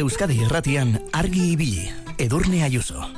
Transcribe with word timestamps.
Euskadi 0.00 0.38
Irratian 0.46 0.94
argi 1.12 1.50
ibili. 1.52 1.90
Edurne 2.16 2.62
Ayuso. 2.64 3.09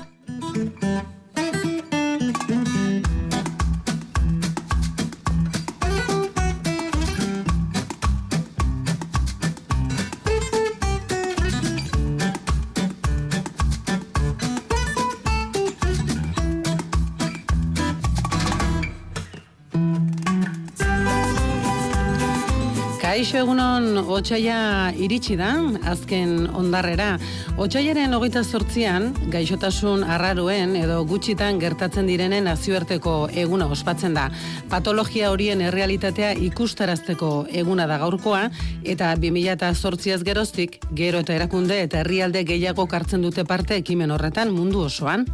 Otxaia 24.16 24.92
iritsi 24.98 25.36
da, 25.38 25.50
azken 25.88 26.48
ondarrera. 26.58 27.16
Otxaiaren 27.60 28.14
hogeita 28.16 28.42
sortzian, 28.44 29.10
gaixotasun 29.32 30.04
arraruen 30.04 30.76
edo 30.76 31.00
gutxitan 31.08 31.60
gertatzen 31.62 32.10
direnen 32.10 32.48
nazioarteko 32.50 33.14
eguna 33.44 33.66
ospatzen 33.72 34.14
da. 34.18 34.28
Patologia 34.70 35.30
horien 35.32 35.64
errealitatea 35.64 36.32
ikustarazteko 36.48 37.32
eguna 37.62 37.88
da 37.90 37.98
gaurkoa, 38.02 38.44
eta 38.84 39.14
2000 39.16 39.74
sortziaz 39.74 40.22
geroztik, 40.26 40.80
gero 40.92 41.24
eta 41.24 41.36
erakunde 41.36 41.82
eta 41.82 42.02
herrialde 42.02 42.44
gehiago 42.48 42.86
kartzen 42.86 43.22
dute 43.22 43.44
parte 43.44 43.80
ekimen 43.80 44.10
horretan 44.10 44.52
mundu 44.54 44.86
osoan. 44.88 45.28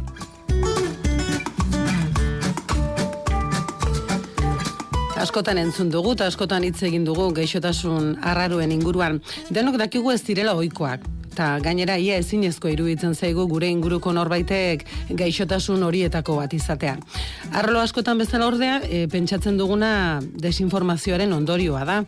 Askotan 5.19 5.57
entzun 5.59 5.89
dugu 5.91 6.13
eta 6.15 6.29
askotan 6.31 6.63
hitz 6.63 6.79
egin 6.87 7.03
dugu 7.03 7.25
gaixotasun 7.35 8.13
arraruen 8.23 8.71
inguruan. 8.71 9.17
Denok 9.51 9.75
dakigu 9.81 10.13
ez 10.13 10.21
direla 10.23 10.53
ohikoak. 10.55 11.03
Eta 11.33 11.47
gainera 11.63 11.97
ia 11.99 12.15
ezinezko 12.21 12.71
iruditzen 12.71 13.13
zaigu 13.15 13.43
gure 13.51 13.67
inguruko 13.67 14.13
norbaitek 14.15 14.85
gaixotasun 15.19 15.83
horietako 15.83 16.37
bat 16.39 16.55
izatea. 16.55 16.95
Arlo 17.51 17.83
askotan 17.83 18.23
bezala 18.23 18.47
ordea, 18.47 18.79
e, 18.87 19.05
pentsatzen 19.11 19.59
duguna 19.59 19.91
desinformazioaren 20.39 21.35
ondorioa 21.35 21.83
da. 21.83 22.01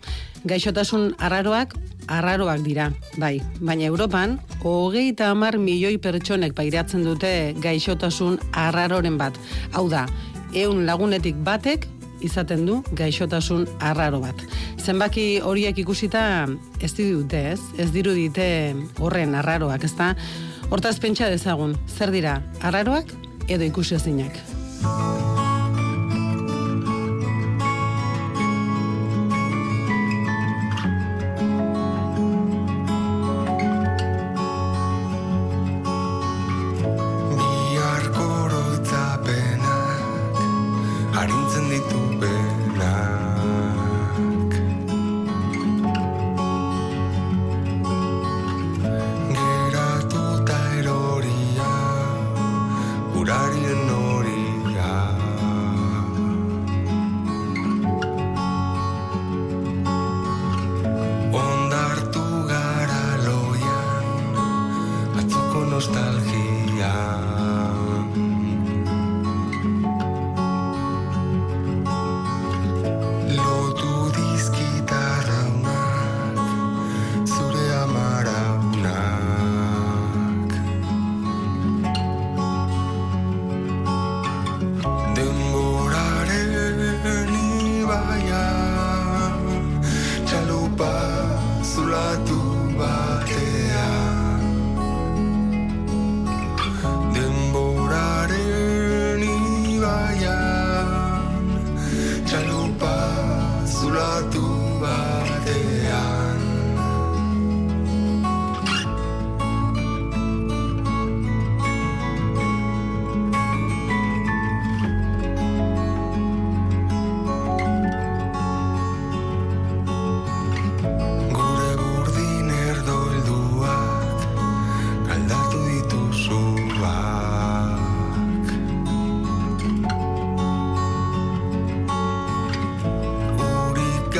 Gaixotasun 0.47 1.11
arraroak, 1.19 1.75
arraroak 2.07 2.63
dira, 2.63 2.93
bai. 3.19 3.41
Baina 3.59 3.89
Europan, 3.91 4.39
hogei 4.63 5.09
eta 5.11 5.33
hamar 5.35 5.59
milioi 5.59 5.97
pertsonek 5.99 6.55
pairatzen 6.55 7.03
dute 7.03 7.53
gaixotasun 7.59 8.39
arraroren 8.51 9.19
bat. 9.19 9.35
Hau 9.75 9.89
da, 9.91 10.07
eun 10.55 10.85
lagunetik 10.87 11.43
batek 11.43 11.91
izaten 12.21 12.65
du 12.65 12.81
gaixotasun 12.97 13.67
arraro 13.79 14.21
bat. 14.23 14.45
Zenbaki 14.79 15.41
horiek 15.43 15.77
ikusita 15.83 16.23
ez 16.81 16.93
dute, 16.97 17.43
ez? 17.53 17.59
Ez 17.77 17.91
dirudite 17.91 18.47
horren 18.99 19.35
arraroak, 19.35 19.83
ezta? 19.83 20.15
Hortaz 20.71 20.97
pentsa 21.03 21.29
dezagun, 21.29 21.75
zer 21.87 22.11
dira, 22.11 22.39
arraroak 22.61 23.11
edo 23.47 23.67
ikusi 23.67 23.95
ezinak. 23.99 24.37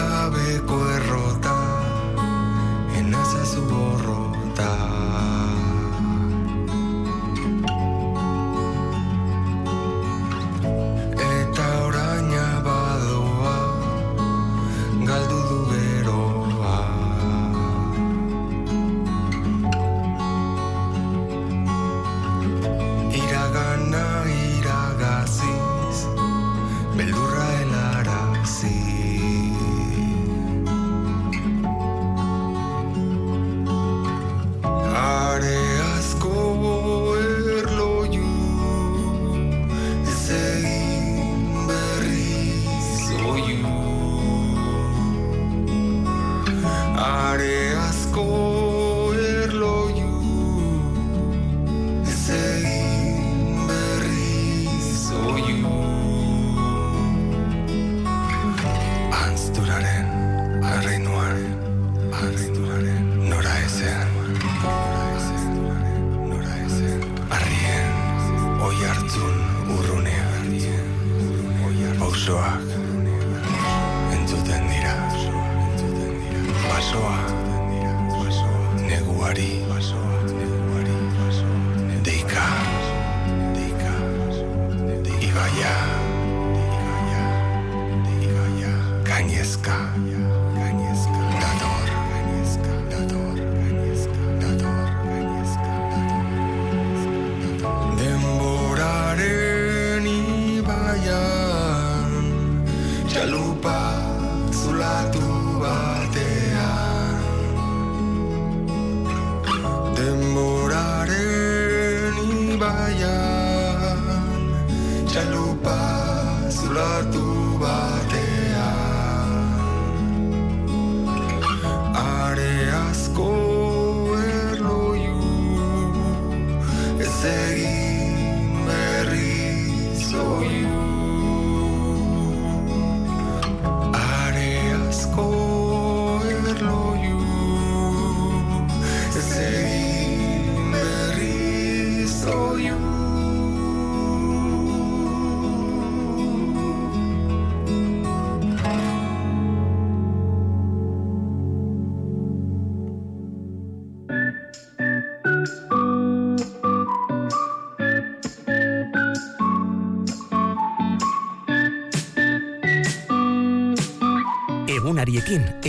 sabe 0.02 0.71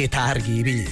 eta 0.03 0.27
argi 0.33 0.59
ibili. 0.59 0.89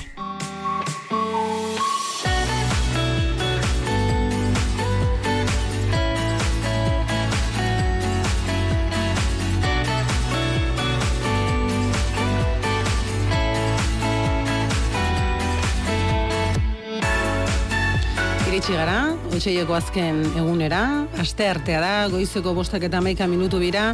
Iritsi 18.51 18.75
gara, 18.75 19.15
otxeieko 19.31 19.75
azken 19.75 20.25
egunera, 20.37 20.81
aste 21.23 21.47
artea 21.49 21.81
da, 21.83 21.93
goizeko 22.13 22.55
bostak 22.55 22.83
eta 22.87 23.01
maika 23.03 23.27
minutu 23.31 23.59
bira, 23.63 23.91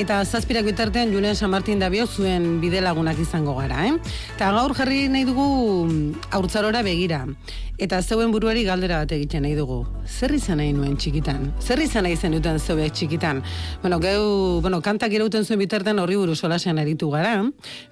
eta 0.00 0.22
zazpirak 0.24 0.64
bitartean 0.64 1.12
Julen 1.12 1.36
San 1.36 1.50
Martin 1.50 1.78
Dabio 1.78 2.06
zuen 2.06 2.60
bidelagunak 2.62 3.18
izango 3.20 3.52
gara, 3.58 3.82
eh? 3.86 3.92
Eta 4.32 4.48
gaur 4.56 4.72
jarri 4.72 5.08
nahi 5.12 5.26
dugu 5.28 5.44
haurtzarora 6.32 6.80
begira, 6.86 7.26
eta 7.76 7.98
zeuen 8.00 8.32
buruari 8.32 8.62
galdera 8.64 9.02
bat 9.02 9.12
egiten 9.12 9.44
nahi 9.44 9.52
dugu. 9.58 9.82
Zer 10.08 10.32
izan 10.32 10.56
nahi 10.60 10.72
nuen 10.72 10.96
txikitan? 10.96 11.50
Zer 11.60 11.82
izan 11.84 12.06
nahi 12.08 12.16
zen 12.16 12.32
duten 12.32 12.56
zeuek 12.58 12.96
txikitan? 12.96 13.42
Bueno, 13.82 13.98
geu, 14.00 14.24
bueno, 14.64 14.80
kantak 14.80 15.12
irauten 15.12 15.44
zuen 15.44 15.60
bitartean 15.60 16.00
horri 16.00 16.16
buruz 16.16 16.38
solasean 16.40 16.80
aritu 16.80 17.10
gara, 17.12 17.36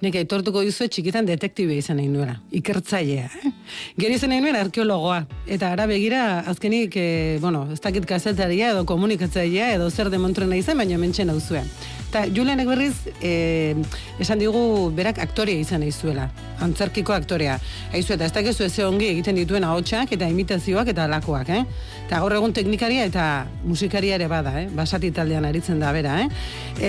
nik 0.01 0.19
aitortuko 0.23 0.65
dizue 0.65 0.89
txikitan 0.89 1.29
detektibe 1.29 1.77
izan 1.77 2.01
nahi 2.01 2.09
nuela, 2.09 2.39
ikertzailea, 2.49 3.29
eh? 3.29 3.53
Gero 4.01 4.17
izan 4.17 4.33
nahi 4.33 4.41
nuen 4.41 4.57
arkeologoa, 4.57 5.21
eta 5.45 5.69
ara 5.77 5.85
begira, 5.85 6.25
azkenik, 6.49 6.97
e, 6.97 7.37
bueno, 7.41 7.67
ez 7.69 7.81
dakit 7.85 8.09
kazetaria 8.09 8.73
edo 8.73 8.85
komunikatzailea 8.89 9.75
edo 9.77 9.93
zer 9.93 10.09
demontren 10.09 10.49
nahi 10.49 10.65
zen, 10.65 10.77
baina 10.81 10.97
mentxen 10.97 11.29
hau 11.29 11.37
zuen. 11.39 11.69
Eta 12.09 12.23
Julenek 12.33 12.65
berriz, 12.65 12.95
e, 13.21 13.75
esan 14.17 14.39
digu 14.41 14.89
berak 14.97 15.19
aktorea 15.21 15.61
izan 15.61 15.83
nahi 15.83 15.91
zuela, 15.93 16.23
antzerkiko 16.65 17.13
aktorea. 17.13 17.59
Aizu 17.93 18.15
eta 18.15 18.25
ez 18.25 18.33
dakizu 18.33 18.65
ez 18.65 18.73
ongi 18.81 19.11
egiten 19.11 19.37
dituen 19.37 19.67
ahotsak 19.67 20.15
eta 20.17 20.25
imitazioak 20.33 20.89
eta 20.89 21.05
alakoak, 21.05 21.51
eh? 21.53 21.61
Eta 22.07 22.23
gaur 22.23 22.33
egun 22.33 22.55
teknikaria 22.57 23.05
eta 23.05 23.27
musikaria 23.61 24.17
ere 24.17 24.25
bada, 24.31 24.55
eh? 24.57 24.65
Basati 24.73 25.13
taldean 25.13 25.45
aritzen 25.45 25.77
da 25.85 25.93
bera, 25.93 26.17
eh? 26.23 26.27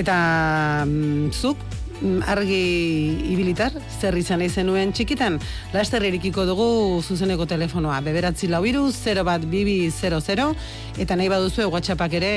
Eta 0.01 0.17
mm, 0.87 1.37
zuk, 1.37 1.69
argi 2.27 2.61
ibilitar, 3.33 3.73
zer 4.01 4.17
izan 4.17 4.41
nahi 4.41 4.51
zenuen 4.51 4.93
txikitan, 4.97 5.39
laster 5.75 6.05
erikiko 6.09 6.47
dugu 6.49 6.69
zuzeneko 7.03 7.47
telefonoa, 7.47 8.01
beberatzi 8.05 8.49
lau 8.49 8.63
iru, 8.67 8.89
0 8.95 9.25
bat 9.27 9.45
bibi 9.45 9.91
00, 9.93 10.51
eta 10.99 11.17
nahi 11.17 11.29
baduzue 11.33 11.69
WhatsAppak 11.69 12.19
ere 12.21 12.33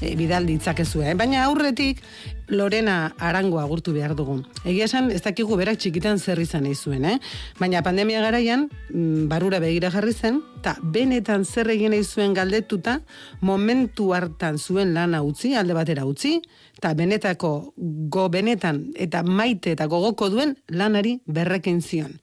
e, 0.00 0.14
bidal 0.18 0.46
ditzakezue. 0.46 1.10
Eh? 1.12 1.18
Baina 1.18 1.44
aurretik, 1.46 2.02
Lorena 2.48 3.14
Arango 3.18 3.58
agurtu 3.58 3.94
behar 3.94 4.14
dugu. 4.14 4.42
Egia 4.68 4.84
esan, 4.84 5.08
ez 5.14 5.22
dakigu 5.24 5.56
berak 5.56 5.78
txikitan 5.80 6.18
zer 6.18 6.42
izan 6.42 6.66
nahi 6.66 6.74
zuen, 6.74 7.06
eh? 7.08 7.16
Baina 7.58 7.80
pandemia 7.82 8.20
garaian, 8.20 8.68
mm, 8.90 9.28
barura 9.30 9.60
begira 9.64 9.90
jarri 9.90 10.12
zen, 10.12 10.42
eta 10.60 10.76
benetan 10.82 11.44
zer 11.44 11.70
egin 11.72 11.94
nahi 11.94 12.04
zuen 12.04 12.34
galdetuta, 12.36 12.98
momentu 13.40 14.12
hartan 14.12 14.58
zuen 14.58 14.92
lana 14.94 15.22
utzi, 15.22 15.54
alde 15.54 15.72
batera 15.76 16.04
utzi, 16.04 16.42
eta 16.78 16.92
benetako 16.94 17.72
go 18.12 18.28
benetan 18.28 18.90
eta 19.00 19.22
maite 19.22 19.72
eta 19.72 19.86
gogoko 19.86 20.28
duen 20.30 20.56
lanari 20.68 21.18
berrekin 21.26 21.80
zion. 21.80 22.18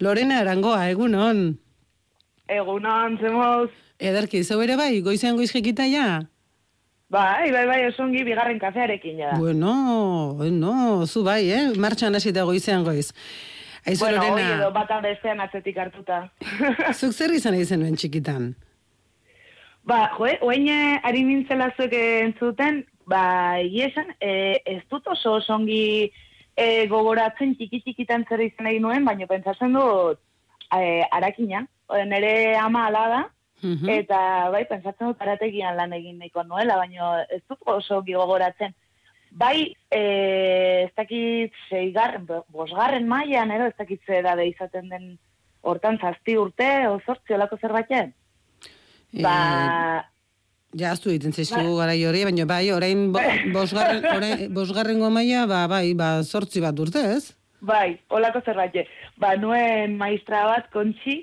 Lorena 0.00 0.40
Arangoa, 0.40 0.88
egunon. 0.90 1.58
Egunon, 2.50 3.18
zemoz. 3.20 3.70
Ederki, 4.02 4.42
zeu 4.42 4.58
ere 4.64 4.76
bai, 4.76 5.00
goizean 5.00 5.36
goiz 5.38 5.52
jekita 5.52 5.86
ja? 5.86 6.24
Bai, 7.12 7.52
bai, 7.52 7.66
bai, 7.68 7.78
osongi 7.86 8.24
bigarren 8.24 8.58
kafearekin 8.58 9.20
ja. 9.20 9.36
Bueno, 9.38 10.34
no, 10.50 11.06
zu 11.06 11.22
bai, 11.22 11.44
eh? 11.52 11.62
Martxan 11.76 12.16
hasita 12.16 12.42
goizean 12.48 12.84
goiz. 12.84 13.12
Aizu 13.86 14.04
bueno, 14.04 14.24
Lorena, 14.24 14.58
edo 14.58 14.72
batan 14.74 15.02
bestean 15.04 15.40
atzetik 15.44 15.78
hartuta. 15.78 16.24
zuk 17.00 17.12
zer 17.12 17.34
izan 17.36 17.58
zenuen 17.64 17.98
txikitan? 17.98 18.54
ba, 19.84 20.10
jo, 20.16 20.28
oain 20.46 20.68
ari 21.02 21.24
nintzela 21.26 21.70
zuek 21.76 21.94
entzuten, 21.98 22.82
ba, 23.06 23.58
esan, 23.60 24.14
e, 24.20 24.60
ez 24.64 24.82
dut 24.90 25.06
oso 25.06 25.34
osongi 25.40 26.10
e, 26.56 26.86
gogoratzen 26.86 27.54
txiki 27.56 27.80
txikitan 27.82 28.24
zer 28.28 28.40
izan 28.40 28.64
nahi 28.68 28.78
nuen, 28.80 29.04
baina 29.04 29.26
pentsatzen 29.26 29.72
dut 29.72 30.18
e, 30.74 31.02
arakina. 31.10 31.66
O, 31.88 31.96
nere 32.04 32.56
ama 32.56 32.86
ala 32.86 33.08
da, 33.08 33.22
Mhm. 33.62 33.88
Eta 33.88 34.50
bai, 34.50 34.64
pentsatzen 34.66 35.06
dut 35.06 35.20
arategian 35.22 35.76
lan 35.76 35.92
egin 35.94 36.16
nahiko 36.18 36.42
nuela, 36.42 36.74
baina 36.80 37.22
ez 37.30 37.44
dut 37.48 37.60
oso 37.70 38.00
gogoratzen. 38.02 38.74
Bai, 39.30 39.76
e, 39.88 40.00
ez 40.88 40.90
dakit 40.96 41.52
zeigarren, 41.70 42.26
bo- 42.26 42.44
bosgarren 42.48 43.06
mailan, 43.06 43.52
edo 43.54 43.66
ez 43.70 43.76
dakit 43.78 44.00
ze 44.04 44.18
edade 44.18 44.48
izaten 44.48 44.88
den 44.88 45.18
hortan 45.60 45.96
zazti 46.02 46.36
urte, 46.36 46.88
o 46.88 46.98
zortzi 47.06 47.34
olako 47.34 47.56
zerbaiten. 47.56 48.12
Ba, 49.22 50.08
Ja, 50.78 50.92
aztu 50.92 51.10
egiten 51.12 51.32
zaizkigu 51.36 51.74
gara 51.76 51.92
hori, 52.08 52.24
baina 52.24 52.46
bai, 52.48 52.70
orain 52.72 53.10
bo, 53.12 53.20
bosgarren, 53.56 54.04
orain, 54.16 54.46
bosgarrengo 54.54 55.10
maila, 55.12 55.46
ba, 55.46 55.66
bai, 55.68 55.92
ba, 55.94 56.22
zortzi 56.22 56.60
bat 56.64 56.78
urte, 56.80 57.02
ez? 57.16 57.34
bai, 57.62 58.00
olako 58.10 58.40
zerbait. 58.44 58.88
Ba, 59.22 59.36
nuen 59.38 59.92
maistra 59.96 60.40
bat 60.48 60.70
kontxi, 60.72 61.20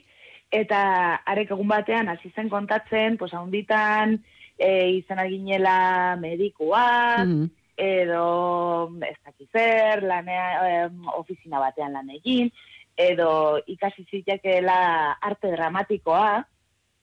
eta 0.55 0.79
arek 1.27 1.51
egun 1.51 1.67
batean 1.67 2.07
hasi 2.07 2.31
zen 2.35 2.47
kontatzen, 2.49 3.17
pues, 3.17 3.33
haunditan, 3.33 4.15
e, 4.57 4.69
izan 5.01 5.19
ginela 5.27 6.15
medikua, 6.21 7.25
Mhm. 7.25 7.49
edo 7.75 8.91
ez 9.07 9.17
dakit 9.25 9.49
zer, 9.51 10.03
lanea, 10.03 10.85
em, 10.85 11.01
ofizina 11.17 11.59
batean 11.59 11.93
lan 11.93 12.09
egin, 12.09 12.51
edo 12.95 13.59
ikasi 13.67 14.05
zitekeela 14.11 15.17
arte 15.21 15.51
dramatikoa, 15.51 16.45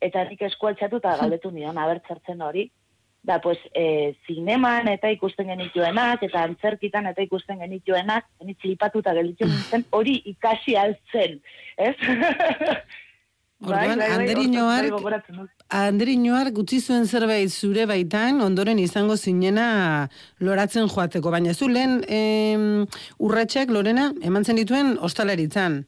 eta 0.01 0.25
nik 0.29 0.43
eskualtxatu 0.49 1.01
eta 1.03 1.17
galdetu 1.23 1.51
nion 1.51 1.79
abertzertzen 1.79 2.43
hori. 2.43 2.71
Da, 3.27 3.41
pues, 3.43 3.59
e, 3.75 4.15
zineman 4.29 4.87
eta 4.87 5.11
ikusten 5.11 5.49
genituenak, 5.51 6.23
eta 6.23 6.45
antzerkitan 6.47 7.09
eta 7.11 7.25
ikusten 7.27 7.59
genituenak, 7.59 8.29
nik 8.47 8.61
flipatuta 8.63 9.17
gelditu 9.17 9.47
nintzen, 9.51 9.83
hori 9.91 10.21
ikasi 10.31 10.77
altzen, 10.79 11.41
ez? 11.77 11.97
Orduan, 13.57 13.99
bai 13.99 14.29
hark- 14.29 14.91
gogoratzen 14.93 15.37
dut. 15.41 15.51
Andrinoar 15.73 16.51
gutzi 16.53 16.79
zuen 16.81 17.07
zerbait 17.07 17.49
zure 17.49 17.87
baitan, 17.89 18.41
ondoren 18.45 18.79
izango 18.79 19.17
zinena 19.17 20.09
loratzen 20.39 20.91
joateko, 20.93 21.31
baina 21.33 21.55
zu 21.55 21.69
lehen 21.69 22.03
em, 22.07 22.85
urratsak 23.19 23.73
Lorena 23.73 24.11
eman 24.23 24.45
zen 24.45 24.61
dituen 24.61 24.99
ostalaritzan. 25.01 25.87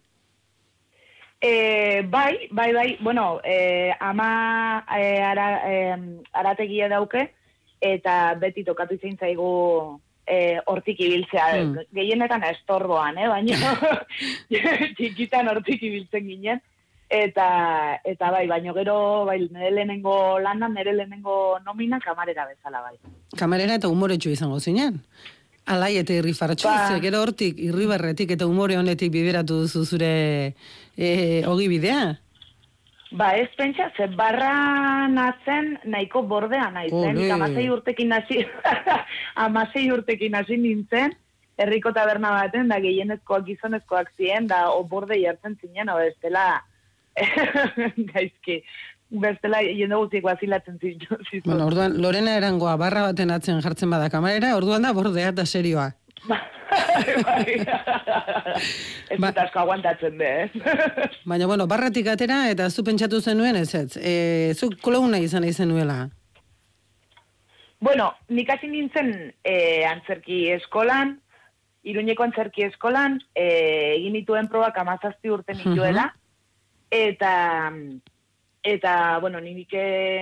E, 1.40 2.02
bai, 2.02 2.48
bai, 2.50 2.72
bai, 2.72 2.98
bueno, 3.00 3.40
e, 3.44 3.92
ama 4.00 4.84
e, 4.98 5.20
ara, 5.22 5.48
e, 5.70 5.74
arategia 6.32 6.88
dauke, 6.88 7.28
eta 7.80 8.34
beti 8.34 8.64
tokatu 8.66 8.98
izin 8.98 9.14
zaigu 9.16 10.00
e, 10.26 10.58
hortik 10.66 10.98
ibiltzea. 11.00 11.46
Hmm. 11.54 11.84
Gehienetan 11.94 12.42
estorboan, 12.50 13.18
eh? 13.22 13.28
baina 13.30 13.76
txikitan 14.98 15.48
hortik 15.52 15.82
ibiltzen 15.82 16.26
ginen. 16.26 16.64
Eta, 17.08 17.46
eta 18.04 18.28
bai, 18.34 18.44
baino 18.50 18.74
gero, 18.76 18.98
bai, 19.24 19.38
nire 19.48 19.70
lehenengo 19.72 20.38
lana, 20.44 20.68
nire 20.68 20.92
lehenengo 20.92 21.56
nomina 21.64 22.02
kamarera 22.04 22.44
bezala, 22.50 22.82
bai. 22.84 22.98
Kamarera 23.38 23.78
eta 23.78 23.88
umoretxu 23.88 24.34
izango 24.34 24.58
zinen. 24.60 24.98
Alai 25.68 25.94
eta 26.00 26.12
irri 26.16 26.34
fartxu, 26.36 26.68
Ba. 26.68 26.98
gero 27.00 27.22
hortik, 27.22 27.58
irribarretik 27.60 28.30
eta 28.36 28.46
umore 28.48 28.76
honetik 28.76 29.12
biberatu 29.12 29.62
duzu 29.64 29.84
zure 29.84 30.12
e, 30.98 31.46
ogi 31.46 31.68
bidea. 31.70 32.18
Ba, 33.10 33.30
ez 33.40 33.48
pentsa, 33.56 33.88
ze 33.96 34.06
barra 34.12 35.08
nazen 35.08 35.78
nahiko 35.88 36.22
bordea 36.28 36.68
naizen. 36.74 37.16
Ole. 37.16 37.30
Amasei 37.32 37.70
urtekin 37.72 38.12
hasi, 38.12 38.42
amasei 39.46 39.86
urtekin 39.94 40.36
hasi 40.36 40.58
nintzen, 40.60 41.14
herriko 41.56 41.94
taberna 41.96 42.34
baten, 42.36 42.68
da 42.68 42.80
gehienezkoak 42.84 43.46
gizonezkoak 43.46 44.12
ziren, 44.18 44.50
da 44.50 44.66
o 44.74 44.84
borde 44.84 45.16
jartzen 45.22 45.56
zinen, 45.62 45.88
o 45.88 45.96
bestela, 46.02 46.44
gaizki, 48.12 48.60
bestela 49.08 49.62
jende 49.64 49.96
guztiek 49.96 50.28
bazilatzen 50.28 50.76
zizu. 50.82 51.22
Bueno, 51.46 51.64
orduan, 51.70 51.96
Lorena 52.02 52.36
erangoa 52.36 52.76
barra 52.76 53.08
baten 53.08 53.32
atzen 53.32 53.64
jartzen 53.64 53.88
bada 53.88 54.12
kamarera, 54.12 54.52
orduan 54.60 54.84
da 54.84 54.92
bordea 54.92 55.32
eta 55.32 55.48
serioa. 55.48 55.94
Bai. 57.26 57.56
ez 59.10 59.18
Ba- 59.18 59.30
dut 59.30 59.40
asko 59.44 59.62
aguantatzen 59.62 60.18
de, 60.18 60.30
eh? 60.42 60.50
Baina, 61.30 61.46
bueno, 61.46 61.66
barratik 61.66 62.08
atera 62.12 62.44
eta 62.50 62.70
zu 62.70 62.84
pentsatu 62.84 63.20
zenuen 63.20 63.56
ez 63.56 63.74
ez. 63.74 63.96
E, 63.96 64.54
zu 64.54 64.70
klouna 64.82 65.18
izan 65.22 65.46
nahi 65.46 65.52
zenuela. 65.52 66.08
Bueno, 67.80 68.12
nik 68.28 68.50
hasi 68.50 68.68
nintzen 68.68 69.12
e, 69.44 69.84
antzerki 69.86 70.48
eskolan, 70.56 71.18
Iruñeko 71.88 72.24
antzerki 72.26 72.64
eskolan, 72.66 73.20
e, 73.38 73.44
egin 73.94 74.18
dituen 74.18 74.48
probak 74.50 74.76
amazazti 74.82 75.30
urte 75.30 75.54
nituela, 75.54 76.08
eta, 76.90 77.70
eta, 78.68 79.18
bueno, 79.22 79.40
nik 79.40 79.72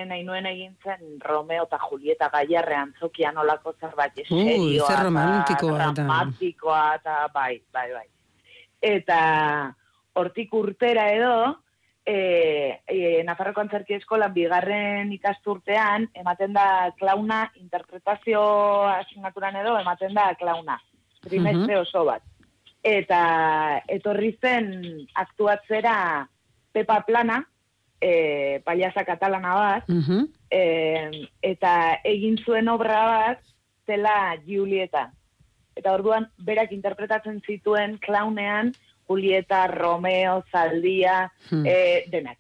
nahi 0.07 0.23
nuen 0.25 0.47
egin 0.47 0.77
zen 0.85 1.19
Romeo 1.21 1.65
eta 1.67 1.79
Julieta 1.83 2.29
Gaiarrean 2.33 2.93
zokian 3.01 3.39
olako 3.43 3.75
zerbait 3.81 4.19
Ui, 4.19 4.25
serioa, 4.27 4.87
zer 4.87 4.95
eta 4.95 5.05
romantikoa 5.05 5.91
dramatikoa, 5.97 6.83
eta 7.01 7.17
bai, 7.35 7.63
bai, 7.73 7.89
bai. 7.93 8.07
Eta 8.81 9.21
hortik 10.15 10.55
urtera 10.55 11.09
edo, 11.13 11.37
e, 12.07 12.81
e, 12.87 13.23
Nafarroko 13.27 13.65
Antzerki 13.65 13.97
Eskolan 13.99 14.33
bigarren 14.33 15.11
ikasturtean, 15.17 16.09
ematen 16.15 16.55
da 16.55 16.93
klauna 16.99 17.43
interpretazio 17.59 18.41
asignaturan 18.93 19.59
edo, 19.63 19.75
ematen 19.81 20.15
da 20.15 20.31
klauna. 20.39 20.79
Trimestre 21.27 21.81
oso 21.81 22.05
bat. 22.07 22.23
Eta 22.87 23.21
etorri 23.91 24.37
zen 24.39 24.71
aktuatzera 25.19 25.97
Pepa 26.73 27.01
Plana, 27.09 27.41
e, 28.01 28.61
paiasa 28.65 29.05
katalana 29.05 29.55
bat, 29.55 29.89
Mhm. 29.89 30.27
e, 30.51 31.29
eta 31.43 32.01
egin 32.05 32.37
zuen 32.45 32.69
obra 32.69 33.05
bat 33.05 33.39
zela 33.87 34.37
Julieta. 34.47 35.13
Eta 35.77 35.93
orduan 35.93 36.29
berak 36.39 36.73
interpretatzen 36.73 37.43
zituen 37.47 37.99
klaunean 37.99 38.73
Julieta, 39.09 39.67
Romeo, 39.69 40.43
Zaldia, 40.51 41.31
Hmm. 41.51 41.65
e, 41.67 42.05
denak. 42.11 42.39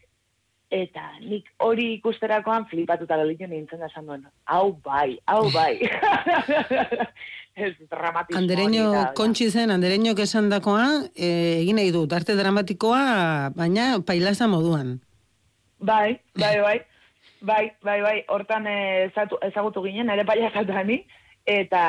Eta 0.68 1.12
nik 1.20 1.44
hori 1.62 1.92
ikusterakoan 1.94 2.66
flipatuta 2.66 3.16
gelditu 3.16 3.46
nintzen 3.46 3.78
da 3.78 3.86
esan 3.86 4.06
duen. 4.06 4.24
Hau 4.46 4.72
bai, 4.82 5.18
hau 5.26 5.48
bai. 5.54 5.78
Ez 7.56 7.72
dramatismo 7.88 8.36
Andereño 8.38 9.14
kontxi 9.14 9.50
zen, 9.50 9.70
andereño 9.70 10.12
esan 10.20 10.50
dakoa, 10.50 11.08
e, 11.14 11.62
egin 11.62 11.76
nahi 11.76 11.90
dut, 11.90 12.12
arte 12.12 12.34
dramatikoa, 12.36 13.52
baina 13.56 14.00
pailasa 14.04 14.46
moduan. 14.46 15.00
Bai, 15.78 16.20
bai, 16.38 16.60
bai. 16.60 16.76
Bai, 17.46 17.72
bai, 17.84 18.00
bai, 18.00 18.16
hortan 18.32 18.66
ezatu, 18.66 19.36
ezagutu 19.44 19.82
ginen, 19.84 20.08
ere 20.10 20.24
paiasatani, 20.26 21.02
eta, 21.46 21.82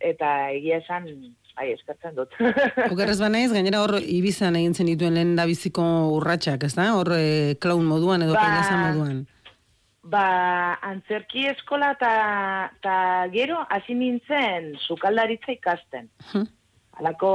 eta 0.00 0.28
egia 0.54 0.78
esan, 0.78 1.08
bai, 1.58 1.72
eskertzen 1.74 2.14
dut. 2.16 2.32
Okerrez 2.92 3.18
banaiz, 3.20 3.50
gainera 3.52 3.82
hor 3.82 3.96
ibizan 4.00 4.56
egin 4.56 4.74
zen 4.78 4.86
dituen 4.92 5.18
lehen 5.18 5.34
da 5.36 5.44
biziko 5.50 5.82
urratsak, 6.16 6.64
ez 6.68 6.74
da? 6.78 6.92
Hor 6.96 7.10
e, 7.18 7.56
clown 7.60 7.84
moduan 7.84 8.22
edo 8.24 8.36
Ba, 8.38 8.46
moduan. 8.86 9.24
ba, 10.06 10.26
antzerki 10.86 11.48
eskola 11.50 11.90
eta 11.96 12.12
ta 12.80 12.98
gero 13.34 13.58
hasi 13.68 13.94
nintzen 13.98 14.76
sukaldaritza 14.86 15.52
ikasten. 15.58 16.08
Hm. 16.30 16.46
Alako, 16.96 17.30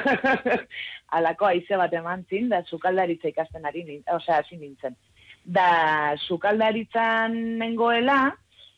alako 1.10 1.46
aize 1.46 1.76
bat 1.76 1.92
eman 1.92 2.24
zin, 2.28 2.48
da 2.48 2.62
sukaldaritza 2.64 3.28
ikasten 3.28 3.66
ari 3.66 4.02
osea, 4.14 4.40
hasi 4.40 4.56
nintzen. 4.56 4.96
Da, 5.44 6.16
sukaldaritzan 6.28 7.58
nengoela, 7.58 8.36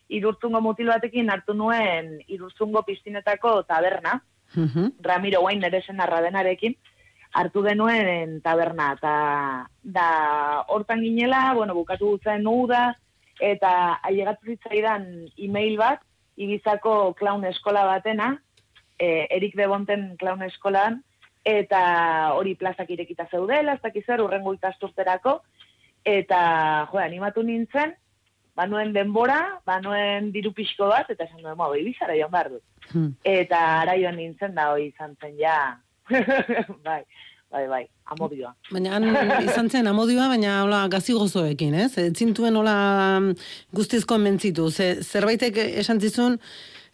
irurtzungo 0.08 0.60
mutil 0.60 0.88
batekin 0.92 1.30
hartu 1.30 1.54
nuen 1.54 2.20
irurtzungo 2.28 2.82
piztinetako 2.82 3.62
taberna, 3.64 4.20
Mhm. 4.54 5.00
Ramiro 5.00 5.40
Guain 5.40 5.60
nere 5.60 5.82
senarra 5.82 6.20
denarekin, 6.20 6.76
hartu 7.32 7.62
denuen 7.64 8.40
taberna, 8.44 8.92
eta 8.98 9.14
da 9.82 10.08
hortan 10.68 11.00
ginela, 11.00 11.52
bueno, 11.54 11.74
bukatu 11.74 12.18
zen 12.22 12.46
uda, 12.46 12.98
eta 13.40 14.00
ailegatu 14.02 14.52
zitzaidan 14.52 15.28
e-mail 15.36 15.78
bat, 15.78 16.00
Ibizako 16.36 17.12
clown 17.14 17.44
eskola 17.44 17.84
batena, 17.84 18.42
e, 18.98 19.26
Erik 19.30 19.54
de 19.56 19.66
Bonten 19.66 20.16
clown 20.16 20.42
eskolan, 20.42 21.02
eta 21.44 21.82
hori 22.36 22.54
plazak 22.54 22.90
irekita 22.94 23.26
zeudela, 23.30 23.74
ez 23.74 23.82
dakiz 23.82 24.04
zer, 24.06 24.22
urrengo 24.22 24.54
ikasturterako, 24.54 25.40
eta, 26.06 26.42
jo, 26.90 27.00
animatu 27.02 27.42
nintzen, 27.46 27.96
banuen 28.58 28.92
denbora, 28.92 29.40
banuen 29.66 30.30
diru 30.34 30.52
pixko 30.56 30.90
bat, 30.92 31.10
eta 31.10 31.24
esan 31.24 31.42
duen, 31.42 31.56
mo, 31.58 31.70
ibizara 31.78 32.16
joan 32.18 32.32
behar 32.32 32.52
dut. 32.56 32.64
Hm. 32.92 33.10
Eta 33.24 33.60
araioan 33.80 34.18
nintzen 34.20 34.54
da 34.58 34.70
hori 34.72 34.90
izan 34.90 35.16
zen 35.20 35.38
ja. 35.40 35.56
bai, 36.86 37.00
bai, 37.52 37.64
bai, 37.70 37.82
amodioa. 38.12 38.52
Baina 38.72 38.98
han 38.98 39.08
izan 39.46 39.70
zen 39.70 39.88
amodioa, 39.88 40.28
baina 40.34 40.58
hola 40.66 40.82
gazi 40.92 41.16
gozoekin, 41.16 41.78
ez? 41.86 41.94
Ez 41.98 42.12
zintuen 42.12 42.58
hola 42.60 42.76
mm, 43.20 43.48
guztiz 43.78 44.04
konbentzitu. 44.08 44.68
Ze, 44.70 44.94
zerbaitek 45.02 45.58
esan 45.82 46.02
zizun, 46.02 46.38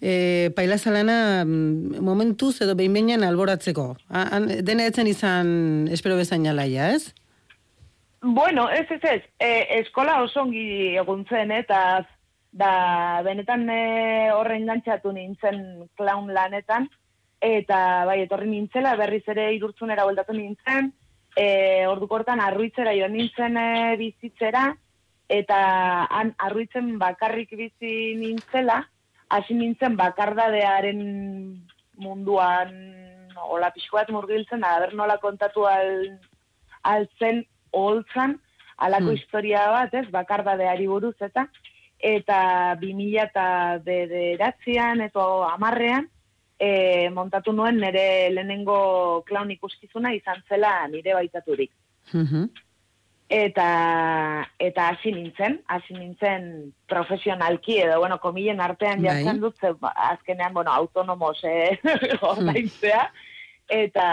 e, 0.00 0.50
pailazalana 0.54 1.44
mm, 1.44 2.00
momentuz 2.00 2.60
edo 2.62 2.74
behin 2.76 3.10
alboratzeko. 3.24 3.96
Ha- 4.08 4.28
Han, 4.36 4.48
dena 4.64 4.86
etzen 4.86 5.06
izan 5.06 5.88
espero 5.90 6.16
bezain 6.16 6.46
alaia, 6.46 6.92
ez? 6.94 7.14
Bueno, 8.20 8.68
ez, 8.70 8.86
ez, 8.90 9.02
ez, 9.02 9.22
e, 9.38 9.78
eskola 9.78 10.22
oso 10.22 10.42
ongi 10.42 10.96
egun 10.96 11.24
zen, 11.28 11.52
eh, 11.52 11.60
eta 11.60 12.06
da 12.50 13.22
benetan 13.22 13.68
e, 13.70 14.30
horren 14.34 14.66
gantzatu 14.66 15.12
nintzen 15.12 15.88
clown 15.96 16.32
lanetan, 16.34 16.88
eta 17.40 18.04
bai, 18.06 18.22
etorri 18.24 18.48
nintzela, 18.50 18.96
berriz 18.96 19.22
ere 19.28 19.52
irurtzunera 19.54 20.04
bueltatu 20.04 20.34
nintzen, 20.34 20.92
e, 21.36 21.86
orduko 21.86 22.18
hortan 22.18 22.40
arruitzera 22.42 22.94
joan 22.96 23.14
nintzen 23.14 23.56
e, 23.56 23.96
bizitzera, 24.00 24.72
eta 25.28 25.58
han 26.10 26.34
arruitzen 26.38 26.96
bakarrik 26.98 27.54
bizi 27.54 28.16
nintzela, 28.18 28.80
hasi 29.28 29.54
nintzen 29.54 29.96
bakardadearen 29.96 31.00
munduan 31.96 32.74
hola 33.38 33.70
pixko 33.70 33.98
bat 33.98 34.10
murgiltzen, 34.10 34.60
da, 34.60 34.78
ber 34.82 34.94
nola 34.98 35.18
kontatu 35.22 35.64
al, 35.68 36.18
altzen 36.82 37.44
holtzan, 37.70 38.38
alako 38.76 39.10
Hmm. 39.10 39.16
historia 39.16 39.70
bat, 39.70 39.94
ez, 39.94 40.06
bakardadeari 40.10 40.86
buruz, 40.86 41.16
eta 41.20 41.48
eta 41.98 42.76
2000 42.80 43.22
eta 43.24 43.78
bederatzean, 43.84 45.00
eta 45.00 45.24
amarrean, 45.52 46.08
e, 46.58 47.10
montatu 47.10 47.52
nuen 47.52 47.80
nire 47.80 48.30
lehenengo 48.30 49.22
clown 49.26 49.50
ikuskizuna 49.50 50.12
izan 50.14 50.42
zela 50.48 50.86
nire 50.88 51.14
baitaturik. 51.14 51.70
Mhm. 52.12 52.50
Eta 53.28 54.48
eta 54.58 54.86
hasi 54.88 55.12
nintzen, 55.12 55.58
hasi 55.68 55.92
nintzen 55.94 56.72
profesionalki 56.88 57.76
edo, 57.82 57.98
bueno, 58.00 58.16
komilen 58.22 58.60
artean 58.64 59.02
Bai. 59.02 59.10
jartzen 59.18 59.40
dut, 59.42 59.58
ba, 59.80 59.90
azkenean, 60.14 60.54
bueno, 60.54 60.72
autonomos 60.72 61.42
eh, 61.44 61.76
ordaintzea, 62.22 63.02
eta, 63.68 64.06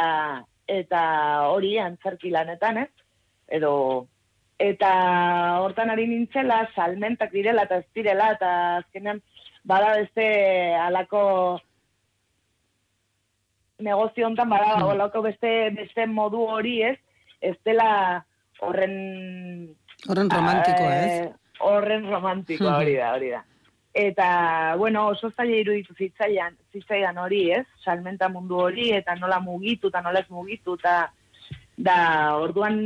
eta 0.67 1.03
hori 1.48 1.77
antzerki 1.79 2.29
lanetan, 2.34 2.81
ez? 2.84 2.89
Edo, 3.48 3.72
eta 4.60 4.91
hortan 5.63 5.93
ari 5.95 6.07
nintzela, 6.12 6.65
salmentak 6.75 7.31
direla 7.31 7.63
eta 7.69 7.77
ez 7.77 7.88
direla, 7.95 8.34
eta 8.36 8.51
azkenean 8.81 9.24
bada 9.63 9.95
beste 9.98 10.27
alako 10.75 11.62
negozio 13.79 14.27
hontan 14.27 14.50
bada 14.50 14.75
Hmm. 14.75 14.89
olako 14.91 15.22
beste 15.22 15.69
beste 15.72 16.05
modu 16.07 16.43
hori, 16.48 16.81
ez? 16.84 16.98
Ez 17.41 17.55
dela 17.65 18.25
horren 18.62 19.75
Horren 20.07 20.29
romantikoa, 20.29 20.95
ez? 21.01 21.12
Eh, 21.25 21.59
horren 21.65 22.07
romantikoa 22.12 22.77
hori 22.77 22.95
da, 23.00 23.12
hori 23.15 23.31
da. 23.33 23.41
Eta, 23.95 24.27
bueno, 24.77 25.05
oso 25.13 25.29
zaila 25.31 25.55
iruditu 25.62 25.95
zitzaidan, 25.95 26.57
zitzaidan 26.75 27.17
hori, 27.17 27.45
ez? 27.55 27.63
Salmenta 27.83 28.27
mundu 28.29 28.59
hori, 28.59 28.89
eta 28.91 29.15
nola 29.15 29.39
mugitu, 29.39 29.88
eta 29.88 30.01
nola 30.03 30.19
ez 30.19 30.29
mugitu, 30.29 30.75
eta 30.81 30.95
da, 31.77 31.97
orduan 32.43 32.81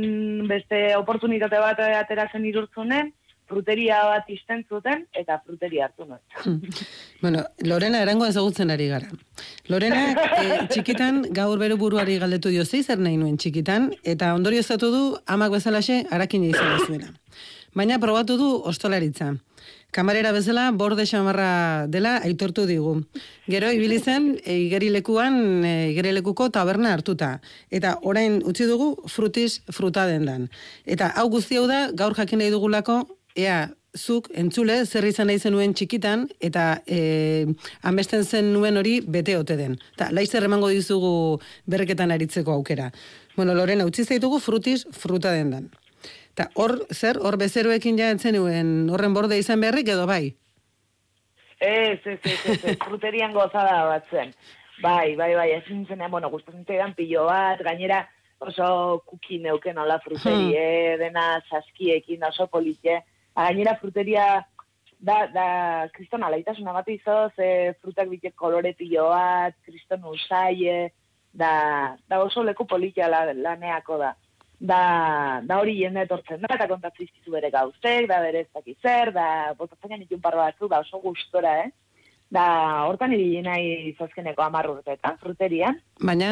beste 0.48 0.94
oportunitate 0.96 1.58
bat 1.58 1.82
ateratzen 1.82 2.46
irurtzunen, 2.46 3.10
fruteria 3.50 3.98
bat 4.06 4.30
izten 4.30 4.62
zuten, 4.68 5.04
eta 5.16 5.40
fruteria 5.44 5.88
hartu 5.88 6.06
nuen. 6.06 6.62
Bueno, 7.20 7.42
Lorena 7.68 8.00
erango 8.00 8.24
ezagutzen 8.24 8.70
ari 8.72 8.86
gara. 8.88 9.10
Lorena 9.68 10.14
e, 10.40 10.44
txikitan 10.72 11.26
gaur 11.36 11.58
bere 11.60 11.76
buruari 11.76 12.16
galdetu 12.22 12.48
dio 12.48 12.64
zer 12.64 12.98
nahi 12.98 13.18
nuen 13.20 13.36
txikitan, 13.36 13.90
eta 14.04 14.32
ondorio 14.34 14.60
ezatu 14.64 14.90
du 14.94 15.02
amak 15.26 15.52
bezalaxe 15.52 16.06
harakin 16.10 16.44
izan 16.48 16.78
zuela. 16.86 17.12
Baina 17.74 18.00
probatu 18.00 18.38
du 18.38 18.48
ostolaritza. 18.64 19.34
Kamarera 19.90 20.30
bezala 20.32 20.70
borde 20.70 21.04
xamarra 21.06 21.86
dela 21.90 22.16
aitortu 22.22 22.64
digu. 22.66 22.94
Gero 23.50 23.70
ibili 23.74 23.98
zen 23.98 24.36
e, 24.44 24.56
igerilekuan 24.66 25.64
e, 25.66 25.72
igerilekuko 25.90 26.48
taberna 26.54 26.92
hartuta. 26.94 27.40
Eta 27.70 27.96
orain 28.02 28.38
utzi 28.46 28.68
dugu 28.70 28.94
frutis 29.10 29.60
fruta 29.70 30.06
dendan. 30.06 30.48
Eta 30.86 31.10
hau 31.16 31.28
guzti 31.28 31.58
hau 31.58 31.66
da 31.66 31.88
gaur 31.92 32.14
jakin 32.14 32.38
nahi 32.38 32.54
dugulako 32.54 33.02
ea 33.40 33.60
zuk 33.96 34.28
entzule 34.38 34.76
zer 34.86 35.04
izan 35.08 35.26
nahi 35.30 35.38
zenuen 35.38 35.74
txikitan 35.74 36.28
eta 36.40 36.82
e, 36.86 37.46
amesten 37.82 38.24
zen 38.24 38.52
nuen 38.54 38.78
hori 38.78 39.00
bete 39.00 39.36
ote 39.36 39.56
den. 39.58 39.76
Ta 39.96 40.10
laizer 40.14 40.44
emango 40.46 40.68
dizugu 40.70 41.40
berreketan 41.66 42.10
aritzeko 42.14 42.52
aukera. 42.52 42.90
Bueno, 43.36 43.54
Lorena, 43.54 43.86
utzi 43.86 44.04
zaitugu 44.04 44.38
frutis 44.38 44.84
fruta 44.92 45.32
dendan. 45.32 45.70
Ta 46.34 46.50
hor 46.54 46.78
zer 46.94 47.18
hor 47.18 47.36
bezeroekin 47.40 47.98
ja 47.98 48.12
zenuen 48.16 48.88
horren 48.90 49.14
borde 49.14 49.38
izan 49.38 49.60
beharrik 49.60 49.88
edo 49.88 50.06
bai. 50.06 50.36
Ez, 51.60 52.00
ez, 52.06 52.18
ez, 52.24 52.38
ez, 52.46 52.64
ez, 52.64 52.76
fruterian 52.80 53.34
gozada 53.36 53.84
bat 53.84 54.06
zen. 54.10 54.32
Bai, 54.80 55.14
bai, 55.16 55.34
bai, 55.36 55.50
ez 55.52 55.64
nintzenean, 55.68 56.10
bueno, 56.10 56.30
gustatzen 56.32 56.64
zaidan 56.64 56.94
pilo 56.96 57.26
bat, 57.28 57.60
gainera 57.66 58.06
oso 58.40 59.02
kuki 59.04 59.38
neuken 59.44 59.76
hola 59.78 59.98
fruterie, 60.00 60.96
dena 61.02 61.42
saskiekin 61.50 62.24
oso 62.24 62.46
politie. 62.48 63.02
Gainera 63.36 63.76
fruteria 63.80 64.44
da, 65.00 65.26
da 65.32 65.46
kriston 65.94 66.24
alaitasuna 66.24 66.74
bat 66.76 66.88
izoz, 66.92 67.32
e, 67.40 67.72
frutak 67.80 68.08
bitek 68.10 68.36
kolore 68.36 68.74
pilo 68.78 69.08
bat, 69.10 69.56
kriston 69.66 70.04
usaie, 70.12 70.90
da, 71.32 71.96
da 72.08 72.22
oso 72.22 72.44
leku 72.44 72.66
politia 72.68 73.08
la, 73.08 73.24
laneako 73.32 74.00
da. 74.00 74.14
Da, 74.60 74.80
da 75.40 75.56
hori 75.56 75.78
jende 75.80 76.02
etortzen 76.04 76.42
da, 76.42 76.50
eta 76.52 76.66
kontatzen 76.68 77.06
izkizu 77.06 77.32
bere 77.32 77.48
gauzek, 77.52 78.04
da 78.10 78.18
bere 78.20 78.42
ez 78.44 78.50
dakiz 78.52 78.76
zer, 78.82 79.08
da 79.16 79.54
botatzen 79.56 80.02
itun 80.04 80.20
parro 80.20 80.42
batzu, 80.42 80.68
da 80.68 80.82
oso 80.84 81.00
gustora, 81.00 81.62
eh? 81.64 81.70
Da, 82.30 82.44
hortan 82.86 83.10
ibili 83.16 83.40
nahi 83.42 83.94
zazkeneko 83.98 84.44
amar 84.44 84.68
urteetan, 84.70 85.16
fruterian. 85.18 85.80
Baina 85.98 86.28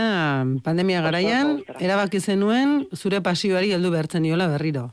pandemia 0.63 1.01
garaian, 1.03 1.57
erabaki 1.81 2.21
zenuen 2.21 2.85
zure 2.95 3.19
pasioari 3.25 3.73
heldu 3.75 3.91
behartzen 3.97 4.29
diola 4.29 4.47
berriro. 4.53 4.85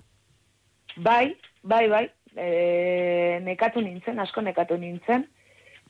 Bai, 1.05 1.35
bai, 1.65 1.88
bai. 1.89 2.05
E, 2.36 3.39
nekatu 3.43 3.81
nintzen, 3.81 4.19
asko 4.19 4.41
nekatu 4.45 4.77
nintzen. 4.77 5.25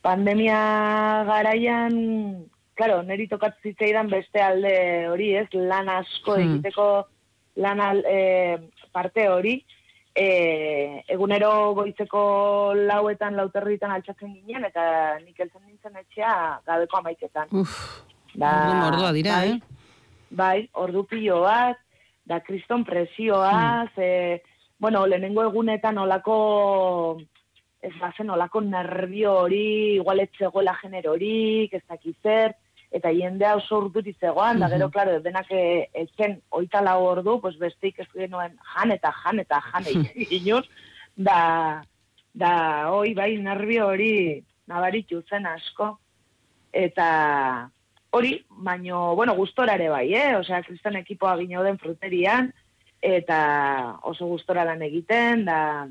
Pandemia 0.02 0.58
garaian, 1.26 1.94
claro, 2.78 3.00
neri 3.02 3.26
tokatu 3.28 3.58
zitzaidan 3.66 4.08
beste 4.12 4.42
alde 4.42 4.74
hori, 5.10 5.32
ez? 5.40 5.48
Lan 5.52 5.88
asko 5.90 6.36
Hmm. 6.36 6.56
egiteko 6.56 6.86
lan 7.56 7.80
al, 7.80 8.04
e, 8.06 8.58
parte 8.92 9.28
hori. 9.28 9.56
E, 10.16 11.02
egunero 11.12 11.74
goitzeko 11.76 12.72
lauetan, 12.88 13.36
lauterritan 13.36 13.90
altxatzen 13.92 14.32
ginen, 14.34 14.64
eta 14.64 15.18
nik 15.24 15.36
heltzen 15.38 15.60
nintzen 15.66 15.96
etxea 16.00 16.60
gabeko 16.66 16.96
amaiketan. 17.02 17.48
Uf, 17.52 17.74
Da, 18.36 18.50
ordu 18.68 18.74
mordua 18.80 19.12
dira, 19.16 19.32
bai, 19.40 19.50
eh? 19.50 19.60
Bai, 20.30 20.68
ordu 20.74 21.04
pilo 21.08 21.40
bat, 21.42 21.78
da 22.28 22.40
kriston 22.40 22.84
presioa, 22.84 23.52
Hmm. 23.52 23.88
ze, 23.96 24.42
bueno, 24.78 25.06
lehenengo 25.06 25.42
egunetan 25.42 25.98
olako, 25.98 27.18
ez 27.80 27.92
bazen, 28.00 28.30
olako 28.30 28.60
nervio 28.60 29.32
hori, 29.42 29.96
igual 29.96 30.20
ez 30.20 30.30
zegoela 30.38 30.74
generorik, 30.80 31.72
ez 31.74 31.82
dakiz 31.88 32.16
zer, 32.22 32.56
eta 32.92 33.12
jendea 33.12 33.56
oso 33.56 33.80
urduti 33.82 34.14
zegoan, 34.20 34.60
da 34.60 34.68
gero, 34.72 34.88
klaro, 34.90 35.18
denak 35.20 35.50
eh, 35.50 35.88
etzen 35.94 36.38
oita 36.50 36.82
lau 36.84 37.00
ordu, 37.08 37.38
pues 37.40 37.56
besteik 37.58 38.00
ez 38.04 38.08
genuen 38.12 38.56
jan 38.74 38.92
eta 38.94 39.12
jan 39.22 39.40
eta 39.42 39.60
jan 39.70 39.88
egin 39.92 40.62
da, 41.28 41.82
da, 42.34 42.52
oi, 42.92 43.14
bai, 43.14 43.36
nervio 43.40 43.88
hori 43.88 44.42
nabaritu 44.68 45.22
zen 45.30 45.46
asko, 45.46 45.96
eta 46.72 47.70
hori, 48.10 48.36
baino, 48.50 49.14
bueno, 49.16 49.34
gustora 49.34 49.74
ere 49.74 49.88
bai, 49.88 50.06
eh? 50.14 50.36
Osea, 50.36 50.62
kriston 50.62 50.96
ekipoa 51.00 51.36
gino 51.40 51.62
den 51.64 51.78
fruterian, 51.78 52.52
eta 53.06 53.40
oso 54.02 54.26
gustora 54.26 54.64
lan 54.66 54.82
egiten, 54.82 55.44
da, 55.46 55.86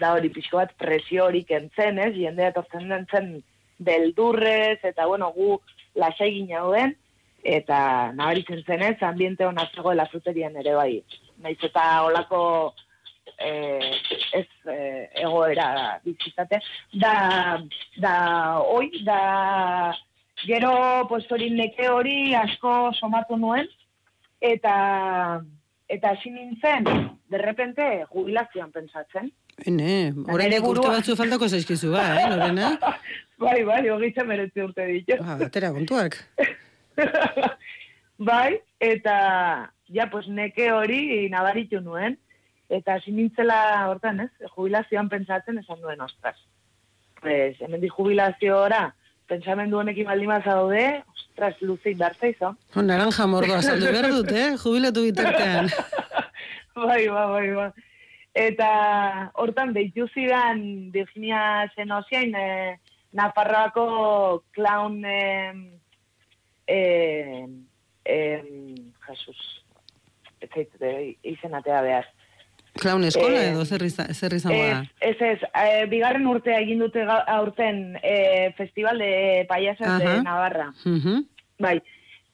da 0.00 0.12
hori 0.16 0.30
pixko 0.34 0.58
bat 0.58 0.74
presio 0.80 1.28
hori 1.28 1.44
kentzen, 1.46 2.00
ez? 2.02 2.12
Jendea 2.16 2.50
etortzen 2.50 2.90
den 2.90 3.06
zen 3.10 3.30
beldurrez, 3.78 4.80
eta 4.82 5.06
bueno, 5.06 5.30
gu 5.36 5.58
lasai 6.00 6.32
ginauden, 6.40 6.96
eta 7.44 7.78
nabaritzen 8.16 8.64
zen 8.64 8.82
ez, 8.82 8.96
ambiente 9.02 9.46
hona 9.46 9.68
zegoela 9.74 10.08
fruterian 10.10 10.56
ere 10.62 10.74
bai. 10.74 11.02
Naiz 11.44 11.58
eta 11.62 11.84
olako 12.08 12.40
eh, 13.38 13.92
ez 14.40 14.46
eh, 14.70 15.10
egoera 15.22 16.00
bizitate. 16.04 16.60
Da, 16.92 17.60
da, 18.00 18.16
oi, 18.74 18.88
da, 19.06 19.94
gero, 20.46 20.74
pues 21.08 21.26
hori 21.30 21.50
neke 21.54 21.88
hori 21.88 22.34
asko 22.38 22.94
somatu 22.98 23.38
nuen, 23.38 23.68
eta, 24.40 24.74
eta 25.94 26.14
hasi 26.14 26.30
nintzen, 26.34 26.86
derrepente, 27.30 27.86
jubilazioan 28.10 28.72
pentsatzen. 28.74 29.30
Ene, 29.70 30.12
orain 30.32 30.56
urte 30.66 30.88
batzu 30.90 31.14
faltako 31.18 31.48
zaizkizu 31.48 31.92
ba, 31.92 32.06
eh, 32.18 32.24
Lorena? 32.32 32.72
bai, 33.44 33.60
bai, 33.68 33.82
hogeita 33.92 34.24
meretzi 34.26 34.64
urte 34.64 34.86
ditu. 34.90 35.20
Ba, 35.22 35.38
atera 35.46 35.70
kontuak. 35.76 36.18
bai, 38.30 38.58
eta 38.82 39.16
ja, 39.94 40.08
pues 40.10 40.26
neke 40.28 40.72
hori 40.74 41.28
nabaritu 41.30 41.80
nuen, 41.84 42.18
eta 42.72 42.98
hasi 42.98 43.14
nintzela 43.14 43.60
hortan, 43.90 44.24
ez, 44.26 44.50
jubilazioan 44.56 45.10
pentsatzen 45.12 45.62
esan 45.62 45.80
duen, 45.84 46.02
ostras. 46.02 46.38
Pues, 47.20 47.60
hemen 47.62 47.80
di 47.80 47.88
jubilaziora, 47.88 48.88
pentsamendu 49.30 49.80
honekin 49.80 50.06
baldin 50.08 50.30
bazaude, 50.32 50.84
ostras, 51.14 51.54
luzik 51.62 51.98
dartza 51.98 52.30
izan. 52.30 52.56
Naranja 52.74 53.26
mordoa 53.26 53.62
saldu 53.62 53.90
behar 53.90 54.10
dut, 54.12 54.30
eh? 54.32 54.50
Jubilatu 54.60 55.04
bitartean. 55.08 55.70
bai, 56.86 57.02
bai, 57.08 57.26
bai, 57.32 57.48
bai. 57.58 57.70
Eta 58.34 58.68
hortan 59.38 59.72
deitu 59.74 60.08
zidan 60.10 60.90
Virginia 60.94 61.70
Zenosiain, 61.76 62.34
e, 62.34 62.78
Nafarroako 63.14 64.42
clown 64.56 65.04
e, 65.06 65.20
e, 66.66 67.46
e, 68.04 68.16
Jesus, 69.06 69.42
ez 70.40 70.50
zait, 70.50 70.74
e, 70.82 71.14
izenatea 71.22 71.82
behar. 71.86 72.10
Clown 72.80 73.04
eskola 73.04 73.40
Eh, 73.42 73.50
edo 73.52 73.64
zer 73.64 73.82
iza- 73.86 74.12
zer 74.14 74.32
izango 74.34 74.58
da? 74.62 74.84
Ez, 75.00 75.16
ez, 75.20 75.38
e, 75.54 75.86
bigarren 75.86 76.26
urtea 76.26 76.58
egin 76.60 76.78
dute 76.82 77.04
aurten 77.08 77.96
e, 78.02 78.52
Festival 78.56 78.98
de 78.98 79.44
Payasas 79.48 79.98
de 80.00 80.06
Aha. 80.08 80.22
Navarra. 80.22 80.72
Mhm. 80.84 81.22
Bai, 81.60 81.80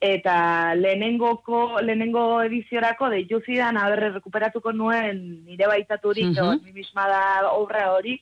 eta 0.01 0.75
lehenengoko, 0.75 1.81
lehenengo 1.83 2.43
ediziorako 2.43 3.11
deitu 3.11 3.43
zidan, 3.45 3.77
haber, 3.77 4.13
rekuperatuko 4.15 4.73
nuen 4.73 5.45
nire 5.45 5.67
baitaturik, 5.69 6.33
uh 6.41 6.57
mi 6.65 6.73
misma 6.73 7.07
da 7.09 7.53
obra 7.53 7.93
hori, 7.93 8.17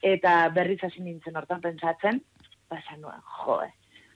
eta 0.00 0.48
berriz 0.48 0.82
hasi 0.82 1.00
nintzen 1.02 1.36
hortan 1.36 1.60
pentsatzen, 1.60 2.22
basa 2.70 2.96
nuen, 2.96 3.20
joe. 3.44 3.68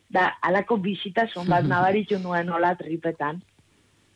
Da, 0.08 0.38
alako 0.40 0.78
bisitasun 0.78 1.46
bat 1.48 1.64
nabaritu 1.72 2.18
nuen 2.18 2.48
hola 2.48 2.74
tripetan. 2.76 3.42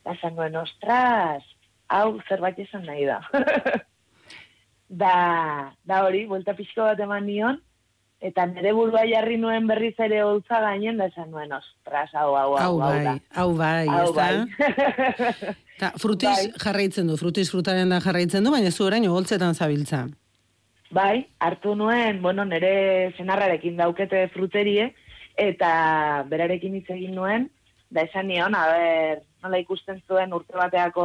Basa 0.04 0.30
nuen, 0.30 0.56
ostras, 0.56 1.42
hau 1.88 2.18
zerbait 2.28 2.58
esan 2.58 2.84
nahi 2.86 3.06
da. 3.06 3.20
da, 5.02 5.14
da 5.84 6.02
hori, 6.06 6.26
buelta 6.30 6.54
pixko 6.56 6.86
bat 6.86 7.00
eman 7.02 7.26
nion, 7.26 7.58
eta 8.22 8.46
nire 8.48 8.72
burua 8.76 9.04
jarri 9.08 9.36
nuen 9.40 9.66
berriz 9.68 9.94
ere 10.02 10.22
holtza 10.24 10.60
gainen, 10.64 10.98
da 11.00 11.08
esan 11.10 11.30
nuen, 11.30 11.52
ostras, 11.52 12.10
hau, 12.14 12.34
hau, 12.34 12.50
hau, 12.56 12.60
Hau 12.64 12.76
bai, 12.80 13.16
hau 13.36 13.50
bai, 13.54 13.86
Hau 13.92 14.12
bai. 14.16 14.34
Ta, 15.80 15.90
frutis 16.00 16.30
Bai. 16.30 16.52
jarraitzen 16.62 17.10
du, 17.10 17.18
frutis 17.20 17.50
frutaren 17.52 17.90
da 17.92 18.00
jarraitzen 18.00 18.44
du, 18.44 18.52
baina 18.54 18.70
zu 18.72 18.86
orain 18.86 19.04
holtzetan 19.04 19.54
zabiltza. 19.54 20.06
Bai, 20.96 21.26
hartu 21.42 21.74
nuen, 21.76 22.22
bueno, 22.22 22.46
nire 22.48 23.12
senarrarekin 23.18 23.76
daukete 23.76 24.28
fruterie, 24.32 24.94
eta 25.36 26.24
berarekin 26.30 26.78
hitz 26.78 26.88
egin 26.94 27.18
nuen, 27.18 27.50
da 27.92 28.06
esan 28.06 28.30
nion, 28.30 28.54
a 28.56 28.62
ber, 28.72 29.20
nola 29.44 29.60
ikusten 29.60 30.00
zuen 30.08 30.32
urte 30.32 30.56
bateako 30.56 31.04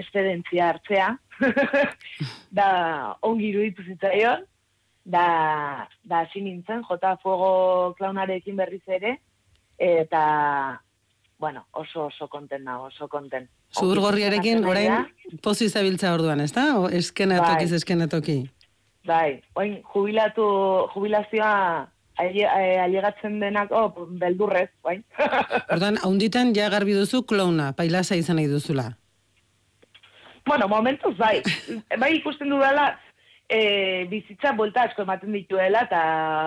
eszedentzia 0.00 0.70
hartzea, 0.72 1.12
da 2.58 2.68
ongi 3.22 3.50
iruditu 3.50 3.84
zitzaion, 3.86 4.44
da, 5.04 5.26
da 6.04 6.24
hasi 6.24 6.42
nintzen, 6.44 6.82
jota 6.88 7.16
fuego 7.22 7.94
klaunarekin 7.98 8.56
berriz 8.56 8.82
ere, 8.88 9.18
eta, 9.78 10.24
bueno, 11.38 11.66
oso 11.72 12.06
oso 12.06 12.28
konten 12.28 12.64
nago, 12.64 12.88
oso 12.92 13.08
konten. 13.08 13.48
Zugur 13.74 14.00
gorriarekin 14.00 14.62
Ongi 14.62 14.66
funtzionatzen 14.68 14.92
ari 14.94 15.32
orain 15.34 15.40
pozi 15.42 15.68
zabiltza 15.68 16.14
orduan, 16.14 16.40
ez 16.40 16.52
da? 16.54 16.68
O 16.78 16.88
eskenatokiz 16.88 17.70
Bai. 17.70 17.80
eskenatoki. 17.80 18.38
Bai, 19.04 19.42
oin 19.60 19.80
jubilatu, 19.92 20.44
jubilazioa 20.94 21.88
eh, 22.22 22.78
ailegatzen 22.80 23.40
denako 23.42 24.06
beldurrez, 24.20 24.70
bai. 24.82 25.00
Orduan, 25.74 25.98
haunditan 26.02 26.54
ja 26.56 26.70
garbi 26.72 26.94
duzu 26.96 27.24
klona, 27.28 27.72
pailasa 27.76 28.16
izan 28.16 28.40
nahi 28.40 28.48
duzula. 28.48 28.92
Bueno, 30.46 30.68
momentuz 30.68 31.16
bai. 31.16 31.42
bai 32.02 32.14
ikusten 32.16 32.50
dudala, 32.50 32.92
e, 33.48 34.06
bizitza 34.10 34.52
buelta 34.56 34.86
asko 34.88 35.04
ematen 35.04 35.32
dituela, 35.36 35.84
eta 35.86 36.00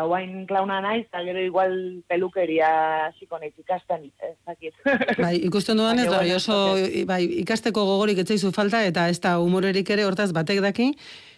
guain 0.10 0.46
klauna 0.50 0.80
naiz, 0.82 1.06
eta 1.06 1.22
gero 1.26 1.44
igual 1.44 1.78
pelukeria 2.10 2.70
naiz 3.12 3.54
ikasten, 3.58 4.10
ez. 4.22 4.36
Bai, 5.26 5.36
ikusten 5.46 5.78
dudan 5.78 6.00
ez, 6.00 6.10
bai, 6.10 6.32
oso, 6.34 6.76
bai, 7.08 7.24
ikasteko 7.44 7.86
gogorik 7.86 8.24
etzaizu 8.24 8.52
falta, 8.56 8.84
eta 8.86 9.08
ez 9.10 9.20
da 9.22 9.38
humorerik 9.40 9.90
ere 9.94 10.06
hortaz 10.06 10.32
batek 10.34 10.62
daki, 10.66 10.92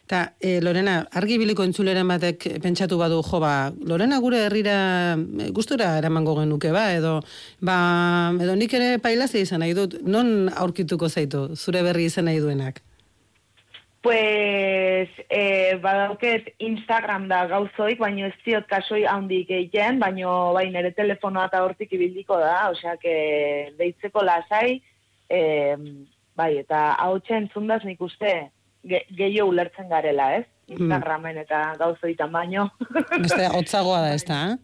eta 0.10 0.34
e, 0.42 0.58
Lorena, 0.66 1.04
argi 1.14 1.36
biliko 1.38 1.62
entzuleren 1.62 2.08
batek 2.10 2.48
pentsatu 2.64 2.98
badu, 2.98 3.20
jo, 3.22 3.38
ba, 3.44 3.70
Lorena 3.86 4.18
gure 4.18 4.40
herrira 4.48 5.14
e, 5.14 5.52
gustura 5.54 5.92
eramango 6.00 6.34
genuke, 6.40 6.72
ba, 6.74 6.88
edo, 6.98 7.20
ba, 7.62 7.76
edo 8.42 8.56
nik 8.58 8.74
ere 8.74 8.98
pailazi 9.04 9.44
izan 9.46 9.62
nahi 9.62 9.78
dut, 9.78 10.00
non 10.02 10.50
aurkituko 10.50 11.12
zaitu, 11.14 11.44
zure 11.54 11.86
berri 11.86 12.10
izan 12.10 12.26
nahi 12.26 12.42
duenak? 12.42 12.82
Pues, 14.02 15.14
e, 15.30 15.78
badauket 15.86 16.56
Instagram 16.58 17.30
da 17.30 17.46
gauzoik, 17.54 18.02
baino 18.02 18.32
ez 18.34 18.38
ziot 18.42 18.66
kasoi 18.66 19.06
handik 19.06 19.54
egiten, 19.62 20.02
baino 20.02 20.56
bai 20.58 20.72
nire 20.74 20.90
telefonoa 20.98 21.52
eta 21.52 21.62
hortik 21.62 21.94
ibildiko 21.94 22.42
da, 22.42 22.72
osea, 22.74 22.98
que 22.98 23.76
deitzeko 23.78 24.26
lasai, 24.26 24.80
e, 25.30 25.42
bai, 26.34 26.56
eta 26.66 26.96
hau 26.98 27.20
zundaz 27.54 27.84
nik 27.86 28.02
uste 28.02 28.50
ge, 28.90 29.04
gehiago 29.16 29.54
ulertzen 29.54 29.90
garela, 29.90 30.34
ez? 30.40 30.46
Instagramen 30.70 31.38
eta 31.42 31.62
gauzoitan 31.80 32.32
baino. 32.32 32.68
Beste, 33.24 33.48
hotzagoa 33.58 34.02
da, 34.06 34.14
ez 34.14 34.26
da, 34.28 34.42
eh? 34.52 34.58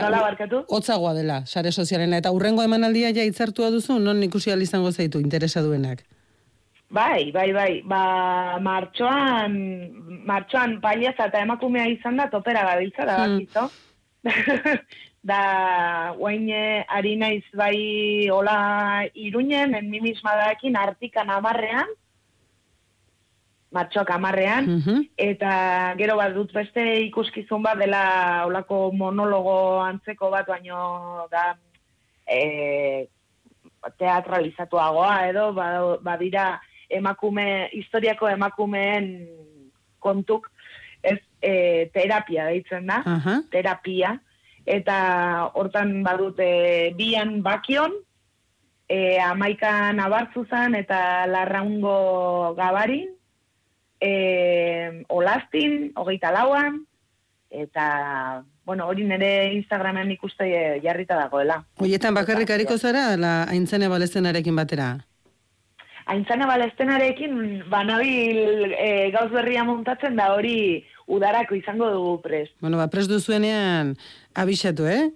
Nola 0.00 0.24
barkatu? 0.24 0.64
Hotzagoa 0.74 1.12
dela, 1.14 1.44
sare 1.46 1.70
sozialena. 1.70 2.18
Eta 2.18 2.32
urrengo 2.34 2.64
emanaldia 2.66 3.12
ja 3.14 3.22
hitzartua 3.22 3.70
duzu, 3.70 4.00
non 4.02 4.22
ikusi 4.26 4.50
izango 4.50 4.90
zaitu, 4.90 5.20
interesa 5.20 5.62
duenak. 5.62 6.02
Bai, 6.90 7.30
bai, 7.32 7.52
bai. 7.52 7.82
Ba, 7.86 8.58
martxoan, 8.62 9.54
martxoan 10.26 10.80
paliaza 10.80 11.26
eta 11.30 11.42
emakumea 11.42 11.86
izan 11.90 12.16
da, 12.16 12.28
topera 12.30 12.64
gabiltza, 12.64 13.04
da, 13.04 13.18
Hmm. 13.24 13.42
da, 15.30 16.14
guain 16.16 16.48
ari 16.88 17.16
naiz 17.16 17.44
bai 17.52 18.28
hola 18.32 19.04
iruñen, 19.14 19.74
en 19.74 19.90
mi 19.90 20.00
misma 20.00 20.34
daekin, 20.36 20.76
artikan 20.76 21.30
amarrean, 21.30 21.88
martxoak 23.74 24.10
amarrean, 24.14 24.66
Mhm. 24.78 25.00
eta 25.18 25.94
gero 25.98 26.16
bat 26.16 26.32
dut 26.34 26.52
beste 26.54 26.82
ikuskizun 27.08 27.62
bat 27.62 27.78
dela 27.78 28.44
olako 28.46 28.92
monologo 28.92 29.80
antzeko 29.82 30.30
bat, 30.30 30.46
baino 30.46 31.26
da 31.30 31.56
e, 32.26 33.08
teatralizatuagoa 33.98 35.26
edo 35.28 35.52
ba- 35.52 35.98
badira 36.02 36.60
emakume, 36.88 37.68
historiako 37.72 38.28
emakumeen 38.28 39.10
kontuk 39.98 40.50
ez 41.02 41.18
e, 41.42 41.90
terapia 41.92 42.46
deitzen 42.48 42.86
da, 42.88 43.02
Aha. 43.04 43.40
terapia, 43.52 44.14
eta 44.64 45.50
hortan 45.54 46.02
badut 46.04 46.38
bian 46.96 47.42
bakion, 47.44 47.92
e, 48.88 49.18
amaikan 49.20 50.00
abartzuzan 50.00 50.74
eta 50.78 51.26
larraungo 51.26 52.54
gabarin, 52.56 53.10
e, 54.04 55.04
olastin, 55.08 55.92
hogeita 55.96 56.32
lauan, 56.34 56.82
eta, 57.50 58.44
bueno, 58.66 58.86
hori 58.90 59.06
nire 59.08 59.54
Instagramen 59.54 60.12
ikuste 60.12 60.46
e, 60.50 60.62
jarrita 60.84 61.16
dagoela. 61.16 61.62
Hoietan 61.80 62.14
bakarrik 62.16 62.50
hariko 62.50 62.76
zara, 62.78 63.14
la 63.16 63.34
aintzene 63.48 63.88
balezenarekin 63.88 64.56
batera. 64.56 64.92
Aintzana 66.04 66.44
balestenarekin 66.44 67.62
banabil 67.72 68.74
e, 68.76 68.88
gauz 69.14 69.30
berria 69.32 69.62
montatzen 69.64 70.18
da 70.18 70.34
hori 70.34 70.84
udarako 71.08 71.56
izango 71.56 71.88
dugu 71.92 72.18
prest. 72.20 72.52
Bueno, 72.60 72.76
ba, 72.76 72.90
pres 72.92 73.08
duzuenean 73.08 73.94
abixatu, 74.36 74.84
eh? 74.90 75.08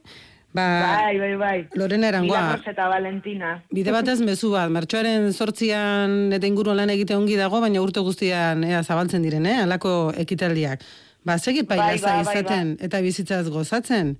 Ba, 0.53 0.65
bai, 1.05 1.19
bai, 1.21 1.35
bai. 1.37 1.59
Lorena 1.77 2.09
Erangoa. 2.09 2.41
Milagros 2.41 2.71
eta 2.73 2.87
Valentina. 2.89 3.51
Bide 3.71 3.93
batez 3.93 4.19
mezu 4.25 4.51
bat, 4.55 4.71
martxoaren 4.73 5.29
sortzian 5.33 6.33
eta 6.33 6.49
inguruan 6.49 6.79
lan 6.81 6.91
egite 6.95 7.15
ongi 7.15 7.37
dago, 7.37 7.61
baina 7.61 7.83
urte 7.85 8.01
guztian 8.01 8.65
ea 8.65 8.81
zabaltzen 8.83 9.23
diren, 9.23 9.45
eh? 9.47 9.59
Alako 9.67 10.13
ekitaldiak. 10.17 10.81
Ba, 11.25 11.37
segit 11.39 11.69
Bai, 11.69 11.77
pailaza 11.77 12.15
ba, 12.17 12.23
bai, 12.25 12.33
izaten 12.39 12.73
eta 12.81 13.01
bizitzaz 13.05 13.45
gozatzen. 13.53 14.17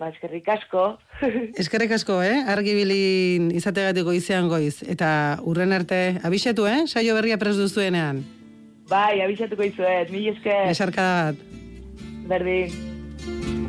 Ba, 0.00 0.08
eskerrik 0.12 0.46
asko. 0.48 0.84
Eskerrik 1.60 1.92
asko, 1.96 2.20
eh? 2.24 2.36
Argibilin 2.48 3.50
izategatik 3.56 4.04
goizean 4.04 4.48
goiz. 4.48 4.82
Eta 4.88 5.10
urren 5.44 5.72
arte, 5.76 6.18
abixatu, 6.24 6.64
eh? 6.68 6.84
Saio 6.86 7.16
berria 7.16 7.36
pres 7.40 7.56
duzuenean. 7.56 8.22
bai, 8.90 9.20
abisatuko 9.22 9.62
izuet, 9.62 10.08
mil 10.10 10.28
esker, 10.34 10.68
Esarkada 10.72 11.32
bat. 11.32 11.36
berdin. 12.28 13.59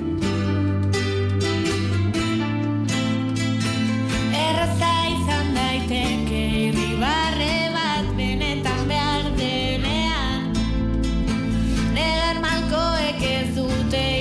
Erraza 4.52 4.94
izan 5.08 5.54
irribarre 6.38 7.54
bat 7.76 8.08
benetan 8.18 8.82
behar 8.90 9.30
denean. 9.38 10.50
Negar 11.96 12.42
malkoek 12.44 13.24
ez 13.30 13.48
dute 13.56 14.21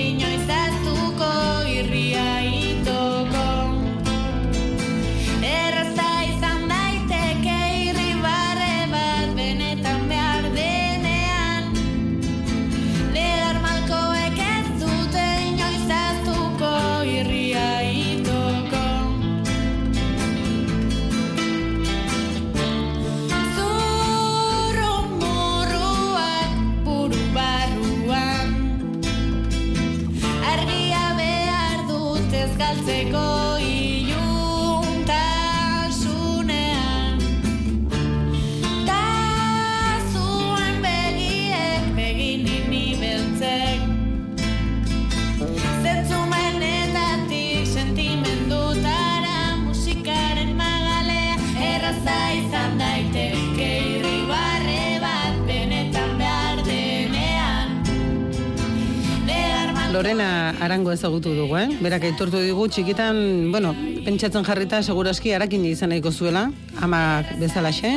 Lorena 60.01 60.55
Arango 60.59 60.89
ezagutu 60.89 61.29
dugu, 61.37 61.59
eh? 61.59 61.77
Berak 61.77 62.07
aitortu 62.07 62.39
digu 62.41 62.63
txikitan, 62.73 63.51
bueno, 63.53 63.69
pentsatzen 64.01 64.41
jarrita 64.47 64.79
seguraski 64.81 65.29
harakin 65.37 65.67
izan 65.69 65.91
nahiko 65.93 66.09
zuela, 66.09 66.47
amak 66.81 67.35
bezalaxe, 67.37 67.91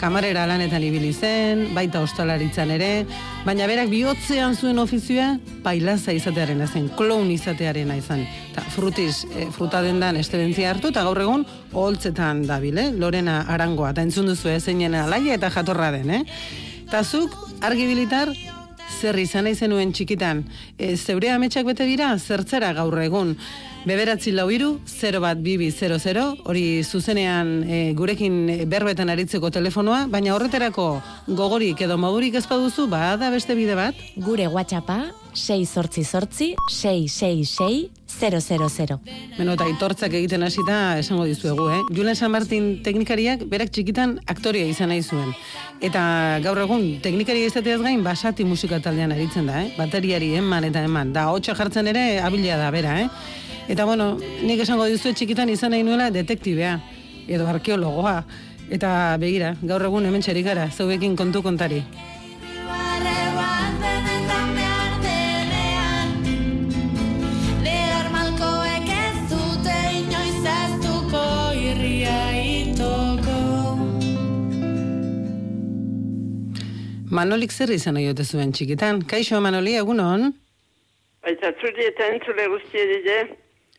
kamarera 0.00 0.46
lanetan 0.48 0.86
ibili 0.86 1.10
zen, 1.12 1.66
baita 1.76 2.00
ostalaritzan 2.00 2.72
ere, 2.72 2.88
baina 3.44 3.66
berak 3.68 3.92
bihotzean 3.92 4.56
zuen 4.56 4.80
ofizioa 4.80 5.26
pailaza 5.66 6.14
izatearen 6.16 6.64
zen, 6.64 6.88
kloun 6.96 7.28
izatearen 7.34 7.92
izan. 7.98 8.24
Ta 8.56 8.64
frutiz, 8.72 9.26
e, 9.36 9.50
fruta 9.52 9.84
dendan 9.84 10.16
estebentzia 10.16 10.72
hartu, 10.72 10.88
eta 10.88 11.04
gaur 11.04 11.20
egun 11.20 11.44
holtzetan 11.74 12.46
dabil, 12.48 12.80
eh? 12.80 12.88
Lorena 12.96 13.42
Arangoa, 13.44 13.92
eta 13.92 14.08
entzun 14.08 14.32
duzu 14.32 14.56
zeinen 14.56 14.96
alaia 15.04 15.36
eta 15.36 15.52
jatorra 15.52 15.92
den, 15.98 16.16
eh? 16.16 16.24
Ta 16.88 17.04
zuk, 17.04 17.36
argibilitar, 17.60 18.32
zer 19.00 19.18
izan 19.18 19.46
nahi 19.48 19.56
zenuen 19.56 19.92
txikitan. 19.92 20.44
E, 20.78 20.96
zeure 20.96 21.30
ametsak 21.32 21.66
bete 21.66 21.86
dira, 21.88 22.12
zertzera 22.18 22.72
gaur 22.76 22.98
egun. 23.02 23.36
Beberatzi 23.82 24.30
lau 24.30 24.46
iru, 24.54 24.76
0 24.86 25.22
bat 25.24 25.40
bibi 25.42 25.72
00, 25.74 26.26
hori 26.46 26.66
zuzenean 26.84 27.50
e, 27.64 27.80
gurekin 27.98 28.68
berbetan 28.70 29.10
aritzeko 29.10 29.50
telefonoa, 29.50 30.04
baina 30.12 30.36
horreterako 30.36 30.86
gogorik 31.26 31.82
edo 31.82 31.98
modurik 31.98 32.38
ez 32.38 32.46
baduzu, 32.46 32.86
bada 32.92 33.32
beste 33.34 33.58
bide 33.58 33.74
bat. 33.78 33.98
Gure 34.16 34.46
WhatsAppa 34.52 35.00
6 35.34 35.66
sortzi 35.66 36.04
sortzi 36.04 36.52
666 36.70 38.01
000. 38.20 38.98
Beno, 39.38 39.54
eta 39.56 39.64
aitortzak 39.64 40.14
egiten 40.14 40.42
hasita 40.46 40.98
esango 41.00 41.24
dizuegu, 41.26 41.68
eh? 41.72 41.80
Julen 41.96 42.16
San 42.16 42.30
Martin 42.30 42.82
teknikariak 42.84 43.44
berak 43.50 43.72
txikitan 43.72 44.18
aktoria 44.26 44.66
izan 44.68 44.92
nahi 44.92 45.02
zuen. 45.02 45.32
Eta 45.80 46.02
gaur 46.44 46.60
egun 46.62 47.00
teknikaria 47.02 47.48
izateaz 47.50 47.80
gain 47.82 48.04
basati 48.04 48.44
musika 48.44 48.80
taldean 48.80 49.12
aritzen 49.12 49.48
da, 49.50 49.62
eh? 49.64 49.72
Bateriari 49.78 50.34
eman 50.38 50.68
eta 50.68 50.84
eman. 50.84 51.12
Da, 51.16 51.28
hotxa 51.32 51.56
jartzen 51.58 51.90
ere 51.90 52.20
abila 52.20 52.60
da, 52.60 52.70
bera, 52.70 53.00
eh? 53.00 53.08
Eta 53.72 53.84
bueno, 53.88 54.16
nik 54.42 54.62
esango 54.62 54.86
dizuet 54.90 55.16
txikitan 55.18 55.50
izan 55.50 55.72
nahi 55.72 55.84
nuela 55.86 56.10
detektibea, 56.14 56.78
edo 57.28 57.46
arkeologoa. 57.48 58.22
Eta 58.72 59.16
begira, 59.20 59.56
gaur 59.62 59.84
egun 59.88 60.06
hemen 60.08 60.22
txerik 60.24 60.46
gara, 60.46 60.70
zeuekin 60.70 61.16
kontu 61.16 61.42
kontari. 61.44 61.82
Manolik 77.12 77.52
zer 77.52 77.68
izan 77.74 77.92
nahi 77.98 78.08
ote 78.08 78.24
zuen 78.24 78.54
txikitan? 78.56 79.02
Kaixo, 79.04 79.36
Manoli, 79.44 79.74
egunon? 79.76 80.30
Baita 81.22 81.50
zuri 81.60 81.84
eta 81.90 82.06
entzule 82.08 82.46
guztie 82.54 82.84
dide, 82.88 83.16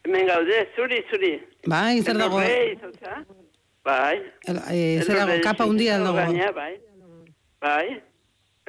hemen 0.05 0.27
gaude, 0.29 0.59
zuri, 0.77 0.99
zuri. 1.09 1.31
Bai, 1.65 1.97
zer 2.03 2.19
dago? 2.21 2.43
Elorre? 2.43 3.15
Bai. 3.83 4.19
El, 4.45 4.59
e, 4.69 4.83
zer 5.01 5.17
dago, 5.17 5.31
Elorre 5.31 5.39
kapa 5.47 5.65
hundia 5.65 5.97
dago. 5.97 6.13
gaina, 6.19 6.51
bai. 6.59 6.75
bai, 7.65 7.97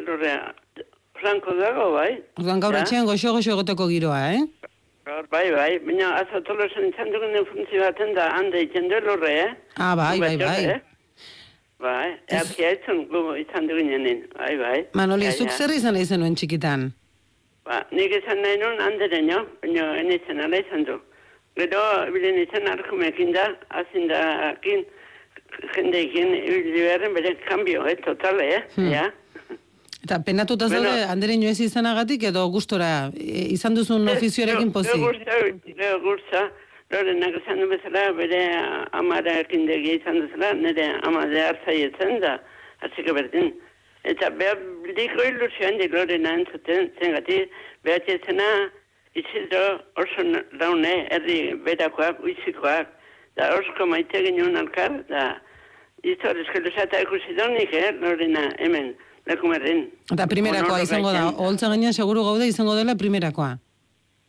lurrea, 0.00 0.54
franko 1.20 1.58
dago, 1.60 1.90
bai. 1.98 2.08
Orduan 2.40 2.64
gaur 2.64 2.80
etxean 2.80 3.04
goxo-goxo 3.10 3.52
egoteko 3.58 3.90
giroa, 3.92 4.22
eh? 4.32 4.70
Gaur, 5.04 5.28
bai, 5.28 5.44
bai, 5.52 5.70
baina 5.84 6.14
azatolo 6.22 6.70
zen 6.72 6.88
izan 6.88 7.12
dugun 7.12 7.36
funtzi 7.52 7.84
baten 7.84 8.16
da, 8.16 8.32
hande 8.40 8.64
itzen 8.64 8.88
du 8.88 9.04
lurre, 9.10 9.36
eh? 9.44 9.54
Ah, 9.76 9.92
bai, 9.92 10.16
bai, 10.24 10.36
bai. 10.40 10.80
Bai, 11.84 12.14
eakia 12.32 12.70
itzen 12.78 13.02
gu 13.10 13.20
izan 13.36 13.66
dugun 13.68 13.90
jenin, 13.92 14.22
bai, 14.38 14.54
bai. 14.56 14.76
Manoli, 14.96 15.28
zuk 15.36 15.50
zer 15.52 15.72
izan 15.74 15.92
nahi 15.98 16.06
zenuen 16.08 16.36
txikitan? 16.40 16.86
Ba, 17.68 17.82
nik 17.92 18.14
izan 18.22 18.40
nahi 18.44 18.56
nun 18.62 18.80
handeren 18.80 19.28
jo, 19.28 19.40
baina 19.62 19.90
enitzen 20.00 20.40
ala 20.46 20.60
izan 20.62 20.86
du. 20.88 20.96
Gero, 21.60 21.82
bilen 22.14 22.40
izan 22.40 22.70
arkumekin 22.72 23.34
da, 23.36 23.44
azin 23.80 24.08
da, 24.10 24.22
akin, 24.54 24.86
jendeekin, 25.76 26.32
ibili 26.40 26.80
beharren 26.86 27.14
bere 27.14 27.34
kambio, 27.44 27.84
eh, 27.86 27.96
totale, 28.06 28.48
eh, 28.56 28.62
Hmm. 28.76 28.90
ja. 28.92 29.04
Eta 30.04 30.18
penatuta 30.24 30.66
Bueno. 30.68 30.88
zaude, 30.88 31.04
anderen 31.12 31.42
ez 31.42 31.60
izanagatik 31.60 32.22
edo 32.30 32.46
gustora, 32.52 33.10
e, 33.16 33.46
izan 33.56 33.74
duzun 33.74 34.08
ofizioarekin 34.08 34.72
pozik? 34.72 34.92
Gero 35.64 36.00
gurtza, 36.00 36.50
Lorenak 36.94 37.34
esan 37.40 37.58
du 37.58 37.66
bezala, 37.66 38.02
bere 38.14 38.40
amarekin 38.94 39.66
degi 39.66 39.96
izan 39.98 40.20
duzela, 40.22 40.52
nire 40.54 40.84
amade 41.08 41.40
hartzaietzen 41.42 42.20
da, 42.22 42.36
hartzeko 42.84 43.16
berdin. 43.16 43.48
Eta 44.12 44.28
behar 44.38 44.60
bildiko 44.84 45.26
ilusio 45.26 45.66
handi 45.66 45.88
Lorena 45.90 46.36
entzuten, 46.38 46.90
zengati, 47.00 47.40
behar 47.86 48.04
txetzena, 48.06 48.48
Isidro 49.14 49.78
oso 50.02 50.22
laune, 50.58 50.92
herri 51.14 51.38
berakoak, 51.66 52.18
uizikoak, 52.26 52.88
da 53.38 53.52
osko 53.54 53.86
maite 53.86 54.22
ginen 54.24 54.58
alkar, 54.58 54.96
da 55.10 55.26
historizko 56.02 56.62
lusata 56.64 57.02
ikusi 57.06 57.36
daunik, 57.38 57.74
eh, 57.78 57.92
Lorena, 58.02 58.48
hemen, 58.58 58.90
lekumerrin. 59.30 59.86
Eta 60.14 60.26
primerakoa 60.30 60.80
izango 60.82 61.14
da, 61.14 61.28
holtza 61.46 61.70
gainean 61.70 61.94
seguru 61.94 62.26
gaude 62.26 62.50
izango 62.50 62.74
dela 62.74 62.98
primerakoa. 62.98 63.54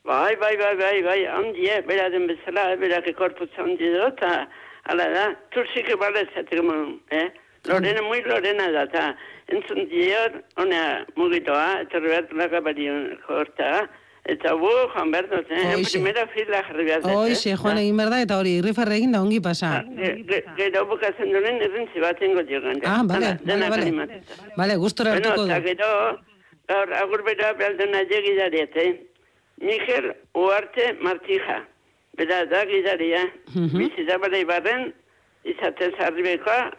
Bai, 0.06 0.36
bai, 0.38 0.56
bai, 0.58 0.76
bai, 0.78 1.02
bai, 1.02 1.22
handi, 1.26 1.66
eh, 1.68 1.82
bera 1.82 2.10
den 2.14 2.28
bezala, 2.30 2.76
berak 2.78 3.08
ekorputza 3.10 3.64
handi 3.64 3.88
do, 3.94 4.08
eta, 4.12 4.48
ala 4.92 5.08
da, 5.10 5.24
tursik 5.54 5.88
bale 5.98 6.28
zatek 6.36 6.62
mon, 6.64 7.00
eh? 7.10 7.30
Lorena, 7.66 8.02
muy 8.06 8.22
Lorena 8.22 8.68
da, 8.72 8.84
eta 8.86 9.06
entzun 9.50 9.88
dior, 9.90 10.36
honea 10.62 11.06
mugitoa, 11.18 11.82
eta 11.82 12.00
behar 12.04 12.28
lakabari 12.38 12.86
horta, 13.28 13.72
eta 14.30 14.54
bu, 14.62 14.70
joan 14.94 15.10
behar 15.16 15.26
dut, 15.32 15.50
eh? 15.50 15.64
En 15.64 15.80
Hoixe. 15.80 15.96
primera 15.98 16.28
fila 16.36 16.62
jarri 16.68 16.86
behar 16.92 17.02
dut, 17.02 17.10
eh? 17.10 17.16
Hoixe, 17.24 17.56
joan 17.64 17.82
egin 17.82 17.98
behar 17.98 18.14
da, 18.14 18.22
eta 18.28 18.38
hori, 18.44 18.54
irrifarre 18.62 19.00
egin 19.02 19.18
da 19.18 19.24
ongi 19.26 19.42
pasa. 19.42 19.72
Ge- 19.98 20.44
Gero 20.62 20.86
bukatzen 20.94 21.34
duen 21.34 21.58
errentzi 21.66 22.00
bat 22.06 22.22
ingo 22.22 22.44
diogan. 22.46 22.78
Ah, 22.86 23.02
bale, 23.10 23.40
bale, 23.42 23.70
bale. 23.74 24.22
Bale, 24.56 24.78
gustora 24.86 25.18
Bueno, 25.18 25.34
hartuko 25.34 25.50
eta 25.50 25.60
du. 25.60 25.66
gero, 25.66 25.92
gaur, 26.70 26.94
agur 27.02 27.24
bera 27.26 27.54
bealdena 27.58 28.06
jegidariet, 28.14 28.78
eh? 28.86 28.94
Mikel 29.62 30.14
Uarte 30.34 30.94
Martija. 31.02 31.64
Bera 32.18 32.46
da 32.46 32.66
gidaria. 32.66 33.26
Mhm. 33.54 33.80
Bizita 33.80 34.18
bale 34.22 34.40
ibarren, 34.40 34.94
izatez 35.44 35.94
arribekoa, 36.00 36.72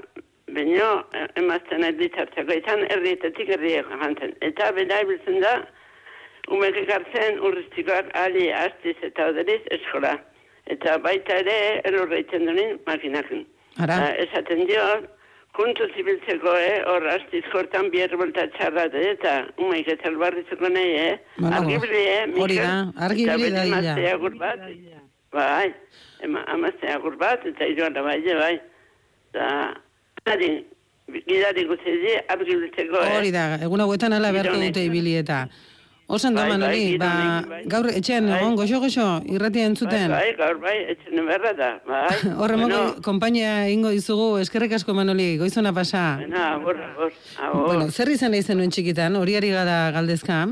baino, 0.54 0.90
eh, 1.12 1.26
emazten 1.36 1.84
erditzartzeko 1.84 2.52
izan, 2.52 2.86
herrietetik 2.90 3.50
herrieko 3.56 3.98
jantzen. 4.02 4.32
Eta 4.40 4.70
bera 4.72 5.00
ibiltzen 5.04 5.40
da, 5.44 5.56
umek 6.48 6.78
ekartzen 6.84 7.40
urriztikoak 7.48 8.10
ali 8.14 8.48
astiz 8.52 8.96
eta 9.02 9.28
oderiz 9.32 9.60
eskola. 9.78 10.14
Eta 10.66 10.96
baita 10.98 11.36
ere, 11.42 11.58
elurreitzen 11.90 12.46
duen 12.48 12.78
makinakin. 12.86 13.44
Ara. 13.82 13.98
Ah, 14.06 14.10
esaten 14.24 14.64
dio, 14.66 14.82
kuntu 15.56 15.88
zibiltzeko, 15.96 16.52
eh, 16.60 16.82
hor 16.90 17.06
astiz 17.14 17.42
jortan 17.52 17.88
bier 17.92 18.12
bolta 18.20 18.44
txarra 18.56 18.86
da, 18.92 19.02
eta 19.14 19.34
umeik 19.62 19.88
ez 19.94 19.98
albarritzeko 20.10 20.70
nahi, 20.74 20.92
eh? 21.00 21.14
Bueno, 21.38 21.56
argibili, 21.60 22.02
eh, 22.12 22.26
Mikel? 22.26 22.42
hori 22.44 22.56
da, 22.60 22.72
Eta 23.16 23.80
da, 23.86 23.94
agur 24.12 24.36
bat, 24.40 24.64
bai, 25.32 25.68
ema, 26.28 26.44
amazte 26.54 26.92
agur 26.92 27.16
bat, 27.20 27.46
eta 27.52 27.68
iruan 27.72 27.96
bai, 28.08 28.18
bai. 28.42 28.54
Da, 29.36 29.48
gidari, 30.20 30.50
gidari 31.30 31.64
guzti 31.70 31.96
argibiltzeko, 32.36 33.00
eh? 33.00 33.16
Hori 33.16 33.32
da, 33.32 33.46
egun 33.68 33.84
hauetan 33.86 34.12
ala 34.12 34.32
beharko 34.36 34.60
dute 34.60 34.84
ibili 34.90 35.16
eta. 35.22 35.46
Osan 36.08 36.34
Bai, 36.36 36.46
bai, 36.56 36.96
ba, 37.02 37.42
bai. 37.48 37.62
gaur 37.66 37.88
etxean 37.90 38.28
Bai. 38.30 38.36
egon, 38.38 38.54
goxo-goxo, 38.54 39.06
irratia 39.26 39.64
entzuten. 39.66 40.06
Bai, 40.12 40.28
bai, 40.30 40.36
gaur 40.38 40.60
bai, 40.62 40.74
etxene 40.92 41.24
berra 41.26 41.50
da, 41.58 41.70
bai. 41.82 42.14
Horre 42.40 42.56
Bueno, 42.60 42.78
kompainia 43.02 43.66
ingo 43.74 43.90
dizugu, 43.90 44.38
eskerrek 44.38 44.76
asko 44.78 44.94
Manoli, 44.94 45.32
goizona 45.40 45.72
pasa. 45.74 46.04
Bueno, 46.20 46.38
agur, 46.44 46.76
agur, 46.78 47.10
agur. 47.42 47.66
Bueno, 47.66 47.90
zer 47.90 48.12
izan 48.14 48.30
nahi 48.36 48.44
zenuen 48.46 48.70
txikitan, 48.70 49.16
hori 49.18 49.34
ari 49.34 49.50
gara 49.50 49.90
galdezka, 49.98 50.44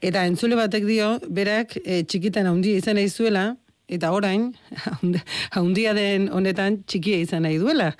eta 0.00 0.24
entzule 0.24 0.56
batek 0.56 0.88
dio, 0.88 1.10
berak 1.28 1.76
e, 1.84 2.00
txikitan 2.08 2.48
handia 2.48 2.80
izan 2.80 2.96
nahi 2.96 3.12
zuela, 3.12 3.44
eta 3.86 4.08
orain, 4.16 4.54
haund- 4.86 5.20
haundia 5.58 5.92
den 5.92 6.30
honetan 6.32 6.80
txikia 6.88 7.20
izan 7.28 7.44
nahi 7.44 7.60
duela. 7.60 7.92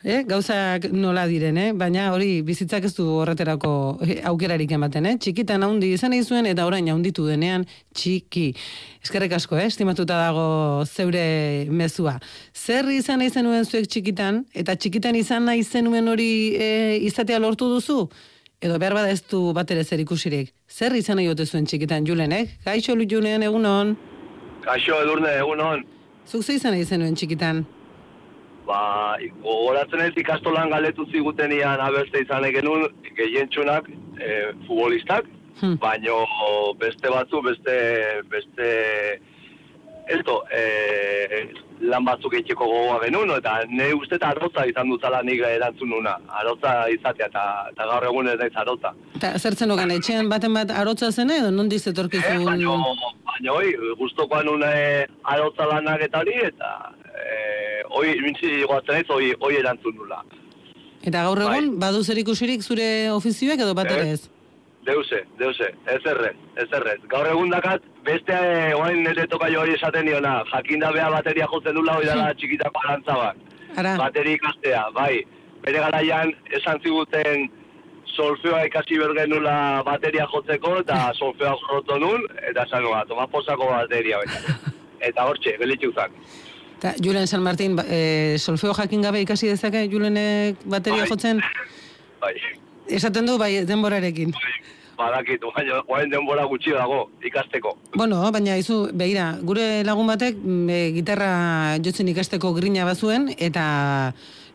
Eh? 0.00 0.22
Gauzak 0.24 0.86
nola 0.96 1.26
diren, 1.28 1.58
eh? 1.60 1.72
baina 1.76 2.06
hori 2.14 2.40
bizitzak 2.40 2.86
ez 2.88 2.94
du 2.96 3.04
horreterako 3.20 3.72
eh, 4.00 4.22
aukerarik 4.30 4.70
ematen, 4.72 5.04
eh? 5.10 5.16
txikitan 5.20 5.60
haundi 5.66 5.90
izan 5.92 6.14
zuen 6.24 6.46
eta 6.48 6.64
orain 6.64 6.88
haunditu 6.88 7.26
denean 7.26 7.66
txiki. 7.92 8.54
Eskerrek 9.04 9.34
asko, 9.36 9.58
eh? 9.60 9.66
estimatuta 9.68 10.16
dago 10.16 10.84
zeure 10.86 11.66
mezua. 11.68 12.18
Zer 12.54 12.88
izan 12.88 13.20
nahi 13.20 13.28
zenuen 13.28 13.66
zuek 13.66 13.88
txikitan, 13.92 14.46
eta 14.54 14.74
txikitan 14.74 15.16
izan 15.16 15.44
nahi 15.44 15.62
zenuen 15.64 16.08
hori 16.08 16.56
eh, 16.56 16.96
izatea 17.04 17.38
lortu 17.38 17.68
duzu? 17.68 18.06
Edo 18.60 18.78
behar 18.80 18.96
bada 18.96 19.10
ez 19.10 19.20
du 19.28 19.52
bat 19.52 19.68
ere 19.70 19.84
zer 19.84 20.00
ikusirik. 20.00 20.54
Zer 20.68 20.96
izan 20.96 21.20
nahi 21.20 21.28
ote 21.28 21.44
zuen 21.44 21.68
txikitan, 21.68 22.08
Julenek? 22.08 22.56
Gaixo 22.64 22.96
Julen, 22.96 23.42
egunon. 23.42 23.96
Kaixo 24.64 24.96
edurne 25.04 25.36
egun 25.40 25.60
hon. 25.60 25.84
Zuk 26.28 26.44
ze 26.44 26.56
izan 26.56 26.72
nahi 26.72 26.88
zenuen 26.88 27.14
txikitan? 27.16 27.66
Ba, 28.70 29.16
gogoratzen 29.42 30.00
ez 30.04 30.12
ikastolan 30.22 30.70
galetu 30.70 31.06
zigutenian 31.10 31.80
abeste 31.82 32.20
izan 32.22 32.44
genuen 32.54 32.86
gehientsunak 33.18 33.90
e, 34.20 34.52
futbolistak, 34.66 35.26
Hmm. 35.60 35.74
baino 35.76 36.14
beste 36.80 37.10
batzu, 37.12 37.42
beste, 37.44 37.74
beste, 38.32 38.68
esto, 40.08 40.36
e, 40.56 40.62
lan 41.90 42.04
batzuk 42.06 42.32
eitxeko 42.38 42.64
gogoa 42.70 42.96
genuen, 43.02 43.30
eta 43.36 43.58
ne 43.68 43.90
uste 43.94 44.16
eta 44.16 44.30
arrotza 44.32 44.64
izan 44.70 44.88
dutala 44.88 45.20
nik 45.26 45.42
erantzun 45.44 45.90
nuna. 45.92 46.14
Arrotza 46.40 46.72
izatea, 46.94 47.26
eta, 47.28 47.44
eta 47.74 47.86
gaur 47.92 48.06
egun 48.08 48.28
ez 48.32 48.38
naiz 48.40 48.56
arrotza. 48.62 48.94
Eta 49.20 49.34
zer 49.38 49.54
zen 49.54 49.74
etxean 49.98 50.28
baten 50.32 50.54
bat 50.54 50.70
arotza 50.70 51.10
zena 51.12 51.36
edo 51.42 51.50
nondik 51.50 51.78
Eh, 51.82 51.90
zetorkizun? 51.90 52.44
baino, 52.44 52.78
baino, 53.28 53.54
oi, 53.60 53.74
gustokoan 54.00 54.46
nuna 54.46 54.72
e, 54.72 55.06
arrotza 55.24 55.66
lanak 55.66 56.00
eta 56.08 56.18
hori, 56.24 56.38
eta 56.48 56.70
e, 57.14 57.82
oi, 58.00 58.14
mintzi 58.22 58.62
goatzen 58.68 59.02
ez, 59.02 59.08
oi, 59.10 59.32
oi 59.40 59.54
erantzun 59.60 59.96
nula. 59.96 60.22
Eta 61.00 61.24
gaur 61.24 61.40
egun, 61.46 61.72
badu 61.80 62.02
zer 62.04 62.18
ikusirik 62.20 62.62
zure 62.62 62.86
ofizioak 63.14 63.62
edo 63.64 63.74
bat 63.74 63.88
ere 63.92 64.12
ez? 64.16 64.28
Deuse, 64.84 65.20
deuse, 65.38 65.66
ez 65.92 66.00
errez, 66.08 66.36
ez 66.60 66.66
errez. 66.76 66.98
Gaur 67.12 67.28
egun 67.28 67.52
dakat, 67.52 67.84
beste 68.04 68.32
eh, 68.32 68.72
oain 68.76 69.02
nire 69.04 69.26
toka 69.28 69.48
hori 69.62 69.76
esaten 69.76 70.06
niona, 70.08 70.40
jakinda 70.52 70.90
bea 70.92 71.10
bateria 71.12 71.48
jotzen 71.52 71.76
dula 71.76 71.96
hori 71.98 72.08
dela 72.08 72.32
txikitako 72.34 72.84
arantza 72.84 73.16
bat. 73.18 73.46
Ara, 73.76 73.94
Bateri 74.00 74.36
ikastea, 74.38 74.86
bai. 74.96 75.22
Bere 75.64 75.82
garaian 75.84 76.32
esan 76.58 76.80
ziguten 76.82 77.48
solfeoa 78.16 78.64
ikasi 78.68 78.98
bergenula 78.98 79.82
bateria 79.86 80.26
jotzeko 80.32 80.78
eta 80.80 81.00
solfeoa 81.20 81.56
jorrotu 81.62 81.98
nun, 82.00 82.24
eta 82.50 82.64
esan 82.68 82.84
nua, 82.84 83.04
toma 83.08 83.28
posako 83.28 83.72
bateria 83.72 84.20
baita. 84.24 84.58
Eta 85.08 85.24
hortxe, 85.24 85.54
gelitxu 85.56 85.94
zan. 85.96 86.12
Eta 86.80 86.94
Julen 87.04 87.26
San 87.28 87.42
Martin, 87.44 87.76
eh, 87.84 88.36
solfeo 88.40 88.72
jakin 88.74 89.02
gabe 89.04 89.20
ikasi 89.20 89.52
dezake 89.52 89.84
Julenek 89.92 90.56
bateria 90.64 91.04
Bai. 91.04 91.08
jotzen? 91.12 91.40
Bai, 92.20 92.34
Esaten 92.88 93.26
du, 93.26 93.36
bai, 93.38 93.64
denborarekin. 93.68 94.32
bai, 94.32 94.54
badakit, 94.98 95.44
baina 95.54 95.82
oain 95.88 96.10
denbora 96.10 96.44
gutxi 96.48 96.72
dago 96.72 97.10
ikasteko. 97.22 97.76
Bueno, 97.94 98.18
baina 98.32 98.56
izu, 98.56 98.88
begira, 98.92 99.36
gure 99.42 99.84
lagun 99.84 100.08
batek 100.10 100.36
mm, 100.42 100.68
e, 100.70 100.80
gitarra 100.96 101.30
jotzen 101.84 102.08
ikasteko 102.08 102.52
grina 102.56 102.84
bazuen, 102.88 103.28
eta 103.38 104.12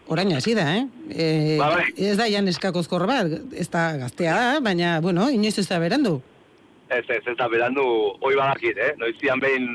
orain 0.08 0.34
hasi 0.36 0.54
da, 0.58 0.66
eh? 0.76 0.84
E, 1.10 1.58
Ba, 1.62 1.70
bai. 1.78 1.86
Ez 1.98 2.18
da 2.18 2.28
jan 2.28 2.48
eskakozkor 2.52 3.06
bat, 3.08 3.38
ez 3.54 3.70
da 3.70 3.86
gaztea 4.04 4.36
da, 4.36 4.60
baina, 4.66 5.00
bueno, 5.02 5.30
inoiz 5.30 5.58
ez 5.62 5.68
da 5.70 5.80
berandu. 5.80 6.20
Ez, 6.90 7.06
ez, 7.10 7.24
ez 7.26 7.38
da 7.40 7.48
berandu, 7.50 7.82
hoi 8.22 8.36
badakit, 8.36 8.78
eh? 8.78 8.92
Noizian 9.02 9.40
behin 9.42 9.70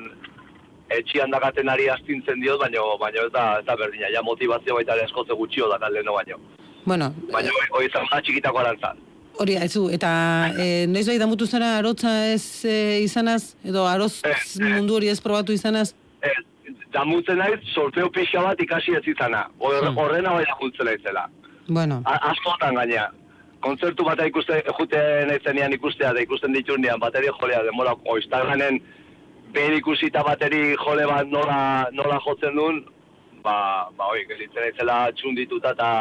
etxian 0.91 1.31
dakaten 1.31 1.69
ari 1.69 1.89
astintzen 1.89 2.41
diot, 2.43 2.59
baino, 2.61 2.97
baino 2.99 3.27
ez 3.27 3.33
da, 3.33 3.59
ez 3.61 3.65
da 3.67 3.77
berdina, 3.77 4.09
ja 4.13 4.23
motivazio 4.23 4.75
baita 4.75 4.95
ere 4.97 5.05
eskotze 5.09 5.33
gutxio 5.39 5.69
da 5.79 5.89
leno 5.91 6.13
baino. 6.19 6.37
Bueno, 6.85 7.13
Baina 7.33 7.51
hoi, 7.51 7.67
hoi 7.77 7.87
izan 7.87 8.07
da 8.11 8.21
txikitako 8.21 8.59
arantzan. 8.59 8.99
hori, 9.41 9.55
aizu, 9.57 9.89
eta 9.95 10.09
e, 10.59 10.87
noiz 10.87 11.07
bai 11.09 11.19
damutu 11.19 11.47
zara 11.47 11.77
arotza 11.79 12.11
ez 12.33 12.65
e, 12.65 13.01
izanaz, 13.05 13.55
edo 13.65 13.87
aroz 13.89 14.21
Ez, 14.25 14.57
ez. 14.61 14.61
mundu 14.61 14.95
hori 14.99 15.09
ez 15.09 15.21
probatu 15.21 15.53
izanaz? 15.53 15.95
Ez, 16.21 16.35
damutzen 16.93 17.39
naiz, 17.39 17.61
solfeo 17.75 18.11
pixa 18.11 18.43
bat 18.43 18.61
ikasi 18.61 18.93
ez 18.99 19.07
izana. 19.09 19.47
Hmm. 19.61 19.97
Horrena 19.97 20.33
bai 20.37 20.45
damutzen 20.45 20.87
naizela. 20.87 21.29
Bueno, 21.69 22.03
A- 22.05 22.21
Askotan 22.33 22.75
gaina. 22.75 23.09
kontzertu 23.61 24.05
bat 24.05 24.19
ikuste, 24.27 24.63
juten 24.79 25.31
ezenean 25.31 25.73
ikustea, 25.73 26.13
da 26.17 26.21
ikusten 26.21 26.53
ditunean 26.53 26.99
bateri 27.01 27.29
jolea, 27.41 27.63
demora, 27.63 27.93
Instagramen 28.17 28.81
behin 29.55 29.79
ikusita 29.79 30.23
bateri 30.27 30.75
jole 30.81 31.07
bat 31.11 31.29
nola, 31.29 31.61
nola 31.93 32.19
jotzen 32.25 32.57
duen, 32.57 32.83
ba, 33.45 33.89
ba, 33.97 34.11
oi, 34.15 34.25
gelitzen 34.29 34.69
ezela 34.71 35.07
txundituta 35.17 35.75
eta 35.77 35.93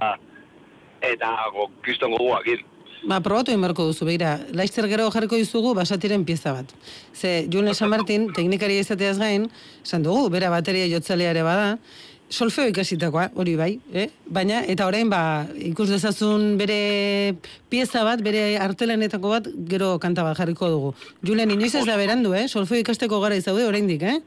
eta 1.09 1.31
go, 1.55 1.69
kriston 1.85 2.11
gogoak 2.17 2.47
hil. 2.51 2.65
Ba, 3.07 3.21
probatu 3.23 3.53
egin 3.53 3.61
beharko 3.63 3.85
duzu, 3.87 4.03
begira, 4.09 4.33
laizzer 4.51 4.85
gero 4.91 5.05
jarriko 5.13 5.37
dizugu 5.39 5.71
basatiren 5.77 6.25
pieza 6.27 6.51
bat. 6.57 6.73
Ze, 7.15 7.45
Julen 7.51 7.75
San 7.75 7.89
Martin, 7.93 8.27
teknikari 8.35 8.75
izateaz 8.83 9.15
gain, 9.21 9.45
esan 9.85 10.03
dugu, 10.03 10.27
bera 10.33 10.49
bateria 10.51 10.89
jotzalea 10.91 11.31
ere 11.31 11.45
bada, 11.47 11.77
solfeo 12.29 12.69
ikasitakoa, 12.69 13.29
hori 13.35 13.55
bai, 13.57 13.71
eh? 13.93 14.07
baina, 14.29 14.61
eta 14.69 14.85
orain, 14.87 15.09
ba, 15.09 15.21
ikus 15.69 15.89
dezazun 15.89 16.57
bere 16.59 17.35
pieza 17.69 18.03
bat, 18.05 18.21
bere 18.25 18.57
artelanetako 18.61 19.31
bat, 19.33 19.47
gero 19.69 19.95
kanta 20.01 20.23
bat 20.23 20.37
jarriko 20.37 20.69
dugu. 20.69 20.91
Julen, 21.25 21.51
inoiz 21.55 21.73
ez 21.75 21.85
da 21.89 21.97
berandu, 21.97 22.35
eh? 22.37 22.47
solfeo 22.47 22.79
ikasteko 22.83 23.19
gara 23.23 23.39
izaude 23.39 23.65
oraindik, 23.67 24.05
eh? 24.05 24.19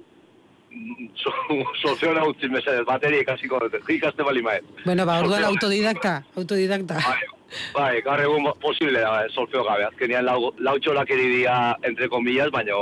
Solfeona 1.82 2.24
utzi 2.26 2.48
mesedez, 2.50 2.82
bateria 2.88 3.22
ikasiko 3.22 3.60
ikaste 3.92 4.24
bali 4.24 4.42
maet. 4.42 4.66
Bueno, 4.84 5.06
ba, 5.06 5.20
orduan 5.22 5.44
autodidakta, 5.50 6.22
autodidakta. 6.36 6.98
Bai, 7.04 7.28
bai, 7.76 7.92
gaur 8.06 8.24
egun 8.24 8.48
posible 8.62 8.98
da, 9.04 9.20
eh, 9.22 9.30
solfeo 9.34 9.62
gabe. 9.68 9.86
Azkenean 9.90 10.26
lau, 10.26 10.52
lau 10.58 10.78
txolak 10.80 11.12
dira, 11.12 11.76
entre 11.86 12.08
comillas, 12.08 12.50
baina, 12.50 12.78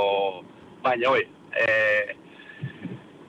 baina, 0.81 1.11
oi, 1.11 1.25
eh, 1.67 2.15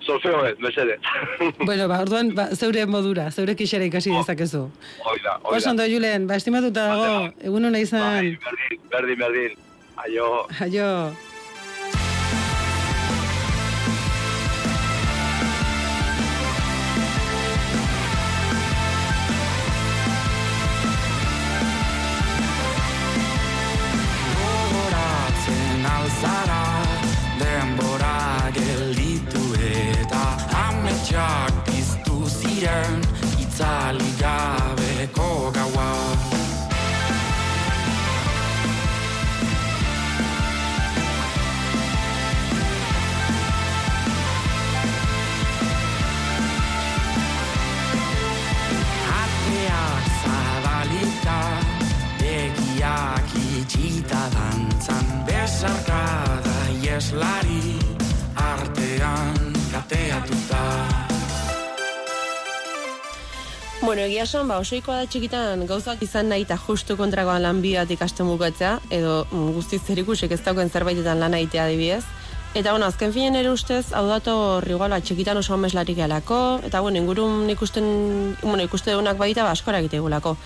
solfeo 0.07 0.45
ez, 0.47 0.57
mesedez. 0.59 1.01
Bueno, 1.69 1.89
ba, 1.89 2.01
orduan, 2.03 2.35
ba, 2.35 2.49
zeure 2.57 2.87
modura, 2.87 3.31
zeure 3.31 3.57
kixera 3.59 3.87
ikasi 3.89 4.15
dezakezu. 4.15 4.65
Hoi 5.05 5.19
da, 5.25 5.39
hoi 5.43 5.59
Oso 5.59 5.71
ondo, 5.71 5.87
Julen, 5.89 6.27
ba, 6.27 6.39
estimatuta 6.41 6.87
dago, 6.93 7.13
egun 7.43 7.71
hona 7.71 7.79
Bai, 7.79 7.87
izan, 7.89 8.33
berdin, 8.47 8.89
berdin, 8.97 9.23
berdin. 9.27 9.61
Aio. 10.03 10.47
aio. 10.61 11.13
Gogoratzen 24.43 25.87
alzara 25.95 26.72
ziren 32.63 33.01
itzali 33.43 34.11
gabeko 34.23 35.51
gaua. 35.55 35.89
Ateak 49.23 50.07
zabalita, 50.23 51.41
begiak 52.21 53.35
itxita 53.59 54.23
dantzan, 54.37 55.07
besarkada 55.27 56.59
ieslari, 56.79 57.72
Bueno, 63.83 64.03
egia 64.07 64.23
esan, 64.23 64.47
ba, 64.47 64.61
osoikoa 64.63 65.01
da 65.01 65.07
txikitan 65.11 65.65
gauzak 65.67 66.05
izan 66.07 66.29
nahi 66.31 66.45
eta 66.45 66.55
justu 66.55 66.95
kontrakoan 66.95 67.43
lan 67.43 67.59
bi 67.65 67.73
bat 67.75 67.91
ikasten 67.91 68.29
bukatzea, 68.31 68.77
edo 68.95 69.25
mm, 69.25 69.49
guztiz 69.57 69.81
zerikusik 69.83 70.31
ez 70.31 70.39
dauken 70.45 70.71
zerbaitetan 70.71 71.19
lan 71.19 71.35
egitea 71.35 71.65
adibidez. 71.65 72.05
Eta, 72.55 72.71
bueno, 72.71 72.87
azken 72.87 73.11
finen 73.11 73.35
ere 73.41 73.51
ustez, 73.51 73.89
hau 73.91 74.05
dator, 74.07 74.69
igual, 74.71 74.95
ba, 74.95 75.01
txikitan 75.03 75.41
oso 75.41 75.57
ameslarik 75.57 75.99
gelako, 75.99 76.61
eta, 76.63 76.79
bueno, 76.79 77.03
ingurun 77.03 77.51
ikusten, 77.51 77.89
bueno, 78.45 78.63
ikuste 78.63 78.95
dugunak 78.95 79.19
baita, 79.19 79.43
ba, 79.43 79.51
askora 79.51 79.83
egite 79.83 79.99
gulako. 79.99 80.37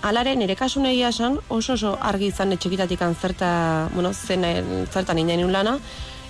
Alare, 0.00 0.32
nire 0.40 0.56
kasun 0.56 0.88
egia 0.88 1.12
esan, 1.12 1.36
oso 1.50 1.76
oso 1.76 1.98
argi 2.00 2.32
izan 2.32 2.56
txikitatik 2.56 3.04
zerta, 3.20 3.90
bueno, 3.92 4.14
zen, 4.14 4.48
zertan 4.88 5.20
inen 5.20 5.52
lana, 5.52 5.76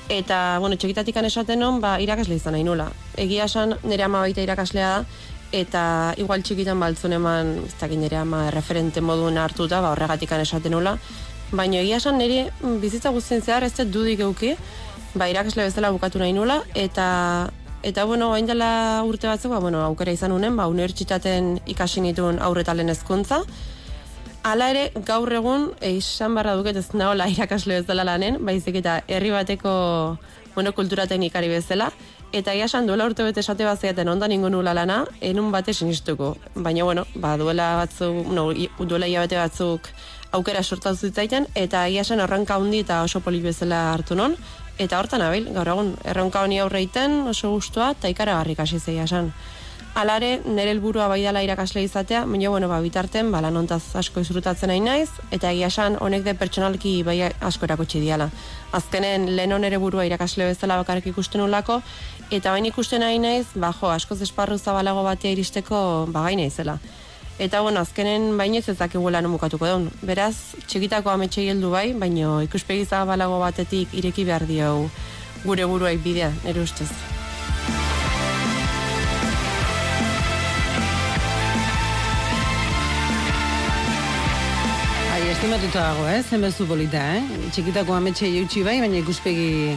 eta, 0.08 0.58
bueno, 0.58 0.74
txikitatik 0.74 1.16
esaten 1.22 1.60
non, 1.60 1.80
ba, 1.80 2.00
irakasle 2.00 2.34
izan 2.34 2.58
nahi 2.58 2.64
nula. 2.64 2.90
Egia 3.14 3.44
esan, 3.44 3.78
nire 3.84 4.02
ama 4.02 4.26
baita 4.26 4.42
irakaslea 4.42 4.90
da, 4.98 5.04
eta 5.56 6.14
igual 6.20 6.42
txikitan 6.44 6.80
baltzun 6.80 7.16
eman, 7.16 7.52
ez 7.64 7.74
dakit 7.80 8.00
nire 8.00 8.18
ama 8.20 8.46
referente 8.52 9.00
moduen 9.00 9.38
hartuta, 9.40 9.80
ba, 9.80 9.94
horregatik 9.94 10.32
esaten 10.36 10.72
nula, 10.72 10.96
baina 11.52 11.80
egia 11.80 11.96
esan 11.96 12.18
nire 12.18 12.50
mm, 12.60 12.80
bizitza 12.80 13.10
guztien 13.10 13.40
zehar 13.42 13.64
ez 13.64 13.72
dut 13.76 13.92
dudik 13.92 14.20
euki, 14.20 14.56
ba, 15.14 15.28
irakasle 15.28 15.64
bezala 15.64 15.92
bukatu 15.92 16.18
nahi 16.18 16.32
nula, 16.32 16.62
eta 16.74 17.50
Eta, 17.86 18.02
bueno, 18.02 18.32
hain 18.34 18.48
dela 18.48 19.04
urte 19.06 19.28
batzuk, 19.28 19.52
ba, 19.52 19.60
bueno, 19.62 19.78
aukera 19.84 20.10
izan 20.10 20.32
unen, 20.34 20.56
ba, 20.58 20.64
unibertsitaten 20.66 21.60
ikasi 21.70 22.00
nituen 22.02 22.40
aurretalen 22.42 22.88
hezkuntza. 22.90 23.44
Hala 24.42 24.70
ere, 24.72 24.88
gaur 25.06 25.30
egun, 25.30 25.68
esan 25.84 26.34
barra 26.34 26.56
duket 26.58 26.80
ez 26.80 26.88
nahola 26.98 27.28
irakasle 27.30 27.78
bezala 27.82 28.02
lanen, 28.08 28.40
baizik 28.42 28.80
eta 28.80 28.96
herri 29.06 29.30
bateko, 29.30 29.70
bueno, 30.56 30.72
kultura 30.74 31.06
teknikari 31.06 31.52
bezala, 31.52 31.92
eta 32.32 32.54
ia 32.54 32.66
esan 32.66 32.86
duela 32.86 33.06
urte 33.06 33.24
bete 33.24 33.40
esate 33.40 33.64
bat 33.64 33.80
zeaten 33.80 34.08
ondan 34.08 34.32
ingo 34.32 34.50
nula 34.50 34.74
lana, 34.74 35.04
enun 35.20 35.52
bate 35.52 35.74
sinistuko. 35.74 36.36
Baina, 36.54 36.84
bueno, 36.84 37.06
ba, 37.14 37.36
duela 37.36 37.76
batzuk, 37.76 38.26
no, 38.32 38.50
duela 38.78 39.06
hilabete 39.06 39.36
batzuk 39.36 39.88
aukera 40.32 40.62
sortatu 40.62 41.08
zitzaiten, 41.08 41.46
eta 41.54 41.86
ia 41.88 42.02
esan 42.02 42.20
erranka 42.20 42.56
handi 42.56 42.82
eta 42.84 43.02
oso 43.02 43.20
polit 43.20 43.42
bezala 43.42 43.92
hartu 43.92 44.16
non, 44.18 44.36
eta 44.78 44.98
hortan 44.98 45.22
abil, 45.24 45.48
gaur 45.54 45.68
egun, 45.74 45.94
erronka 46.04 46.42
honi 46.44 46.58
aurre 46.60 46.82
egiten, 46.82 47.22
oso 47.30 47.52
gustua, 47.54 47.92
eta 47.96 48.12
ikaragarrik 48.12 48.60
hasi 48.60 48.80
zeia 48.80 49.06
esan. 49.08 49.32
Alare, 49.96 50.42
nire 50.44 50.74
helburua 50.74 51.06
bai 51.08 51.22
dela 51.24 51.40
irakasle 51.40 51.80
izatea, 51.80 52.26
baina, 52.28 52.50
bueno, 52.52 52.68
ba, 52.68 52.82
bitarten, 52.84 53.30
ba, 53.32 53.40
lanontaz 53.40 53.94
asko 53.96 54.20
izrutatzen 54.20 54.68
nahi 54.68 54.82
naiz, 54.84 55.08
eta 55.32 55.54
egia 55.54 55.70
esan, 55.72 55.96
honek 56.04 56.26
de 56.26 56.34
pertsonalki 56.36 56.98
bai 57.06 57.16
asko 57.24 57.64
erakutsi 57.64 58.02
diala. 58.04 58.28
Azkenen, 58.76 59.24
lehen 59.38 59.56
nere 59.62 59.78
burua 59.80 60.04
irakasle 60.04 60.50
bezala 60.50 60.76
bakarrik 60.82 61.08
ikusten 61.14 61.40
ulako, 61.40 61.80
eta 62.30 62.50
bain 62.50 62.66
ikusten 62.66 63.00
nahi 63.00 63.18
naiz, 63.22 63.46
ba, 63.54 63.72
jo, 63.72 63.90
askoz 63.90 64.20
esparru 64.22 64.58
zabalago 64.58 65.02
batea 65.06 65.32
iristeko, 65.32 66.06
ba, 66.10 66.22
gai 66.26 66.36
naizela. 66.36 66.78
Eta, 67.38 67.60
bueno, 67.60 67.80
azkenen 67.84 68.30
bainez 68.38 68.68
ez 68.72 68.78
dakigula 68.78 69.20
non 69.20 69.34
bukatuko 69.34 69.66
daun. 69.68 69.90
Beraz, 70.08 70.56
txikitako 70.66 71.10
ametxei 71.12 71.50
heldu 71.50 71.68
bai, 71.70 71.90
baino 71.92 72.40
ikuspegi 72.40 72.86
zabalago 72.88 73.36
batetik 73.42 73.92
ireki 73.92 74.24
behar 74.24 74.46
dio 74.48 74.88
gure 75.44 75.66
buruai 75.68 75.98
bidea, 76.00 76.30
nire 76.46 76.62
ustez. 76.64 76.88
Bai, 85.10 85.20
estimatuta 85.34 85.84
dago, 85.84 86.08
eh? 86.08 86.22
Zenbezu 86.24 86.64
polita, 86.66 87.04
eh? 87.20 87.50
Txikitako 87.52 88.00
ametxe 88.00 88.32
eutxi 88.32 88.64
bai, 88.64 88.80
baina 88.80 88.96
ikuspegi 89.04 89.76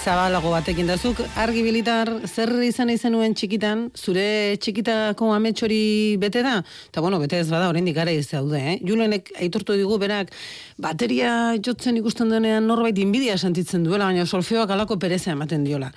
zabalago 0.00 0.48
batekin 0.54 0.88
dazuk. 0.88 1.18
Argi 1.36 1.60
bilitar, 1.64 2.08
zer 2.24 2.50
izan 2.64 2.88
izen 2.92 3.12
nuen 3.12 3.34
txikitan, 3.36 3.82
zure 3.92 4.56
txikitako 4.56 5.28
amets 5.34 5.60
hori 5.66 6.16
bete 6.20 6.40
da? 6.46 6.54
Eta 6.88 7.02
bueno, 7.04 7.18
bete 7.20 7.36
ez 7.42 7.48
bada, 7.50 7.68
oraindik 7.68 7.98
gara 7.98 8.14
ez 8.16 8.24
daude, 8.30 8.60
eh? 8.72 8.78
Julenek 8.86 9.28
aitortu 9.36 9.76
digu 9.76 9.98
berak, 10.00 10.32
bateria 10.80 11.30
jotzen 11.60 11.98
ikusten 12.00 12.30
denean 12.32 12.66
norbait 12.66 12.98
inbidia 12.98 13.36
sentitzen 13.38 13.84
duela, 13.84 14.08
baina 14.08 14.24
solfeoak 14.26 14.72
alako 14.74 14.98
pereza 14.98 15.32
ematen 15.34 15.64
diola. 15.64 15.90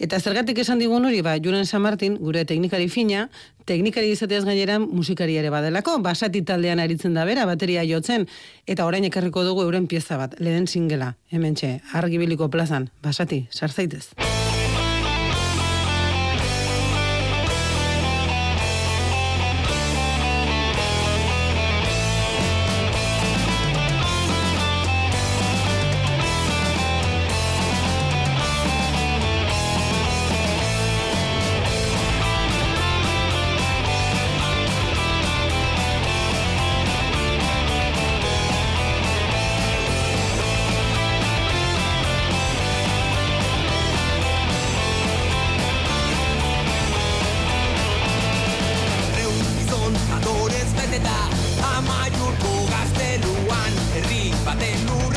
Eta 0.00 0.20
zergatik 0.20 0.58
esan 0.64 0.80
digun 0.80 1.04
hori, 1.04 1.20
ba, 1.22 1.36
Julen 1.38 1.66
San 1.66 1.82
Martin, 1.84 2.16
gure 2.18 2.44
teknikari 2.48 2.88
fina, 2.88 3.28
teknikari 3.68 4.10
izateaz 4.14 4.44
gainera 4.48 4.78
musikari 4.80 5.36
ere 5.36 5.52
badelako, 5.52 5.98
basati 6.02 6.42
taldean 6.42 6.80
aritzen 6.80 7.14
da 7.14 7.26
bera, 7.28 7.46
bateria 7.46 7.84
jotzen, 7.86 8.26
eta 8.66 8.86
orain 8.88 9.04
ekarriko 9.06 9.44
dugu 9.44 9.66
euren 9.68 9.86
pieza 9.86 10.18
bat, 10.20 10.38
lehen 10.40 10.66
singela, 10.66 11.14
hementxe, 11.30 11.78
argibiliko 11.92 12.50
plazan, 12.50 12.90
basati, 13.04 13.44
sartzaitez. 13.50 14.08
en 54.72 55.09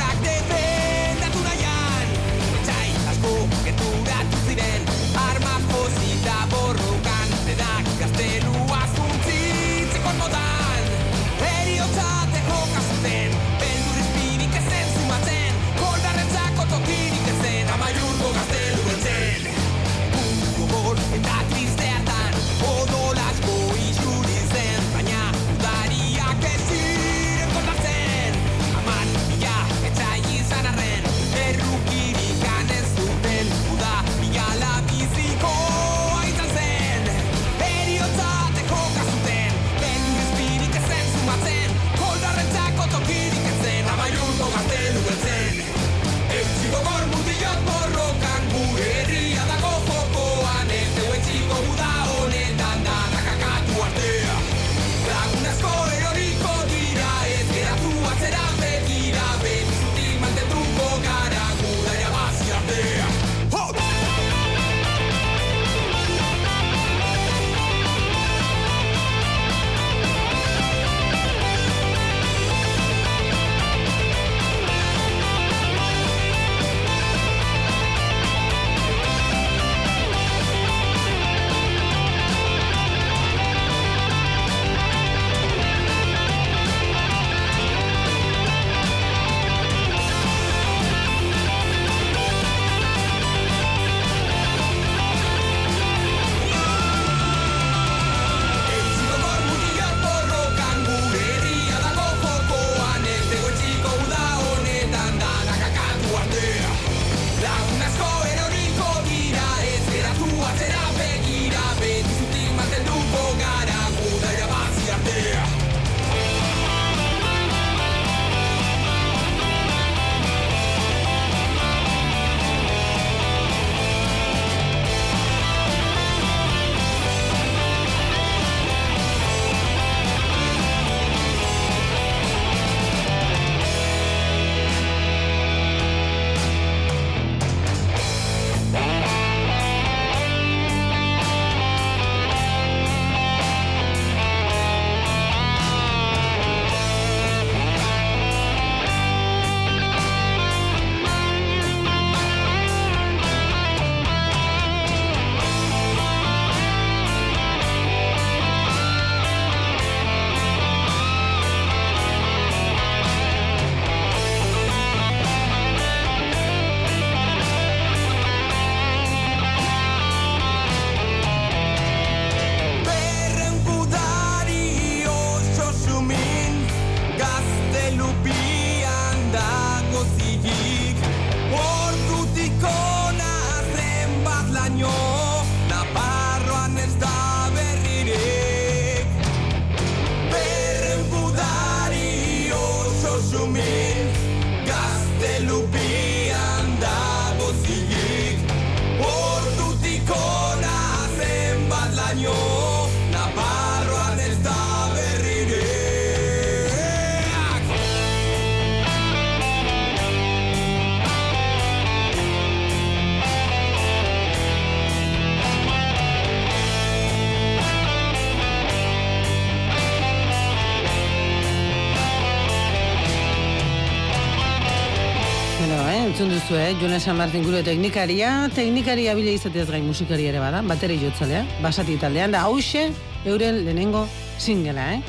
duzu, 226.43 226.55
eh? 226.59 226.75
Jonas 226.79 227.03
San 227.03 227.17
Martin 227.17 227.43
gure 227.43 227.63
teknikaria, 227.63 228.49
teknikaria 228.53 229.13
bile 229.15 229.33
izateaz 229.33 229.69
gain 229.69 229.85
musikari 229.85 230.25
ere 230.27 230.39
bada, 230.39 230.61
bateri 230.61 230.97
jotzalea, 230.99 231.43
basati 231.61 231.97
taldean, 231.97 232.31
da 232.31 232.41
hause 232.43 232.91
euren 233.25 233.63
lehenengo 233.65 234.05
singela, 234.37 234.93
eh? 234.93 235.01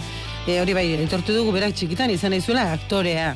E, 0.47 0.61
hori 0.61 0.75
bai, 0.75 0.87
aitortu 0.95 1.35
dugu 1.35 1.53
berak 1.53 1.75
txikitan 1.75 2.11
izan 2.11 2.31
nahi 2.31 2.41
zuela 2.41 2.73
aktorea. 2.73 3.35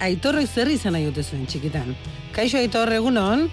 Aitorrek 0.00 0.48
zer 0.48 0.70
izan 0.72 0.96
nahi 0.96 1.06
dute 1.06 1.22
zuen 1.22 1.46
txikitan. 1.46 1.94
Kaixo 2.34 2.58
Aitor, 2.58 2.90
egunon? 2.92 3.48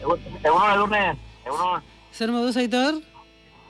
Egunon, 0.00 0.70
edurne, 0.74 1.04
egunon. 1.46 1.86
Zer 2.12 2.30
moduz 2.30 2.56
Aitor? 2.56 3.00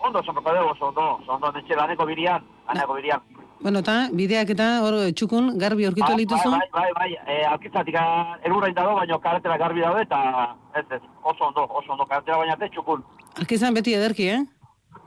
Ondo, 0.01 0.23
zonroko 0.25 0.57
dugu, 0.57 0.75
oso 0.75 0.91
ondo, 0.91 1.07
oso 1.23 1.37
ondo, 1.39 1.53
netxe 1.57 1.79
laneko 1.79 2.09
birian, 2.09 2.45
laneko 2.69 2.99
birian. 2.99 3.25
Bueno, 3.61 3.83
eta 3.85 3.95
bideak 4.17 4.55
eta 4.55 4.67
hor 4.81 4.95
txukun 5.13 5.51
garbi 5.61 5.85
aurkitu 5.85 6.15
lituzu? 6.17 6.53
Bai, 6.55 6.69
bai, 6.73 6.87
bai, 6.97 7.09
bai, 7.17 7.35
e, 7.35 7.43
alkitzatik 7.45 7.99
elurrain 8.49 8.75
dago, 8.75 8.95
baina 8.97 9.19
karatera 9.21 9.59
garbi 9.61 9.85
daude, 9.85 10.07
eta 10.07 10.21
ez 10.81 10.87
ez, 10.97 11.03
oso 11.23 11.45
ondo, 11.51 11.67
oso 11.69 11.93
ondo, 11.93 12.07
karatera 12.09 12.39
baina 12.41 12.57
ez 12.57 12.71
txukun. 12.73 13.05
Arkizan 13.37 13.77
beti 13.77 13.93
ederki, 13.99 14.31
eh? 14.33 14.41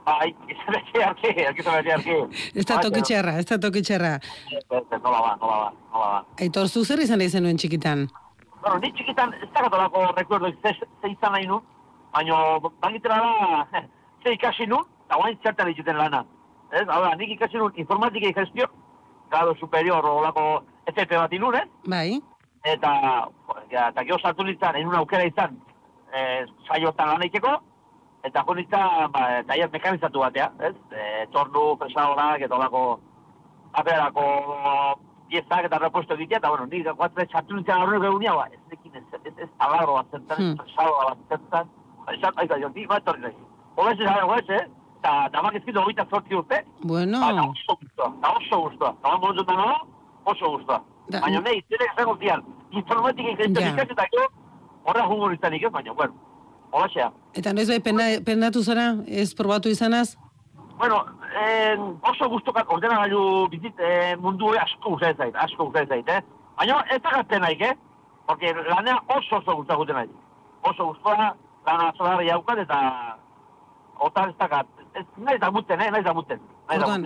Bai, 0.04 0.28
izan 0.52 0.76
beti 0.76 1.02
arki, 1.02 1.32
alkizan 1.48 1.78
beti 1.80 1.92
arki. 1.94 2.16
Ez 2.60 2.64
da 2.68 2.76
tokitxerra, 2.84 3.38
ez 3.40 3.46
da 3.48 3.56
tokitxerra. 3.60 4.12
Ez, 4.52 4.60
ez, 4.60 4.82
ez, 4.82 5.00
nola 5.00 5.20
ba, 5.24 5.30
nola 5.40 5.56
ba, 5.62 5.70
nola 5.94 6.10
ba. 6.12 6.18
Aitor, 6.44 6.68
zu 6.68 6.84
zer 6.84 7.00
izan 7.00 7.22
nahi 7.22 7.32
zenuen 7.32 7.58
txikitan? 7.60 8.04
Bueno, 8.60 8.76
ni 8.84 8.92
txikitan, 8.98 9.32
ez 9.40 9.48
da 9.54 9.64
gatolako 9.64 10.04
rekuerdo 10.18 10.52
ze, 10.60 10.74
ze 10.76 11.10
izan 11.10 11.32
nahi 11.36 11.48
nun, 11.48 11.64
baina 12.12 12.40
bangitera 12.84 13.18
da, 13.24 13.82
ze 14.22 14.36
ikasi 14.36 14.68
nun, 14.68 14.84
eta 15.06 15.20
guain 15.22 15.40
zertan 15.42 15.72
dituten 15.72 15.98
lana. 16.00 16.24
Ez, 16.74 16.86
hau 16.90 17.02
da, 17.04 17.12
nik 17.18 17.30
ikasi 17.36 17.60
nun 17.60 17.72
informatika 17.78 18.26
y 18.28 18.34
gestio, 18.34 18.66
grado 19.30 19.54
superior, 19.60 20.04
olako 20.04 20.64
FP 20.90 21.16
bat 21.16 21.32
inun, 21.32 21.54
eh? 21.54 21.64
Bai. 21.86 22.20
Eta, 22.64 22.90
ja, 23.70 23.88
eta 23.92 24.02
gero 24.02 24.18
sartu 24.18 24.44
nintzen, 24.44 24.76
en 24.80 24.88
una 24.90 24.98
aukera 25.04 25.26
izan, 25.28 25.58
eh, 26.12 26.44
saiotan 26.66 27.12
lan 27.12 27.22
egiteko, 27.22 27.54
eta 28.24 28.42
jo 28.48 28.54
nintzen, 28.58 29.12
ba, 29.14 29.24
taier 29.46 29.70
mekanizatu 29.70 30.24
batea, 30.24 30.50
ez? 30.66 30.74
E, 30.90 31.26
tornu, 31.32 31.64
presadorak, 31.78 32.42
eta 32.46 32.56
olako, 32.56 32.84
aperako 33.72 34.24
piezak 35.28 35.68
eta 35.68 35.78
repuesto 35.82 36.14
egitea, 36.14 36.38
eta 36.40 36.50
bueno, 36.50 36.66
nik 36.66 36.88
guatzen 36.96 37.28
sartu 37.30 37.54
nintzen 37.58 37.82
horrek 37.82 38.08
egunia, 38.10 38.34
ba, 38.34 38.48
ez 38.52 38.60
nekin 38.72 38.96
ez, 38.98 39.04
ez, 39.24 39.34
ez 39.46 39.50
alarro 39.58 40.00
bat 40.00 40.10
zentan, 40.10 40.40
Hmm. 40.40 40.56
presadoa 40.56 41.10
bat 41.10 41.18
zentan, 41.28 41.70
esan, 42.16 42.32
aita, 42.36 42.58
jo, 42.58 42.72
nik 42.74 42.88
bat 42.88 43.04
torri 43.04 43.20
nahi. 43.28 43.36
Hola, 43.76 43.92
ez 43.92 44.00
hola, 44.00 44.40
eh? 44.48 44.66
Eta, 45.04 45.28
damak 45.36 45.52
ezkitu 45.58 45.80
hogeita 45.80 46.06
zortzi 46.08 46.32
urte, 46.34 46.62
Bueno, 46.80 47.18
Ba, 47.20 47.42
oso 47.44 47.74
gustoa, 47.76 48.06
da 48.22 48.28
oso 48.38 48.60
gustoa. 48.62 48.94
Da 49.02 49.10
momentu 49.18 49.44
da 49.44 49.52
nago, 49.52 49.74
oso 50.24 50.48
gustoa. 50.56 50.78
Da- 51.12 51.20
Baina 51.20 51.40
nahi, 51.44 51.60
zire 51.68 51.84
esango 51.92 52.16
zian, 52.16 52.40
informatika 52.70 53.28
ikasten 53.30 53.54
Ja. 53.62 53.68
ikasi 53.74 53.92
eta 53.92 54.06
gero, 54.12 54.28
horra 54.84 55.34
izan 55.34 55.54
ikaz, 55.54 55.72
baina, 55.72 55.92
bueno, 55.92 56.14
hola 56.72 56.88
xea. 56.88 57.12
eta 57.34 57.52
noiz 57.52 57.68
bai 57.68 57.80
pena, 57.80 58.04
penatu 58.24 58.62
zara, 58.62 58.96
ez 59.06 59.34
probatu 59.34 59.68
izanaz? 59.68 60.16
Bueno, 60.78 61.04
eh, 61.36 61.76
oso 62.02 62.28
gustokat 62.30 62.64
ordenagailu 62.68 63.48
bizit 63.50 63.74
eh, 63.78 64.16
mundu 64.16 64.46
hori 64.46 64.58
asko 64.58 64.90
guztia 64.90 65.14
zait, 65.14 65.34
asko 65.36 65.64
guztia 65.66 65.86
zait, 65.86 66.08
eh? 66.08 66.22
Baina 66.56 66.82
ez 66.90 67.02
da 67.02 67.10
gazten 67.10 67.42
naik, 67.42 67.60
eh? 67.60 67.74
Porque 68.26 68.54
lanea 68.54 68.96
oso 69.08 69.36
oso 69.36 69.56
guztia 69.56 69.76
guten 69.76 69.96
nahi. 69.96 70.08
Oso 70.62 70.86
guztua, 70.86 71.36
lana 71.66 71.92
zolarri 71.98 72.28
jaukat 72.28 72.58
eta 72.58 73.18
otan 74.00 74.30
ez 74.30 74.36
da 74.38 74.48
gat. 74.94 75.00
Ez, 75.00 75.06
nahi 75.26 75.38
da 75.42 75.50
muten, 75.50 75.80
eh? 75.80 75.90
Nahi 75.90 76.04
da 76.04 76.14
muten. 76.14 76.40
Nahi 76.68 76.78
da 76.78 76.86
Orduan, 76.86 77.04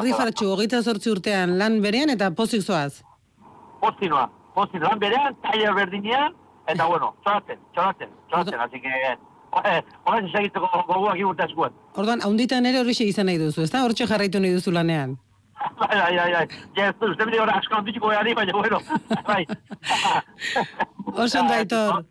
irri, 0.00 0.12
fartxu, 0.16 0.48
hogeita 0.54 0.82
zortzi 0.82 1.10
urtean 1.12 1.58
lan 1.58 1.80
berean 1.84 2.10
eta 2.10 2.30
pozik 2.30 2.62
zoaz. 2.62 3.02
postinoa, 3.80 4.28
postinoa, 4.54 4.88
lan 4.90 4.98
berean, 4.98 5.36
tailer 5.42 5.74
berdinean, 5.74 6.34
eta 6.66 6.86
bueno, 6.92 7.12
txoratzen, 7.24 7.58
txoratzen, 7.74 8.08
txoratzen, 8.30 8.60
así 8.60 8.80
que, 8.80 8.88
eh, 9.64 9.82
horren 10.04 10.28
segiteko 10.32 10.66
goguak 10.88 11.18
igurta 11.20 11.44
eskuan. 11.44 11.72
Orduan, 11.94 12.22
haunditan 12.24 12.66
ere 12.66 12.80
horixe 12.80 13.04
izan 13.04 13.26
nahi 13.30 13.38
duzu, 13.38 13.62
ezta? 13.62 13.84
Hortxe 13.84 14.06
jarraitu 14.08 14.40
nahi 14.40 14.56
duzu 14.56 14.72
lanean. 14.72 15.16
Bai, 15.80 15.88
bai, 15.88 16.16
bai, 16.16 16.32
bai, 16.32 16.46
ja, 16.76 16.88
ez 16.90 16.94
du, 17.00 17.08
uste 17.10 17.24
bide 17.24 17.38
hori 17.40 17.52
asko 17.56 17.74
handitxiko 17.78 18.08
behar 18.08 18.28
baina, 18.36 18.52
bueno, 18.52 18.78
bai. 19.30 19.46
Oso 21.14 21.40
ondo, 21.40 21.54
Aitor. 21.54 22.02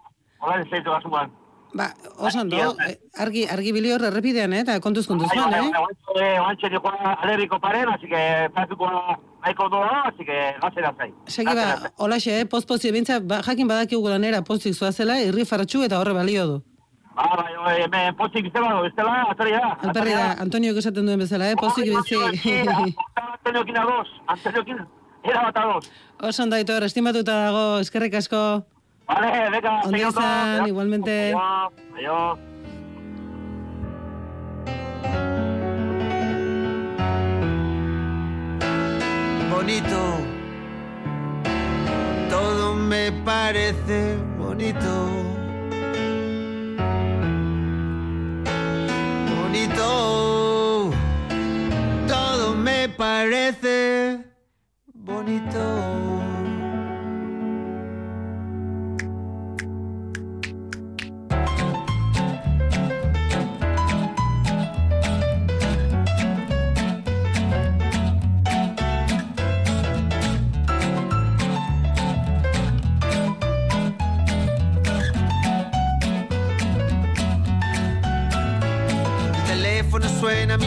Horren 0.41 0.63
segitu 0.69 0.89
gasuan. 0.91 1.29
Ba, 1.75 1.93
oso 2.23 2.39
ondo, 2.39 2.55
eh, 2.87 2.95
argi, 3.19 3.41
argi 3.51 3.71
bili 3.75 3.89
hor 3.91 4.05
errepidean, 4.07 4.53
eh? 4.55 4.61
Eta 4.63 4.77
kontuz 4.79 5.03
kontuz 5.09 5.27
Bai, 5.27 5.41
bai, 5.51 5.65
eh? 5.67 5.71
bai, 6.15 6.27
oantxe 6.39 6.69
nikoa 6.71 7.15
alerriko 7.19 7.59
paren, 7.59 7.89
así 7.91 8.07
que, 8.07 8.21
trafikoa 8.55 9.17
nahiko 9.43 9.67
doa, 9.73 9.97
así 10.07 10.23
que, 10.23 10.37
gazera 10.61 10.93
zai. 10.95 11.09
Segi 11.27 11.55
ba, 11.57 11.65
holaxe, 11.97 12.37
eh? 12.39 12.45
Poz-pozi, 12.47 12.93
bintza, 12.95 13.19
ba, 13.19 13.41
jakin 13.43 13.67
badakigu 13.67 14.07
lanera 14.07 14.39
pozik 14.47 14.71
zoazela, 14.73 15.17
irri 15.19 15.43
fartxu 15.43 15.83
eta 15.83 15.99
horre 15.99 16.13
balio 16.15 16.45
du. 16.47 16.55
Ba, 17.17 17.27
bai, 17.41 17.51
bai, 17.65 17.75
hemen 17.83 18.15
potzik 18.15 18.47
iztela, 18.47 18.69
bestela, 18.85 19.17
atari 19.33 19.57
da. 19.57 19.73
Alperri 19.89 20.13
da, 20.15 20.29
Antonio 20.45 20.71
esaten 20.79 21.11
duen 21.11 21.19
bezala, 21.19 21.49
eh? 21.51 21.57
Pozik 21.59 21.91
bizi. 21.91 22.21
Antonio 23.19 23.65
Kina 23.65 23.83
dos, 23.83 24.15
Antonio 24.27 24.63
Kina, 24.63 24.87
era 25.27 25.43
bat 25.49 25.59
ados. 25.59 25.91
Oso 26.23 26.47
ondo, 26.47 26.55
Aitor, 26.55 26.87
estimatuta 26.87 27.35
dago, 27.49 27.65
eskerrik 27.83 28.15
asko. 28.21 28.45
Vale, 29.07 29.49
venga, 29.49 29.81
izan, 29.97 30.67
igualmente. 30.67 31.33
Aio. 31.95 32.55
bonito. 39.65 40.19
Todo 42.29 42.75
me 42.75 43.11
parece 43.23 44.17
bonito. 44.37 44.93
Bonito. 49.35 50.91
Todo 52.07 52.55
me 52.55 52.89
parece 52.89 54.23
bonito. 54.93 56.24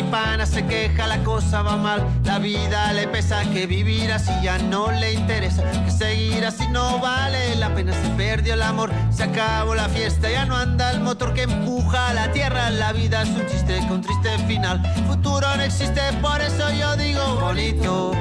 Suena, 0.08 0.26
mi 0.26 0.26
pana 0.38 0.46
se 0.46 0.66
queja, 0.66 1.06
la 1.06 1.22
cosa 1.24 1.62
va 1.62 1.76
mal. 1.76 2.06
La 2.24 2.38
vida 2.38 2.92
le 2.92 3.06
pesa 3.08 3.42
que 3.52 3.66
vivir 3.66 4.12
así 4.12 4.32
ya 4.42 4.58
no 4.58 4.90
le 4.90 5.12
interesa. 5.12 5.62
Que 5.84 5.90
seguir 5.90 6.44
así 6.44 6.66
no 6.68 6.98
vale 6.98 7.56
la 7.56 7.74
pena. 7.74 7.92
Se 7.92 8.08
perdió 8.10 8.54
el 8.54 8.62
amor, 8.62 8.90
se 9.10 9.24
acabó 9.24 9.74
la 9.74 9.88
fiesta. 9.88 10.30
Ya 10.30 10.44
no 10.44 10.56
anda 10.56 10.90
el 10.90 11.00
motor 11.00 11.34
que 11.34 11.42
empuja 11.42 12.08
a 12.08 12.14
la 12.14 12.32
tierra. 12.32 12.70
La 12.70 12.92
vida 12.92 13.22
es 13.22 13.28
un 13.30 13.46
chiste 13.46 13.80
con 13.88 14.02
triste 14.02 14.38
final. 14.46 14.80
Futuro 15.06 15.56
no 15.56 15.62
existe, 15.62 16.00
por 16.20 16.40
eso 16.40 16.70
yo 16.72 16.96
digo 16.96 17.22
bonito. 17.40 18.12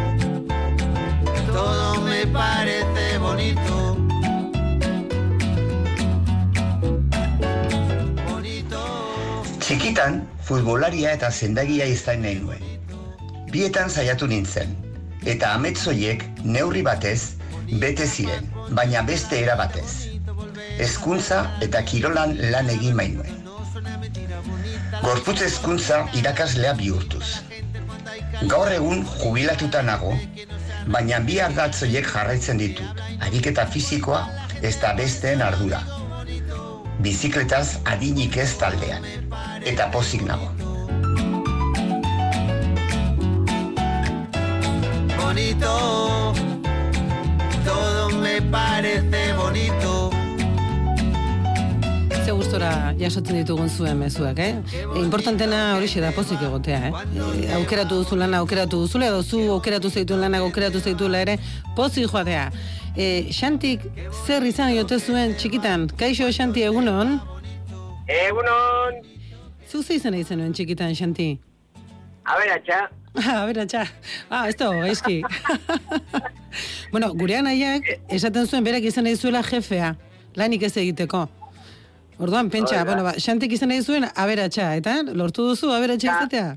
Todo 1.52 2.02
me 2.02 2.28
parece 2.28 3.18
bonito. 3.20 3.98
Txikitan, 9.68 10.26
futbolaria 10.48 11.12
eta 11.12 11.28
zendagia 11.32 11.86
izan 11.92 12.22
nahi 12.24 12.38
nuen. 12.40 12.62
Bietan 13.52 13.90
saiatu 13.92 14.28
nintzen, 14.32 14.76
eta 15.28 15.50
ametzoiek 15.58 16.24
neurri 16.46 16.84
batez 16.88 17.36
bete 17.82 18.08
ziren, 18.08 18.48
baina 18.78 19.02
beste 19.10 19.42
era 19.42 19.58
batez. 19.60 19.90
Hezkuntza 20.78 21.42
eta 21.66 21.82
kirolan 21.90 22.38
lan 22.54 22.72
egin 22.72 22.96
mainuen. 22.96 23.36
Gorputz 25.04 25.42
hezkuntza 25.44 26.00
irakaslea 26.16 26.74
bihurtuz. 26.80 27.26
Gaur 28.48 28.72
egun 28.72 29.04
jubilatuta 29.18 29.84
nago, 29.84 30.16
baina 30.96 31.20
bi 31.28 31.42
ardatzoiek 31.44 32.08
jarraitzen 32.14 32.64
ditu, 32.64 32.88
ariketa 33.20 33.68
fisikoa 33.76 34.24
ez 34.64 34.78
da 34.80 34.96
besteen 34.96 35.44
ardura. 35.44 35.84
Bizikletaz 37.04 37.82
adinik 37.86 38.38
ez 38.42 38.54
taldean, 38.62 39.04
eta 39.68 39.90
pozik 39.92 40.22
nago. 40.24 40.48
Bonito, 45.20 46.34
todo 47.66 48.10
me 48.24 48.42
parece 48.42 49.34
bonito. 49.34 50.10
Ze 52.24 52.32
gustora 52.32 52.94
jasotzen 53.00 53.42
ditugun 53.42 53.70
zuen 53.70 54.00
mezuak, 54.00 54.40
eh? 54.40 54.56
E, 54.74 55.00
importantena 55.00 55.76
hori 55.76 55.88
da 56.00 56.12
pozik 56.12 56.42
egotea, 56.42 56.88
eh? 56.88 56.94
E, 57.44 57.54
aukeratu 57.60 58.02
duzu 58.04 58.16
lana, 58.16 58.38
aukeratu 58.38 58.80
duzula, 58.86 59.08
edo 59.08 59.22
zu 59.24 59.40
aukeratu 59.52 59.90
zeituen 59.90 60.22
lana, 60.22 60.40
aukeratu 60.40 60.80
zeituela 60.80 61.20
ere, 61.20 61.38
pozik 61.76 62.08
joatea. 62.08 62.52
E, 62.96 63.28
xantik, 63.32 63.84
zer 64.26 64.44
izan 64.44 64.76
jote 64.76 65.00
zuen 65.00 65.36
txikitan? 65.36 65.88
Kaixo, 66.00 66.32
Xanti, 66.32 66.64
egunon? 66.64 67.20
Egunon! 68.08 69.17
Zu 69.68 69.84
ze 69.84 69.96
izan 69.96 70.14
izan 70.16 70.40
nuen 70.40 70.54
txikitan, 70.54 70.96
Xanti? 70.96 71.38
aberatxa, 72.28 72.90
Ah, 73.18 73.46
beratxa. 73.48 73.86
Ah, 74.30 74.48
esto, 74.48 74.70
gaizki. 74.72 75.22
bueno, 76.92 77.14
gure 77.18 77.38
anaiak 77.40 77.88
esaten 78.14 78.46
zuen 78.46 78.64
berak 78.68 78.86
izan 78.86 79.08
nahi 79.08 79.18
zuela 79.18 79.42
jefea, 79.44 79.96
lanik 80.38 80.64
ez 80.68 80.76
egiteko. 80.78 81.24
Orduan, 82.20 82.50
pentsa, 82.54 82.78
da. 82.78 82.86
bueno, 82.86 83.04
ba, 83.06 83.16
xantik 83.18 83.54
izan 83.58 83.72
nahi 83.74 83.82
zuen 83.82 84.06
aberatxa, 84.14 84.70
eta 84.82 85.00
lortu 85.14 85.48
duzu 85.50 85.72
aberatxa 85.74 86.14
izatea? 86.14 86.48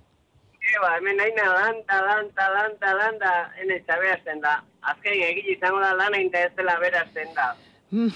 eba, 0.70 0.90
hemen 0.98 1.16
nahi 1.16 1.32
lan, 1.38 1.80
ta 1.88 2.00
lan, 2.04 2.28
ta 2.36 2.48
lan, 2.54 2.76
ta 2.80 2.92
lan, 2.94 3.16
da, 3.18 3.32
ene 3.62 3.80
berazten 3.86 4.40
da. 4.44 4.60
Azken 4.82 5.12
egile 5.12 5.56
izango 5.56 5.80
da 5.80 5.94
lan 5.96 6.14
egin 6.14 6.30
ez 6.34 6.52
dela 6.56 6.76
berazten 6.80 7.32
da. 7.34 7.54
Mm, 7.90 8.12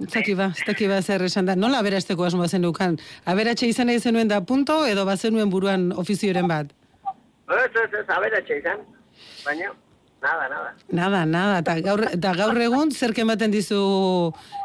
ez 0.00 0.12
daki 0.12 0.34
ba, 0.38 0.52
ez 0.54 0.64
daki 0.66 0.86
ba 0.88 1.00
zer 1.02 1.22
esan 1.26 1.46
da. 1.46 1.56
Nola 1.56 1.80
aberasteko 1.82 2.24
asmoa 2.24 2.48
zen 2.48 2.62
dukan? 2.62 2.96
Aberatxa 3.26 3.66
izan 3.66 3.90
nahi 3.90 3.98
zenuen 3.98 4.28
da 4.28 4.40
punto, 4.40 4.84
edo 4.86 5.04
bazenuen 5.08 5.50
buruan 5.50 5.90
ofizioren 5.92 6.48
bat? 6.48 6.70
Ez, 7.48 7.70
ez, 7.82 7.90
ez, 8.00 8.06
aberatxa 8.06 8.58
izan. 8.60 8.84
Baina, 9.44 9.72
nada, 10.22 10.48
nada. 10.52 10.74
Nada, 10.92 11.24
nada, 11.26 11.58
eta 11.64 11.78
gaur, 11.82 12.04
eta 12.12 12.34
gaur 12.38 12.60
egun 12.68 12.92
zerk 12.94 13.18
ematen 13.24 13.50
dizu 13.54 13.80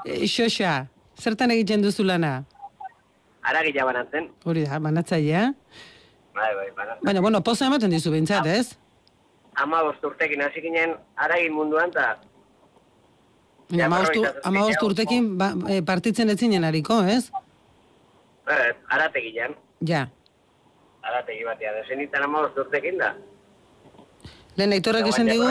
e, 0.05 0.27
xoxa? 0.27 0.83
Zertan 1.19 1.53
egiten 1.55 1.81
duzu 1.81 2.05
lana? 2.05 2.43
Aragila 3.43 3.87
banatzen. 3.89 4.29
Hori 4.45 4.67
da, 4.67 4.79
banatzailea. 4.79 5.47
Bai, 6.33 6.51
bai, 6.59 6.69
banatzen. 6.77 7.05
Baina, 7.07 7.25
bueno, 7.25 7.41
poza 7.41 7.67
ematen 7.71 7.93
dizu 7.93 8.13
bintzat, 8.13 8.45
ez? 8.45 8.77
Ama 9.61 9.83
bost 9.85 10.05
urtekin 10.05 10.41
hasi 10.41 10.61
ginen 10.61 10.95
aragin 11.21 11.53
munduan, 11.53 11.91
eta 11.93 12.15
Amabostu 13.81 14.85
urtekin 14.85 15.37
ba, 15.37 15.53
e, 15.69 15.81
partitzen 15.81 16.29
ez 16.29 16.37
zinen 16.39 16.63
hariko, 16.63 17.01
ez? 17.03 17.31
ez, 18.47 18.75
arategian, 18.89 19.55
Ja. 19.81 20.07
arategi 21.01 21.43
batean. 21.43 21.75
Ezin 21.83 21.97
nintzen 21.97 22.23
ama 22.23 22.41
bost 22.45 22.57
urtekin 22.57 22.97
da. 22.97 23.13
Lehen 24.57 24.71
aitorrak 24.71 25.07
esan 25.07 25.27
digu, 25.27 25.49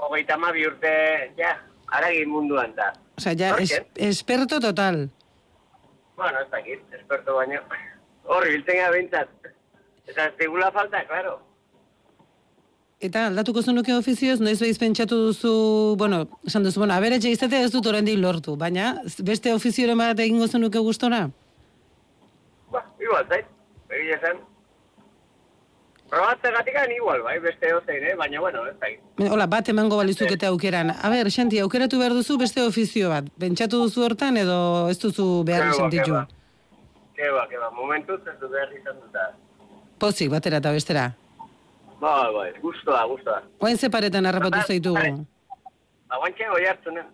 Hogeita 0.00 0.34
ama 0.34 0.52
bi 0.52 0.66
urte, 0.66 0.90
ja, 1.38 1.56
aragin 1.88 2.28
munduan 2.28 2.74
da. 2.76 2.92
osea, 3.18 3.34
ja, 3.38 3.56
es, 3.58 3.80
esperto 3.96 4.58
total. 4.60 5.10
Bueno, 6.16 6.40
ez 6.40 6.50
dakit, 6.50 6.80
esperto 6.94 7.34
baino. 7.34 7.60
Horri, 8.24 8.50
biltzen 8.56 8.76
gara 8.76 8.90
bintzat. 8.94 9.28
Eta 10.06 10.26
ez 10.26 10.34
digula 10.38 10.70
falta, 10.72 11.04
claro. 11.06 11.40
Eta 13.04 13.26
aldatuko 13.28 13.60
zenuke 13.60 13.92
ofizioz, 13.92 14.38
noiz 14.40 14.56
behiz 14.62 14.78
pentsatu 14.80 15.18
duzu, 15.26 15.50
bueno, 16.00 16.22
esan 16.48 16.64
duzu, 16.64 16.80
bueno, 16.80 16.94
aberatxe 16.96 17.28
izatea 17.34 17.66
ez 17.66 17.72
dut 17.74 17.84
oraindik 17.90 18.16
lortu, 18.16 18.54
baina 18.56 18.94
beste 19.28 19.52
ofizioren 19.52 19.98
bat 20.00 20.20
egingo 20.24 20.46
zenuke 20.48 20.80
gustora? 20.86 21.26
Ba, 22.72 22.80
igual, 23.04 23.26
zait. 23.28 23.50
Egia 23.92 24.16
zen. 24.22 24.40
Probatze 26.08 26.52
gatikan 26.54 26.94
igual, 26.94 27.20
bai, 27.26 27.34
beste 27.44 27.74
ozein, 27.76 28.06
eh? 28.08 28.14
Baina, 28.16 28.40
bueno, 28.40 28.62
ez 28.70 28.76
dakit. 28.80 29.02
Hola, 29.34 29.46
bat 29.52 29.68
emango 29.68 29.98
balizukete 30.00 30.48
aukeran. 30.48 30.94
A 30.94 31.10
ber, 31.12 31.28
Xanti, 31.34 31.60
aukeratu 31.60 32.00
behar 32.00 32.14
duzu 32.16 32.38
beste 32.40 32.64
ofizio 32.64 33.10
bat. 33.12 33.28
Pentsatu 33.40 33.82
duzu 33.82 34.06
hortan 34.06 34.38
edo 34.40 34.56
ez 34.88 34.96
duzu 35.02 35.26
behar 35.44 35.74
sentitu? 35.74 36.08
keba. 36.08 36.24
Keba, 37.20 37.44
keba, 37.52 37.68
momentuz 37.76 38.22
ez 38.32 38.38
du 38.40 38.48
behar 38.48 38.72
izan 38.78 38.96
duta. 39.02 39.28
Pozik, 40.00 40.32
batera 40.32 40.62
eta 40.64 40.72
bestera. 40.72 41.04
Bai, 42.04 42.32
bai, 42.36 42.50
gustoa, 42.60 43.04
gustoa. 43.08 43.38
Oain 43.64 43.78
ze 43.80 43.88
paretan 43.90 44.26
harrapatu 44.28 44.60
zaitugu. 44.66 44.98
bai. 44.98 45.12
Ba, 46.08 46.18
guantxe 46.20 46.48
goi 46.52 46.66
hartzunen. 46.68 47.06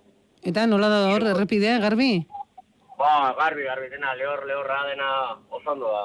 Eta 0.43 0.65
nola 0.67 0.89
da 0.91 1.01
hor, 1.13 1.23
errepidea, 1.31 1.77
garbi? 1.79 2.27
Ba, 2.99 3.13
garbi, 3.39 3.63
garbi, 3.69 3.89
dena, 3.93 4.15
lehor, 4.19 4.43
lehorra 4.49 4.81
dena 4.89 5.11
oso 5.51 5.71
ondo 5.77 5.93
da. 5.95 6.03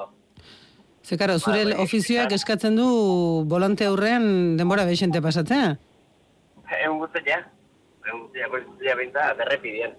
Ze 1.05 1.17
karo, 1.17 1.39
zure 1.39 1.63
Bai, 1.63 1.73
bai, 1.73 1.81
ofizioak 1.83 2.31
eskatzen 2.37 2.75
du 2.77 2.85
volante 3.49 3.85
aurrean 3.89 4.55
denbora 4.57 4.85
bexente 4.85 5.21
pasatzea. 5.21 5.75
Egun 6.83 6.99
guztia, 6.99 7.41
egun 8.05 8.21
guztia, 8.27 8.47
guztia 8.53 8.95
binta, 9.01 9.33
derrepidien. 9.41 9.93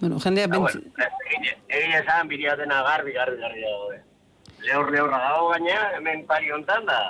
Bueno, 0.00 0.18
jendea 0.20 0.46
bueno, 0.48 0.68
egile, 0.68 1.56
egile 1.68 1.98
esan 2.02 2.28
biria 2.28 2.56
dena 2.56 2.82
garbi, 2.86 3.12
garbi, 3.12 3.36
garbi 3.40 3.60
dago. 3.68 3.92
eh. 3.92 4.02
Lehor, 4.66 4.92
lehorra 4.92 5.18
dago 5.18 5.48
gaina, 5.54 5.80
hemen 5.96 6.26
pari 6.26 6.50
hontan 6.50 6.86
da. 6.86 7.00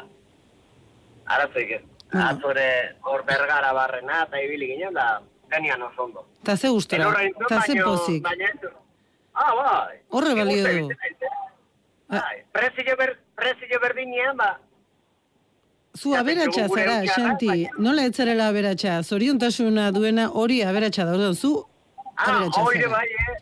Aratzoik 1.29 1.71
ez. 1.79 1.83
Atzore, 2.13 2.69
hor 3.05 3.23
bergara 3.29 3.73
barrena, 3.77 4.23
eta 4.25 4.41
ibili 4.41 4.67
ginen, 4.73 4.95
da, 4.97 5.21
genian 5.53 5.83
oso 5.83 6.05
ondo. 6.07 6.25
Ta 6.45 6.57
ze 6.57 6.69
gustora, 6.73 7.11
ta 7.49 7.61
ze 7.67 7.75
pozik. 7.83 8.23
baina 8.23 8.49
Ah, 9.35 9.53
bai. 9.55 9.99
Horre 10.11 10.35
balio 10.35 10.65
du. 10.65 10.91
eh? 10.91 10.97
Bai, 12.09 12.39
prezio, 12.53 12.97
ber, 12.97 13.19
prezio 13.37 13.79
berdinean, 13.81 14.37
ba, 14.37 14.59
Zu 15.99 16.15
aberatsa 16.15 16.67
gure 16.69 16.85
zara, 16.85 17.03
Xanti, 17.11 17.69
nola 17.79 18.05
etzarela 18.07 18.49
aberatsa? 18.49 19.03
Zoriontasuna 19.03 19.91
duena 19.93 20.29
hori 20.31 20.61
aberatsa 20.63 21.05
da, 21.05 21.13
orduan, 21.17 21.35
zu 21.35 21.53
ah, 22.17 22.25
aberatsa 22.29 22.61
hoire 22.63 22.83
zara. 22.83 22.97
bai, 22.97 23.07
eh? 23.07 23.37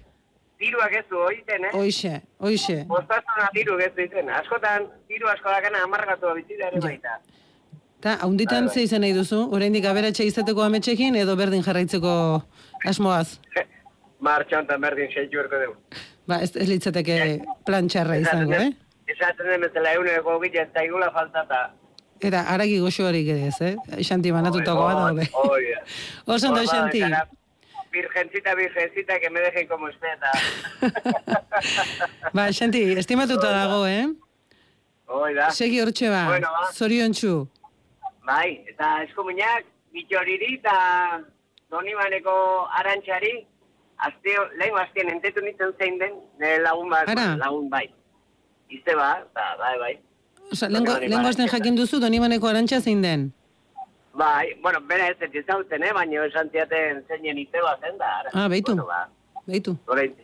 Diruak 0.59 0.93
ez 0.97 1.05
du 1.11 1.18
oiten, 1.20 1.64
eh? 1.68 1.72
Hoixe, 1.76 2.22
hoixe. 2.41 2.76
Bostasuna 2.89 3.51
diru 3.55 3.78
ez 3.78 3.91
du 3.95 4.03
iten. 4.07 4.30
Askotan, 4.30 4.87
diru 5.09 5.28
asko 5.28 5.51
dakana 5.53 5.82
amargatu 5.84 6.32
bizi 6.39 6.57
ere 6.57 6.80
baita. 6.80 7.18
Ta, 8.07 8.12
haunditan 8.22 8.68
ze 8.70 8.84
izan 8.86 9.02
nahi 9.02 9.14
duzu, 9.16 9.40
oraindik 9.57 9.86
aberatsa 9.90 10.22
izateko 10.22 10.62
ametxekin 10.62 11.16
edo 11.18 11.32
berdin 11.38 11.64
jarraitzeko 11.66 12.11
asmoaz. 12.86 13.40
Martxa 14.26 14.61
honetan 14.61 14.84
berdin 14.84 15.11
seitu 15.11 15.40
erko 15.42 15.59
dugu. 15.59 15.74
Ba, 16.30 16.38
ez, 16.44 16.52
ez 16.54 16.68
litzateke 16.70 17.16
plan 17.66 17.88
txarra 17.90 18.20
izango, 18.22 18.61
eh? 18.61 18.68
Esaten 19.11 19.50
den 19.50 19.64
bezala 19.66 19.96
eguneko 19.96 20.36
gila 20.44 20.62
eta 20.62 20.84
igula 20.86 21.09
faltata. 21.16 21.59
Eta 22.30 22.44
aragi 22.54 22.78
goxoarik 22.84 23.32
ere 23.34 23.50
ez, 23.50 23.59
eh? 23.72 23.74
Xanti 24.07 24.30
banatutako 24.38 24.86
bat 24.86 25.02
daude. 25.02 25.26
Oso 26.36 26.52
ondo, 26.52 26.62
Xanti. 26.70 27.02
Virgencita, 27.96 28.54
virgencita, 28.54 29.18
que 29.18 29.30
me 29.34 29.40
dejen 29.48 29.66
como 29.66 29.88
esté, 29.88 30.14
eta... 30.14 30.30
Ba, 32.38 32.46
Xanti, 32.52 32.86
estimatuta 33.02 33.50
dago, 33.50 33.82
eh? 33.90 34.07
Hoi 35.11 35.34
da. 35.34 35.50
Segi 35.50 35.82
hortxe 35.82 36.14
ba, 36.14 36.24
Bueno, 36.30 36.54
ba. 36.54 36.70
zorion 36.70 37.11
txu. 37.18 37.34
Bai, 38.27 38.64
eta 38.72 39.03
eskuminak, 39.07 39.66
bitxoriri 39.95 40.57
eta 40.59 40.74
donibaneko 41.70 42.35
arantxari, 42.81 43.35
azteo, 44.09 44.49
lehen 44.59 44.79
aztien 44.83 45.12
entetu 45.14 45.45
nintzen 45.45 45.72
zein 45.79 45.99
den, 46.03 46.18
nire 46.41 46.59
lagun 46.64 46.91
bat, 46.91 47.09
Ara. 47.14 47.29
lagun 47.41 47.70
bai. 47.70 47.87
Izte 48.68 48.97
ba, 48.99 49.12
eta 49.22 49.47
bai, 49.62 49.74
bai. 49.79 49.95
Osa, 50.53 50.68
lengo 50.68 51.27
azten 51.29 51.49
jakin 51.51 51.79
duzu, 51.79 52.01
donibaneko 52.03 52.51
arantxa 52.51 52.81
zein 52.81 53.03
den. 53.03 53.31
Bai, 54.16 54.55
bueno, 54.62 54.81
bera 54.81 55.11
ez 55.12 55.16
ez 55.20 55.45
eh, 55.45 55.93
baina 55.93 56.24
esan 56.24 56.51
ziaten 56.51 57.05
zeinen 57.07 57.39
izte 57.39 57.61
bat 57.62 57.81
zen 57.81 57.99
da. 57.99 58.07
ara. 58.20 58.31
Ah, 58.33 58.49
beitu. 58.49 58.72
Bueno, 58.72 58.87
ba, 58.87 59.09
Beitu. 59.47 59.77
orain, 59.87 60.14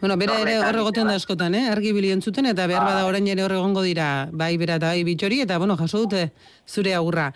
Bueno, 0.00 0.16
bera 0.16 0.36
ere 0.40 0.58
horre 0.62 0.80
goten 0.86 1.08
da 1.10 1.14
askotan, 1.18 1.54
eh? 1.58 1.64
Argi 1.72 1.92
bili 1.92 2.12
entzuten, 2.14 2.46
eta 2.46 2.66
behar 2.70 2.84
bada 2.86 3.06
orain 3.06 3.26
ere 3.26 3.42
horre 3.42 3.56
egongo 3.58 3.82
dira, 3.82 4.28
bai 4.30 4.56
bera 4.56 4.76
eta 4.78 4.92
bai 4.92 5.02
bitxori, 5.04 5.40
eta 5.42 5.58
bueno, 5.58 5.76
jaso 5.76 5.98
dute 6.04 6.28
zure 6.70 6.94
agurra. 6.94 7.32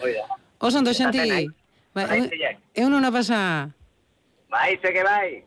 Oso 0.61 0.79
ondo, 0.79 0.93
Xanti. 0.95 1.19
Esaten 1.19 1.35
nahi. 1.35 1.47
Ba, 1.95 2.07
Bai, 2.07 2.21
egun- 2.75 2.95
hona 2.95 3.11
pasa. 3.13 3.41
Bai, 4.51 4.79
zeke 4.81 5.03
bai. 5.03 5.43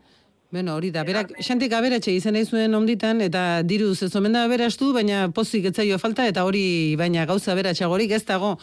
Bueno, 0.52 0.74
hori 0.76 0.90
da, 0.90 1.02
berak, 1.04 1.32
Xantik 1.40 1.72
aberatxe 1.72 2.12
izan 2.12 2.34
nahi 2.36 2.44
zuen 2.44 2.74
onditan, 2.74 3.20
eta 3.24 3.62
diruz 3.62 4.02
ez 4.02 4.12
omen 4.16 4.32
da 4.36 4.44
aberastu, 4.44 4.92
baina 4.92 5.28
pozik 5.32 5.64
etzaio 5.72 5.98
falta, 5.98 6.26
eta 6.28 6.44
hori, 6.44 6.94
baina 7.00 7.24
gauza 7.26 7.52
aberatxagorik 7.52 8.10
ez 8.12 8.24
dago. 8.28 8.58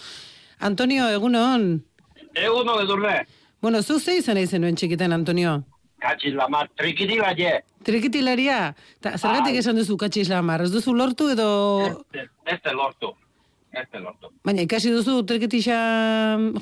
Antonio, 0.60 1.10
egun 1.10 1.36
hon. 1.36 1.68
Egun 2.36 2.70
hon 2.70 2.84
edurne. 2.86 3.26
Bueno, 3.62 3.82
zu 3.84 3.99
ze 3.99 4.18
izan 4.18 4.36
nahi 4.36 4.47
zenuen 4.47 4.76
txikitan, 4.76 5.12
Antonio? 5.12 5.64
Katxiz 6.04 6.34
lama, 6.36 6.66
trikiti 6.78 7.16
bat 7.22 7.38
je. 7.39 7.51
Trikitilaria? 7.88 8.58
Ta, 9.04 9.14
zergatik 9.18 9.54
Bai. 9.56 9.60
esan 9.62 9.78
duzu 9.80 9.95
katxiz 9.99 10.28
lamar? 10.32 10.62
Ez 10.66 10.72
duzu 10.74 10.93
lortu 10.95 11.30
edo... 11.32 11.47
Ez 12.14 12.58
te 12.64 12.74
lortu. 12.76 13.14
Ez 13.74 13.86
te 13.91 14.01
lortu. 14.04 14.30
Baina 14.45 14.66
ikasi 14.68 14.91
duzu 14.91 15.22
trikitisa 15.28 15.78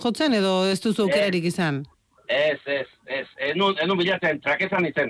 jotzen 0.04 0.38
edo 0.38 0.54
ez 0.70 0.78
duzu 0.84 1.08
aukerarik 1.08 1.48
izan? 1.50 1.82
Ez, 2.30 2.60
ez, 2.66 2.86
ez. 3.12 3.26
Enun, 3.52 3.76
enun 3.84 3.98
bilatzen, 4.00 4.40
trakezan 4.46 4.86
izen. 4.88 5.10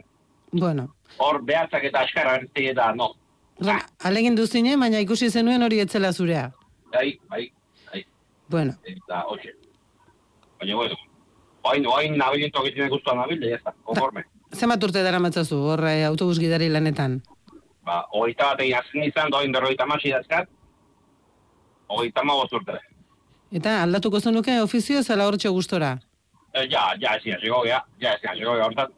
Bueno, 0.51 0.87
Hor 1.19 1.41
behatzak 1.47 1.83
eta 1.91 2.01
askara 2.07 2.37
gerti 2.39 2.65
eta 2.71 2.89
no. 2.95 3.11
orduan, 3.59 3.83
alegin 4.07 4.35
duzine, 4.35 4.73
baina 4.79 4.99
ikusi 5.03 5.29
zenuen 5.29 5.61
hori 5.63 5.79
etzela 5.83 6.11
zurea. 6.13 6.47
Bai, 6.91 7.19
bai, 7.29 7.45
bai. 7.91 8.01
Bueno, 8.49 8.73
Eta, 8.83 9.21
hoxe. 9.27 9.53
Baina, 10.59 10.75
bueno, 10.75 10.95
oain, 11.63 11.87
oain 11.87 12.17
nabilento 12.17 12.63
egiten 12.65 12.89
guztu 12.89 13.15
nabil, 13.15 13.43
ez 13.53 13.61
da, 13.63 13.73
konforme. 13.87 14.23
Ta, 14.49 14.59
zema 14.63 14.77
turte 14.77 15.03
dara 15.03 15.19
matzazu, 15.19 15.59
hor 15.73 15.85
eh, 15.89 16.05
autobus 16.07 16.39
gidari 16.39 16.69
lanetan? 16.69 17.21
Ba, 17.85 18.03
hogeita 18.13 18.51
bat 18.51 18.63
egin 18.65 18.77
azken 18.77 19.07
izan, 19.07 19.31
doain 19.33 19.51
berroita 19.51 19.87
masi 19.89 20.13
dazkat, 20.13 20.49
hogeita 21.89 22.23
ma 22.23 22.37
urte. 22.43 22.79
Eta 23.51 23.81
aldatuko 23.83 24.19
zenuke 24.19 24.61
ofizio 24.61 25.03
zela 25.03 25.27
hor 25.27 25.37
gustora? 25.37 25.97
E, 26.53 26.67
ja, 26.67 26.93
ja, 26.99 27.15
ez 27.15 27.25
ja, 27.25 27.37
zigo, 27.39 27.65
ja, 27.65 27.83
ja, 27.99 28.13
ez 28.13 28.23
ja, 28.23 28.33
eh, 28.33 28.37
zigo, 28.37 28.55
ja, 28.55 28.65
hortat. 28.65 28.89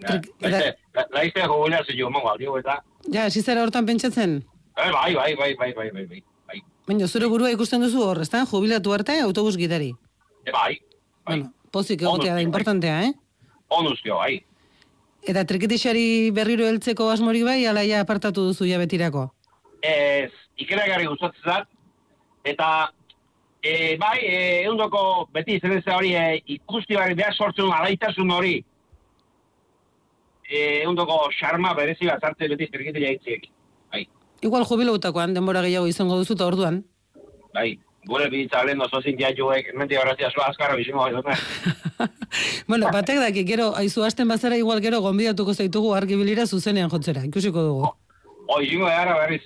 Ja, 0.00 0.20
laizte, 0.40 0.76
laizte, 1.12 1.46
laizte, 1.46 1.46
laizte, 1.46 2.46
laizte, 2.48 2.78
Ja, 3.08 3.24
ez 3.26 3.36
izara 3.36 3.62
hortan 3.64 3.86
pentsatzen? 3.88 4.40
Eh, 4.76 4.90
bai, 4.92 5.14
bai, 5.14 5.32
bai, 5.36 5.54
bai, 5.56 5.72
bai, 5.72 5.90
bai, 5.94 6.04
bai, 6.06 6.22
bai. 6.48 6.60
Baina, 6.88 7.06
zure 7.08 7.28
burua 7.30 7.50
ikusten 7.54 7.82
duzu 7.84 8.02
hor, 8.02 8.16
horreztan, 8.16 8.46
jubilatu 8.50 8.92
arte, 8.92 9.16
autobus 9.24 9.56
gidari. 9.56 9.92
Eh, 10.44 10.52
bai, 10.52 10.76
Bueno, 11.26 11.52
pozik 11.70 12.02
egotea 12.02 12.34
da 12.34 12.42
importantea, 12.44 13.02
eh? 13.08 13.12
onuzkio, 13.70 14.16
bai. 14.16 14.40
Eta 15.30 15.44
trikitixari 15.44 16.30
berriro 16.34 16.66
heltzeko 16.66 17.10
asmori 17.12 17.42
bai, 17.46 17.58
alaia 17.68 18.00
apartatu 18.00 18.46
duzu 18.48 18.66
ja 18.68 18.78
betirako. 18.80 19.28
Ez, 19.84 20.32
ikeragarri 20.60 21.06
gustatzen 21.10 21.44
zat, 21.44 21.68
eta, 22.44 22.68
e, 23.62 23.96
bai, 24.00 24.16
e, 24.24 24.40
eundoko 24.64 25.28
beti 25.34 25.58
izan 25.60 25.76
ez 25.76 25.84
hori 25.92 26.14
e, 26.16 26.40
ikusti 26.56 26.96
bari 26.96 27.16
behar 27.18 27.36
sortzen 27.36 27.70
alaitasun 27.76 28.32
hori, 28.32 28.56
e, 30.48 30.62
eundoko 30.86 31.22
xarma 31.36 31.74
berezi 31.76 32.08
bat 32.08 32.24
zartzen 32.24 32.56
beti 32.56 32.70
zirgite 32.72 33.04
jaitziek. 33.04 33.46
Bai, 33.92 34.06
Igual 34.40 34.64
jubilautakoan 34.64 35.36
denbora 35.36 35.62
gehiago 35.66 35.88
izango 35.90 36.16
duzu 36.16 36.34
eta 36.38 36.48
orduan. 36.48 36.82
bai, 37.52 37.78
gure 38.06 38.28
bizitza 38.30 38.64
lehen 38.64 38.80
oso 38.80 39.00
zintia 39.02 39.30
joek, 39.36 39.72
menti 39.74 39.96
horretzia 39.96 40.30
zua 40.30 40.48
azkarra 40.48 40.76
bizimo 40.76 41.04
Bueno, 42.68 42.88
batek 42.92 43.18
daki, 43.18 43.44
gero, 43.44 43.72
aizu 43.76 44.04
hasten 44.04 44.28
bazara 44.28 44.56
igual 44.56 44.80
gero 44.80 45.00
gonbidatuko 45.00 45.54
zaitugu 45.54 45.94
argibilira 45.94 46.46
zuzenean 46.46 46.90
jotzera, 46.90 47.24
ikusiko 47.24 47.62
dugu. 47.62 47.90
Hoi, 48.48 48.68
zingo 48.68 48.86
gara 48.86 49.16
berriz. 49.18 49.42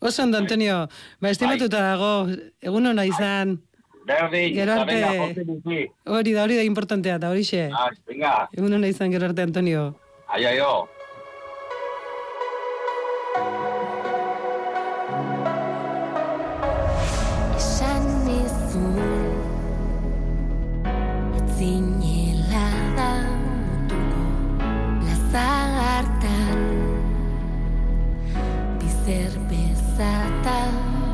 Oso 0.00 0.22
ondo, 0.22 0.38
Antonio, 0.38 0.88
ba, 1.20 1.30
estimatuta 1.30 1.80
dago, 1.82 2.28
egun 2.62 2.86
hona 2.86 3.04
izan, 3.04 3.58
Berdi, 4.06 4.54
Gero 4.54 4.72
arte. 4.72 4.96
hori 6.06 6.32
da, 6.32 6.42
hori 6.42 6.56
da 6.56 6.62
importantea, 6.64 7.16
eta 7.20 7.28
hori 7.30 7.44
xe. 7.44 7.68
Ah, 7.70 7.90
venga, 8.08 8.48
Egun 8.56 8.72
hona 8.72 8.88
izan 8.88 9.12
gero 9.12 9.26
arte, 9.28 9.42
Antonio. 9.42 9.94
ai, 10.26 10.44
ai, 10.46 10.58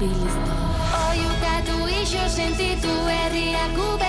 biliztu 0.07 0.53
All 0.99 1.15
you 1.23 1.31
got 1.47 1.63
to 1.69 1.77
is 2.01 2.15
your 2.15 2.29
sentitu 2.37 2.93
herriak 3.11 3.79
ube 3.89 4.06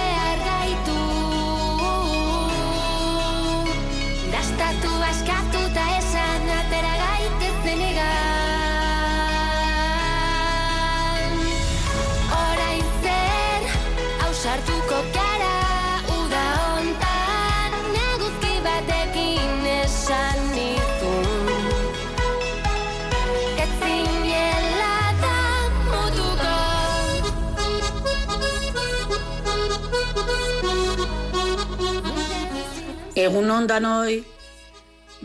Egun 33.28 33.50
ondan 33.52 33.84
hoi, 33.84 34.22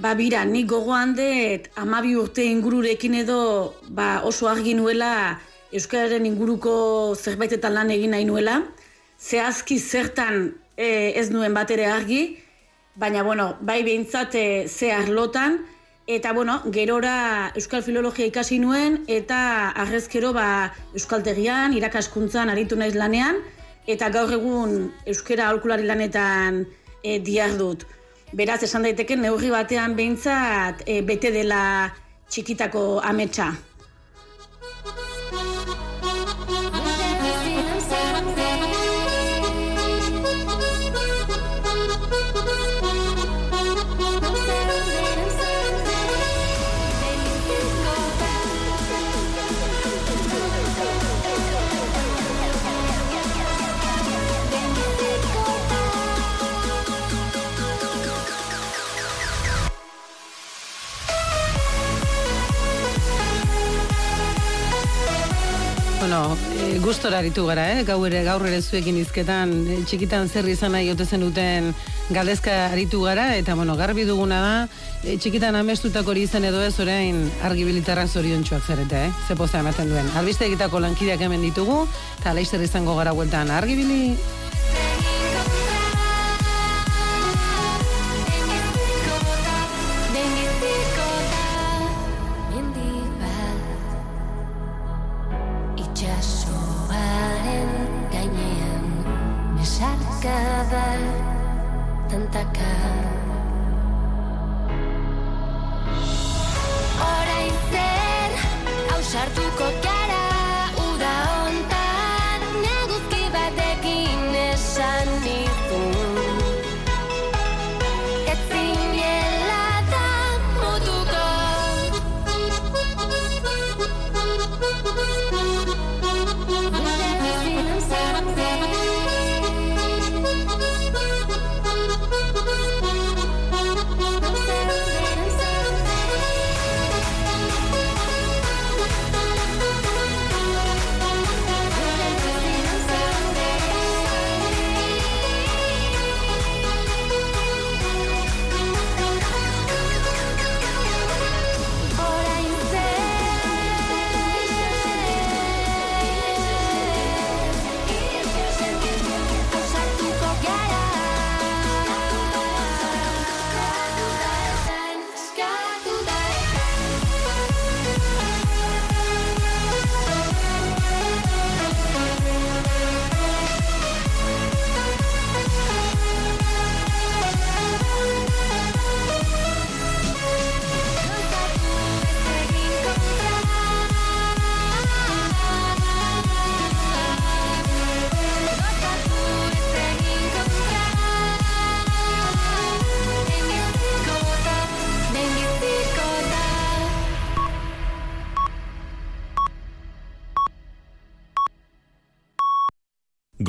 ba 0.02 0.16
bira, 0.18 0.42
nik 0.48 0.66
gogoan 0.72 1.12
dut 1.14 1.68
amabi 1.78 2.16
urte 2.18 2.42
ingururekin 2.50 3.14
edo 3.20 3.38
ba, 3.94 4.22
oso 4.26 4.48
argi 4.50 4.74
nuela 4.74 5.38
Euskararen 5.72 6.26
inguruko 6.26 6.72
zerbaitetan 7.14 7.72
lan 7.72 7.92
egin 7.94 8.12
nahi 8.12 8.26
nuela. 8.28 8.58
Zehazki 9.22 9.78
zertan 9.78 10.50
e, 10.76 11.14
ez 11.16 11.30
nuen 11.30 11.54
bat 11.54 11.70
ere 11.70 11.86
argi, 11.88 12.20
baina 12.98 13.22
bueno, 13.24 13.52
bai 13.60 13.78
behintzat 13.86 14.34
e, 14.34 14.44
ze 14.68 14.90
arlotan, 14.92 15.60
eta 16.10 16.34
bueno, 16.36 16.58
gerora 16.74 17.52
Euskal 17.54 17.86
Filologia 17.86 18.26
ikasi 18.28 18.58
nuen, 18.60 19.00
eta 19.06 19.70
arrezkero 19.86 20.34
ba, 20.36 20.74
Euskaltegian, 20.92 21.78
irakaskuntzan 21.78 22.52
aritu 22.52 22.76
naiz 22.76 22.92
lanean, 22.98 23.40
eta 23.86 24.10
gaur 24.12 24.34
egun 24.34 24.90
Euskara 25.06 25.48
aholkulari 25.48 25.86
lanetan 25.88 26.64
e, 27.02 27.18
dihardut. 27.18 27.84
Beraz, 28.32 28.62
esan 28.64 28.86
daiteke 28.86 29.16
neurri 29.20 29.50
batean 29.52 29.96
behintzat 29.98 30.86
e, 30.86 31.02
bete 31.04 31.30
dela 31.34 31.62
txikitako 32.30 33.02
ametsa. 33.04 33.50
Bueno, 66.12 66.36
e, 66.60 66.78
gustora 66.78 67.20
aritu 67.20 67.46
gara, 67.46 67.62
eh? 67.72 67.84
Gau 67.88 67.96
ere, 68.04 68.18
gaur 68.26 68.42
ere 68.44 68.58
zuekin 68.60 68.98
izketan, 69.00 69.54
e, 69.64 69.78
txikitan 69.88 70.28
zer 70.28 70.44
izan 70.52 70.74
nahi 70.76 70.90
ote 70.92 71.06
zenuten 71.08 71.70
galdezka 72.12 72.52
aritu 72.66 73.00
gara, 73.00 73.30
eta 73.40 73.54
bueno, 73.56 73.78
garbi 73.80 74.04
duguna 74.04 74.42
da, 74.44 74.52
e, 75.00 75.16
txikitan 75.16 75.56
amestutako 75.56 76.12
hori 76.12 76.26
izan 76.28 76.44
edo 76.44 76.60
ez 76.60 76.74
orain 76.84 77.24
argibilitarrak 77.48 78.12
zorion 78.12 78.44
txuak 78.44 78.68
zarete, 78.68 79.06
eh? 79.06 79.10
Ze 79.24 79.38
poza 79.40 79.64
ematen 79.64 79.88
duen. 79.88 80.12
Albiste 80.20 80.44
egitako 80.50 80.84
lankideak 80.84 81.24
hemen 81.24 81.48
ditugu, 81.48 81.86
eta 82.20 82.36
laizzer 82.36 82.60
izango 82.60 82.98
gara 83.00 83.16
bueltan 83.16 83.48
argibili, 83.48 84.18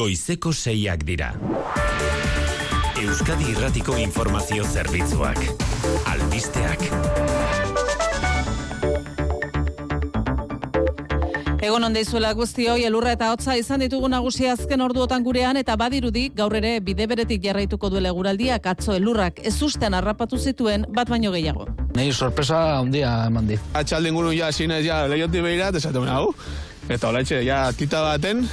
goizeko 0.03 0.51
seiak 0.51 1.05
dira. 1.07 1.29
Euskadi 2.99 3.45
Irratiko 3.53 3.93
Informazio 3.95 4.65
Zerbitzuak. 4.67 5.37
Albisteak. 6.11 6.81
Egon 11.63 11.87
onde 11.87 12.01
izuela 12.03 12.33
guzti 12.35 12.67
hoi, 12.67 12.81
elurra 12.83 13.13
eta 13.15 13.29
hotza 13.31 13.55
izan 13.55 13.85
ditugu 13.85 14.09
nagusi 14.11 14.49
azken 14.51 14.83
orduotan 14.83 15.23
gurean 15.23 15.61
eta 15.61 15.77
badirudi 15.79 16.25
gaur 16.35 16.57
ere 16.59 16.73
bide 16.83 17.07
beretik 17.07 17.39
jarraituko 17.47 17.93
duela 17.93 18.11
eguraldiak 18.11 18.67
atzo 18.73 18.97
elurrak 18.99 19.39
ez 19.39 19.55
ustean 19.63 19.95
harrapatu 19.95 20.35
zituen 20.37 20.83
bat 20.91 21.07
baino 21.07 21.31
gehiago. 21.31 21.69
Nei 21.95 22.11
sorpresa 22.11 22.59
handia 22.81 23.15
eman 23.31 23.47
dit. 23.55 23.71
Atxalde 23.71 24.11
inguru 24.11 24.35
ja 24.35 24.51
zinez 24.51 24.83
ja 24.83 25.05
lehioti 25.07 25.47
behirat, 25.47 25.79
esaten 25.79 26.11
hau. 26.11 26.33
Eta 26.91 27.07
olaitxe, 27.07 27.39
ja 27.47 27.69
tita 27.71 28.03
baten, 28.03 28.43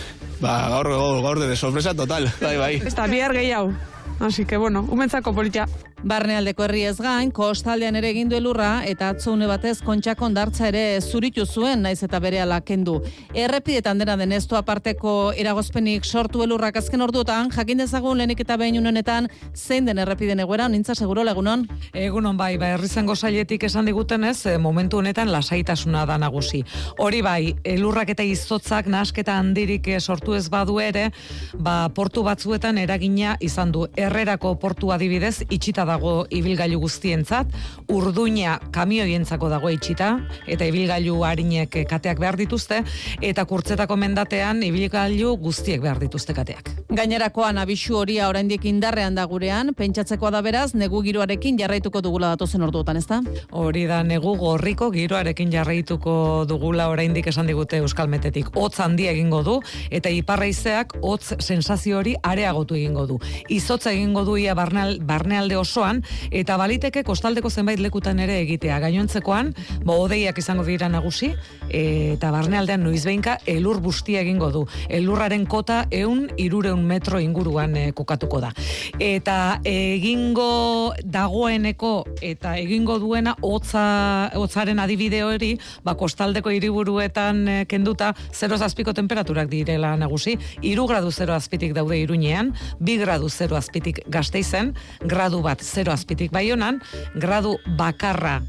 ba 0.41 0.69
gaur, 0.69 0.89
gaur, 0.89 1.23
gaur 1.23 1.39
de 1.39 1.57
sorpresa 1.57 1.95
total, 1.95 2.31
bai, 2.41 2.57
bai. 2.57 2.75
Eta 2.85 3.07
bihar 3.07 3.33
gehiago. 3.33 3.73
Así 4.21 4.45
que 4.45 4.57
bueno, 4.57 4.85
umentzako 4.89 5.33
politia. 5.35 5.67
Barnealdeko 6.01 6.65
herri 6.65 6.87
ez 6.89 6.97
gain, 6.97 7.29
kostaldean 7.29 7.97
ere 7.99 8.09
egin 8.09 8.31
du 8.31 8.37
elurra 8.39 8.87
eta 8.89 9.11
atzoune 9.13 9.45
batez 9.51 9.83
kontxak 9.85 10.23
ondartza 10.25 10.71
ere 10.71 11.01
zuritu 11.01 11.45
zuen 11.45 11.83
naiz 11.85 11.99
eta 12.03 12.19
bere 12.25 12.41
kendu. 12.65 13.03
Errepidetan 13.35 13.99
dena 13.99 14.17
deneztu 14.17 14.57
aparteko 14.57 15.33
eragozpenik 15.37 16.05
sortu 16.05 16.43
elurrak 16.43 16.77
azken 16.77 17.03
orduotan, 17.03 17.51
jakin 17.51 17.79
dezagun 17.79 18.17
lehenik 18.17 18.41
eta 18.41 18.57
behin 18.57 18.87
honetan 18.87 19.29
zein 19.55 19.85
den 19.85 19.99
errepiden 19.99 20.41
egoera, 20.41 20.69
nintza 20.69 20.95
seguro 20.95 21.23
lagunon? 21.23 21.67
Egunon 21.93 22.37
bai, 22.37 22.57
ba, 22.57 22.73
herrizango 22.75 23.15
sailetik 23.15 23.65
esan 23.65 23.85
diguten 23.85 24.25
ez, 24.25 24.47
eh, 24.47 24.57
momentu 24.57 24.99
honetan 24.99 25.31
lasaitasuna 25.31 26.07
da 26.07 26.17
nagusi. 26.17 26.65
Hori 26.99 27.21
bai, 27.21 27.55
elurrak 27.63 28.09
eta 28.09 28.23
izotzak 28.23 28.87
nasketa 28.87 29.37
handirik 29.37 29.87
eh, 29.89 30.01
sortu 30.01 30.33
ez 30.35 30.49
badu 30.49 30.81
ere, 30.81 31.11
ba, 31.55 31.91
portu 31.95 32.23
batzuetan 32.23 32.79
eragina 32.79 33.37
izan 33.41 33.71
du. 33.71 33.87
Herrerako 33.97 34.55
portu 34.59 34.93
adibidez, 34.93 35.43
itxita 35.51 35.90
dago 35.91 36.15
ibilgailu 36.31 36.81
guztientzat, 36.81 37.51
urduina 37.91 38.59
kamioientzako 38.73 39.51
dago 39.53 39.71
itxita, 39.75 40.13
eta 40.47 40.69
ibilgailu 40.71 41.19
harinek 41.27 41.83
kateak 41.91 42.21
behar 42.23 42.39
dituzte, 42.41 42.83
eta 43.21 43.45
kurtzetako 43.45 43.99
mendatean 44.01 44.63
ibilgailu 44.67 45.35
guztiek 45.43 45.83
behar 45.83 46.01
dituzte 46.03 46.37
kateak. 46.37 46.71
Gainerakoan 46.91 47.59
abisu 47.63 48.01
horia 48.01 48.29
oraindik 48.31 48.65
indarrean 48.67 49.15
da 49.15 49.25
gurean, 49.31 49.75
pentsatzekoa 49.79 50.33
da 50.35 50.43
beraz, 50.43 50.73
negu 50.75 51.03
giroarekin 51.07 51.59
jarraituko 51.61 52.03
dugula 52.03 52.33
datozen 52.35 52.63
orduotan, 52.67 52.99
ezta? 53.01 53.21
Hori 53.51 53.85
da, 53.91 54.03
negu 54.07 54.35
gorriko 54.39 54.91
giroarekin 54.95 55.53
jarraituko 55.55 56.45
dugula 56.49 56.89
oraindik 56.91 57.31
esan 57.31 57.51
digute 57.51 57.81
Euskalmetetik. 57.83 58.51
Hotz 58.59 58.81
handia 58.83 59.13
egingo 59.15 59.43
du, 59.47 59.59
eta 59.91 60.11
iparraizeak 60.15 60.97
hotz 61.03 61.37
sensazio 61.39 61.99
hori 62.01 62.17
areagotu 62.23 62.79
egingo 62.79 63.07
du. 63.07 63.19
Izotza 63.49 63.93
egingo 63.95 64.25
du 64.27 64.37
ia 64.41 64.55
barneal, 64.59 64.99
barnealde 65.07 65.59
osoan, 65.81 66.03
eta 66.31 66.57
baliteke 66.61 67.03
kostaldeko 67.07 67.51
zenbait 67.51 67.81
lekutan 67.81 68.19
ere 68.21 68.41
egitea. 68.45 68.79
Gainontzekoan, 68.85 69.55
bo 69.85 69.97
odeiak 70.05 70.39
izango 70.39 70.65
dira 70.67 70.91
nagusi, 70.93 71.33
eta 71.71 72.31
barnealdean 72.35 72.83
noizbeinka 72.85 73.39
elur 73.49 73.81
bustia 73.81 74.21
egingo 74.21 74.51
du. 74.53 74.67
Elurraren 74.89 75.47
kota 75.47 75.85
eun 75.91 76.27
irureun 76.37 76.83
metro 76.85 77.21
inguruan 77.21 77.77
eh, 77.77 77.87
kokatuko 77.97 78.43
da. 78.45 78.51
Eta 79.01 79.61
egingo 79.65 80.93
dagoeneko 81.05 81.93
eta 82.21 82.57
egingo 82.61 82.99
duena 83.01 83.37
hotza 83.41 84.31
hotzaren 84.37 84.83
adibide 84.83 85.23
hori, 85.25 85.55
ba 85.85 85.97
kostaldeko 85.97 86.53
hiriburuetan 86.53 87.43
eh, 87.49 87.65
kenduta 87.71 88.13
0 88.37 88.61
azpiko 88.67 88.93
temperaturak 88.97 89.49
direla 89.49 89.95
nagusi, 89.97 90.37
3 90.61 90.87
gradu 90.91 91.11
0 91.15 91.35
azpitik 91.39 91.75
daude 91.77 91.97
Iruñean, 92.03 92.53
2 92.81 92.99
gradu 93.01 93.31
0 93.31 93.57
azpitik 93.57 94.03
Gasteizen, 94.11 94.75
gradu 95.07 95.41
bat 95.47 95.63
0 95.71 95.93
azpitik 95.93 96.33
Baionan, 96.35 96.81
gradu 97.15 97.57
bakarra 97.79 98.41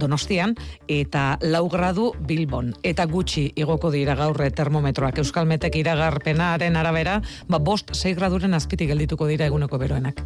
Donostian 0.00 0.54
eta 0.88 1.36
lau 1.42 1.66
gradu 1.68 2.10
Bilbon. 2.26 2.72
Eta 2.82 3.06
gutxi 3.10 3.50
igoko 3.60 3.90
dira 3.92 4.16
gaurre 4.16 4.50
termometroak 4.50 5.20
Euskalmetek 5.20 5.76
iragarpenaren 5.82 6.78
arabera, 6.80 7.20
ba 7.48 7.58
bost 7.58 7.94
6 7.96 8.16
graduren 8.16 8.56
azpitik 8.56 8.88
geldituko 8.94 9.28
dira 9.28 9.50
eguneko 9.50 9.78
beroenak. 9.78 10.24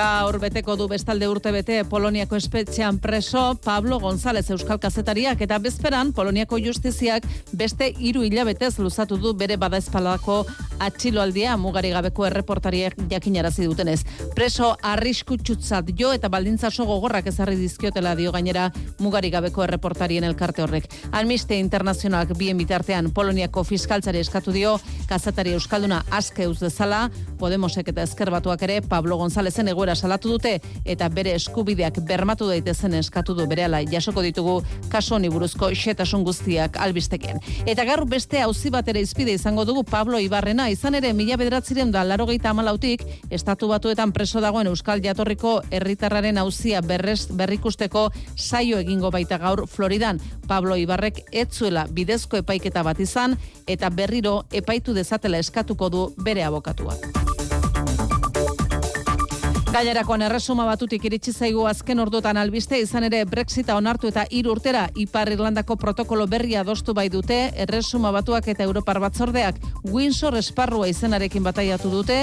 Gaur 0.00 0.38
beteko 0.40 0.78
du 0.80 0.86
bestalde 0.88 1.26
urte 1.28 1.50
bete 1.52 1.74
Poloniako 1.84 2.38
espetxean 2.38 2.96
preso 3.04 3.42
Pablo 3.60 3.98
González 4.00 4.46
Euskal 4.54 4.78
Kazetariak 4.80 5.42
eta 5.44 5.58
bezperan 5.60 6.14
Poloniako 6.16 6.56
justiziak 6.56 7.26
beste 7.52 7.90
hiru 7.98 8.22
hilabetez 8.24 8.78
luzatu 8.80 9.18
du 9.20 9.34
bere 9.36 9.58
badaezpalako 9.60 10.38
atxiloaldia 10.80 11.58
mugari 11.60 11.90
gabeko 11.92 12.24
erreportariek 12.30 12.96
jakinarazi 13.10 13.66
dutenez. 13.68 13.98
Preso 14.32 14.70
arriskutsutzat 14.80 15.92
jo 15.98 16.14
eta 16.16 16.30
baldintza 16.32 16.70
oso 16.72 16.86
gogorrak 16.88 17.28
ezarri 17.28 17.58
dizkiotela 17.60 18.14
dio 18.16 18.32
gainera 18.32 18.70
mugari 19.04 19.28
gabeko 19.28 19.66
erreportarien 19.66 20.24
elkarte 20.24 20.64
horrek. 20.64 20.88
Amnistia 21.12 21.60
Internazionalak 21.60 22.32
bien 22.38 22.56
bitartean 22.56 23.12
Poloniako 23.12 23.66
fiskaltzari 23.68 24.24
eskatu 24.24 24.56
dio 24.56 24.78
kazetari 25.12 25.52
euskalduna 25.58 26.06
aske 26.08 26.48
uz 26.48 26.56
dezala, 26.64 27.10
Podemosek 27.40 27.92
eta 27.92 28.08
Ezker 28.08 28.32
Batuak 28.32 28.62
ere 28.64 28.80
Pablo 28.80 29.20
Gonzálezen 29.20 29.68
egoera 29.68 29.89
salatu 29.94 30.30
dute 30.36 30.60
eta 30.84 31.08
bere 31.08 31.34
eskubideak 31.38 32.00
bermatu 32.06 32.48
daitezen 32.48 32.94
eskatu 32.94 33.34
du 33.34 33.46
berehala 33.46 33.82
jasoko 33.82 34.22
ditugu 34.22 34.60
kaso 34.90 35.14
honi 35.16 35.28
buruzko 35.28 35.70
xetasun 35.74 36.24
guztiak 36.24 36.76
albisteken. 36.80 37.40
Eta 37.66 37.84
gaur 37.84 38.04
beste 38.08 38.40
auzi 38.42 38.70
bat 38.70 38.88
ere 38.88 39.00
izpide 39.00 39.34
izango 39.34 39.64
dugu 39.64 39.84
Pablo 39.84 40.18
Ibarrena 40.18 40.68
izan 40.70 40.94
ere 40.94 41.12
mila 41.12 41.36
bederatziren 41.40 41.90
da 41.92 42.04
larogeita 42.04 42.50
amalautik 42.50 43.04
estatu 43.30 43.68
batuetan 43.68 44.12
preso 44.12 44.40
dagoen 44.40 44.70
Euskal 44.70 45.02
Jatorriko 45.04 45.60
herritarraren 45.70 46.38
auzia 46.38 46.80
berrez 46.80 47.26
berrikusteko 47.32 48.10
saio 48.36 48.78
egingo 48.78 49.10
baita 49.10 49.38
gaur 49.38 49.66
Floridan. 49.68 50.20
Pablo 50.48 50.76
Ibarrek 50.76 51.22
etzuela 51.32 51.86
bidezko 51.90 52.40
epaiketa 52.42 52.82
bat 52.86 53.00
izan 53.00 53.36
eta 53.66 53.90
berriro 53.90 54.40
epaitu 54.52 54.94
dezatela 54.94 55.38
eskatuko 55.38 55.90
du 55.90 56.08
bere 56.18 56.44
abokatuak. 56.44 57.39
Gainerakoan 59.70 60.24
erresuma 60.26 60.64
batutik 60.66 61.04
iritsi 61.06 61.30
zaigu 61.30 61.62
azken 61.70 62.02
orduotan 62.02 62.40
albiste 62.40 62.78
izan 62.82 63.04
ere 63.06 63.20
Brexita 63.30 63.76
onartu 63.78 64.08
eta 64.10 64.24
hiru 64.34 64.50
urtera 64.56 64.88
Ipar 64.98 65.30
Irlandako 65.30 65.76
protokolo 65.78 66.26
berria 66.26 66.64
adostu 66.64 66.90
bai 66.98 67.06
dute 67.08 67.38
erresuma 67.64 68.10
batuak 68.10 68.48
eta 68.50 68.66
Europar 68.66 68.98
batzordeak 69.04 69.60
Windsor 69.92 70.34
esparrua 70.40 70.88
izenarekin 70.90 71.46
bataiatu 71.46 71.92
dute 71.92 72.16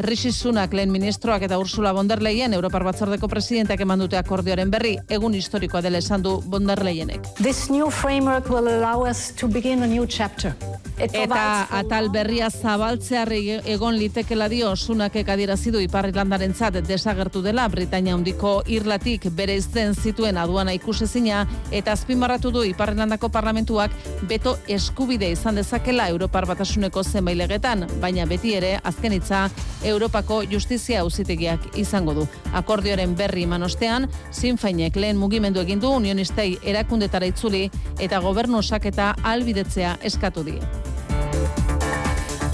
Rishi 0.00 0.32
Sunak 0.32 0.76
lehen 0.76 0.92
ministroak 0.92 1.42
eta 1.48 1.58
Ursula 1.58 1.94
von 1.96 2.08
der 2.08 2.20
Leyen 2.20 2.52
Europar 2.52 2.84
batzordeko 2.84 3.28
presidenteak 3.28 3.80
eman 3.80 4.04
dute 4.04 4.20
akordioaren 4.20 4.70
berri 4.70 4.98
egun 5.08 5.34
historikoa 5.40 5.80
dela 5.80 6.04
esan 6.04 6.22
du 6.22 6.36
von 6.52 6.66
der 6.66 6.84
Leyenek. 6.84 7.32
This 7.36 7.70
new 7.70 7.90
framework 7.90 8.48
will 8.50 8.68
allow 8.68 9.08
us 9.08 9.32
to 9.40 9.48
begin 9.48 9.82
a 9.82 9.86
new 9.86 10.06
chapter. 10.06 10.54
Eta 11.00 11.66
atal 11.72 12.10
berria 12.12 12.50
zabaltzearri 12.50 13.60
egon 13.72 13.96
litekela 13.96 14.48
dio 14.52 14.74
Sunakek 14.76 15.28
adierazi 15.32 15.72
du 15.72 15.80
Ipar 15.80 16.10
Irlandarentzat 16.10 16.76
desagertu 16.90 17.42
dela 17.42 17.68
Britania 17.70 18.14
handiko 18.16 18.60
irlatik 18.66 19.28
bere 19.36 19.54
izten 19.56 19.94
zituen 19.94 20.38
aduana 20.40 20.74
ikusezina 20.74 21.44
eta 21.70 21.94
azpimarratu 21.94 22.50
du 22.50 22.64
Iparrendako 22.66 23.30
parlamentuak 23.30 23.94
beto 24.28 24.56
eskubide 24.68 25.30
izan 25.30 25.60
dezakela 25.60 26.08
Europar 26.10 26.46
batasuneko 26.50 27.04
zenbailegetan, 27.04 27.86
baina 28.02 28.26
beti 28.26 28.54
ere 28.58 28.74
azken 28.84 29.14
hitza 29.16 29.46
Europako 29.84 30.42
justizia 30.50 31.00
auzitegiak 31.04 31.78
izango 31.78 32.14
du. 32.18 32.26
Akordioaren 32.52 33.14
berri 33.16 33.46
manostean, 33.46 34.08
Sinfainek 34.30 34.96
lehen 34.96 35.20
mugimendu 35.20 35.62
egin 35.62 35.80
du 35.80 35.94
unionistei 35.96 36.52
erakundetara 36.74 37.30
itzuli 37.30 37.68
eta 37.98 38.20
gobernu 38.20 38.58
osaketa 38.64 39.14
albidetzea 39.22 39.96
eskatu 40.10 40.44
die. 40.44 41.59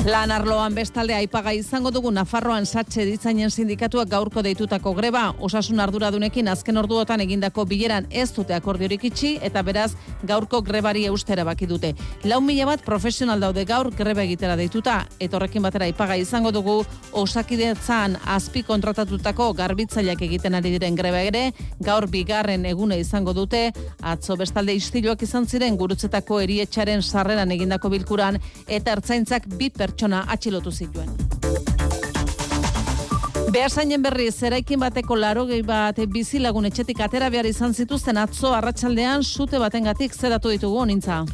Lan 0.07 0.31
arloan 0.31 0.71
bestalde 0.71 1.17
aipaga 1.19 1.51
izango 1.51 1.91
dugu 1.91 2.13
Nafarroan 2.15 2.63
satxe 2.63 3.03
ditzainen 3.09 3.51
sindikatuak 3.51 4.07
gaurko 4.07 4.43
deitutako 4.47 4.93
greba, 4.95 5.33
osasun 5.43 5.81
arduradunekin 5.83 6.47
azken 6.47 6.77
orduotan 6.79 7.25
egindako 7.25 7.65
bileran 7.67 8.07
ez 8.15 8.29
dute 8.37 8.55
akordiorik 8.55 9.03
itxi 9.09 9.33
eta 9.43 9.65
beraz 9.67 9.89
gaurko 10.23 10.61
grebari 10.63 11.03
eustera 11.11 11.43
baki 11.49 11.67
dute. 11.67 11.91
Lau 12.23 12.39
mila 12.41 12.69
bat 12.69 12.85
profesional 12.87 13.43
daude 13.43 13.65
gaur 13.67 13.91
greba 13.99 14.23
egitera 14.23 14.55
deituta, 14.55 15.01
eta 15.19 15.41
horrekin 15.41 15.67
batera 15.67 15.89
aipaga 15.91 16.15
izango 16.23 16.55
dugu 16.55 16.77
osakidetzan 17.11 18.15
azpi 18.37 18.63
kontratatutako 18.63 19.51
garbitzaileak 19.59 20.23
egiten 20.23 20.55
ari 20.55 20.71
diren 20.77 20.95
greba 20.95 21.25
ere, 21.27 21.51
gaur 21.81 22.07
bigarren 22.07 22.71
egune 22.71 23.01
izango 23.03 23.35
dute, 23.35 23.73
atzo 23.99 24.39
bestalde 24.39 24.79
istiloak 24.79 25.27
izan 25.27 25.51
ziren 25.51 25.75
gurutzetako 25.75 26.41
erietxaren 26.47 27.03
sarreran 27.03 27.59
egindako 27.59 27.91
bilkuran 27.99 28.39
eta 28.69 28.95
ertzaintzak 29.01 29.51
bi 29.59 29.75
pertsona 29.75 29.96
atxilotu 30.03 30.71
zituen. 30.71 31.09
Behasainen 33.53 34.03
berri, 34.03 34.31
zeraikin 34.33 34.81
bateko 34.81 35.17
laro 35.17 35.47
gehi 35.47 35.63
bat 35.63 35.97
bizilagun 36.13 36.67
etxetik 36.67 36.99
atera 37.01 37.31
behar 37.31 37.47
izan 37.47 37.73
zituzten 37.73 38.17
atzo 38.19 38.51
arratsaldean 38.53 39.23
sute 39.23 39.59
batengatik 39.59 40.13
zedatu 40.13 40.51
ditugu 40.51 40.79
onintza. 40.83 41.25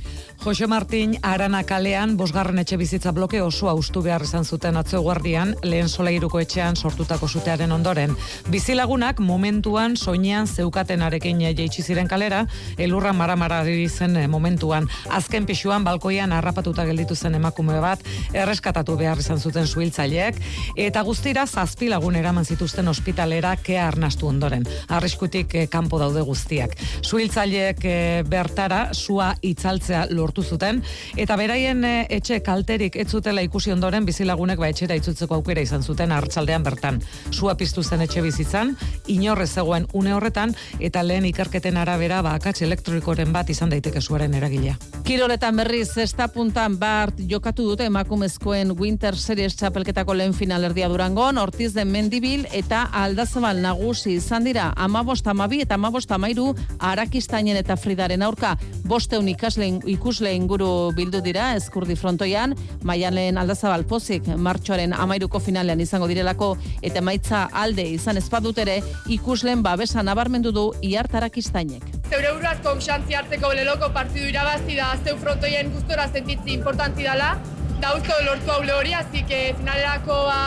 Jose 0.45 0.67
Martin 0.67 1.13
Arana 1.23 1.61
kalean 1.63 2.17
bosgarren 2.19 2.59
etxe 2.59 2.75
bizitza 2.75 3.13
bloke 3.15 3.39
oso 3.41 3.69
austu 3.71 4.01
behar 4.03 4.25
izan 4.27 4.43
zuten 4.43 4.75
atzo 4.75 4.99
guardian 5.05 5.53
lehen 5.63 5.87
solairuko 5.89 6.41
etxean 6.43 6.75
sortutako 6.75 7.29
sutearen 7.29 7.71
ondoren. 7.71 8.17
Bizilagunak 8.51 9.21
momentuan 9.23 9.95
soinean 9.97 10.49
zeukatenarekin 10.51 11.45
jaitsi 11.45 11.85
ziren 11.85 12.11
kalera, 12.11 12.41
elurra 12.77 13.13
maramara 13.13 13.61
zen 13.89 14.17
eh, 14.17 14.27
momentuan. 14.27 14.89
Azken 15.11 15.47
pixuan 15.47 15.85
balkoian 15.85 16.33
harrapatuta 16.33 16.85
gelditu 16.85 17.15
zen 17.15 17.37
emakume 17.37 17.79
bat, 17.81 18.03
erreskatatu 18.35 18.97
behar 18.97 19.19
izan 19.19 19.39
zuten 19.39 19.67
suhiltzaileek, 19.67 20.43
eta 20.77 21.03
guztira 21.03 21.47
zazpi 21.47 21.89
lagun 21.89 22.17
eraman 22.17 22.45
zituzten 22.45 22.89
ospitalera 22.89 23.55
kea 23.63 23.87
arnastu 23.87 24.27
ondoren. 24.27 24.67
Arriskutik 24.89 25.55
eh, 25.55 25.69
kanpo 25.69 26.03
daude 26.03 26.27
guztiak. 26.27 26.75
Suhiltzaileek 27.03 27.85
eh, 27.85 28.23
bertara 28.27 28.89
sua 28.93 29.37
itzaltzea 29.41 30.09
lortu 30.11 30.32
zuten 30.41 30.81
eta 31.21 31.37
beraien 31.37 31.85
eh, 31.85 32.07
etxe 32.09 32.41
kalterik 32.41 32.97
ez 32.97 33.11
zutela 33.13 33.43
ikusi 33.45 33.73
ondoren 33.73 34.07
bizilagunek 34.09 34.59
ba 34.59 34.71
etxera 34.73 34.97
itzutzeko 34.97 35.35
aukera 35.35 35.61
izan 35.61 35.83
zuten 35.83 36.13
hartzaldean 36.13 36.65
bertan. 36.65 37.03
Sua 37.31 37.55
piztu 37.55 37.83
zen 37.83 38.01
etxe 38.01 38.23
bizitzan, 38.25 38.77
inorrez 39.07 39.51
zegoen 39.53 39.87
une 39.93 40.15
horretan 40.17 40.55
eta 40.81 41.03
lehen 41.03 41.27
ikerketen 41.29 41.77
arabera 41.77 42.23
ba 42.23 42.33
akats 42.41 42.63
elektrikoren 42.63 43.33
bat 43.33 43.51
izan 43.51 43.69
daiteke 43.69 44.01
suaren 44.01 44.33
eragilea. 44.35 44.79
Kiroletan 45.05 45.57
berriz, 45.59 45.91
zesta 45.93 46.29
puntan 46.33 46.79
bart 46.79 47.21
jokatu 47.29 47.67
dute 47.69 47.85
emakumezkoen 47.91 48.73
Winter 48.79 49.17
Series 49.19 49.57
txapelketako 49.59 50.15
lehen 50.15 50.33
final 50.33 50.65
erdia 50.65 50.89
durangon, 50.89 51.39
ortiz 51.43 51.73
den 51.75 51.91
mendibil 51.93 52.47
eta 52.55 52.87
aldazabal 53.03 53.61
nagusi 53.61 54.15
izan 54.15 54.47
dira 54.47 54.71
amabost 54.77 55.27
amabi 55.27 55.61
eta 55.67 55.75
amabost 55.75 56.13
amairu 56.15 56.53
arakistainen 56.79 57.59
eta 57.59 57.77
fridaren 57.77 58.23
aurka 58.23 58.55
bosteun 58.87 59.29
ikasleen 59.33 59.81
ikusle 60.23 60.37
inguru 60.39 60.93
bildu 60.95 61.19
dira 61.21 61.57
eskurdi 61.59 61.97
frontoian, 61.99 62.53
maialen 62.87 63.39
aldazabal 63.41 63.83
pozik 63.83 64.29
martxoaren 64.39 64.93
amairuko 64.95 65.41
finalean 65.43 65.81
izango 65.83 66.07
direlako 66.07 66.53
eta 66.81 67.03
maitza 67.03 67.49
alde 67.51 67.83
izan 67.97 68.21
espadutere 68.21 68.77
ikusleen 69.11 69.65
babesa 69.67 70.03
nabarmendu 70.07 70.53
du 70.53 70.69
iartarakistainek. 70.81 71.83
Zeure 72.07 72.31
buruaz 72.37 72.61
konxantzi 72.63 73.19
hartzeko 73.19 73.51
leloko 73.59 73.91
partidu 73.91 74.31
irabazi 74.31 74.79
da 74.79 74.93
azteu 74.95 75.19
frontoien 75.19 75.75
gustora 75.75 76.07
sentitzi 76.07 76.55
importantzi 76.55 77.03
dela, 77.03 77.35
da 77.83 77.97
usto 77.99 78.23
lortu 78.23 78.55
haule 78.55 78.79
hori, 78.79 78.95
así 78.95 79.27
que 79.27 79.57
finalerako 79.59 80.25
ba, 80.31 80.41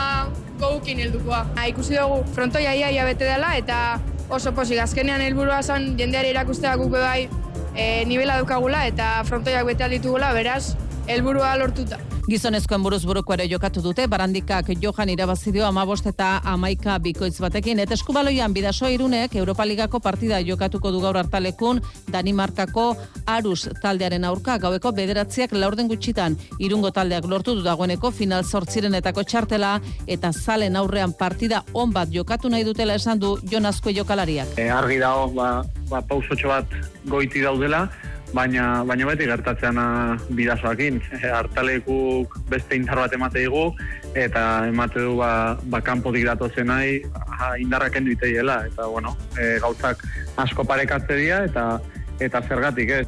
gogukin 0.56 1.04
heldukoa. 1.04 1.46
Ha, 1.56 1.68
ikusi 1.68 2.00
dugu 2.00 2.22
frontoia 2.32 2.72
ia 2.72 2.94
ia 2.96 3.04
bete 3.04 3.28
dela 3.28 3.58
eta 3.60 3.98
oso 4.30 4.56
posik 4.56 4.80
azkenean 4.80 5.20
helburua 5.20 5.60
zen 5.62 5.98
jendeari 6.00 6.32
erakustea 6.32 6.78
guk 6.80 6.96
bai 6.96 7.28
e, 7.76 8.04
nivela 8.08 8.40
daukagula 8.40 8.86
eta 8.88 9.22
frontoiak 9.28 9.66
bete 9.68 9.88
ditugula, 9.92 10.32
beraz, 10.32 10.74
helburua 11.06 11.54
lortuta. 11.60 12.00
Gizonezkoen 12.26 12.82
buruz 12.82 13.04
buruko 13.06 13.36
ere 13.36 13.44
jokatu 13.46 13.78
dute, 13.84 14.08
barandikak 14.10 14.72
johan 14.82 15.12
irabazi 15.12 15.52
dio 15.54 15.62
amabost 15.62 16.08
eta 16.10 16.40
amaika 16.50 16.96
bikoitz 16.98 17.36
batekin. 17.38 17.78
Eta 17.78 17.94
eskubaloian 17.94 18.50
bidaso 18.56 18.88
irunek 18.90 19.36
Europa 19.38 19.62
Ligako 19.62 20.00
partida 20.02 20.40
jokatuko 20.42 20.90
du 20.90 20.98
gaur 21.04 21.14
hartalekun 21.20 21.78
Danimarkako 22.10 22.86
Arus 23.30 23.68
taldearen 23.82 24.26
aurka 24.26 24.56
gaueko 24.58 24.90
bederatziak 24.96 25.54
laurden 25.54 25.86
gutxitan 25.86 26.34
irungo 26.58 26.90
taldeak 26.90 27.30
lortu 27.30 27.54
du 27.54 27.62
dagoeneko 27.62 28.10
final 28.10 28.42
sortzirenetako 28.42 29.22
txartela 29.22 29.76
eta 30.06 30.32
zalen 30.32 30.74
aurrean 30.82 31.14
partida 31.14 31.62
on 31.74 31.94
bat 31.94 32.10
jokatu 32.10 32.50
nahi 32.50 32.66
dutela 32.66 32.98
esan 32.98 33.22
du 33.22 33.36
Jonazko 33.46 33.94
jokalariak. 33.94 34.58
E, 34.58 34.66
argi 34.66 34.98
dago, 34.98 35.30
ba, 35.38 35.62
ba, 35.86 36.02
pausotxo 36.02 36.50
bat 36.50 36.76
goiti 37.06 37.46
daudela, 37.46 37.86
baina 38.34 38.84
baina 38.84 39.06
beti 39.06 39.26
gertatzean 39.28 39.78
ah, 39.78 40.16
bidasoakin. 40.38 41.00
E, 41.20 41.28
hartalekuk 41.30 42.38
beste 42.50 42.78
indar 42.78 43.02
bat 43.04 43.12
emate 43.12 43.44
digu, 43.44 43.68
eta 44.14 44.66
emate 44.68 45.04
du 45.04 45.16
ba, 45.20 45.58
ba 45.70 45.82
kanpotik 45.84 46.26
datozen 46.26 46.70
nahi 46.72 47.02
ah, 47.14 47.54
indarrak 47.58 47.94
kendu 47.98 48.16
iteiela. 48.16 48.62
Eta 48.70 48.88
bueno, 48.90 49.16
e, 49.38 49.56
gauzak 49.62 50.02
asko 50.36 50.64
parekatze 50.64 51.20
dira, 51.22 51.44
eta 51.50 51.68
eta 52.20 52.42
zergatik 52.48 52.90
ez. 53.02 53.06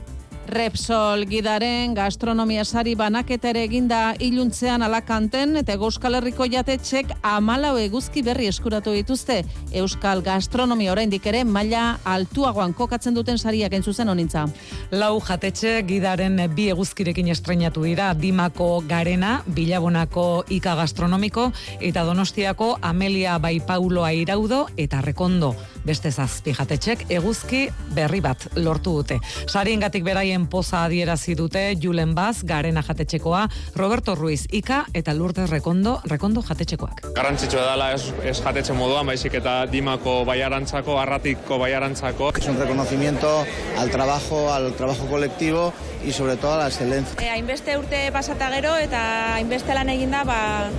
Repsol 0.48 1.26
gidaren 1.28 1.92
gastronomia 1.92 2.62
sari 2.64 2.94
banaketere 2.96 3.66
eginda 3.66 4.14
iluntzean 4.24 4.80
alakanten 4.80 5.58
eta 5.60 5.74
Euskal 5.76 6.16
Herriko 6.16 6.46
jatetxek 6.48 7.10
amalau 7.20 7.74
eguzki 7.76 8.22
berri 8.24 8.48
eskuratu 8.48 8.94
dituzte. 8.96 9.42
Euskal 9.76 10.22
gastronomia 10.24 10.94
oraindik 10.94 11.26
ere 11.28 11.44
maila 11.44 11.98
altuagoan 12.04 12.72
kokatzen 12.72 13.14
duten 13.18 13.36
sariak 13.36 13.76
entzuzen 13.76 14.08
honintza. 14.08 14.46
Lau 14.90 15.20
jatetxe 15.20 15.82
gidaren 15.84 16.40
bi 16.56 16.70
eguzkirekin 16.72 17.28
estrenatu 17.28 17.84
dira 17.84 18.14
Dimako 18.14 18.70
Garena, 18.88 19.42
Bilabonako 19.46 20.46
Ika 20.48 20.78
Gastronomiko 20.80 21.50
eta 21.80 22.06
Donostiako 22.08 22.78
Amelia 22.80 23.36
Bai 23.36 23.60
Paulo 23.60 24.08
Airaudo 24.08 24.64
eta 24.78 25.02
Rekondo. 25.04 25.54
Beste 25.86 26.10
zazpi 26.10 26.54
jatetxek 26.56 27.04
eguzki 27.10 27.68
berri 27.94 28.20
bat 28.24 28.48
lortu 28.56 28.96
dute. 28.98 29.18
Sariengatik 29.46 30.04
beraien 30.06 30.46
poza 30.50 30.84
adierazi 30.84 31.34
dute 31.38 31.62
Julen 31.80 32.14
Baz, 32.14 32.42
Garena 32.44 32.82
jatetxekoa, 32.82 33.46
Roberto 33.76 34.14
Ruiz 34.14 34.46
Ika 34.50 34.84
eta 34.94 35.14
Lourdes 35.14 35.50
Rekondo, 35.50 35.98
Rekondo 36.04 36.42
jatetxekoak. 36.42 37.04
Garrantzitsua 37.14 37.64
dela 37.70 37.92
ez, 37.94 38.12
ez 38.24 38.38
jatetxe 38.40 38.76
moduan, 38.76 39.06
baizik 39.06 39.38
eta 39.40 39.60
Dimako 39.70 40.24
baiarantzako, 40.28 40.98
Arratiko 41.00 41.58
baiarantzako. 41.58 42.32
Es 42.38 42.48
un 42.48 42.58
reconocimiento 42.58 43.44
al 43.78 43.90
trabajo, 43.90 44.52
al 44.52 44.72
trabajo 44.74 45.06
colectivo 45.06 45.72
y 46.04 46.12
sobre 46.12 46.36
todo 46.36 46.54
a 46.54 46.58
la 46.58 46.66
excelencia. 46.68 47.14
E, 47.20 47.30
hainbeste 47.30 47.76
urte 47.78 48.10
pasata 48.12 48.50
gero 48.54 48.76
eta 48.76 49.34
hainbeste 49.34 49.74
lan 49.74 49.88
eginda, 49.88 50.24
ba, 50.24 50.70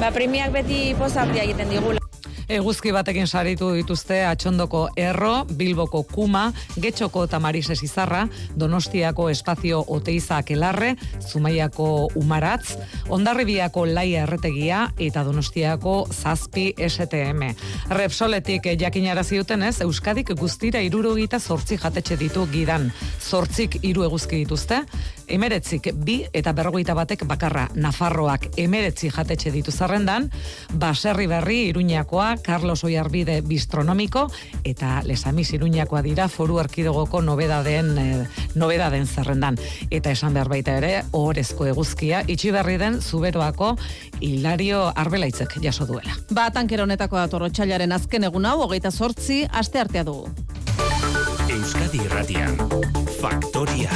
ba 0.00 0.10
premiak 0.12 0.52
beti 0.52 0.94
poza 0.98 1.26
egiten 1.34 1.70
digula. 1.70 2.05
Eguzki 2.46 2.92
batekin 2.94 3.26
saritu 3.26 3.72
dituzte 3.74 4.20
Atxondoko 4.22 4.84
Erro, 4.94 5.44
Bilboko 5.58 6.04
Kuma, 6.06 6.52
Getxoko 6.78 7.24
eta 7.26 7.40
Marises 7.42 7.80
Izarra, 7.82 8.20
Donostiako 8.54 9.26
Espazio 9.32 9.80
Oteiza 9.90 10.36
Akelarre, 10.38 10.92
Zumaiako 11.18 12.06
Umaratz, 12.14 12.76
Ondarribiako 13.10 13.88
Laia 13.90 14.22
Erretegia 14.28 14.84
eta 14.96 15.24
Donostiako 15.26 15.96
Zazpi 16.12 16.68
STM. 16.78 17.50
Repsoletik 17.90 18.70
jakinarazi 18.78 19.42
dutenez, 19.42 19.80
Euskadik 19.82 20.30
guztira 20.38 20.78
irurogita 20.86 21.40
zortzi 21.40 21.80
jatetxe 21.82 22.14
ditu 22.16 22.46
gidan. 22.52 22.92
Zortzik 23.18 23.80
hiru 23.82 24.06
eguzki 24.06 24.44
dituzte, 24.44 24.84
emeretzik 25.26 25.90
bi 25.98 26.20
eta 26.30 26.54
berrogeita 26.54 26.94
batek 26.94 27.26
bakarra 27.26 27.66
Nafarroak 27.74 28.52
emeretzi 28.56 29.10
jatetxe 29.10 29.50
ditu 29.50 29.74
zerrendan, 29.74 30.30
baserri 30.78 31.26
berri 31.26 31.64
Iruñakoa, 31.72 32.35
Carlos 32.44 32.84
Oiarbide 32.84 33.40
bistronomiko 33.40 34.26
eta 34.64 35.02
Lesamis 35.04 35.52
Iruñakoa 35.56 36.02
dira 36.02 36.28
foru 36.28 36.58
erkidegoko 36.62 37.22
nobedaden 37.22 37.92
eh, 37.98 38.26
nobedaden 38.54 39.06
zerrendan. 39.06 39.58
Eta 39.90 40.10
esan 40.10 40.34
behar 40.34 40.48
baita 40.52 40.76
ere, 40.80 40.92
ohorezko 41.12 41.66
eguzkia, 41.72 42.22
itxi 42.26 42.52
berri 42.54 42.76
den 42.80 43.00
zuberoako 43.00 43.74
Hilario 44.20 44.86
Arbelaitzek 44.94 45.58
jaso 45.62 45.86
duela. 45.86 46.16
Ba, 46.30 46.50
tankero 46.50 46.84
honetako 46.86 47.20
dator 47.20 47.46
otxailaren 47.48 47.92
azken 47.92 48.28
egun 48.28 48.46
hau, 48.46 48.60
hogeita 48.66 48.90
sortzi, 48.90 49.44
aste 49.52 49.80
artea 49.80 50.04
dugu. 50.04 50.30
Euskadi 51.50 52.00
Irratian, 52.04 52.56
Faktoria. 53.20 53.92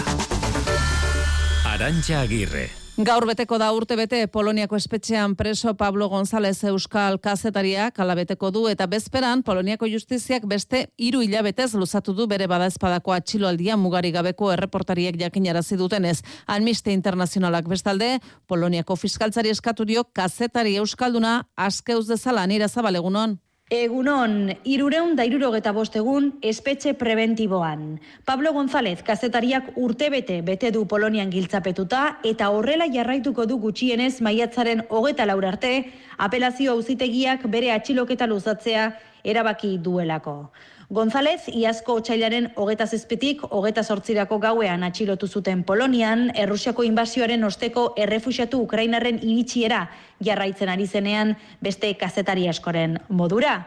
Arantxa 1.67 2.21
Agirre. 2.21 2.69
Gaur 3.01 3.25
beteko 3.25 3.57
da 3.57 3.71
urte 3.73 3.97
bete 3.97 4.19
Poloniako 4.29 4.77
espetxean 4.77 5.33
preso 5.33 5.73
Pablo 5.73 6.11
González 6.13 6.59
Euskal 6.69 7.17
kazetariak 7.25 7.97
alabeteko 7.97 8.51
du 8.53 8.67
eta 8.69 8.85
bezperan 8.93 9.41
Poloniako 9.47 9.89
justiziak 9.89 10.45
beste 10.45 10.83
hiru 11.01 11.23
hilabetez 11.25 11.71
luzatu 11.81 12.13
du 12.13 12.27
bere 12.29 12.45
badaezpadako 12.51 13.17
atxiloaldia 13.17 13.79
mugari 13.81 14.13
gabeko 14.13 14.53
erreportariek 14.53 15.17
jakinarazi 15.17 15.81
dutenez. 15.81 16.19
Amnistia 16.47 16.93
Internazionalak 16.93 17.73
bestalde, 17.73 18.19
Poloniako 18.47 19.01
fiskaltzari 19.01 19.49
eskatu 19.49 19.89
dio 19.89 20.05
kazetari 20.05 20.77
Euskalduna 20.77 21.47
askeuz 21.57 22.05
dezala 22.11 22.45
nira 22.47 22.69
zabalegunon. 22.69 23.41
Egunon, 23.71 24.49
irureun 24.67 25.13
da 25.15 25.23
irurogeta 25.23 25.71
bostegun 25.71 26.25
espetxe 26.43 26.91
preventiboan. 26.99 28.01
Pablo 28.27 28.51
González 28.51 28.97
kazetariak 29.07 29.69
urtebete 29.79 30.41
bete 30.43 30.73
du 30.75 30.89
Polonian 30.91 31.31
giltzapetuta 31.31 32.01
eta 32.27 32.49
horrela 32.51 32.89
jarraituko 32.91 33.47
du 33.47 33.61
gutxienez 33.63 34.17
maiatzaren 34.27 34.83
hogeta 34.89 35.29
laur 35.31 35.47
arte, 35.47 35.85
apelazio 36.19 36.75
auzitegiak 36.75 37.47
bere 37.47 37.71
atxiloketa 37.71 38.27
luzatzea 38.27 38.89
erabaki 39.25 39.79
duelako. 39.79 40.51
González, 40.91 41.45
iazko 41.47 42.01
otxailaren 42.01 42.49
hogeta 42.59 42.87
zezpetik, 42.87 43.45
hogeta 43.55 43.85
sortzirako 43.87 44.41
gauean 44.43 44.83
atxilotu 44.83 45.29
zuten 45.29 45.63
Polonian, 45.63 46.33
Errusiako 46.35 46.83
inbazioaren 46.83 47.47
osteko 47.47 47.93
errefusiatu 47.97 48.59
Ukrainarren 48.59 49.21
iritsiera 49.23 49.85
jarraitzen 50.19 50.69
ari 50.69 50.89
zenean 50.91 51.37
beste 51.63 51.93
kazetari 51.95 52.49
askoren 52.51 52.99
modura. 53.09 53.61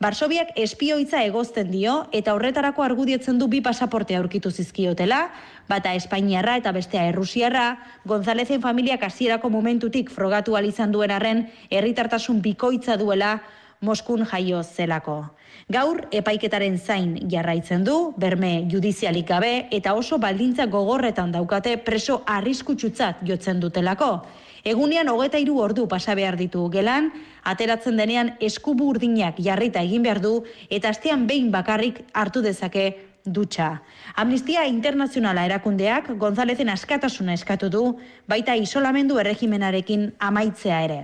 Barsobiak 0.00 0.54
espioitza 0.56 1.20
egozten 1.28 1.68
dio 1.68 2.06
eta 2.16 2.32
horretarako 2.32 2.80
argudiotzen 2.80 3.36
du 3.36 3.50
bi 3.52 3.60
pasaporte 3.60 4.16
aurkitu 4.16 4.48
zizkiotela, 4.48 5.26
bata 5.68 5.92
Espainiarra 5.92 6.56
eta 6.56 6.72
bestea 6.72 7.04
Errusiarra, 7.10 7.74
Gonzalezen 8.08 8.64
familiak 8.64 9.04
hasierako 9.04 9.50
momentutik 9.52 10.08
frogatu 10.08 10.56
izan 10.64 10.92
duen 10.92 11.10
arren 11.10 11.50
herritartasun 11.68 12.40
bikoitza 12.40 12.96
duela 12.96 13.42
Moskun 13.80 14.26
jaio 14.28 14.58
zelako. 14.62 15.14
Gaur 15.72 16.02
epaiketaren 16.12 16.74
zain 16.78 17.14
jarraitzen 17.32 17.84
du, 17.84 18.12
berme 18.20 18.66
judizialik 18.68 19.24
gabe 19.30 19.52
eta 19.72 19.94
oso 19.96 20.18
baldintza 20.20 20.66
gogorretan 20.68 21.32
daukate 21.32 21.78
preso 21.86 22.18
arriskutsutzat 22.26 23.22
jotzen 23.24 23.60
dutelako. 23.60 24.10
Egunean 24.68 25.08
hogeta 25.08 25.40
hiru 25.40 25.56
ordu 25.64 25.86
pasa 25.88 26.14
behar 26.14 26.36
ditu 26.36 26.66
gelan, 26.68 27.08
ateratzen 27.42 27.96
denean 27.96 28.34
eskubu 28.40 28.90
urdinak 28.92 29.40
jarrita 29.40 29.80
egin 29.80 30.04
behar 30.04 30.20
du 30.20 30.34
eta 30.68 30.92
astean 30.92 31.24
behin 31.26 31.48
bakarrik 31.50 32.02
hartu 32.12 32.42
dezake 32.44 32.90
dutxa. 33.24 33.80
Amnistia 34.16 34.66
Internazionala 34.68 35.46
erakundeak 35.48 36.12
Gonzalezen 36.20 36.68
askatasuna 36.68 37.32
eskatu 37.32 37.68
du, 37.72 37.84
baita 38.28 38.54
isolamendu 38.56 39.18
erregimenarekin 39.20 40.10
amaitzea 40.18 40.84
ere. 40.84 41.02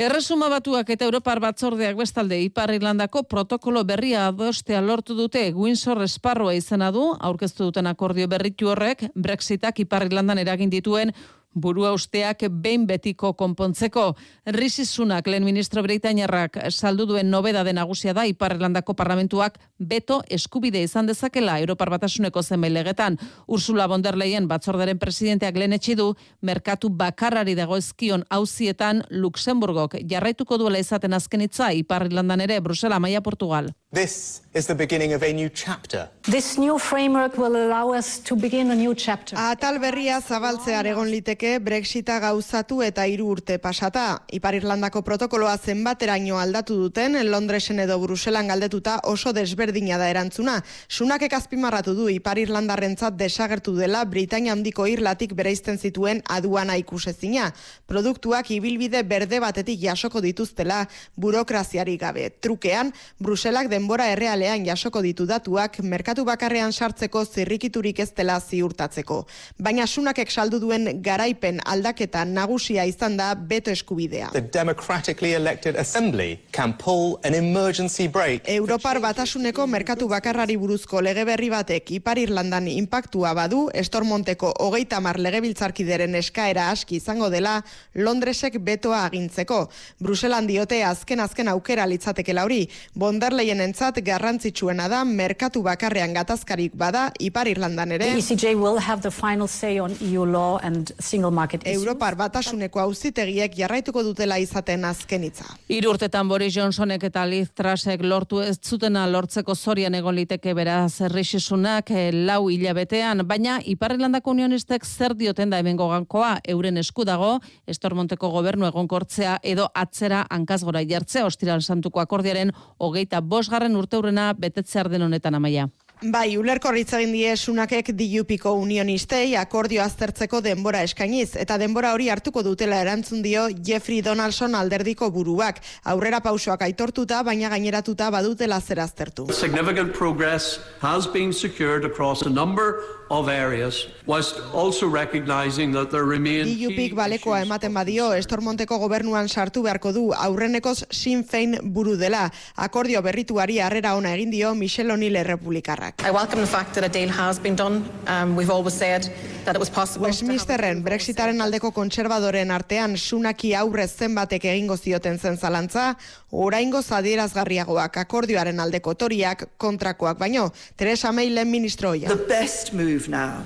Erresuma 0.00 0.48
batuak 0.48 0.88
eta 0.88 1.04
Europar 1.04 1.36
batzordeak 1.44 1.98
bestalde 1.98 2.38
Ipar 2.40 2.70
Irlandako 2.72 3.22
protokolo 3.28 3.82
berria 3.84 4.22
adostea 4.30 4.80
lortu 4.80 5.12
dute 5.14 5.42
Windsor 5.52 6.00
esparroa 6.06 6.54
izena 6.56 6.88
du, 6.90 7.10
aurkeztu 7.20 7.68
duten 7.68 7.86
akordio 7.86 8.24
berritu 8.28 8.70
horrek, 8.72 9.04
Brexitak 9.14 9.84
Ipar 9.84 10.06
Irlandan 10.08 10.40
eragin 10.40 10.72
dituen 10.72 11.12
burua 11.54 11.92
usteak 11.92 12.44
behin 12.50 12.86
betiko 12.86 13.32
konpontzeko. 13.34 14.14
Rishi 14.46 14.84
Sunak, 14.84 15.26
lehen 15.26 15.44
ministro 15.44 15.82
Britainiarrak, 15.82 16.58
saldu 16.70 17.06
duen 17.06 17.30
nobeda 17.30 17.64
de 17.64 17.72
nagusia 17.72 18.12
da 18.12 18.26
Ipar 18.26 18.56
Irlandako 18.56 18.94
parlamentuak 18.94 19.58
beto 19.78 20.22
eskubide 20.30 20.82
izan 20.82 21.06
dezakela 21.06 21.58
Europar 21.60 21.90
Batasuneko 21.90 22.42
zenbait 22.42 22.72
legetan. 22.72 23.18
Ursula 23.46 23.86
von 23.88 24.02
der 24.02 24.16
Leyen 24.16 24.48
batzordaren 24.48 24.98
presidenteak 24.98 25.56
lehen 25.56 25.78
du, 25.96 26.14
merkatu 26.40 26.88
bakarrari 26.88 27.54
dago 27.54 27.76
ezkion 27.76 28.24
hauzietan 28.30 29.02
Luxemburgok 29.10 29.96
jarraituko 30.08 30.58
duela 30.58 30.78
izaten 30.78 31.12
azkenitza 31.12 31.72
Ipar 31.72 32.06
Irlandan 32.06 32.40
ere 32.40 32.60
Brusela, 32.60 32.98
Maia, 32.98 33.20
Portugal. 33.20 33.72
This 33.92 34.41
is 34.54 34.66
the 34.66 34.74
beginning 34.74 35.14
of 35.14 35.22
a 35.22 35.32
new 35.32 35.48
chapter. 35.48 36.10
This 36.22 36.58
new 36.58 36.78
framework 36.78 37.38
will 37.38 37.56
allow 37.56 37.92
us 37.92 38.18
to 38.20 38.36
begin 38.36 38.70
a 38.70 38.74
new 38.74 38.94
chapter. 38.94 39.34
Atal 39.34 39.78
berria 39.80 40.20
zabaltzear 40.20 40.84
egon 40.86 41.08
liteke 41.08 41.56
Brexita 41.58 42.18
gauzatu 42.20 42.82
eta 42.84 43.06
hiru 43.08 43.30
urte 43.32 43.56
pasata. 43.58 44.20
Ipar 44.28 44.54
Irlandako 44.54 45.00
protokoloa 45.02 45.56
zenbateraino 45.56 46.36
aldatu 46.38 46.76
duten 46.76 47.16
Londresen 47.30 47.80
edo 47.80 47.98
Bruselan 47.98 48.52
galdetuta 48.52 48.98
oso 49.08 49.32
desberdina 49.32 49.96
da 49.98 50.10
erantzuna. 50.12 50.58
Sunak 50.88 51.24
azpimarratu 51.32 51.94
du 51.94 52.10
Ipar 52.12 52.38
Irlandarrentzat 52.38 53.16
desagertu 53.16 53.74
dela 53.76 54.04
Britania 54.04 54.52
handiko 54.52 54.86
irlatik 54.86 55.32
bereizten 55.34 55.78
zituen 55.78 56.22
aduana 56.28 56.76
ikusezina. 56.76 57.54
Produktuak 57.88 58.50
ibilbide 58.50 59.02
berde 59.02 59.40
batetik 59.40 59.80
jasoko 59.80 60.20
dituztela 60.20 60.84
burokraziari 61.16 61.96
gabe. 61.96 62.28
Trukean, 62.40 62.92
Bruselak 63.18 63.72
denbora 63.72 64.12
errealean 64.42 64.66
jasoko 64.66 65.02
ditu 65.02 65.26
datuak 65.26 65.78
merkatu 65.86 66.24
bakarrean 66.24 66.72
sartzeko 66.72 67.24
zirrikiturik 67.24 68.00
ez 68.00 68.10
dela 68.16 68.38
ziurtatzeko. 68.40 69.24
Baina 69.58 69.86
sunakek 69.86 70.30
saldu 70.30 70.58
duen 70.60 71.00
garaipen 71.02 71.60
aldaketa 71.64 72.24
nagusia 72.24 72.84
izan 72.84 73.16
da 73.16 73.34
beto 73.34 73.70
eskubidea. 73.70 74.30
The 74.32 74.40
democratically 74.40 75.34
elected 75.34 75.76
assembly 75.76 76.40
can 76.52 76.74
pull 76.74 77.18
an 77.24 77.34
emergency 77.34 78.08
break. 78.08 78.48
Europar 78.48 79.00
batasuneko 79.00 79.66
merkatu 79.66 80.08
bakarrari 80.08 80.56
buruzko 80.58 81.02
lege 81.02 81.24
berri 81.24 81.50
batek 81.50 81.90
Ipar 81.98 82.18
Irlandan 82.18 82.68
impactua 82.68 83.34
badu, 83.34 83.68
Estormonteko 83.74 84.52
hogeita 84.66 85.00
mar 85.00 85.18
legebiltzarkideren 85.18 86.14
eskaera 86.18 86.70
aski 86.70 86.98
izango 86.98 87.30
dela 87.30 87.60
Londresek 87.94 88.58
betoa 88.58 89.04
agintzeko. 89.06 89.68
Bruselan 90.02 90.46
diote 90.50 90.82
azken 90.84 91.20
azken 91.20 91.48
aukera 91.48 91.86
litzateke 91.86 92.34
lauri, 92.34 92.66
bonderleien 92.98 93.60
entzat 93.60 94.02
garrantzitsuena 94.32 94.88
da 94.88 95.02
merkatu 95.04 95.60
bakarrean 95.62 96.14
gatazkarik 96.14 96.72
bada 96.74 97.10
Ipar 97.20 97.48
Irlandan 97.48 97.92
ere. 97.92 98.06
The 98.14 98.20
ECJ 98.20 98.54
will 98.56 98.78
have 98.80 99.02
the 99.02 99.10
final 99.10 99.46
say 99.46 99.78
on 99.78 99.92
EU 100.00 100.24
law 100.24 100.58
and 100.62 100.92
single 100.98 101.30
market 101.30 101.66
issues. 101.66 101.82
Europar 101.82 102.16
batasuneko 102.16 102.80
auzitegiek 102.80 103.52
jarraituko 103.56 104.02
dutela 104.02 104.38
izaten 104.38 104.84
azken 104.84 105.26
hitza. 105.28 105.44
Hiru 105.68 105.92
urtetan 105.92 106.28
Boris 106.28 106.54
Johnsonek 106.56 107.04
eta 107.10 107.26
Liz 107.26 107.50
Trasek 107.54 108.02
lortu 108.02 108.40
ez 108.40 108.56
zutena 108.62 109.04
lortzeko 109.06 109.54
zorian 109.54 109.94
egon 109.94 110.16
liteke 110.16 110.54
beraz 110.54 111.00
errixisunak 111.04 111.90
eh, 111.90 112.08
lau 112.12 112.48
hilabetean, 112.48 113.26
baina 113.28 113.58
Ipar 113.64 113.96
Irlandako 113.98 114.32
unionistek 114.32 114.86
zer 114.86 115.14
dioten 115.14 115.50
da 115.50 115.60
hemengo 115.60 115.90
gankoa 115.92 116.38
euren 116.48 116.80
esku 116.80 117.04
dago, 117.04 117.34
Estormonteko 117.66 118.30
gobernu 118.32 118.66
egonkortzea 118.70 119.38
edo 119.42 119.68
atzera 119.74 120.24
hankazgora 120.30 120.80
jartzea 120.88 121.26
ostiral 121.28 121.60
santuko 121.60 122.00
akordiaren 122.00 122.52
hogeita 122.78 123.20
bosgarren 123.20 123.76
urteurrena 123.76 124.21
betetzear 124.38 124.90
den 124.92 125.04
honetan 125.06 125.38
amaia. 125.38 125.68
Bai, 126.02 126.34
ulerko 126.34 126.72
egin 126.74 127.12
die 127.14 127.36
sunakek 127.36 127.92
DUPiko 127.94 128.56
unionistei 128.58 129.36
akordio 129.38 129.84
aztertzeko 129.84 130.40
denbora 130.42 130.80
eskainiz, 130.82 131.36
eta 131.38 131.58
denbora 131.58 131.92
hori 131.94 132.08
hartuko 132.10 132.42
dutela 132.42 132.80
erantzun 132.82 133.22
dio 133.22 133.46
Jeffrey 133.62 134.02
Donaldson 134.02 134.56
alderdiko 134.58 135.10
buruak. 135.14 135.60
Aurrera 135.84 136.18
pausoak 136.20 136.62
aitortuta, 136.66 137.22
baina 137.22 137.48
gaineratuta 137.52 138.10
badutela 138.10 138.58
zer 138.60 138.80
aztertu. 138.80 139.28
Significant 139.30 139.92
progress 139.94 140.58
has 140.80 141.06
been 141.06 141.32
secured 141.32 141.84
across 141.84 142.26
a 142.26 142.30
number 142.30 142.82
of 143.08 143.28
areas, 143.28 143.86
whilst 144.06 144.40
also 144.52 144.88
recognizing 144.88 145.70
that 145.72 145.90
there 145.90 146.02
remain 146.02 146.48
DUPik 146.48 146.96
balekoa 146.98 147.42
ematen 147.44 147.74
badio, 147.74 148.10
Estormonteko 148.16 148.80
gobernuan 148.82 149.28
sartu 149.28 149.62
beharko 149.62 149.92
du 149.92 150.04
aurrenekoz 150.16 150.82
Sinn 150.90 151.22
Fein 151.22 151.58
buru 151.62 151.94
dela. 152.00 152.26
Akordio 152.56 153.02
berrituari 153.02 153.60
harrera 153.60 153.94
ona 153.94 154.16
egin 154.16 154.32
dio 154.32 154.54
Michel 154.56 154.90
O'Neill 154.90 155.22
Republikarrak. 155.28 155.91
I 156.04 156.10
welcome 156.10 156.40
the 156.40 156.46
fact 156.46 156.74
that 156.74 156.84
a 156.84 156.88
deal 156.88 157.08
has 157.08 157.38
been 157.38 157.54
done. 157.54 157.88
Um, 158.08 158.34
we've 158.34 158.50
always 158.50 158.74
said 158.74 159.08
that 159.44 159.54
it 159.54 159.58
was 159.58 159.70
possible. 159.70 160.06
Westminsterren 160.06 160.82
Brexitaren 160.82 161.40
aldeko 161.40 161.70
kontserbadoren 161.72 162.50
artean 162.50 162.96
sunaki 162.96 163.52
aurrez 163.54 163.92
zenbatek 163.94 164.44
egingo 164.50 164.76
zioten 164.76 165.18
zen 165.18 165.36
zalantza, 165.36 165.94
oraingo 166.32 166.82
zadierazgarriagoak 166.82 168.00
akordioaren 168.02 168.58
aldeko 168.60 168.94
toriak 168.94 169.44
kontrakoak 169.58 170.18
baino. 170.18 170.50
Teresa 170.76 171.12
May 171.12 171.30
lehen 171.30 171.50
ministroia. 171.50 172.08
The 172.08 172.26
best 172.28 172.72
move 172.72 173.08
now 173.08 173.44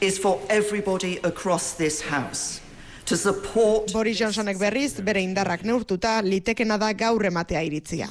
is 0.00 0.18
for 0.18 0.40
everybody 0.48 1.18
across 1.24 1.74
this 1.74 2.00
house 2.00 2.60
to 3.04 3.16
support 3.16 3.92
Boris 3.92 4.18
Johnsonek 4.20 4.58
berriz 4.60 4.94
bere 5.04 5.20
indarrak 5.24 5.62
neurtuta 5.64 6.22
litekena 6.22 6.78
da 6.80 6.92
gaur 6.92 7.24
ematea 7.24 7.60
iritzia. 7.64 8.08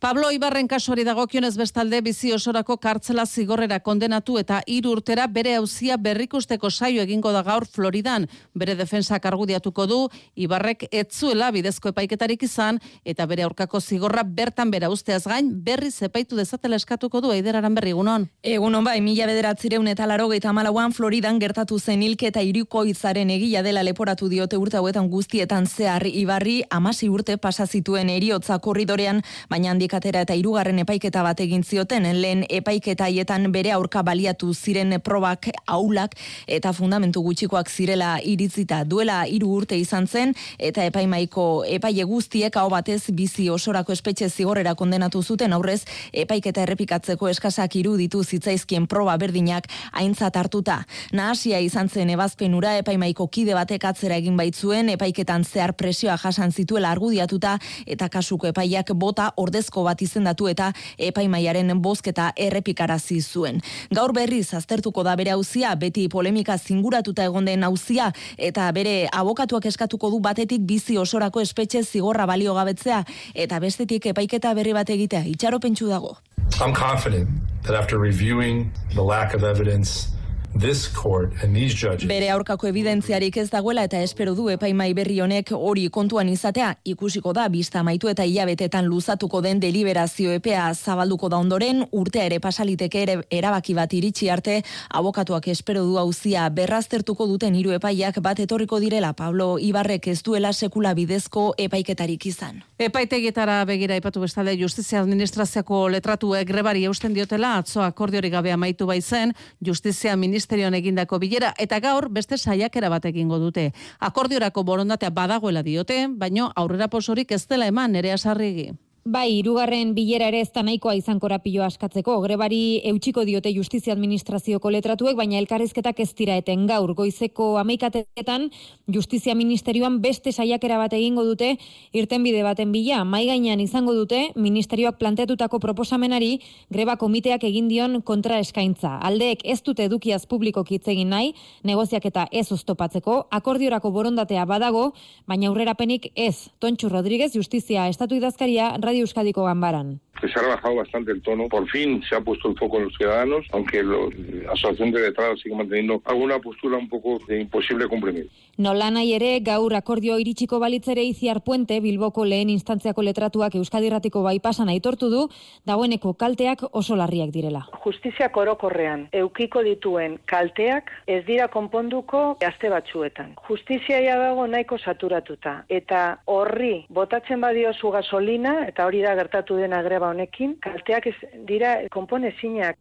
Pablo 0.00 0.30
Ibarren 0.32 0.64
kasuari 0.64 1.02
dagokionez 1.04 1.58
bestalde 1.60 1.98
bizi 2.00 2.30
osorako 2.32 2.78
kartzela 2.80 3.26
zigorrera 3.28 3.82
kondenatu 3.84 4.38
eta 4.40 4.62
hiru 4.64 4.94
urtera 4.96 5.26
bere 5.28 5.52
auzia 5.58 5.98
berrikusteko 6.00 6.70
saio 6.70 7.02
egingo 7.02 7.32
da 7.34 7.42
gaur 7.44 7.66
Floridan. 7.68 8.24
Bere 8.56 8.74
defensak 8.78 9.26
argudiatuko 9.28 9.84
du 9.86 9.98
Ibarrek 10.40 10.86
etzuela 10.90 11.50
bidezko 11.52 11.92
epaiketarik 11.92 12.46
izan 12.48 12.78
eta 13.04 13.26
bere 13.26 13.44
aurkako 13.44 13.80
zigorra 13.80 14.24
bertan 14.24 14.70
bera 14.70 14.88
usteaz 14.88 15.26
gain 15.26 15.50
berri 15.66 15.90
zepaitu 15.90 16.40
dezatela 16.40 16.80
eskatuko 16.80 17.20
du 17.20 17.34
Aideraran 17.36 17.76
berri 17.76 17.92
egunon. 17.92 18.24
Egunon 18.40 18.88
bai, 18.88 19.02
mila 19.04 19.28
bederatzireun 19.28 19.92
eta 19.92 20.06
laro 20.06 20.30
malauan 20.52 20.94
Floridan 20.94 21.38
gertatu 21.38 21.78
zen 21.78 22.02
hilke 22.02 22.28
eta 22.28 22.40
iruko 22.40 22.86
izaren 22.86 23.28
egila 23.28 23.62
dela 23.62 23.82
leporatu 23.82 24.30
diote 24.30 24.56
urte 24.56 24.78
hauetan 24.78 25.10
guztietan 25.10 25.66
zehar 25.66 26.06
Ibarri 26.06 26.62
amasi 26.70 27.10
urte 27.10 27.36
pasazituen 27.36 28.08
eriotza 28.08 28.58
korridorean, 28.58 29.20
baina 29.50 29.70
handik 29.70 29.89
atera 29.94 30.22
eta 30.24 30.34
hirugarren 30.34 30.78
epaiketa 30.82 31.22
bat 31.22 31.38
egin 31.40 31.62
zioten. 31.64 32.04
Lehen 32.20 32.44
epaiketa 32.48 33.06
haietan 33.06 33.52
bere 33.52 33.70
aurka 33.72 34.02
baliatu 34.02 34.52
ziren 34.54 34.96
probak 35.00 35.48
aulak 35.66 36.16
eta 36.46 36.72
fundamentu 36.72 37.22
gutxikoak 37.22 37.70
zirela 37.70 38.18
iritzita. 38.24 38.82
Duela 38.84 39.22
hiru 39.26 39.52
urte 39.60 39.78
izan 39.78 40.06
zen 40.06 40.34
eta 40.58 40.84
epaimaiko 40.84 41.64
epaile 41.68 42.04
guztiek 42.04 42.56
hau 42.56 42.68
batez 42.70 43.10
bizi 43.14 43.48
osorako 43.50 43.92
espetxe 43.92 44.28
zigorrera 44.28 44.74
kondenatu 44.74 45.22
zuten. 45.22 45.52
Aurrez 45.52 45.84
epaiketa 46.12 46.64
errepikatzeko 46.66 47.28
eskasak 47.28 47.76
iruditu 47.80 48.24
zitzaizkien 48.24 48.86
proba 48.86 49.16
berdinak 49.16 49.70
aintzat 49.92 50.36
hartuta. 50.36 50.82
Nahasia 51.12 51.60
izan 51.60 51.88
zen 51.88 52.10
ebazpenura 52.10 52.76
epaimaiko 52.82 53.28
kide 53.28 53.54
batek 53.54 53.84
atzera 53.92 54.18
egin 54.20 54.36
baitzuen 54.36 54.90
epaiketan 54.96 55.44
zehar 55.44 55.72
presioa 55.72 56.18
jasan 56.18 56.52
zituela 56.52 56.90
argudiatuta 56.90 57.56
eta 57.86 58.08
kasuko 58.08 58.50
epaiak 58.50 58.92
bota 58.94 59.32
orde 59.36 59.62
bidezko 59.80 59.84
bat 59.84 60.00
izendatu 60.02 60.48
eta 60.48 60.72
epaimaiaren 60.98 61.80
bozketa 61.80 62.32
errepikarazi 62.36 63.20
zuen. 63.20 63.60
Gaur 63.90 64.12
berriz 64.12 64.54
aztertuko 64.54 65.02
da 65.02 65.16
bere 65.16 65.32
auzia 65.32 65.74
beti 65.76 66.08
polemika 66.08 66.58
zinguratuta 66.58 67.24
egon 67.24 67.46
den 67.46 67.64
auzia 67.64 68.12
eta 68.38 68.70
bere 68.72 69.08
abokatuak 69.12 69.66
eskatuko 69.66 70.10
du 70.10 70.20
batetik 70.20 70.60
bizi 70.66 70.98
osorako 70.98 71.40
espetxe 71.40 71.82
zigorra 71.82 72.26
balio 72.26 72.54
gabetzea 72.54 73.04
eta 73.34 73.60
bestetik 73.60 74.06
epaiketa 74.06 74.54
berri 74.54 74.72
bat 74.72 74.90
egitea 74.90 75.24
itxaropentsu 75.26 75.88
dago. 75.88 76.16
I'm 76.60 76.74
confident 76.74 77.28
that 77.62 77.74
after 77.74 77.98
reviewing 77.98 78.70
the 78.94 79.02
lack 79.02 79.34
of 79.34 79.44
evidence 79.44 80.19
this 80.60 80.88
court 80.88 81.32
and 81.42 81.56
these 81.56 81.74
judges 81.74 82.06
Bere 82.08 82.28
aurkako 82.30 82.68
evidentziarik 82.68 83.36
ez 83.40 83.48
dagoela 83.50 83.86
eta 83.88 84.02
espero 84.04 84.34
du 84.36 84.50
epaimai 84.52 84.92
berri 84.94 85.20
honek 85.24 85.52
hori 85.56 85.86
kontuan 85.88 86.28
izatea 86.28 86.74
ikusiko 86.84 87.32
da 87.32 87.46
bista 87.48 87.82
maitu 87.82 88.10
eta 88.12 88.26
hilabetetan 88.28 88.84
luzatuko 88.84 89.40
den 89.40 89.60
deliberazio 89.60 90.32
epea 90.36 90.66
zabalduko 90.74 91.30
da 91.32 91.38
ondoren 91.40 91.86
urtea 91.92 92.26
ere 92.28 92.40
pasaliteke 92.40 93.02
ere 93.02 93.16
erabaki 93.30 93.74
bat 93.74 93.94
iritsi 93.96 94.28
arte 94.30 94.60
abokatuak 94.90 95.48
espero 95.48 95.84
du 95.84 95.96
auzia 95.98 96.48
berraztertuko 96.50 97.26
duten 97.26 97.54
hiru 97.54 97.72
epaiak 97.78 98.20
bat 98.20 98.40
etorriko 98.40 98.80
direla 98.80 99.14
Pablo 99.14 99.58
Ibarrek 99.58 100.08
ez 100.12 100.22
duela 100.22 100.52
sekula 100.52 100.92
bidezko 100.94 101.54
epaiketarik 101.58 102.26
izan. 102.26 102.62
Epaitegietara 102.78 103.64
begira 103.64 103.94
aipatu 103.94 104.20
bestalde 104.20 104.56
Justizia 104.60 105.00
Administraziako 105.00 105.88
letratuek 105.96 106.46
grebari 106.48 106.84
eusten 106.84 107.14
diotela 107.14 107.56
atzo 107.58 107.82
akordiori 107.84 108.30
gabe 108.30 108.52
amaitu 108.52 108.86
baizen 108.86 109.34
Justizia 109.64 110.12
Ministerioan 110.50 110.74
egindako 110.74 111.18
bilera 111.22 111.52
eta 111.62 111.78
gaur 111.78 112.08
beste 112.10 112.36
saiakera 112.36 112.88
bat 112.90 113.04
egingo 113.06 113.38
dute. 113.38 113.70
Akordiorako 114.00 114.64
borondatea 114.66 115.10
badagoela 115.14 115.62
diote, 115.62 116.08
baino 116.10 116.50
aurrera 116.56 116.88
posorik 116.90 117.30
ez 117.30 117.46
dela 117.46 117.68
eman 117.70 117.92
nerea 117.92 118.18
sarrigi. 118.18 118.72
Bai, 119.10 119.40
irugarren 119.40 119.90
bilera 119.90 120.28
ere 120.30 120.38
ez 120.44 120.52
da 120.54 120.62
nahikoa 120.62 120.92
izan 120.94 121.18
korapilo 121.18 121.64
askatzeko. 121.66 122.12
Grebari 122.22 122.78
eutxiko 122.92 123.24
diote 123.26 123.50
justizia 123.50 123.90
administrazioko 123.96 124.70
letratuek, 124.70 125.16
baina 125.18 125.40
elkarrizketak 125.40 125.98
ez 126.04 126.12
dira 126.14 126.36
eten 126.38 126.62
gaur. 126.68 126.92
Goizeko 126.94 127.56
ameikatetan 127.58 128.44
justizia 128.86 129.34
ministerioan 129.34 129.96
beste 130.04 130.30
saiakera 130.30 130.76
bat 130.78 130.94
egingo 130.94 131.24
dute 131.26 131.56
irtenbide 131.90 132.44
baten 132.46 132.70
bila. 132.70 133.00
Mai 133.02 133.24
gainean 133.26 133.58
izango 133.58 133.96
dute 133.98 134.20
ministerioak 134.36 135.00
planteatutako 135.00 135.58
proposamenari 135.58 136.38
greba 136.70 136.94
komiteak 136.94 137.48
egin 137.50 137.66
dion 137.66 138.02
kontra 138.06 138.38
eskaintza. 138.38 138.94
Aldeek 139.02 139.42
ez 139.42 139.58
dute 139.66 139.88
edukiaz 139.90 140.22
publiko 140.30 140.62
egin 140.70 141.10
nahi, 141.10 141.34
negoziak 141.64 142.06
eta 142.06 142.28
ez 142.30 142.46
oztopatzeko, 142.52 143.26
akordiorako 143.30 143.90
borondatea 143.90 144.46
badago, 144.46 144.92
baina 145.26 145.48
aurrerapenik 145.48 146.12
ez. 146.14 146.46
Tontxu 146.60 146.88
Rodríguez, 146.88 147.34
justizia 147.34 147.88
estatu 147.88 148.14
idazkaria, 148.14 148.76
Radio 148.78 148.99
Euskadiko 149.00 149.44
Gambaran. 149.44 150.00
Que 150.20 150.28
se 150.28 150.38
ha 150.38 150.42
rebajado 150.42 150.76
bastante 150.76 151.12
el 151.12 151.22
tono. 151.22 151.48
Por 151.48 151.68
fin 151.68 152.02
se 152.08 152.14
ha 152.16 152.20
puesto 152.20 152.48
el 152.48 152.56
foco 152.58 152.78
en 152.78 152.84
los 152.84 152.94
ciudadanos, 152.96 153.46
aunque 153.52 153.82
lo- 153.82 154.10
la 154.10 154.52
Asociación 154.52 154.90
de 154.92 155.00
Letrados 155.00 155.40
sigue 155.40 155.54
manteniendo 155.54 156.02
alguna 156.04 156.38
postura 156.38 156.76
un 156.76 156.88
poco 156.88 157.18
de 157.26 157.40
imposible 157.40 157.86
cumplir. 157.88 158.28
Nola 158.58 158.90
nahi 158.90 159.14
ere, 159.14 159.40
gaur 159.40 159.74
akordio 159.74 160.18
iritsiko 160.18 160.58
balitzere 160.60 161.02
iziar 161.02 161.40
puente, 161.42 161.80
Bilboko 161.80 162.24
lehen 162.26 162.50
instantziako 162.50 163.02
letratuak 163.02 163.54
Euskadirratiko 163.54 164.22
baipasan 164.22 164.68
aitortu 164.68 165.08
du, 165.08 165.28
dagoeneko 165.64 166.12
kalteak 166.14 166.64
oso 166.72 166.96
larriak 166.96 167.30
direla. 167.30 167.66
Justiziak 167.84 168.36
orokorrean 168.36 169.08
eukiko 169.12 169.62
dituen 169.62 170.18
kalteak 170.26 170.90
ez 171.06 171.24
dira 171.24 171.48
konponduko 171.48 172.36
aste 172.46 172.68
batzuetan. 172.68 173.34
Justiziaia 173.48 174.18
dago 174.18 174.46
nahiko 174.46 174.76
saturatuta 174.78 175.64
eta 175.68 176.20
horri 176.26 176.84
botatzen 176.90 177.40
badiozu 177.40 177.90
gasolina 177.90 178.66
eta 178.68 178.84
hori 178.86 179.00
da 179.00 179.14
gertatu 179.14 179.56
dena 179.56 179.80
greba 179.82 180.09
honekin, 180.10 180.58
kalteak 180.60 181.10
ez 181.12 181.18
dira 181.48 181.76
konponezinak. 181.90 182.78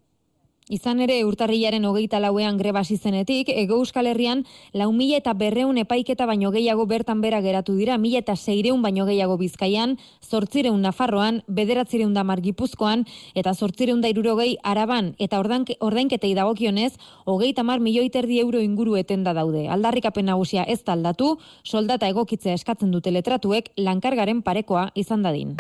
Izan 0.69 0.99
ere, 1.01 1.15
urtarrilaren 1.25 1.85
hogeita 1.89 2.19
lauean 2.21 2.59
greba 2.59 2.83
hasi 2.83 2.93
zenetik, 3.01 3.47
Ego 3.49 3.79
Euskal 3.81 4.05
Herrian, 4.05 4.43
lau 4.77 4.91
mila 4.93 5.17
eta 5.17 5.33
berreun 5.33 5.79
epaiketa 5.81 6.27
baino 6.29 6.51
gehiago 6.53 6.85
bertan 6.85 7.23
bera 7.23 7.39
geratu 7.41 7.73
dira, 7.73 7.97
mila 7.97 8.19
eta 8.21 8.35
seireun 8.37 8.83
baino 8.85 9.07
gehiago 9.07 9.39
bizkaian, 9.41 9.95
zortzireun 10.21 10.77
Nafarroan, 10.85 11.41
bederatzireun 11.47 12.13
da 12.13 12.21
Margipuzkoan, 12.23 13.07
eta 13.33 13.55
zortzireun 13.55 14.05
da 14.05 14.13
irurogei 14.13 14.59
Araban, 14.61 15.15
eta 15.17 15.41
ordainketei 15.41 16.35
dagokionez, 16.37 16.93
hogeita 17.25 17.65
mar 17.65 17.81
milioi 17.81 18.11
terdi 18.13 18.37
euro 18.39 18.61
inguru 18.61 18.93
etenda 19.01 19.33
daude. 19.33 19.65
Aldarrikapen 19.73 20.29
nagusia 20.29 20.67
ez 20.69 20.83
da 20.83 20.93
aldatu, 20.93 21.39
soldata 21.65 22.13
egokitzea 22.13 22.53
eskatzen 22.53 22.93
dute 22.93 23.09
letratuek, 23.09 23.73
lankargaren 23.75 24.45
parekoa 24.45 24.91
izan 24.93 25.25
dadin. 25.25 25.57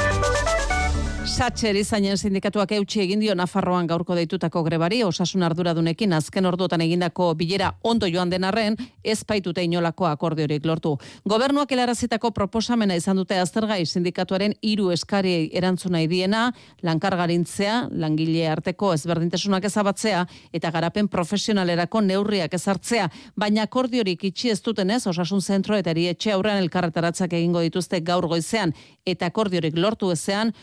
Satcher 1.27 1.75
izanen 1.75 2.15
sindikatuak 2.17 2.71
eutxi 2.77 3.01
egin 3.03 3.19
dio 3.19 3.33
Nafarroan 3.35 3.87
gaurko 3.87 4.15
deitutako 4.15 4.61
grebari, 4.63 5.01
osasun 5.03 5.43
arduradunekin 5.43 6.13
azken 6.15 6.45
orduotan 6.47 6.81
egindako 6.81 7.33
bilera 7.35 7.73
ondo 7.83 8.07
joan 8.07 8.31
den 8.31 8.45
arren, 8.47 8.77
ez 9.03 9.19
baitute 9.27 9.63
inolako 9.63 10.07
akordiorik 10.07 10.65
lortu. 10.65 10.95
Gobernuak 11.27 11.71
helarazitako 11.71 12.31
proposamena 12.31 12.95
izan 12.95 13.19
dute 13.19 13.37
aztergai 13.37 13.85
sindikatuaren 13.85 14.55
hiru 14.61 14.91
eskari 14.95 15.49
erantzuna 15.53 16.01
idiena, 16.05 16.45
lankargarintzea, 16.87 17.89
langile 17.91 18.47
arteko 18.49 18.93
ezberdintasunak 18.95 19.67
ezabatzea 19.69 20.25
eta 20.53 20.71
garapen 20.71 21.11
profesionalerako 21.11 22.01
neurriak 22.01 22.55
ezartzea, 22.55 23.09
baina 23.35 23.67
akordiorik 23.67 24.23
itxi 24.31 24.53
ez 24.55 24.61
dutenez 24.63 25.05
osasun 25.07 25.41
zentro 25.41 25.75
eta 25.77 25.91
erietxe 25.91 26.31
aurrean 26.31 26.63
elkarretaratzak 26.63 27.33
egingo 27.33 27.61
dituzte 27.67 27.99
gaur 27.99 28.27
goizean 28.27 28.73
eta 29.05 29.27
akordiorik 29.29 29.77
lortu 29.77 30.11
ezean 30.11 30.53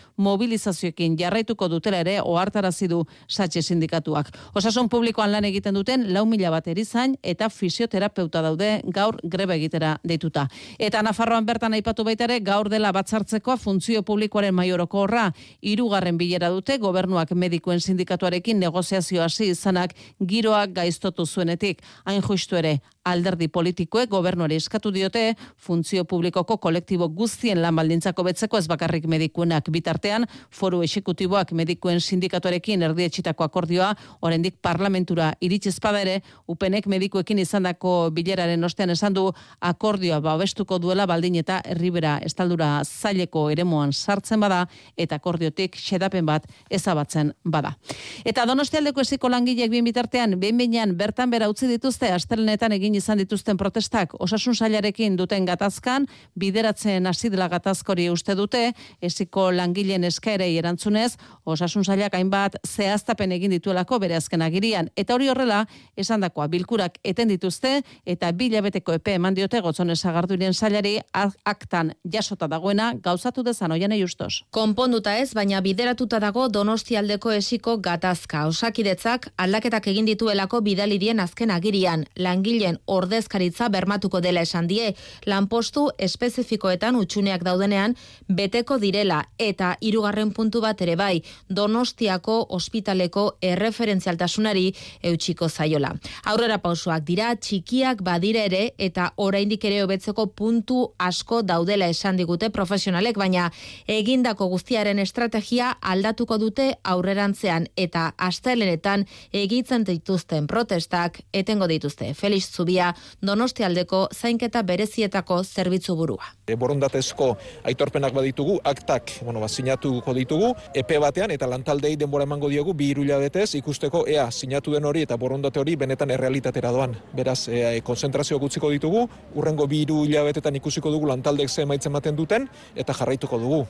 mobilizazioekin 0.46 1.16
jarraituko 1.18 1.66
dutela 1.68 1.98
ere 2.04 2.20
ohartarazi 2.22 2.86
du 2.88 3.00
Satxe 3.28 3.62
sindikatuak. 3.62 4.28
Osasun 4.54 4.88
publikoan 4.88 5.32
lan 5.32 5.44
egiten 5.44 5.74
duten 5.74 6.12
lau 6.14 6.24
mila 6.26 6.50
bat 6.54 6.68
erizain 6.68 7.16
eta 7.22 7.48
fisioterapeuta 7.50 8.42
daude 8.42 8.82
gaur 8.94 9.18
greba 9.24 9.56
egitera 9.56 9.96
deituta. 10.06 10.46
Eta 10.78 11.02
Nafarroan 11.02 11.46
bertan 11.46 11.74
aipatu 11.74 12.04
baita 12.04 12.24
ere 12.28 12.38
gaur 12.40 12.70
dela 12.70 12.92
batzartzekoa 12.92 13.56
funtzio 13.56 14.02
publikoaren 14.02 14.54
maioroko 14.54 15.02
horra 15.02 15.32
hirugarren 15.62 16.18
bilera 16.18 16.50
dute 16.50 16.78
gobernuak 16.78 17.32
medikuen 17.34 17.80
sindikatuarekin 17.80 18.60
negoziazio 18.60 19.22
hasi 19.22 19.50
izanak 19.50 19.96
giroak 20.20 20.76
gaiztotu 20.78 21.26
zuenetik. 21.26 21.82
Hain 22.04 22.22
justu 22.22 22.56
ere 22.56 22.78
alderdi 23.06 23.48
politikoek 23.52 24.10
gobernuari 24.10 24.58
eskatu 24.58 24.90
diote 24.94 25.22
funtzio 25.56 26.04
publikoko 26.04 26.56
kolektibo 26.62 27.08
guztien 27.08 27.60
lan 27.62 27.76
baldintzako 27.78 28.24
betzeko 28.26 28.58
ez 28.58 28.66
bakarrik 28.70 29.06
medikuenak 29.10 29.70
bitartean 29.70 30.26
foru 30.50 30.82
esekutiboak 30.86 31.52
medikuen 31.52 32.00
sindikatuarekin 32.00 32.82
erdietxitako 32.88 33.46
akordioa 33.46 33.92
oraindik 34.26 34.58
parlamentura 34.62 35.32
iritsi 35.40 35.70
ezpada 35.70 36.02
ere 36.02 36.16
upenek 36.50 36.88
medikuekin 36.90 37.38
izandako 37.42 37.94
bileraren 38.16 38.64
ostean 38.64 38.90
esan 38.96 39.14
du 39.14 39.28
akordioa 39.60 40.20
babestuko 40.24 40.80
duela 40.82 41.06
baldin 41.06 41.38
eta 41.42 41.60
herribera 41.64 42.16
estaldura 42.26 42.70
zaileko 42.84 43.46
eremuan 43.54 43.92
sartzen 43.92 44.40
bada 44.40 44.64
eta 44.96 45.20
akordiotik 45.20 45.76
xedapen 45.78 46.26
bat 46.26 46.46
ezabatzen 46.70 47.32
bada. 47.44 47.76
Eta 48.24 48.46
Donostialdeko 48.46 49.00
esiko 49.00 49.30
langileek 49.30 49.70
bien 49.70 49.84
bitartean 49.84 50.38
behin 50.40 50.96
bertan 50.96 51.30
bera 51.30 51.48
utzi 51.48 51.68
dituzte 51.68 52.10
astelenetan 52.12 52.72
egin 52.72 52.95
izan 52.96 53.18
dituzten 53.18 53.56
protestak 53.56 54.14
osasun 54.20 54.54
sailarekin 54.54 55.16
duten 55.16 55.44
gatazkan 55.46 56.06
bideratzen 56.34 57.06
hasi 57.06 57.30
dela 57.30 57.48
gatazkori 57.48 58.08
uste 58.10 58.34
dute 58.34 58.72
esiko 59.02 59.50
langileen 59.52 60.04
eskaerei 60.04 60.56
erantzunez 60.58 61.16
osasun 61.44 61.84
sailak 61.84 62.14
hainbat 62.14 62.56
zehaztapen 62.66 63.32
egin 63.32 63.50
dituelako 63.56 63.98
bere 63.98 64.16
azken 64.16 64.42
agirian 64.42 64.90
eta 64.96 65.14
hori 65.14 65.28
horrela 65.28 65.64
esandakoa 65.96 66.48
bilkurak 66.48 66.98
eten 67.04 67.28
dituzte 67.28 67.82
eta 68.06 68.32
bilabeteko 68.32 68.92
epe 69.00 69.14
eman 69.20 69.34
diote 69.34 69.60
gotzone 69.60 69.96
sagarduren 69.96 70.54
sailari 70.54 70.98
ak- 71.12 71.36
aktan 71.44 71.92
jasota 72.12 72.46
dagoena 72.48 72.92
gauzatu 73.02 73.42
dezan 73.42 73.72
oianei 73.72 74.00
justos. 74.00 74.44
Konponduta 74.50 75.16
ez, 75.18 75.32
baina 75.34 75.60
bideratuta 75.60 76.18
dago 76.20 76.48
Donostialdeko 76.48 77.30
esiko 77.32 77.76
gatazka. 77.78 78.46
Osakidetzak 78.46 79.28
aldaketak 79.36 79.86
egin 79.92 80.06
dituelako 80.06 80.60
bidalirien 80.60 81.20
azken 81.20 81.50
agirian. 81.50 82.04
Langileen 82.16 82.78
ordezkaritza 82.86 83.68
bermatuko 83.68 84.20
dela 84.20 84.42
esan 84.46 84.66
die. 84.66 84.94
Lanpostu 85.26 85.88
espezifikoetan 85.98 86.96
utxuneak 86.96 87.44
daudenean 87.44 87.96
beteko 88.28 88.78
direla 88.78 89.22
eta 89.38 89.76
hirugarren 89.80 90.32
puntu 90.32 90.60
bat 90.60 90.80
ere 90.82 90.96
bai 90.96 91.22
Donostiako 91.48 92.38
ospitaleko 92.56 93.26
erreferentzialtasunari 93.42 94.66
eutxiko 95.02 95.48
zaiola. 95.48 95.92
Aurrera 96.24 96.58
pausoak 96.58 97.04
dira 97.06 97.32
txikiak 97.36 98.02
badire 98.02 98.44
ere 98.46 98.62
eta 98.78 99.10
oraindik 99.16 99.64
ere 99.64 99.82
hobetzeko 99.84 100.26
puntu 100.36 100.92
asko 100.98 101.42
daudela 101.42 101.88
esan 101.88 102.16
digute 102.16 102.50
profesionalek, 102.50 103.16
baina 103.18 103.50
egindako 103.86 104.48
guztiaren 104.52 104.98
estrategia 104.98 105.72
aldatuko 105.80 106.38
dute 106.38 106.68
aurrerantzean 106.84 107.68
eta 107.76 108.12
astelenetan 108.16 109.06
egitzen 109.32 109.84
dituzten 109.84 110.46
protestak 110.46 111.20
etengo 111.32 111.68
dituzte. 111.70 112.12
Felix 112.14 112.50
Zubia, 112.76 112.92
Donostialdeko 113.22 114.08
zainketa 114.12 114.62
berezietako 114.62 115.42
zerbitzu 115.44 115.96
burua. 115.96 116.26
E, 116.46 116.56
borondatezko 116.56 117.36
aitorpenak 117.64 118.12
baditugu, 118.12 118.58
aktak 118.64 119.12
bueno, 119.24 119.40
ba, 119.40 119.48
sinatu 119.48 119.96
aztertuko 119.96 120.14
ditugu, 120.14 120.52
epe 120.74 120.98
batean 120.98 121.30
eta 121.30 121.46
lantaldei 121.46 121.96
denbora 121.96 122.24
emango 122.24 122.50
diogu 122.52 122.74
bi 122.74 122.90
hiru 122.90 123.02
hilabetez 123.02 123.54
ikusteko 123.56 124.04
ea 124.06 124.30
sinatu 124.30 124.72
den 124.72 124.84
hori 124.84 125.02
eta 125.02 125.16
borondate 125.16 125.60
hori 125.60 125.76
benetan 125.76 126.10
errealitatera 126.10 126.70
doan. 126.70 126.96
Beraz, 127.14 127.48
e, 127.48 127.80
konzentrazio 127.82 128.38
gutziko 128.38 128.70
ditugu, 128.70 129.08
urrengo 129.34 129.66
bi 129.66 129.82
hiru 129.82 130.04
hilabetetan 130.04 130.56
ikusiko 130.56 130.90
dugu 130.90 131.06
lantaldek 131.06 131.48
ze 131.48 131.62
emaitzen 131.62 131.92
ematen 131.92 132.16
duten 132.16 132.48
eta 132.74 132.92
jarraituko 132.92 133.38
dugu. 133.38 133.66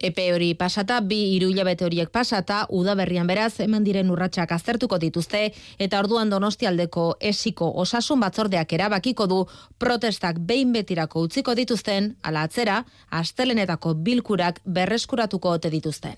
Epe 0.00 0.32
hori 0.32 0.54
pasata, 0.54 1.00
bi 1.00 1.18
hiru 1.34 1.50
hilabete 1.52 1.84
horiek 1.84 2.10
pasata, 2.10 2.62
udaberrian 2.70 3.26
beraz, 3.28 3.60
eman 3.60 3.84
diren 3.84 4.10
urratsak 4.10 4.52
aztertuko 4.56 4.98
dituzte, 4.98 5.52
eta 5.78 6.00
orduan 6.00 6.32
donostialdeko 6.32 7.06
esiko 7.20 7.68
osasun 7.84 8.20
batzordeak 8.24 8.72
erabakiko 8.72 9.26
du 9.26 9.44
protestak 9.78 10.40
behin 10.40 10.72
betirako 10.72 11.28
utziko 11.28 11.54
dituzten, 11.54 12.16
ala 12.22 12.48
atzera, 12.48 12.82
astelenetako 13.10 13.94
bilkurak 13.94 14.60
berreskuratuko 14.64 15.58
ote 15.60 15.70
dituzten. 15.70 16.16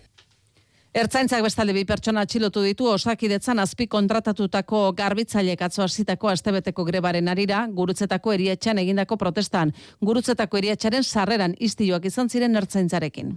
Ertzaintzak 0.94 1.40
bestalde 1.42 1.72
bi 1.74 1.82
pertsona 1.82 2.22
atxilotu 2.22 2.60
ditu 2.62 2.86
osakidetzan 2.86 3.58
azpi 3.58 3.88
kontratatutako 3.90 4.82
garbitzailek 4.94 5.64
atzo 5.66 5.82
hasitako 5.82 6.30
astebeteko 6.30 6.84
grebaren 6.86 7.32
arira, 7.32 7.64
gurutzetako 7.80 8.36
erietxean 8.36 8.78
egindako 8.78 9.18
protestan. 9.18 9.74
Gurutzetako 9.98 10.62
erietxaren 10.62 11.02
sarreran 11.02 11.58
istioak 11.58 12.06
izan 12.12 12.30
ziren 12.30 12.54
ertzaintzarekin. 12.62 13.34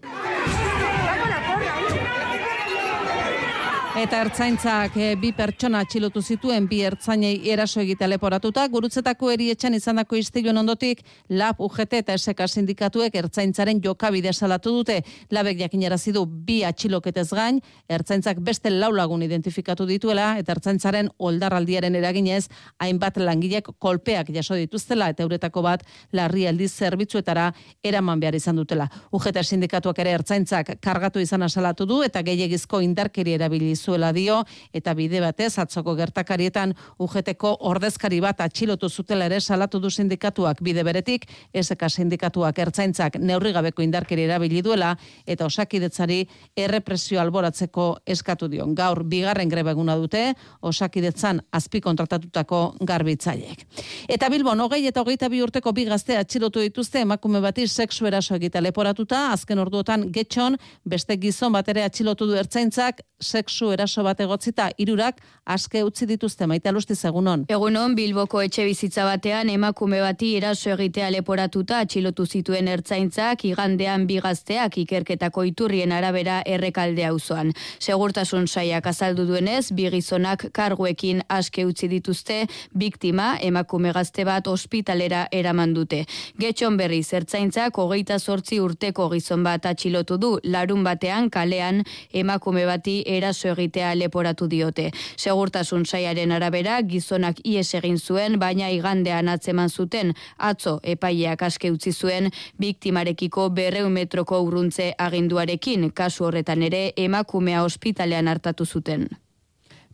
Eta 3.98 4.20
ertzaintzak 4.22 4.94
e, 5.02 5.06
bi 5.18 5.32
pertsona 5.34 5.80
atxilotu 5.82 6.22
zituen 6.22 6.68
bi 6.70 6.84
ertzainei 6.86 7.50
eraso 7.50 7.80
egite 7.82 8.06
leporatuta, 8.06 8.68
gurutzetako 8.70 9.32
erietxan 9.34 9.74
izandako 9.74 10.20
istiluen 10.20 10.62
ondotik, 10.62 11.00
LAB, 11.34 11.64
UGT 11.66 11.96
eta 12.04 12.14
SK 12.20 12.46
sindikatuek 12.46 13.18
ertzaintzaren 13.18 13.82
jokabide 13.82 14.30
salatu 14.34 14.76
dute. 14.76 15.00
Labek 15.34 15.64
jakinarazi 15.64 16.14
du 16.14 16.28
bi 16.28 16.60
atxiloketez 16.68 17.32
gain, 17.32 17.58
ertzaintzak 17.90 18.44
beste 18.46 18.70
laulagun 18.70 19.24
identifikatu 19.26 19.90
dituela, 19.90 20.28
eta 20.38 20.54
ertzaintzaren 20.54 21.10
oldarraldiaren 21.18 21.98
eraginez, 21.98 22.52
hainbat 22.78 23.18
langilek 23.18 23.72
kolpeak 23.82 24.30
jaso 24.38 24.60
dituztela, 24.62 25.10
eta 25.10 25.26
euretako 25.26 25.66
bat 25.66 25.88
larri 26.14 26.46
aldiz 26.46 26.70
zerbitzuetara 26.76 27.50
eraman 27.82 28.22
behar 28.22 28.38
izan 28.38 28.62
dutela. 28.62 28.86
UGT 29.10 29.42
sindikatuak 29.42 30.06
ere 30.06 30.14
ertzaintzak 30.20 30.76
kargatu 30.86 31.18
izan 31.18 31.50
salatu 31.50 31.90
du, 31.90 32.04
eta 32.06 32.22
gehiagizko 32.22 32.86
indarkeri 32.86 33.34
erabiliz 33.42 33.87
zuela 33.88 34.12
dio 34.14 34.42
eta 34.76 34.94
bide 34.98 35.22
batez 35.24 35.54
atzoko 35.64 35.96
gertakarietan 35.96 36.76
ujeteko 37.04 37.54
ordezkari 37.72 38.20
bat 38.24 38.44
atxilotu 38.44 38.90
zutela 38.90 39.28
ere 39.32 39.40
salatu 39.40 39.80
du 39.80 39.90
sindikatuak 39.90 40.62
bide 40.62 40.84
beretik 40.84 41.28
SK 41.56 41.90
sindikatuak 41.90 42.60
ertzaintzak 42.68 43.20
neurri 43.24 43.54
gabeko 43.56 43.86
indarkeri 43.86 44.28
erabili 44.28 44.62
duela 44.66 44.94
eta 45.26 45.48
osakidetzari 45.48 46.20
errepresio 46.58 47.22
alboratzeko 47.22 47.88
eskatu 48.06 48.50
dion. 48.52 48.74
Gaur 48.76 49.04
bigarren 49.08 49.50
greba 49.50 49.72
eguna 49.76 49.96
dute 50.00 50.34
osakidetzan 50.62 51.42
azpi 51.52 51.82
kontratatutako 51.82 52.62
garbitzaileek. 52.90 53.66
Eta 54.10 54.30
Bilbon 54.34 54.62
hogei 54.66 54.84
eta 54.90 55.04
hogeita 55.04 55.30
bi 55.30 55.42
urteko 55.46 55.74
bi 55.74 55.88
gazte 55.88 56.18
atxilotu 56.18 56.64
dituzte 56.66 57.04
emakume 57.06 57.42
bati 57.44 57.68
sexu 57.68 58.08
eraso 58.10 58.36
egita 58.36 58.62
leporatuta 58.62 59.28
azken 59.32 59.60
orduotan 59.64 60.08
getxon 60.12 60.58
beste 60.86 61.18
gizon 61.22 61.56
bat 61.56 61.70
ere 61.74 61.86
atxilotu 61.88 62.28
du 62.28 62.38
ertzaintzak 62.40 63.04
sexu 63.22 63.72
eraso 63.78 64.04
bat 64.04 64.20
egotzita 64.26 64.72
irurak 64.82 65.22
aske 65.46 65.84
utzi 65.86 66.08
dituzte 66.10 66.48
maite 66.50 66.70
alusti 66.70 66.98
egunon. 67.08 67.46
Egunon 67.54 67.96
Bilboko 67.96 68.42
etxe 68.42 68.66
bizitza 68.66 69.06
batean 69.06 69.50
emakume 69.54 70.02
bati 70.02 70.34
eraso 70.40 70.74
egitea 70.74 71.10
leporatuta 71.14 71.80
atxilotu 71.86 72.26
zituen 72.26 72.68
ertzaintzak 72.68 73.46
igandean 73.46 74.08
bigazteak 74.10 74.78
ikerketako 74.84 75.44
iturrien 75.52 75.92
arabera 75.92 76.42
errekalde 76.46 77.06
auzoan. 77.06 77.54
Segurtasun 77.80 78.48
saiak 78.48 78.88
azaldu 78.88 79.28
duenez, 79.28 79.72
bi 79.72 79.90
gizonak 79.94 80.48
karguekin 80.54 81.22
aske 81.30 81.66
utzi 81.66 81.88
dituzte, 81.92 82.40
biktima 82.74 83.38
emakume 83.42 83.94
gazte 83.94 84.26
bat 84.26 84.48
ospitalera 84.48 85.28
eraman 85.32 85.74
dute. 85.74 86.04
Getxon 86.40 86.78
berri 86.78 87.04
zertzaintzak 87.04 87.78
hogeita 87.78 88.20
sortzi 88.20 88.60
urteko 88.60 89.10
gizon 89.14 89.44
bat 89.44 89.66
atxilotu 89.66 90.18
du 90.18 90.34
larun 90.44 90.84
batean 90.84 91.30
kalean 91.30 91.84
emakume 92.12 92.66
bati 92.66 93.04
eraso 93.06 93.54
egitea 93.58 93.96
leporatu 93.98 94.48
diote. 94.48 94.92
Segurtasun 95.18 95.86
saiaren 95.86 96.32
arabera, 96.32 96.80
gizonak 96.82 97.42
ies 97.44 97.74
egin 97.76 97.98
zuen, 97.98 98.40
baina 98.40 98.70
igandean 98.70 99.30
atzeman 99.34 99.70
zuten, 99.70 100.14
atzo 100.38 100.80
epaileak 100.84 101.42
aske 101.50 101.72
utzi 101.74 101.92
zuen, 101.92 102.32
biktimarekiko 102.62 103.50
berreun 103.50 103.94
metroko 103.94 104.42
urruntze 104.46 104.94
aginduarekin, 104.98 105.92
kasu 105.92 106.30
horretan 106.30 106.64
ere, 106.64 106.92
emakumea 106.98 107.64
ospitalean 107.64 108.28
hartatu 108.28 108.66
zuten. 108.66 109.10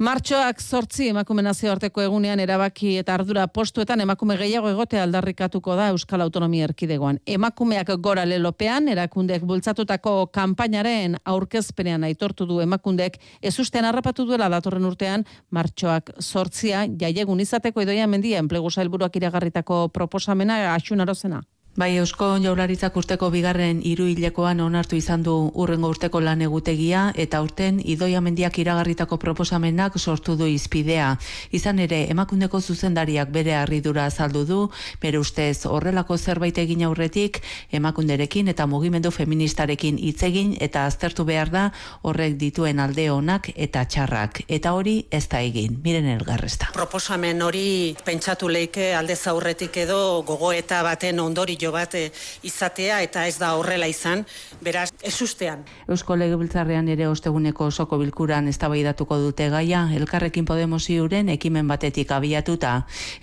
Martxoak 0.03 0.59
sortzi 0.59 1.05
emakume 1.13 1.43
nazioarteko 1.45 2.01
egunean 2.03 2.41
erabaki 2.43 2.97
eta 2.99 3.13
ardura 3.15 3.45
postuetan 3.55 4.01
emakume 4.03 4.35
gehiago 4.41 4.67
egote 4.73 4.99
aldarrikatuko 4.99 5.77
da 5.80 5.85
Euskal 5.93 6.25
Autonomia 6.25 6.65
Erkidegoan. 6.67 7.21
Emakumeak 7.38 7.93
gora 8.03 8.25
lelopean, 8.27 8.89
erakundek 8.91 9.45
bultzatutako 9.47 10.17
kanpainaren 10.35 11.15
aurkezpenean 11.35 12.03
aitortu 12.09 12.49
du 12.49 12.59
emakundek, 12.65 13.15
ez 13.39 13.53
ustean 13.63 13.88
harrapatu 13.88 14.27
duela 14.27 14.51
datorren 14.51 14.91
urtean, 14.91 15.23
martxoak 15.55 16.11
sortzia, 16.19 16.84
jaiegun 16.99 17.39
izateko 17.39 17.88
idoia 17.88 18.09
mendia, 18.11 18.43
enplegu 18.43 18.75
zailburuak 18.75 19.15
iragarritako 19.21 19.85
proposamena, 19.95 20.65
asunarozena. 20.73 21.45
Bai, 21.74 21.95
Eusko 21.98 22.28
Jaurlaritzak 22.38 22.94
urteko 23.00 23.32
bigarren 23.34 23.80
hiru 23.82 24.06
hilekoan 24.06 24.60
onartu 24.62 24.94
izan 24.94 25.24
du 25.26 25.32
urrengo 25.58 25.90
urteko 25.90 26.20
lan 26.22 26.44
egutegia 26.45 27.08
eta 27.18 27.40
urten 27.41 27.80
Idoia 27.82 28.20
Mendiak 28.22 28.60
iragarritako 28.62 29.18
proposamenak 29.18 29.98
sortu 29.98 30.36
du 30.38 30.45
izpidea. 30.45 31.08
Izan 31.50 31.80
ere, 31.82 32.04
emakundeko 32.14 32.62
zuzendariak 32.62 33.32
bere 33.34 33.56
harridura 33.58 34.06
azaldu 34.06 34.44
du, 34.45 34.60
bere 35.02 35.18
ustez 35.18 35.66
horrelako 35.66 36.20
zerbait 36.20 36.60
egin 36.62 36.84
aurretik 36.86 37.40
emakunderekin 37.72 38.54
eta 38.54 38.70
mugimendu 38.70 39.10
feministarekin 39.10 39.98
hitz 39.98 40.22
egin 40.30 40.54
eta 40.62 40.86
aztertu 40.86 41.26
behar 41.26 41.50
da 41.50 41.66
horrek 42.04 42.38
dituen 42.38 42.86
alde 42.86 43.08
onak 43.10 43.50
eta 43.56 43.88
txarrak. 43.90 44.44
Eta 44.48 44.76
hori 44.78 45.08
ez 45.10 45.24
da 45.26 45.41
egin. 45.41 45.82
Miren 45.82 46.06
elgarresta. 46.20 46.70
Proposamen 46.78 47.41
hori 47.41 47.98
pentsatu 48.06 48.54
leike 48.60 48.94
alde 48.94 49.18
zaurretik 49.18 49.82
edo 49.88 50.22
gogoeta 50.22 50.86
baten 50.86 51.26
ondori 51.26 51.58
bat 51.72 51.95
eh, 51.95 52.11
izatea 52.44 53.02
eta 53.02 53.27
ez 53.27 53.38
da 53.40 53.53
horrela 53.56 53.88
izan, 53.88 54.26
beraz, 54.61 54.90
ez 55.02 55.15
ustean. 55.22 55.64
Eusko 55.88 56.15
Legebiltzarrean 56.15 56.88
ere 56.90 57.07
osteguneko 57.07 57.69
osoko 57.72 57.98
bilkuran 58.02 58.48
eztabaidatuko 58.48 59.18
dute 59.18 59.49
gaia, 59.49 59.88
elkarrekin 59.95 60.45
Podemos 60.45 60.90
iuren 60.90 61.30
ekimen 61.30 61.68
batetik 61.68 62.11
abiatuta. 62.11 62.73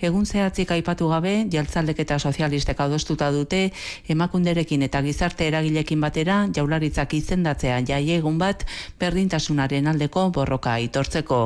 Egun 0.01 0.25
zehatzik 0.25 0.71
aipatu 0.71 1.09
gabe, 1.11 1.45
jaltzalek 1.51 1.99
eta 1.99 2.17
sozialistek 2.19 2.79
adostuta 2.79 3.31
dute, 3.31 3.71
emakunderekin 4.09 4.81
eta 4.87 5.01
gizarte 5.05 5.47
eragilekin 5.47 6.01
batera, 6.01 6.47
jaularitzak 6.55 7.13
izendatzea 7.13 7.81
jai 7.87 8.03
egun 8.17 8.39
bat, 8.41 8.65
berdintasunaren 8.99 9.87
aldeko 9.91 10.29
borroka 10.33 10.73
aitortzeko. 10.79 11.41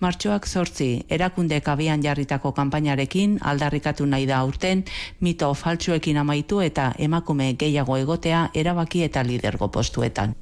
Martxoak 0.00 0.46
sortzi, 0.46 0.90
erakundek 1.08 1.68
abian 1.68 2.02
jarritako 2.04 2.52
kanpainarekin, 2.56 3.38
aldarrikatu 3.42 4.06
nahi 4.06 4.26
da 4.28 4.42
urten, 4.44 4.84
mito 5.20 5.52
faltsuekin 5.54 6.22
ama 6.22 6.35
amaitu 6.36 6.60
eta 6.60 6.92
emakume 6.98 7.54
gehiago 7.58 7.96
egotea 7.96 8.50
erabaki 8.54 9.04
eta 9.04 9.22
lidergo 9.24 9.68
postuetan. 9.68 10.34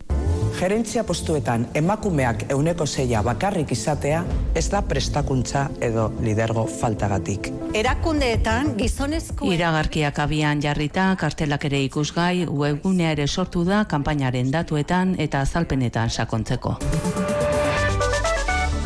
Gerentzia 0.58 1.04
postuetan 1.04 1.66
emakumeak 1.74 2.44
euneko 2.50 2.86
zeia 2.86 3.22
bakarrik 3.22 3.72
izatea 3.72 4.24
ez 4.54 4.68
da 4.70 4.82
prestakuntza 4.82 5.68
edo 5.80 6.12
lidergo 6.20 6.66
faltagatik. 6.66 7.50
Erakundeetan 7.74 8.74
gizonezko... 8.78 9.50
Iragarkiak 9.52 10.18
abian 10.18 10.62
jarrita, 10.62 11.14
kartelak 11.16 11.64
ere 11.64 11.82
ikusgai, 11.84 12.46
webgunea 12.46 13.12
ere 13.12 13.26
sortu 13.26 13.64
da 13.64 13.84
kanpainaren 13.84 14.50
datuetan 14.50 15.14
eta 15.18 15.42
azalpenetan 15.42 16.10
sakontzeko. 16.10 16.78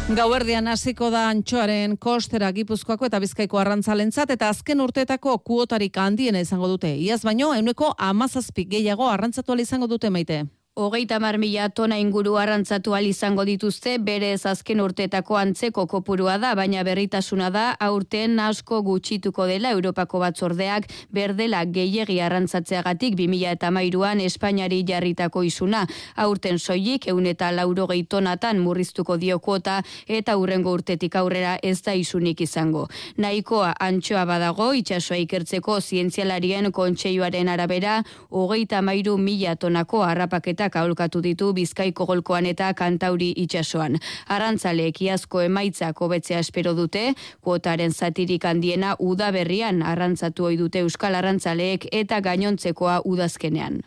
Gauerdian 0.09 0.65
hasiko 0.73 1.11
da 1.13 1.27
antxoaren 1.29 1.99
kostera 2.01 2.49
gipuzkoako 2.57 3.11
eta 3.11 3.19
bizkaiko 3.21 3.59
arrantzalentzat 3.61 4.31
eta 4.33 4.49
azken 4.49 4.81
urteetako 4.81 5.35
kuotarik 5.45 5.99
handiena 6.01 6.41
izango 6.41 6.71
dute. 6.71 6.95
Iaz 6.97 7.21
baino, 7.29 7.51
euneko 7.53 7.93
amazazpik 7.99 8.71
gehiago 8.73 9.05
arrantzatu 9.05 9.59
izango 9.61 9.87
dute 9.87 10.09
maite. 10.09 10.47
Hogeita 10.79 11.19
mar 11.19 11.41
mila 11.43 11.65
tona 11.75 11.97
inguru 11.99 12.37
arrantzatu 12.39 12.93
izango 13.03 13.45
dituzte, 13.45 13.99
bere 13.99 14.37
azken 14.39 14.81
urteetako 14.81 15.35
antzeko 15.37 15.87
kopurua 15.89 16.39
da, 16.39 16.55
baina 16.55 16.85
berritasuna 16.85 17.51
da, 17.51 17.75
aurten 17.81 18.39
asko 18.39 18.83
gutxituko 18.83 19.47
dela 19.47 19.73
Europako 19.73 20.21
batzordeak 20.21 20.87
berdela 21.11 21.65
gehiegi 21.65 22.21
arrantzatzeagatik 22.21 23.17
2000 23.17 23.51
eta 23.51 23.71
mairuan 23.73 24.21
Espainiari 24.21 24.85
jarritako 24.87 25.43
izuna. 25.43 25.85
Aurten 26.15 26.61
soilik, 26.61 27.09
eun 27.09 27.27
eta 27.27 27.51
lauro 27.51 27.89
tonatan 28.09 28.61
murriztuko 28.61 29.17
dio 29.17 29.41
kuota 29.41 29.83
eta 30.07 30.37
hurrengo 30.37 30.71
urtetik 30.71 31.17
aurrera 31.17 31.59
ez 31.61 31.83
da 31.83 31.93
isunik 31.95 32.41
izango. 32.41 32.87
Nahikoa 33.17 33.75
antxoa 33.81 34.25
badago, 34.25 34.73
itxasoa 34.75 35.17
ikertzeko 35.17 35.81
zientzialarien 35.81 36.71
kontseioaren 36.71 37.49
arabera, 37.49 38.05
hogeita 38.31 38.81
mairu 38.81 39.19
mila 39.19 39.57
tonako 39.57 40.05
harrapaketa 40.05 40.68
arrakastaak 40.69 40.77
aholkatu 40.77 41.21
ditu 41.23 41.53
Bizkaiko 41.53 42.07
golkoan 42.07 42.47
eta 42.47 42.73
Kantauri 42.75 43.33
itsasoan. 43.37 43.99
Arrantzaleek 44.29 45.01
iazko 45.03 45.41
emaitzak 45.43 46.01
hobetzea 46.01 46.39
espero 46.41 46.75
dute, 46.75 47.15
kuotaren 47.41 47.93
zatirik 47.93 48.45
handiena 48.45 48.97
udaberrian 48.99 49.83
arrantzatu 49.83 50.45
ohi 50.45 50.57
dute 50.57 50.81
Euskal 50.81 51.15
Arrantzaleek 51.15 51.89
eta 51.93 52.21
gainontzekoa 52.21 53.03
udazkenean. 53.05 53.83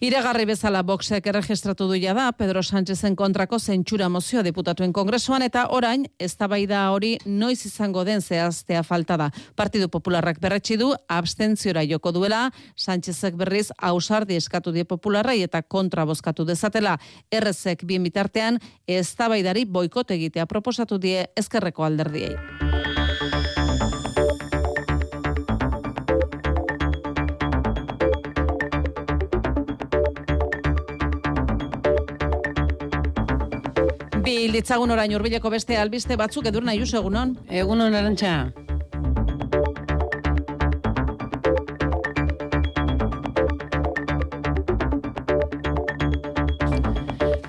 Iragarri 0.00 0.46
bezala 0.46 0.82
boxek 0.82 1.26
erregistratu 1.26 1.86
du 1.86 1.98
da 2.02 2.32
Pedro 2.32 2.62
Sánchezen 2.62 3.14
kontrako 3.16 3.58
zentsura 3.58 4.08
mozioa 4.08 4.42
diputatuen 4.42 4.92
kongresuan 4.92 5.42
eta 5.42 5.68
orain 5.70 6.06
eztabaida 6.18 6.90
hori 6.90 7.18
noiz 7.26 7.66
izango 7.66 8.04
den 8.04 8.20
zehaztea 8.20 8.82
falta 8.82 9.16
da. 9.16 9.30
Partidu 9.56 9.88
Popularrak 9.88 10.40
berretsi 10.40 10.76
du 10.76 10.92
abstentziora 11.08 11.82
joko 11.84 12.12
duela, 12.12 12.50
Sánchezek 12.76 13.36
berriz 13.36 13.70
ausardi 13.78 14.36
eskatu 14.36 14.72
die 14.72 14.84
Popularrai 14.84 15.42
eta 15.42 15.62
kontra 15.62 16.04
bozkatu 16.22 16.46
dezatela. 16.46 16.98
Errezek 17.30 17.84
bien 17.84 18.02
bitartean 18.02 18.58
eztabaidari 18.86 19.64
boikot 19.64 20.10
egitea 20.10 20.46
proposatu 20.46 20.98
die 20.98 21.26
ezkerreko 21.36 21.84
alderdiei. 21.84 22.36
Bi 34.22 34.46
litzagun 34.48 34.90
orain 34.90 35.12
urbileko 35.14 35.50
beste 35.50 35.76
albiste 35.76 36.16
batzuk 36.16 36.46
edur 36.46 36.62
nahi 36.62 36.78
egunon. 36.78 37.36
Egunon 37.50 37.94
arantxa. 37.94 38.52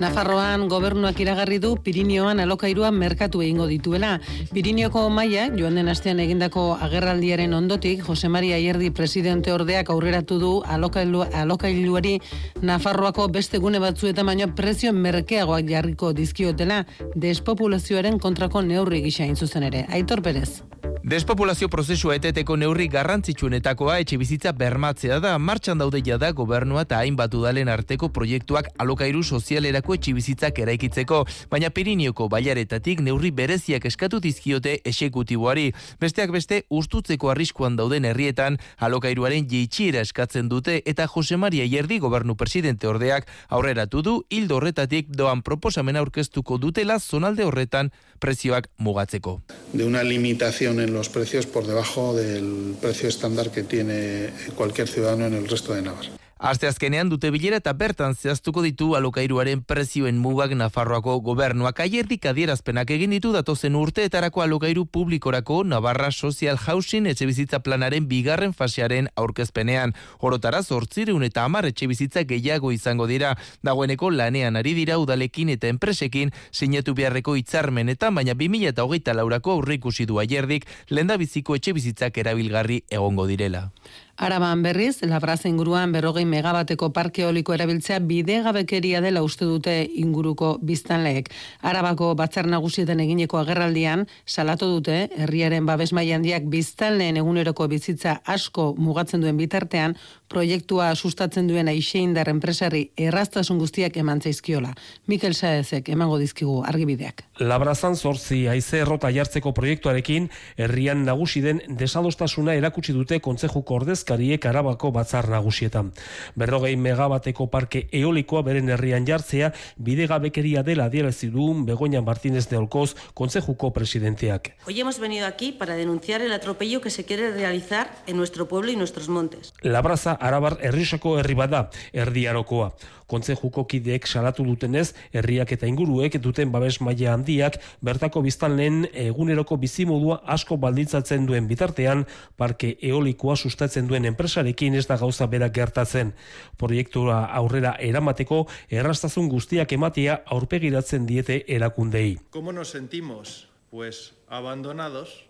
Nafarroan 0.03 0.65
gobernuak 0.67 1.19
iragarri 1.23 1.61
du 1.63 1.77
Pirinioan 1.79 2.41
alokairua 2.43 2.89
merkatu 2.91 3.39
egingo 3.45 3.69
dituela. 3.69 4.17
Pirineoko 4.51 5.05
maila 5.07 5.45
joan 5.55 5.79
den 5.79 5.87
astean 5.87 6.19
egindako 6.19 6.65
agerraldiaren 6.75 7.55
ondotik 7.55 8.03
Jose 8.03 8.27
Maria 8.27 8.59
Ierdi 8.59 8.91
presidente 8.91 9.53
ordeak 9.55 9.93
aurreratu 9.95 10.39
du 10.41 10.51
alokailu, 10.67 11.23
alokailuari 11.23 12.17
Nafarroako 12.61 13.29
beste 13.31 13.63
gune 13.63 13.79
batzuetan 13.79 14.27
baino 14.27 14.49
prezio 14.55 14.91
merkeagoak 14.91 15.71
jarriko 15.71 16.11
dizkiotela 16.11 16.83
despopulazioaren 17.15 18.19
kontrako 18.19 18.61
neurri 18.61 19.05
gisa 19.07 19.29
zuzen 19.35 19.71
ere. 19.71 19.85
Aitor 19.87 20.21
Perez. 20.21 20.63
Despopulazio 21.03 21.67
prozesua 21.67 22.13
eteteko 22.15 22.55
neurri 22.55 22.85
garrantzitsuenetakoa 22.87 23.97
etxe 23.99 24.15
bizitza 24.15 24.53
bermatzea 24.55 25.17
da 25.19 25.33
martxan 25.35 25.81
daude 25.81 25.99
jada 25.99 26.29
gobernua 26.31 26.85
eta 26.85 27.01
hainbat 27.01 27.33
udalen 27.35 27.67
arteko 27.67 28.07
proiektuak 28.15 28.69
alokairu 28.79 29.19
sozialerako 29.23 29.97
etxe 29.97 30.13
bizitzak 30.15 30.61
eraikitzeko, 30.63 31.25
baina 31.51 31.69
Pirinioko 31.75 32.29
baiaretatik 32.31 33.01
neurri 33.03 33.33
bereziak 33.35 33.83
eskatu 33.89 34.21
dizkiote 34.23 34.77
esekutiboari. 34.87 35.73
Besteak 35.99 36.31
beste 36.31 36.61
ustutzeko 36.69 37.33
arriskuan 37.33 37.75
dauden 37.75 38.07
herrietan 38.07 38.55
alokairuaren 38.79 39.51
jeitxiera 39.51 40.05
eskatzen 40.07 40.47
dute 40.47 40.79
eta 40.85 41.09
Jose 41.11 41.35
Maria 41.35 41.67
Ierdi 41.67 41.99
gobernu 41.99 42.37
presidente 42.39 42.87
ordeak 42.87 43.27
aurreratu 43.49 44.05
du 44.07 44.15
hildo 44.29 44.55
horretatik 44.61 45.11
doan 45.11 45.43
proposamena 45.43 45.99
aurkeztuko 45.99 46.57
dutela 46.57 46.99
zonalde 46.99 47.43
horretan 47.43 47.91
prezioak 48.23 48.71
mugatzeko. 48.77 49.41
De 49.73 49.83
una 49.83 50.01
limitación 50.03 50.79
en 50.79 50.92
los 50.93 51.09
precios 51.09 51.45
por 51.45 51.65
debajo 51.65 52.13
del 52.13 52.75
precio 52.81 53.09
estándar 53.09 53.51
que 53.51 53.63
tiene 53.63 54.29
cualquier 54.55 54.87
ciudadano 54.87 55.25
en 55.25 55.33
el 55.33 55.47
resto 55.47 55.73
de 55.73 55.81
Navarra. 55.81 56.22
Aste 56.43 56.67
azkenean 56.67 57.07
dute 57.07 57.29
bilera 57.31 57.55
eta 57.61 57.71
bertan 57.79 58.17
zehaztuko 58.19 58.61
ditu 58.65 58.89
alokairuaren 58.97 59.61
prezioen 59.63 60.17
mugak 60.19 60.51
Nafarroako 60.59 61.13
gobernuak 61.23 61.79
aierdik 61.79 62.27
adierazpenak 62.27 62.91
egin 62.91 63.15
ditu 63.15 63.31
datozen 63.31 63.77
urteetarako 63.79 64.43
alokairu 64.43 64.83
publikorako 64.83 65.61
Navarra 65.63 66.11
Social 66.11 66.59
Housing 66.59 67.07
etxe 67.07 67.61
planaren 67.63 68.09
bigarren 68.09 68.51
fasearen 68.51 69.07
aurkezpenean. 69.15 69.93
Horotara 70.19 70.61
zortzireun 70.63 71.23
eta 71.23 71.45
amar 71.45 71.63
etxe 71.65 71.87
bizitza 71.87 72.23
gehiago 72.27 72.73
izango 72.73 73.07
dira. 73.07 73.37
Dagoeneko 73.63 74.11
lanean 74.11 74.57
ari 74.57 74.73
dira 74.73 74.99
udalekin 74.99 75.47
eta 75.47 75.69
enpresekin 75.69 76.33
sinatu 76.51 76.93
beharreko 76.93 77.37
hitzarmenetan 77.37 78.15
baina 78.15 78.33
2000 78.33 78.67
eta 78.67 78.83
hogeita 78.83 79.13
laurako 79.13 79.51
aurrikusi 79.51 80.05
du 80.05 80.19
aierdik 80.19 80.67
lenda 80.89 81.15
biziko 81.15 81.55
etxe 81.55 81.71
bizitzak 81.71 82.17
erabilgarri 82.17 82.83
egongo 82.89 83.27
direla. 83.27 83.69
Araban 84.15 84.61
berriz, 84.61 85.01
labraza 85.01 85.47
inguruan 85.49 85.91
berrogei 85.91 86.23
megabateko 86.29 86.91
parke 86.93 87.23
eoliko 87.23 87.55
erabiltzea 87.55 87.97
bidegabekeria 88.05 88.99
dela 89.01 89.23
uste 89.25 89.47
dute 89.49 89.73
inguruko 89.89 90.59
biztanleek. 90.61 91.31
Arabako 91.65 92.11
batzar 92.13 92.45
nagusietan 92.45 93.01
egineko 93.01 93.39
agerraldian, 93.41 94.05
salatu 94.27 94.69
dute, 94.75 95.09
herriaren 95.17 95.65
babes 95.65 95.89
handiak 95.93 96.43
biztanleen 96.45 97.17
eguneroko 97.17 97.67
bizitza 97.67 98.21
asko 98.25 98.75
mugatzen 98.77 99.21
duen 99.21 99.37
bitartean, 99.37 99.97
proiektua 100.29 100.93
sustatzen 100.95 101.47
duen 101.47 101.67
aixeindar 101.67 102.29
enpresari 102.29 102.91
erraztasun 102.97 103.57
guztiak 103.57 103.97
eman 103.97 104.21
zaizkiola. 104.21 104.73
Mikel 105.07 105.33
Saezek 105.33 105.89
emango 105.89 106.19
dizkigu 106.21 106.61
argibideak. 106.65 107.23
Labrazan 107.39 107.95
zorzi 107.95 108.47
aize 108.47 108.81
errota 108.81 109.09
jartzeko 109.13 109.53
proiektuarekin, 109.53 110.29
herrian 110.57 111.03
nagusi 111.05 111.41
den 111.41 111.61
desadostasuna 111.81 112.53
erakutsi 112.53 112.93
dute 112.93 113.19
kontzejuko 113.19 113.79
ordezkariek 114.03 114.45
arabako 114.45 114.91
batzar 114.91 115.29
nagusietan. 115.29 115.91
Berrogei 116.35 116.75
megabateko 116.75 117.47
parke 117.47 117.87
eolikoa 117.91 118.43
beren 118.43 118.69
herrian 118.69 119.05
jartzea, 119.07 119.53
bide 119.77 120.07
gabekeria 120.07 120.63
dela 120.63 120.85
adierazi 120.85 121.29
du 121.29 121.53
Begoña 121.65 122.01
Martínez 122.01 122.49
de 122.49 122.57
Olcoz, 122.57 122.95
kontzejuko 123.13 123.71
presidenteak. 123.71 124.55
Hoy 124.67 124.79
hemos 124.79 124.99
venido 124.99 125.27
aquí 125.27 125.51
para 125.51 125.75
denunciar 125.75 126.21
el 126.21 126.33
atropello 126.33 126.81
que 126.81 126.89
se 126.89 127.05
quiere 127.05 127.31
realizar 127.31 127.91
en 128.07 128.17
nuestro 128.17 128.47
pueblo 128.47 128.71
y 128.71 128.75
nuestros 128.75 129.07
montes. 129.07 129.53
Labraza 129.61 130.11
arabar 130.13 130.57
herrisako 130.61 131.19
herri 131.19 131.33
bada, 131.33 131.69
erdiarokoa. 131.93 132.73
Kontzejuko 133.13 133.67
kideek 133.69 134.07
salatu 134.07 134.41
dutenez, 134.47 134.95
herriak 135.13 135.51
eta 135.53 135.67
inguruek 135.69 136.15
duten 136.23 136.49
babes 136.49 136.79
maila 136.81 137.11
handiak, 137.13 137.59
bertako 137.83 138.23
biztanleen 138.25 138.87
eguneroko 138.89 139.57
bizimodua 139.61 140.23
asko 140.25 140.57
baldintzatzen 140.57 141.27
duen 141.29 141.45
bitartean, 141.47 142.07
parke 142.37 142.73
eolikoa 142.81 143.35
sustatzen 143.35 143.85
duen 143.85 143.92
enpresarekin 144.01 144.75
ez 144.75 144.87
da 144.89 144.97
gauza 144.97 145.29
berak 145.29 145.53
gertatzen. 145.53 146.15
Proiektura 146.57 147.23
aurrera 147.37 147.77
eramateko 147.79 148.47
errastazun 148.69 149.29
guztiak 149.29 149.71
ematea 149.77 150.23
aurpegiratzen 150.25 151.05
diete 151.05 151.43
erakundei. 151.47 152.17
¿Cómo 152.29 152.51
nos 152.51 152.73
sentimos? 152.73 153.52
Pues 153.73 154.13
abandonados. 154.29 155.25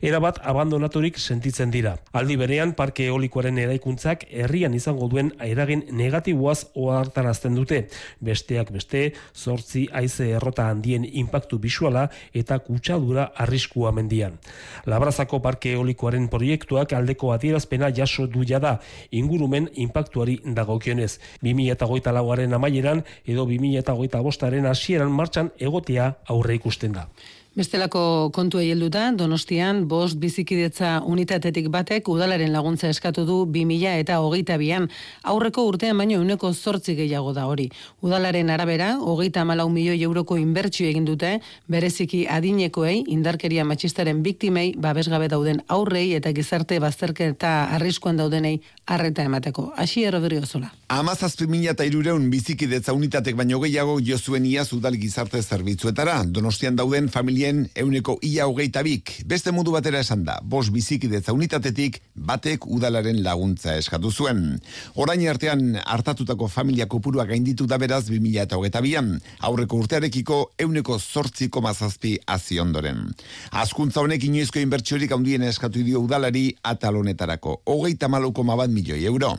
Erabat 0.00 0.36
abandonaturik 0.46 1.16
sentitzen 1.18 1.72
dira. 1.74 1.96
Aldi 2.14 2.36
berean 2.38 2.76
parke 2.78 3.08
eolikoaren 3.10 3.56
eraikuntzak 3.58 4.20
herrian 4.30 4.76
izango 4.78 5.08
duen 5.10 5.32
eragin 5.42 5.82
negatiboaz 5.98 6.68
ohartarazten 6.78 7.56
dute. 7.58 7.80
Besteak 8.22 8.70
beste, 8.70 9.00
zortzi 9.34 9.88
haize 9.90 10.28
errota 10.30 10.68
handien 10.70 11.02
inpaktu 11.04 11.58
bisuala 11.58 12.04
eta 12.42 12.60
kutsadura 12.68 13.32
arriskua 13.34 13.90
mendian. 13.96 14.38
Labrazako 14.86 15.42
parke 15.42 15.74
eolikoaren 15.74 16.28
proiektuak 16.30 16.94
aldeko 17.00 17.32
adierazpena 17.34 17.90
jaso 17.90 18.28
du 18.28 18.44
da 18.44 18.78
ingurumen 19.10 19.70
inpaktuari 19.74 20.38
dagokionez. 20.44 21.18
2008 21.42 22.14
lauaren 22.14 22.54
amaieran 22.54 23.02
edo 23.26 23.44
2008 23.44 24.22
bostaren 24.22 24.66
hasieran 24.66 25.10
martxan 25.10 25.50
egotea 25.58 26.12
aurre 26.28 26.54
ikusten 26.54 26.92
da. 26.92 27.08
Bestelako 27.56 28.30
kontu 28.30 28.60
helduta, 28.62 29.08
Donostian 29.16 29.80
bost 29.88 30.18
bizikidetza 30.20 31.00
unitatetik 31.02 31.66
batek 31.72 32.06
udalaren 32.12 32.52
laguntza 32.52 32.90
eskatu 32.92 33.24
du 33.26 33.38
2000 33.50 33.94
eta 33.98 34.18
hogeita 34.22 34.58
bian. 34.60 34.86
Aurreko 35.24 35.64
urtean 35.66 35.98
baino 35.98 36.20
uneko 36.20 36.52
zortzi 36.52 36.94
gehiago 36.94 37.32
da 37.32 37.46
hori. 37.50 37.66
Udalaren 38.04 38.52
arabera, 38.54 38.92
hogeita 39.00 39.42
malau 39.48 39.66
milioi 39.72 40.02
euroko 40.06 40.36
inbertsio 40.38 40.86
egin 40.86 41.08
dute, 41.08 41.40
bereziki 41.66 42.26
adinekoei, 42.30 43.02
indarkeria 43.08 43.64
matxistaren 43.64 44.22
biktimei, 44.22 44.74
babesgabe 44.78 45.26
dauden 45.28 45.62
aurrei 45.66 46.12
eta 46.14 46.30
gizarte 46.36 46.78
bazterketa 46.78 47.54
arriskuan 47.78 48.20
daudenei 48.20 48.60
arreta 48.86 49.24
emateko. 49.24 49.72
Asi 49.76 50.04
erroberi 50.04 50.38
osola. 50.38 50.70
Amazazpi 50.88 51.48
mila 51.50 51.74
eta 51.74 51.84
irureun 51.84 52.30
bizikidetza 52.30 52.94
unitatek 52.94 53.34
baino 53.36 53.58
gehiago 53.66 53.98
jozuen 54.00 54.46
iaz 54.46 54.70
udal 54.72 54.94
gizarte 54.96 55.42
zerbitzuetara. 55.42 56.22
Donostian 56.24 56.78
dauden 56.78 57.08
familia 57.08 57.47
horien 57.48 57.68
euneko 57.74 58.18
ia 58.22 58.46
hogeita 58.46 58.82
bik. 58.84 59.24
Beste 59.26 59.52
modu 59.52 59.72
batera 59.72 60.00
esan 60.02 60.24
da, 60.24 60.38
bos 60.42 60.68
bizikidetza 60.70 61.32
unitatetik 61.32 62.00
batek 62.14 62.66
udalaren 62.66 63.22
laguntza 63.24 63.76
eskatu 63.78 64.10
zuen. 64.10 64.60
Orain 64.94 65.24
artean 65.28 65.78
hartatutako 65.84 66.48
familia 66.48 66.86
kopurua 66.86 67.24
gainditu 67.24 67.66
da 67.66 67.78
beraz 67.78 68.08
2000 68.10 68.42
eta 68.42 68.56
hogeita 68.56 68.82
bian, 68.84 69.20
aurreko 69.40 69.78
urtearekiko 69.78 70.52
euneko 70.58 70.98
zortziko 70.98 71.60
mazazpi 71.60 72.18
azi 72.26 72.60
ondoren. 72.60 73.06
Azkuntza 73.52 74.00
honek 74.00 74.24
inoizko 74.24 74.60
inbertsiorik 74.60 75.12
handien 75.12 75.42
eskatu 75.42 75.82
dio 75.82 76.00
udalari 76.04 76.50
atalonetarako, 76.62 77.62
hogeita 77.64 78.08
maluko 78.08 78.44
mabat 78.44 78.70
milioi 78.70 79.04
euro. 79.06 79.36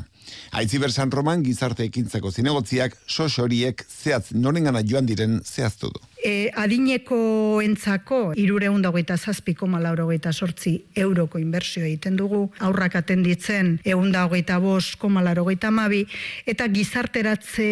Aitziber 0.51 0.91
San 0.91 1.11
Roman 1.11 1.43
gizarte 1.43 1.85
ekintzako 1.85 2.31
zinegotziak 2.31 2.97
sos 3.07 3.37
horiek 3.39 3.85
zehatz 3.89 4.31
norengana 4.33 4.83
joan 4.85 5.05
diren 5.09 5.41
zehaztu 5.45 5.89
du. 5.93 6.01
E, 6.19 6.51
adineko 6.51 7.61
entzako 7.63 8.33
irureun 8.35 8.81
dagoita 8.83 9.15
zazpiko 9.15 9.69
malaurogeita 9.71 10.33
sortzi 10.33 10.73
euroko 10.99 11.39
inbertsio 11.39 11.85
egiten 11.87 12.17
dugu, 12.19 12.41
aurrak 12.59 12.97
atenditzen 12.99 13.77
egun 13.87 14.11
dagoita 14.11 14.57
bos 14.59 14.97
komalarogeita 14.99 15.71
mabi, 15.71 16.01
eta 16.43 16.67
gizarteratze 16.73 17.69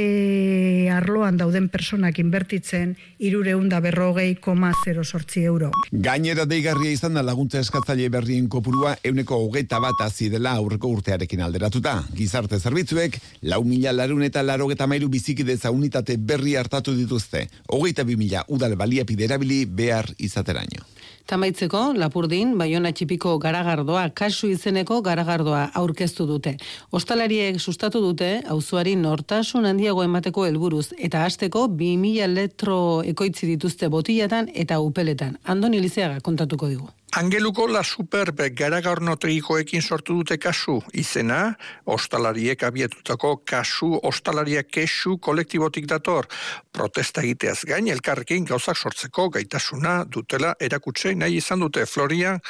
arloan 0.95 1.35
dauden 1.41 1.67
personak 1.67 2.21
inbertitzen 2.23 2.95
irureun 3.19 3.67
da 3.67 3.81
berrogei 3.83 4.37
koma 4.39 4.71
zero 4.85 5.03
sortzi 5.03 5.43
euro. 5.43 5.73
Gainera 5.91 6.45
deigarria 6.47 6.95
izan 6.95 7.19
da 7.19 7.25
laguntza 7.27 7.59
eskatzaile 7.59 8.07
berrien 8.13 8.47
kopurua 8.47 8.95
euneko 9.03 9.41
hogeita 9.43 9.81
bat 9.83 10.05
hazi 10.07 10.29
dela 10.31 10.55
aurreko 10.55 10.93
urtearekin 10.95 11.43
alderatuta. 11.43 11.97
Gizarte 12.15 12.61
zerbitzuek, 12.63 13.19
lau 13.51 13.63
mila 13.67 13.91
larun 13.91 14.23
eta 14.23 14.45
larogeta 14.45 14.87
mairu 14.87 15.11
bizikideza 15.11 15.71
unitate 15.75 16.15
berri 16.15 16.55
hartatu 16.55 16.95
dituzte. 16.95 17.47
Hogeita 17.67 18.07
bi 18.07 18.15
mila 18.15 18.36
udal 18.47 18.75
baliapide 18.75 19.25
erabili 19.25 19.65
behar 19.65 20.09
izateraino. 20.17 20.85
Tamaitzeko, 21.27 21.91
Lapurdin, 21.99 22.53
Baiona 22.55 22.93
txipiko 22.95 23.33
garagardoa, 23.43 24.05
kasu 24.15 24.47
izeneko 24.47 25.01
garagardoa 25.03 25.65
aurkeztu 25.75 26.23
dute. 26.29 26.53
Ostalariek 26.95 27.59
sustatu 27.59 27.99
dute, 27.99 28.29
auzoari 28.47 28.95
nortasun 28.95 29.67
handiago 29.67 30.05
emateko 30.07 30.45
helburuz 30.47 30.85
eta 30.97 31.25
hasteko 31.27 31.65
2000 31.67 32.31
letro 32.31 32.79
ekoitzi 33.03 33.51
dituzte 33.51 33.91
botilatan 33.91 34.47
eta 34.55 34.79
upeletan. 34.79 35.35
Andoni 35.43 35.83
Lizeaga 35.83 36.23
kontatuko 36.23 36.71
digu. 36.71 36.87
Angeluko 37.15 37.69
la 37.71 37.83
superbe 37.87 38.49
garagarnotegikoekin 38.51 39.81
sortu 39.81 40.17
dute 40.19 40.35
kasu 40.37 40.81
izena, 40.93 41.53
ostalariek 41.87 42.63
abietutako 42.67 43.29
kasu 43.47 43.93
ostalaria 44.03 44.63
kesu 44.63 45.15
kolektibotik 45.23 45.87
dator. 45.87 46.27
Protesta 46.75 47.23
egiteaz 47.23 47.61
gain, 47.69 47.87
elkarrekin 47.87 48.43
gauzak 48.45 48.75
sortzeko 48.77 49.29
gaitasuna 49.37 50.01
dutela 50.03 50.51
erakutse 50.59 51.13
nahi 51.15 51.37
izan 51.39 51.63
dute 51.63 51.85
Florian 51.87 52.41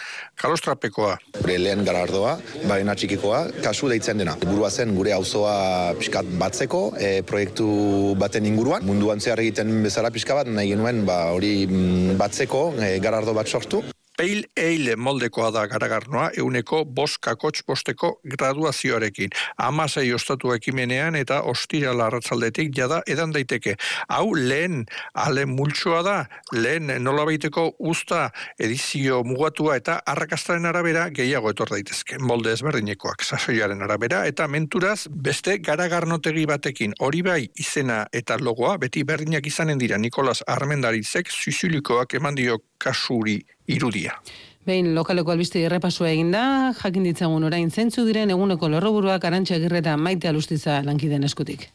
kalostrapekoa. 0.41 1.13
Gure 1.37 1.59
lehen 1.61 1.85
garardoa, 1.85 2.39
baina 2.67 2.95
txikikoa, 2.97 3.43
kasu 3.63 3.91
deitzen 3.93 4.17
dena. 4.23 4.33
Burua 4.41 4.71
zen 4.71 4.95
gure 4.97 5.13
auzoa 5.13 5.93
pixkat 5.99 6.33
batzeko, 6.41 6.81
e, 6.97 7.21
proiektu 7.21 7.69
baten 8.17 8.49
inguruan. 8.49 8.89
Munduan 8.89 9.21
zehar 9.21 9.45
egiten 9.45 9.83
bezala 9.85 10.09
pixka 10.09 10.41
bat, 10.41 10.49
nahi 10.49 10.73
genuen 10.73 11.05
ba, 11.05 11.27
hori 11.37 11.53
mm, 11.69 12.17
batzeko 12.17 12.71
e, 12.81 12.97
garardo 13.05 13.37
bat 13.37 13.47
sortu. 13.47 13.85
Peil 14.17 14.47
eile 14.57 14.95
moldekoa 14.97 15.51
da 15.53 15.67
garagarnoa 15.69 16.31
euneko 16.41 16.79
boskakotx 16.99 17.61
bosteko 17.67 18.09
graduazioarekin. 18.25 19.29
Amasei 19.61 20.07
ostatu 20.13 20.53
ekimenean 20.55 21.15
eta 21.19 21.43
ostira 21.51 21.91
larratzaldetik 21.93 22.71
jada 22.73 23.03
edan 23.05 23.35
daiteke. 23.35 23.75
Hau 24.09 24.33
lehen 24.33 24.85
ale 25.13 25.45
multsoa 25.45 25.99
da, 26.07 26.15
lehen 26.51 26.89
nolabaiteko 27.03 27.67
usta 27.91 28.31
edizio 28.59 29.19
mugatua 29.23 29.75
eta 29.77 29.99
arrakastaren 30.13 30.65
arabera 30.65 31.09
gehiago 31.19 31.53
etor 31.53 31.75
daitezke. 31.75 32.17
Molde 32.17 32.55
ezberdinekoak 32.57 33.21
sasoiaren 33.21 33.85
arabera 33.85 34.23
eta 34.25 34.47
menturaz 34.47 35.03
beste 35.29 35.59
garagarnotegi 35.69 36.47
batekin 36.49 36.97
hori 37.05 37.21
bai 37.21 37.43
izena 37.61 37.99
eta 38.11 38.39
logoa 38.41 38.79
beti 38.81 39.05
berdinak 39.05 39.45
izanen 39.45 39.77
dira 39.77 40.01
Nikolas 40.01 40.41
Armendarizek 40.47 41.29
zuzulikoak 41.29 42.17
eman 42.17 42.41
dio 42.41 42.57
kasuri 42.81 43.37
irudia. 43.67 44.17
Behin 44.67 44.93
lokaleko 44.95 45.31
albiste 45.31 45.61
errepasua 45.63 46.09
eginda, 46.11 46.73
jakin 46.81 47.05
ditzagun 47.07 47.47
orain 47.47 47.69
zentzu 47.71 48.03
diren 48.07 48.33
eguneko 48.35 48.67
lorroburuak 48.73 49.23
arantxa 49.29 49.55
egirreta 49.61 49.95
maite 49.97 50.27
alustiza 50.27 50.81
lankiden 50.83 51.23
eskutik. 51.23 51.69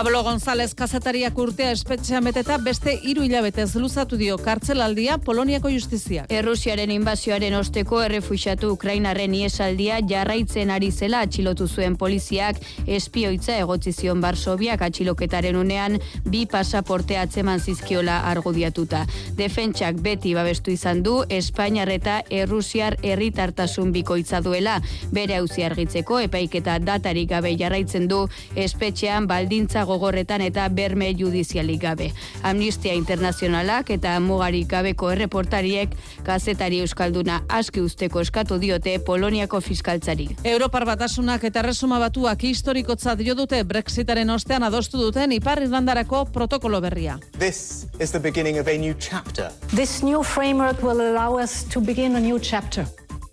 Pablo 0.00 0.22
González 0.24 0.72
kazetariak 0.72 1.36
urtea 1.36 1.74
espetxean 1.74 2.24
beteta 2.24 2.54
beste 2.64 2.94
hiru 3.04 3.20
hilabetez 3.26 3.74
luzatu 3.76 4.16
dio 4.16 4.38
kartzelaldia 4.40 5.18
Poloniako 5.20 5.68
justiziak. 5.68 6.30
Errusiaren 6.32 6.88
inbazioaren 6.94 7.52
osteko 7.58 7.98
errefuxatu 8.00 8.70
Ukrainarren 8.72 9.34
iesaldia 9.36 9.98
jarraitzen 10.08 10.72
ari 10.72 10.88
zela 10.90 11.20
atxilotu 11.26 11.66
zuen 11.68 11.98
poliziak 12.00 12.62
espioitza 12.86 13.58
egotzi 13.60 13.92
zion 13.92 14.22
Barsobiak 14.24 14.86
atxiloketaren 14.86 15.58
unean 15.60 15.98
bi 16.24 16.46
pasaporte 16.48 17.20
atzeman 17.20 17.60
zizkiola 17.60 18.22
argudiatuta. 18.30 19.02
Defentsak 19.36 20.00
beti 20.00 20.32
babestu 20.32 20.72
izan 20.72 21.04
du 21.04 21.18
Espainiar 21.28 21.92
eta 21.92 22.22
Errusiar 22.30 22.96
herritartasun 23.02 23.92
bikoitza 23.92 24.40
duela 24.40 24.80
bere 25.12 25.36
auzi 25.42 25.68
argitzeko 25.68 26.24
epaiketa 26.24 26.80
datarik 26.88 27.28
gabe 27.36 27.52
jarraitzen 27.60 28.08
du 28.08 28.24
espetxean 28.56 29.28
baldintza 29.28 29.89
gogorretan 29.90 30.44
eta 30.46 30.68
berme 30.68 31.10
judizialik 31.18 31.80
gabe. 31.82 32.10
Amnistia 32.46 32.94
Internazionalak 32.94 33.90
eta 33.96 34.14
mugarik 34.22 34.68
gabeko 34.70 35.10
erreportariek 35.14 35.96
kazetari 36.26 36.80
euskalduna 36.84 37.40
aski 37.48 37.82
usteko 37.82 38.22
eskatu 38.24 38.60
diote 38.62 38.98
Poloniako 39.06 39.60
fiskaltzari. 39.60 40.28
Europar 40.44 40.86
batasunak 40.86 41.44
eta 41.50 41.64
resuma 41.66 41.98
batuak 42.02 42.44
historikotzat 42.46 43.24
jo 43.26 43.34
dute 43.34 43.62
Brexitaren 43.64 44.30
ostean 44.30 44.66
adostu 44.66 45.00
duten 45.02 45.32
Ipar 45.36 45.62
Irlandarako 45.64 46.24
protokolo 46.32 46.80
berria. 46.80 47.18
This 47.38 47.86
is 47.98 48.12
the 48.12 48.20
beginning 48.20 48.58
of 48.58 48.68
a 48.68 48.78
new 48.78 48.94
chapter. 48.94 49.50
This 49.74 50.02
new 50.02 50.22
framework 50.22 50.82
will 50.82 51.00
allow 51.00 51.38
us 51.38 51.64
to 51.74 51.80
begin 51.80 52.16
a 52.16 52.20
new 52.20 52.38
chapter. 52.38 52.86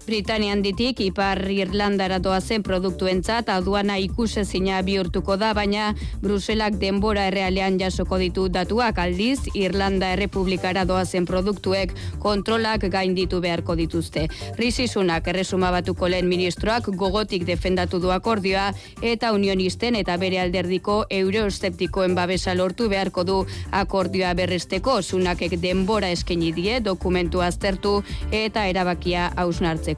Britanian 0.08 0.62
ditik 0.64 1.02
Ipar 1.04 1.42
Irlandara 1.52 2.22
doazen 2.24 2.64
produktuentzat 2.64 3.50
aduana 3.52 3.98
ikusezina 4.00 4.78
bihurtuko 4.88 5.36
da, 5.36 5.50
baina 5.52 5.90
Bruselak 6.22 6.78
denbora 6.80 7.26
errealean 7.28 7.76
jasoko 7.82 8.16
ditu 8.22 8.46
datuak 8.48 9.02
aldiz, 9.04 9.42
Irlanda 9.52 10.14
Errepublikara 10.16 10.86
doazen 10.88 11.28
produktuek 11.28 11.92
kontrolak 12.24 12.86
gainditu 12.94 13.42
beharko 13.44 13.76
dituzte. 13.76 14.30
Rizisunak 14.56 15.28
erresuma 15.28 15.74
batuko 15.76 16.08
lehen 16.08 16.32
ministroak 16.32 16.88
gogotik 16.96 17.44
defendatu 17.44 18.00
du 18.00 18.16
akordioa 18.16 18.70
eta 19.04 19.34
unionisten 19.36 20.00
eta 20.00 20.16
bere 20.24 20.40
alderdiko 20.46 21.02
euroesteptikoen 21.20 22.16
babesa 22.16 22.56
lortu 22.56 22.88
beharko 22.88 23.28
du 23.28 23.42
akordioa 23.76 24.32
berresteko 24.40 25.02
sunakek 25.02 25.60
denbora 25.60 26.16
eskeni 26.16 26.56
die 26.56 26.80
dokumentu 26.80 27.44
aztertu 27.44 27.98
eta 28.32 28.70
erabakia 28.72 29.34
hausnartzeko. 29.36 29.97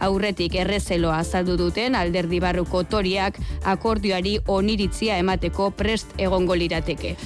Aurretik 0.00 0.54
errezeloa 0.54 1.18
azaldu 1.24 1.56
duten 1.56 1.94
alderdi 1.94 2.40
barruko 2.40 2.84
toriak 2.84 3.38
akordioari 3.64 4.38
oniritzia 4.46 5.18
emateko 5.18 5.70
prest 5.70 6.16
egongo 6.18 6.54
lirateke. 6.54 7.16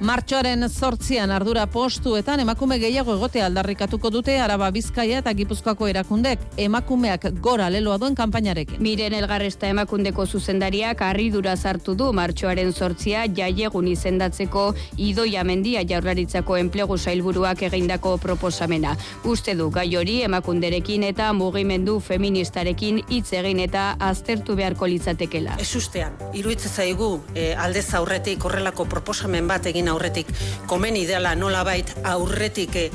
Martxoaren 0.00 0.66
zortzian 0.68 1.30
ardura 1.30 1.68
postuetan 1.70 2.40
emakume 2.42 2.80
gehiago 2.82 3.14
egote 3.14 3.42
aldarrikatuko 3.46 4.10
dute 4.10 4.34
Araba 4.42 4.72
Bizkaia 4.74 5.20
eta 5.20 5.30
Gipuzkoako 5.38 5.86
erakundek 5.86 6.40
emakumeak 6.58 7.28
gora 7.40 7.68
leloa 7.70 8.00
duen 8.02 8.16
kanpainarekin. 8.18 8.80
Miren 8.82 9.14
elgarresta 9.14 9.70
emakundeko 9.70 10.26
zuzendariak 10.26 11.04
harridura 11.06 11.54
sartu 11.56 11.94
du 11.94 12.08
martxoaren 12.12 12.72
zortzia 12.72 13.22
jaiegun 13.36 13.86
izendatzeko 13.86 14.64
idoia 14.98 15.44
mendia 15.44 15.84
jaurlaritzako 15.86 16.56
enplegu 16.58 16.98
sailburuak 16.98 17.62
egindako 17.70 18.16
proposamena. 18.18 18.96
Uste 19.22 19.54
du 19.54 19.70
gai 19.70 19.86
hori 19.94 20.22
emakunderekin 20.26 21.06
eta 21.12 21.30
mugimendu 21.32 22.00
feministarekin 22.00 23.00
hitz 23.08 23.32
egin 23.32 23.62
eta 23.68 23.94
aztertu 24.00 24.58
beharko 24.58 24.90
litzatekela. 24.90 25.54
Ez 25.62 25.70
ustean, 25.78 26.18
iruitze 26.34 26.68
zaigu 26.68 27.20
e, 27.34 27.54
aldez 27.54 27.86
aurretik 27.94 28.42
horrelako 28.44 28.90
proposamen 28.90 29.46
bat 29.46 29.70
egin 29.70 29.83
aurretik 29.88 30.30
komen 30.66 30.96
ideala 30.96 31.34
nolabait 31.34 31.94
aurretik 32.02 32.76
e, 32.76 32.90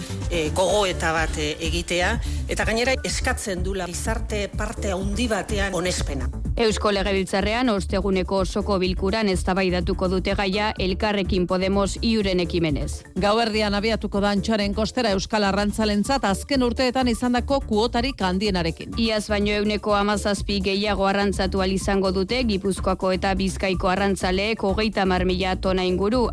gogo 0.55 0.85
eta 0.89 1.13
bat 1.13 1.37
e, 1.37 1.55
egitea 1.69 2.13
eta 2.49 2.65
gainera 2.65 2.95
eskatzen 3.05 3.63
dula 3.63 3.87
gizarte 3.89 4.47
parte 4.57 4.93
handi 4.93 5.27
batean 5.27 5.75
onespena. 5.75 6.29
Eusko 6.59 6.91
Legebiltzarrean 6.91 7.69
osteguneko 7.71 8.41
osoko 8.43 8.75
bilkuran 8.81 9.29
eztabaidatuko 9.31 10.09
dute 10.11 10.33
gaia 10.35 10.73
elkarrekin 10.85 11.45
Podemos 11.47 11.93
iuren 12.03 12.41
ekimenez. 12.43 13.05
Gauerdian 13.15 13.77
abiatuko 13.77 14.19
da 14.19 14.33
antxoaren 14.35 14.73
kostera 14.75 15.13
Euskal 15.15 15.45
Arrantzalentzat 15.47 16.25
azken 16.27 16.65
urteetan 16.67 17.07
izandako 17.07 17.61
kuotarik 17.69 18.19
handienarekin. 18.19 18.97
Iaz 18.99 19.29
baino 19.31 19.53
euneko 19.55 19.95
amazazpi 19.95 20.59
gehiago 20.65 21.07
arrantzatu 21.07 21.63
izango 21.63 22.11
dute 22.11 22.43
Gipuzkoako 22.43 23.13
eta 23.13 23.33
Bizkaiko 23.35 23.87
arrantzaleek 23.87 24.59
hogeita 24.61 25.05
marmila 25.05 25.55
tona 25.55 25.85
inguru 25.85 26.27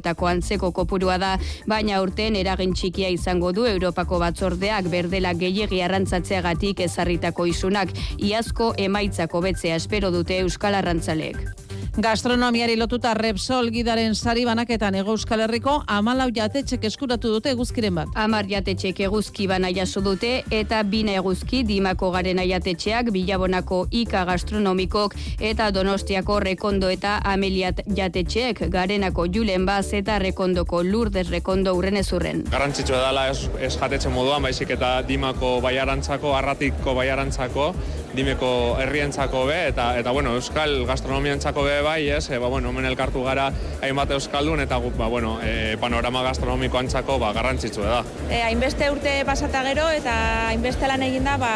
aurrekoetako 0.00 0.26
antzeko 0.26 0.70
kopurua 0.72 1.18
da, 1.18 1.38
baina 1.68 2.00
urten 2.02 2.36
eragin 2.36 2.72
txikia 2.74 3.10
izango 3.10 3.52
du 3.52 3.66
Europako 3.66 4.18
batzordeak 4.18 4.88
berdela 4.90 5.34
gehiegi 5.34 5.82
arrantzatzeagatik 5.82 6.80
ezarritako 6.80 7.46
isunak 7.46 7.92
iazko 8.18 8.74
emaitzako 8.78 9.40
betzea 9.40 9.76
espero 9.76 10.10
dute 10.10 10.40
Euskal 10.40 10.74
Arrantzaleek. 10.74 11.69
Gastronomiari 11.98 12.76
lotuta 12.78 13.14
Repsol 13.18 13.72
gidaren 13.74 14.14
sari 14.14 14.44
banaketan 14.46 14.94
ego 14.94 15.16
Euskal 15.16 15.40
Herriko 15.42 15.72
amalau 15.90 16.28
jatetxek 16.30 16.84
eskuratu 16.86 17.32
dute 17.32 17.50
eguzkiren 17.50 17.96
bat. 17.98 18.12
Amar 18.14 18.46
jatetxek 18.46 19.00
eguzki 19.08 19.48
bana 19.50 19.72
jaso 19.74 19.98
dute 20.00 20.44
eta 20.54 20.84
bina 20.86 21.16
eguzki 21.18 21.64
dimako 21.66 22.12
garen 22.14 22.38
jatetxeak 22.46 23.10
bilabonako 23.10 23.88
ika 23.90 24.22
gastronomikok 24.24 25.16
eta 25.40 25.72
donostiako 25.74 26.38
rekondo 26.46 26.88
eta 26.88 27.16
ameliat 27.24 27.82
jatetxeek 27.96 28.62
garenako 28.70 29.26
julen 29.26 29.66
baz 29.66 29.92
eta 29.92 30.20
rekondoko 30.22 30.84
lurdez 30.84 31.26
rekondo 31.28 31.74
urren 31.74 31.96
ezurren. 31.96 32.44
Garrantzitsua 32.52 33.02
dela 33.08 33.26
ez, 33.32 33.48
ez 33.58 33.74
jatetxe 33.74 34.14
moduan, 34.14 34.46
baizik 34.46 34.70
eta 34.78 35.02
dimako 35.02 35.58
baiarantzako, 35.60 36.36
arratiko 36.38 36.94
baiarantzako, 36.94 37.74
dimeko 38.14 38.76
herrientzako 38.80 39.44
be, 39.46 39.58
eta, 39.70 39.92
eta 40.00 40.10
bueno, 40.10 40.34
euskal 40.38 40.84
gastronomiantzako 40.86 41.64
be 41.66 41.80
bai, 41.86 42.08
ez, 42.10 42.30
e, 42.30 42.38
ba, 42.38 42.48
bueno, 42.48 42.70
hemen 42.70 42.88
elkartu 42.90 43.22
gara 43.24 43.50
hainbat 43.82 44.10
euskaldun, 44.16 44.60
eta 44.60 44.78
ba, 44.78 45.08
bueno, 45.08 45.38
e, 45.42 45.76
panorama 45.80 46.22
gastronomiko 46.26 46.78
antzako 46.78 47.18
ba, 47.22 47.32
garrantzitsu 47.36 47.86
da. 47.86 48.02
E, 48.28 48.42
hainbeste 48.42 48.90
urte 48.90 49.20
pasata 49.26 49.62
gero, 49.66 49.88
eta 49.94 50.14
hainbeste 50.48 50.90
lan 50.90 51.06
eginda, 51.06 51.36
ba, 51.38 51.54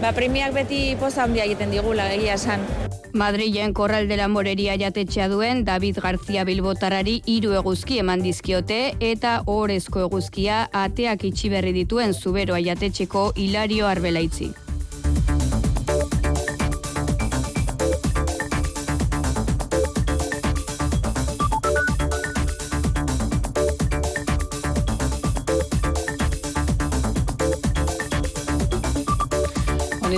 ba, 0.00 0.12
premiak 0.16 0.54
beti 0.56 0.96
poza 1.00 1.24
handia 1.24 1.44
egiten 1.44 1.74
digula, 1.74 2.10
egia 2.14 2.40
esan. 2.40 2.64
Madrilen 3.16 3.72
korral 3.72 4.10
dela 4.10 4.26
moreria 4.28 4.74
jatetxea 4.76 5.30
duen 5.32 5.64
David 5.64 6.02
García 6.04 6.44
Bilbotarari 6.44 7.22
hiru 7.24 7.54
eguzki 7.56 8.02
eman 8.02 8.20
dizkiote 8.20 8.92
eta 9.00 9.38
orezko 9.48 10.04
eguzkia 10.04 10.66
ateak 10.84 11.24
itxi 11.30 11.48
berri 11.48 11.72
dituen 11.72 12.12
zuberoa 12.12 12.60
jatetxeko 12.60 13.30
Hilario 13.40 13.88
Arbelaitzi. 13.88 14.52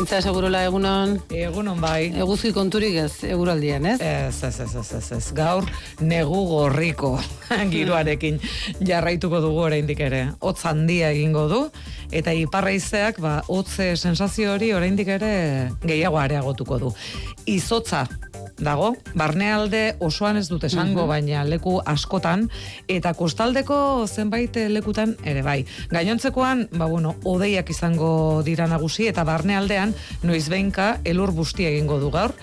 Olintza 0.08 0.24
segurola 0.24 0.62
egunon. 0.64 1.10
Egunon 1.36 1.82
bai. 1.84 2.06
Eguzki 2.16 2.48
konturik 2.56 2.94
ez, 2.96 3.10
eguraldian, 3.28 3.84
ez? 3.90 3.98
Ez, 4.00 4.38
ez, 4.46 4.60
ez, 4.64 4.70
ez, 4.80 4.92
ez, 4.96 5.10
ez. 5.12 5.26
Gaur 5.36 5.66
negu 6.00 6.38
gorriko 6.48 7.10
giroarekin 7.74 8.40
jarraituko 8.88 9.42
dugu 9.44 9.66
oraindik 9.66 10.00
ere. 10.00 10.22
Hotz 10.40 10.62
handia 10.64 11.10
egingo 11.12 11.44
du 11.52 11.60
eta 12.08 12.32
iparraizeak 12.32 13.20
ba 13.20 13.42
hotze 13.52 13.90
sensazio 14.00 14.54
hori 14.54 14.72
oraindik 14.72 15.12
ere 15.18 15.34
gehiago 15.84 16.16
areagotuko 16.22 16.78
du. 16.86 16.94
Izotza 17.44 18.06
dago, 18.58 18.94
barnealde 19.14 19.98
osoan 20.02 20.36
ez 20.40 20.48
dute 20.48 20.66
esango, 20.66 21.04
Mhm. 21.04 21.08
baina 21.08 21.44
leku 21.44 21.76
askotan, 21.86 22.48
eta 22.88 23.12
kostaldeko 23.14 24.06
zenbait 24.08 24.56
lekutan 24.72 25.14
ere 25.22 25.42
bai. 25.46 25.64
Gainontzekoan, 25.92 26.64
ba 26.72 26.86
bueno, 26.86 27.14
odeiak 27.22 27.70
izango 27.70 28.42
dira 28.42 28.66
nagusi, 28.66 29.06
eta 29.06 29.22
barnealdean, 29.24 29.94
noiz 30.22 30.48
behinka, 30.48 30.98
elur 31.04 31.32
busti 31.32 31.66
egingo 31.68 31.98
du 32.00 32.10
gaur, 32.10 32.34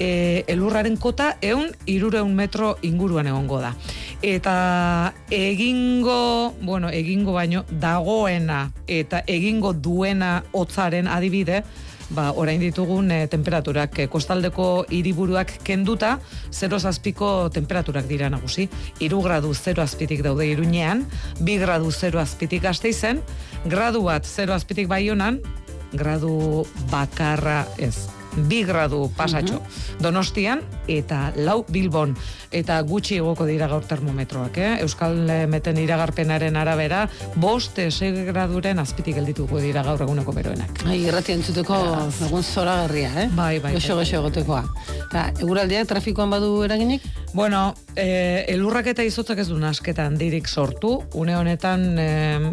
e, 0.00 0.44
elurraren 0.48 0.96
kota 0.96 1.36
eun 1.44 1.68
irureun 1.86 2.32
metro 2.34 2.74
inguruan 2.82 3.28
egongo 3.30 3.60
da. 3.60 3.74
Eta 4.22 5.12
egingo, 5.30 6.54
bueno, 6.62 6.90
egingo 6.90 7.36
baino, 7.36 7.64
dagoena 7.70 8.70
eta 8.88 9.22
egingo 9.28 9.72
duena 9.72 10.40
hotzaren 10.52 11.08
adibide, 11.08 11.62
ba, 12.10 12.30
orain 12.34 12.60
ditugun 12.60 13.12
e, 13.14 13.20
temperaturak 13.30 13.98
e, 14.02 14.08
kostaldeko 14.10 14.86
hiriburuak 14.90 15.60
kenduta, 15.64 16.18
0 16.50 16.80
azpiko 16.90 17.50
temperaturak 17.54 18.08
dira 18.10 18.30
nagusi. 18.32 18.68
3 18.98 19.22
gradu 19.22 19.54
0 19.54 19.84
azpitik 19.84 20.24
daude 20.26 20.48
iruñean, 20.50 21.06
2 21.40 21.58
gradu 21.62 21.92
0 21.92 22.20
azpitik 22.20 22.64
gazteizen, 22.66 23.22
gradu 23.64 24.02
bat 24.08 24.26
0 24.26 24.56
azpitik 24.56 24.88
baionan, 24.88 25.40
gradu 25.92 26.66
bakarra 26.90 27.64
ez. 27.78 28.19
Bi 28.36 28.62
gradu 28.64 29.08
pasatxo. 29.16 29.60
Donostian 30.00 30.62
eta 30.88 31.32
lau 31.36 31.64
Bilbon. 31.68 32.14
Eta 32.50 32.80
gutxi 32.82 33.20
egoko 33.20 33.46
dira 33.46 33.68
gaur 33.70 33.84
termometroak, 33.86 34.58
eh? 34.58 34.70
Euskal 34.84 35.18
Meten 35.50 35.78
iragarpenaren 35.78 36.56
arabera, 36.58 37.04
bost 37.36 37.78
sei 37.90 38.10
graduren 38.26 38.78
azpitik 38.82 39.16
geldituko 39.20 39.60
dira 39.62 39.84
gaur 39.86 40.02
eguneko 40.02 40.34
beroenak. 40.34 40.82
Ai, 40.86 40.98
irrati 41.06 41.34
entzuteko 41.36 41.78
egun 42.26 42.42
zoragarria, 42.42 43.12
eh? 43.24 43.28
Bai, 43.34 43.58
bai. 43.62 43.74
Goxo, 43.76 43.94
bai, 43.94 44.04
goxo 44.04 44.20
egotekoa. 44.22 44.62
Eta, 45.10 45.26
eguraldiak 45.42 45.88
trafikoan 45.90 46.30
badu 46.30 46.52
eraginik? 46.66 47.06
Bueno, 47.32 47.74
e, 47.94 48.44
elurrak 48.50 48.90
eta 48.90 49.04
izotzak 49.06 49.38
ez 49.38 49.48
du 49.50 49.58
nasketa 49.58 50.08
handirik 50.08 50.48
sortu. 50.48 50.96
Une 51.14 51.36
honetan 51.38 51.86
e, 51.98 52.08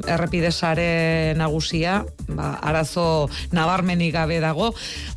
errepide 0.05 0.51
sare 0.51 1.33
nagusia, 1.37 2.03
ba, 2.27 2.53
arazo 2.61 3.29
nabarmenik 3.51 4.13
gabe 4.13 4.39
dago, 4.43 4.73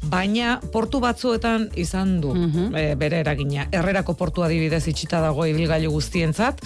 baina 0.08 0.59
portu 0.72 1.00
batzuetan 1.00 1.68
izan 1.80 2.18
du 2.20 2.34
e, 2.36 2.94
bere 3.00 3.20
eragina. 3.24 3.66
Herrerako 3.72 4.14
portua 4.18 4.46
adibidez 4.46 4.86
itxita 4.88 5.20
dago 5.24 5.46
ibilgailu 5.48 5.90
guztientzat, 5.92 6.60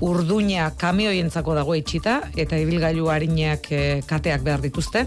urduña 0.00 0.70
kamioientzako 0.76 1.54
dago 1.54 1.74
itxita, 1.78 2.20
eta 2.36 2.58
ibilgailu 2.58 3.08
harinak 3.12 3.66
e, 3.70 3.80
kateak 4.06 4.42
behar 4.46 4.62
dituzte, 4.64 5.04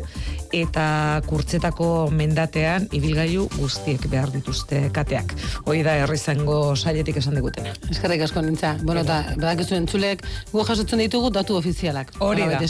eta 0.55 1.21
kurtzetako 1.27 2.09
mendatean 2.15 2.87
ibilgailu 2.95 3.47
guztiek 3.57 4.07
behar 4.11 4.31
dituzte 4.31 4.87
kateak. 4.95 5.33
Hoi 5.65 5.81
da 5.83 5.97
herrizango 6.03 6.75
sailetik 6.75 7.19
esan 7.21 7.35
digutena. 7.37 7.73
Eskerrik 7.91 8.23
asko 8.27 8.41
nintza. 8.45 8.75
Bueno, 8.83 9.03
eta 9.03 9.35
badakizu 9.35 9.75
entzulek 9.77 10.23
gu 10.53 10.65
jasotzen 10.67 11.03
ditugu 11.03 11.31
datu 11.35 11.57
ofizialak. 11.59 12.13
Hori 12.23 12.47
da, 12.47 12.61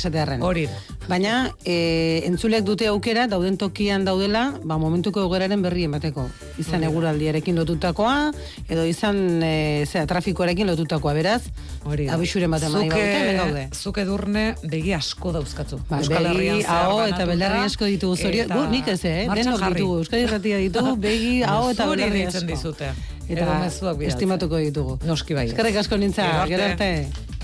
hori 0.42 0.66
da. 0.68 0.82
Baina, 1.08 1.36
e, 1.64 2.24
entzulek 2.28 2.66
dute 2.68 2.90
aukera, 2.92 3.28
dauden 3.32 3.58
tokian 3.58 4.06
daudela, 4.08 4.50
ba, 4.64 4.80
momentuko 4.82 5.24
egoeraren 5.28 5.62
berri 5.64 5.86
emateko. 5.88 6.28
Izan 6.60 6.84
eguraldiarekin 6.88 7.56
lotutakoa, 7.56 8.32
edo 8.68 8.84
izan 8.90 9.44
e, 9.44 9.86
zera, 9.86 10.08
trafikoarekin 10.10 10.68
lotutakoa, 10.68 11.14
beraz, 11.18 11.42
Hori 11.88 12.07
da. 12.08 12.16
abixuren 12.16 12.52
bat 12.52 12.64
eman 12.64 12.88
hemen 12.92 13.38
gaude. 13.42 13.68
Zuke 13.76 14.02
edurne 14.02 14.56
begi 14.64 14.94
asko 14.98 15.32
dauzkatzu. 15.36 15.80
Ba, 15.90 16.00
Euskal 16.02 16.24
begi, 16.24 16.48
Herrian 16.50 16.64
aho 16.78 17.04
eta 17.06 17.26
belarri 17.30 17.64
asko 17.68 17.86
ditugu 17.86 18.16
zorio. 18.18 18.44
eta 18.48 18.56
Gu, 18.56 18.66
nik 18.72 18.88
ez, 18.88 19.00
eh? 19.06 19.28
Denok 19.36 19.60
jarri. 19.60 19.74
ditugu. 19.76 19.98
Euskadi 20.04 20.24
Irratia 20.24 20.58
ditugu, 20.66 20.96
begi, 21.08 21.44
aho 21.44 21.70
eta 21.76 21.88
belarri 21.94 22.26
asko. 22.26 22.46
dizute. 22.48 22.92
Eta 23.30 23.66
estimatuko 24.08 24.58
ditugu. 24.58 25.00
Noski 25.06 25.34
bai. 25.36 25.48
Eskerrik 25.52 25.76
asko 25.84 25.98
nintza, 25.98 26.24
Gero 26.24 26.38
arte. 26.42 26.50
gero 26.56 26.64
arte. 26.72 27.37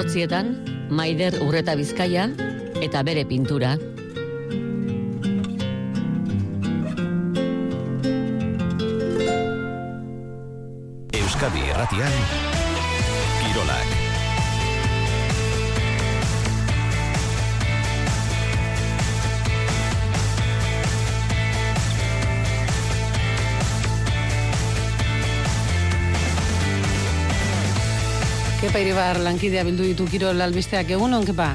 Zortzietan, 0.00 0.54
Maider 0.88 1.34
Urreta 1.44 1.74
Bizkaia 1.76 2.22
eta 2.80 3.02
bere 3.04 3.26
pintura. 3.28 3.74
Euskadi 11.20 11.68
Erratian 11.68 12.16
Kirolak 13.44 13.89
Kepa 28.60 28.76
iribar 28.76 29.16
lankidea 29.24 29.62
bildu 29.64 29.86
ditu 29.88 30.04
kirol 30.04 30.42
albisteak 30.44 30.90
egunon, 30.92 31.22
kepa? 31.24 31.46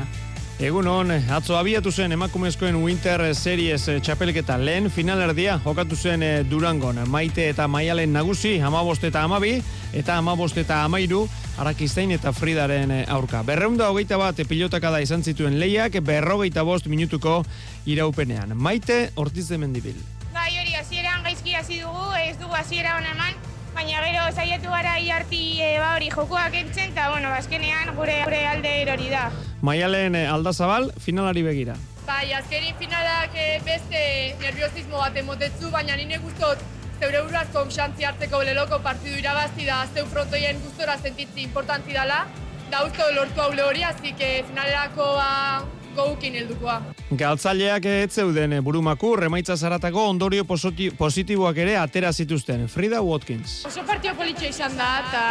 Egun 0.66 0.88
hon, 0.90 1.12
atzo 1.38 1.54
abiatu 1.60 1.92
zen 1.94 2.16
emakumezkoen 2.16 2.80
Winter 2.82 3.22
Series 3.38 3.86
eh, 3.94 4.00
txapelketa 4.02 4.56
lehen 4.58 4.90
finalerdia 4.90 5.60
jokatu 5.62 6.00
zen 6.00 6.26
eh, 6.26 6.42
Durangon. 6.50 7.04
Maite 7.14 7.46
eta 7.52 7.68
Maialen 7.70 8.10
nagusi, 8.18 8.56
amabost 8.58 9.06
eta 9.06 9.22
amabi, 9.22 9.54
eta 9.94 10.18
amabost 10.18 10.58
eta 10.58 10.82
amairu, 10.88 11.28
Arakistein 11.62 12.16
eta 12.18 12.34
Fridaren 12.34 12.98
eh, 12.98 13.06
aurka. 13.14 13.44
Berreunda 13.46 13.92
hogeita 13.94 14.18
bat 14.18 14.42
pilotaka 14.50 14.98
da 14.98 15.06
izan 15.06 15.22
zituen 15.22 15.60
lehiak, 15.62 16.02
berrogeita 16.02 16.66
bost 16.66 16.90
minutuko 16.90 17.44
iraupenean. 17.86 18.58
Maite 18.58 19.12
Ortiz 19.14 19.46
de 19.52 19.62
Mendibil. 19.62 20.02
Bai, 20.34 20.56
hori, 20.58 20.74
hasieran 20.74 21.22
gaizki 21.22 21.54
hasi 21.54 21.84
dugu, 21.84 22.16
ez 22.26 22.34
dugu 22.42 22.58
hasiera 22.58 22.98
hona 22.98 23.14
eman, 23.14 23.45
baina 23.76 24.04
gero 24.06 24.24
saiatu 24.32 24.72
gara 24.72 24.94
iarti 25.04 25.42
e, 25.60 25.74
ba 25.80 25.96
hori 25.96 26.08
jokoak 26.14 26.54
entzen, 26.62 26.94
eta 26.94 27.10
bueno, 27.12 27.34
azkenean 27.36 27.92
gure, 27.98 28.22
gure 28.24 28.40
alde 28.48 28.72
erori 28.84 29.10
da. 29.12 29.26
Maialen 29.68 30.16
eh, 30.16 30.30
aldazabal, 30.32 30.92
finalari 31.08 31.44
begira. 31.44 31.76
Bai, 32.08 32.32
azkenin 32.38 32.78
finalak 32.80 33.36
eh, 33.36 33.60
beste 33.66 34.00
nerviosismo 34.44 35.02
bat 35.02 35.20
emotetzu, 35.20 35.72
baina 35.74 35.98
nire 36.00 36.22
gustot 36.24 36.64
zeure 37.02 37.22
buruaz 37.26 37.48
konxantzi 37.52 38.08
hartzeko 38.08 38.42
leloko 38.48 38.80
partidu 38.84 39.20
irabazti 39.20 39.66
da 39.68 39.82
zeu 39.94 40.06
frontoien 40.14 40.62
gustora 40.64 40.96
sentitzi 41.02 41.44
importantzi 41.44 41.98
dala, 41.98 42.24
da 42.72 42.86
usto 42.88 43.10
lortu 43.18 43.42
hau 43.42 43.52
hori, 43.68 43.84
así 43.84 44.14
que 44.14 44.46
finalerako 44.48 45.10
ba, 45.20 45.66
goukin 45.96 46.36
heldukoa. 46.36 46.82
Galtzaileak 47.18 47.86
ez 47.86 48.12
zeuden 48.14 48.58
burumaku, 48.64 49.16
remaitza 49.16 49.56
zaratako 49.58 50.04
ondorio 50.10 50.44
positi- 50.44 50.92
positiboak 50.98 51.58
ere 51.58 51.78
atera 51.78 52.12
zituzten. 52.14 52.68
Frida 52.68 53.02
Watkins. 53.02 53.64
Oso 53.66 53.84
partio 53.88 54.14
politxe 54.16 54.50
izan 54.50 54.76
da, 54.78 54.90
eta 55.08 55.24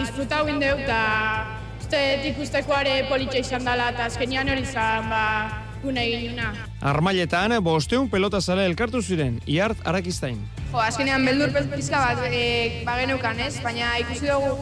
disfrutau 0.00 0.48
indeu, 0.48 0.78
eta 0.78 1.00
uste 1.80 2.02
ikustekoare 2.32 3.04
politxe 3.10 3.44
izan 3.44 3.64
dela, 3.64 3.90
eta 3.94 4.08
azkenian 4.10 4.48
hori 4.48 4.64
izan, 4.66 5.10
ba, 5.10 5.22
gune 5.82 6.02
eginuna. 6.06 6.52
Armailetan, 6.80 7.52
bosteun 7.62 8.08
pelota 8.10 8.40
zale 8.40 8.64
elkartu 8.66 9.02
ziren, 9.02 9.38
iart 9.46 9.78
arakiztain. 9.84 10.40
Jo, 10.72 10.80
azkenean 10.82 11.24
beldur 11.24 11.52
pizka 11.74 12.00
bat 12.00 12.26
e, 12.32 12.82
bageneukan, 12.88 13.40
ez? 13.46 13.54
Baina 13.62 13.94
ikusi 14.02 14.26
dugu 14.26 14.56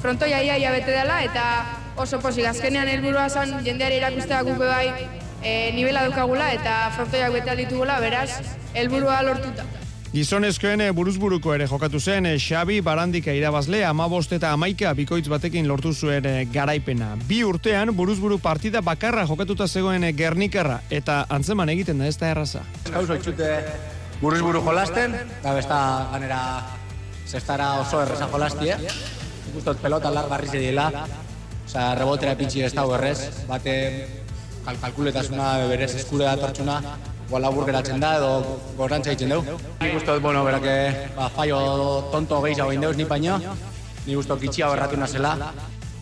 frontoia 0.00 0.40
ia 0.42 0.56
ia 0.56 0.70
bete 0.72 0.94
dela 0.96 1.20
eta 1.22 1.44
oso 2.00 2.20
posik. 2.20 2.46
Azkenean 2.50 2.88
helburua 2.88 3.28
zen 3.28 3.58
jendeari 3.64 4.00
erakustea 4.00 4.42
gupe 4.48 4.66
bai 4.66 4.88
e, 5.42 5.72
nivela 5.76 6.06
dukagula 6.08 6.52
eta 6.56 6.90
frontoiak 6.96 7.32
bete 7.38 7.56
ditugula, 7.64 8.00
beraz, 8.00 8.40
helburua 8.74 9.22
lortuta. 9.22 9.66
Gizonezkoen 10.10 10.80
eh, 10.82 10.90
buruzburuko 10.90 11.52
ere 11.54 11.68
jokatu 11.70 12.00
zen 12.02 12.26
eh, 12.26 12.34
Xabi 12.42 12.80
Barandika 12.82 13.30
irabazle 13.30 13.84
amabost 13.86 14.32
eta 14.34 14.50
amaika 14.56 14.90
bikoitz 14.98 15.28
batekin 15.30 15.68
lortu 15.70 15.92
zuen 15.94 16.26
eh, 16.26 16.48
garaipena. 16.50 17.12
Bi 17.28 17.44
urtean 17.46 17.94
buruzburu 17.94 18.40
partida 18.42 18.82
bakarra 18.82 19.22
jokatuta 19.28 19.68
zegoen 19.68 20.08
eh, 20.08 20.10
Gernikarra 20.18 20.80
eta 20.90 21.20
antzeman 21.30 21.70
egiten 21.70 22.02
da 22.02 22.10
ez 22.10 22.16
da 22.18 22.32
erraza. 22.34 22.64
Kauzo 22.90 23.20
itxute 23.20 23.52
buruz 24.20 24.42
buru 24.42 24.64
jolasten, 24.66 25.14
da 25.44 25.54
besta 25.54 25.78
ganera 26.10 26.42
zestara 27.24 27.76
oso 27.78 28.02
erreza 28.02 28.26
jolastie. 28.34 28.76
Ikustot 29.52 29.78
pelota 29.78 30.10
largarri 30.10 30.50
zediela, 30.50 30.90
Osa, 31.70 31.94
rebotera 31.94 32.32
pitxi 32.34 32.64
ez 32.66 32.72
dago 32.74 32.96
errez, 32.96 33.44
bate 33.46 33.72
kal 34.64 34.78
kalkuletasuna 34.82 35.50
berez 35.70 35.92
eskure 36.00 36.24
datortzuna, 36.26 36.80
igual 37.28 37.44
labur 37.46 37.68
geratzen 37.68 38.00
da 38.02 38.16
edo 38.18 38.30
gorantza 38.74 39.12
egiten 39.12 39.30
dugu. 39.36 39.54
Nik 39.78 39.92
uste 40.00 40.16
dut, 40.16 40.22
bueno, 40.24 40.40
berake, 40.42 40.72
ba, 41.14 41.28
fallo 41.30 41.60
tonto 42.10 42.40
gehiago 42.42 42.72
egin 42.72 42.82
deuz 42.82 42.96
ni 42.98 43.06
baino, 43.06 43.36
nik 43.38 44.18
uste 44.18 44.34
dut 44.34 44.48
itxia 44.48 44.66
berratu 44.72 44.98
nazela. 44.98 45.36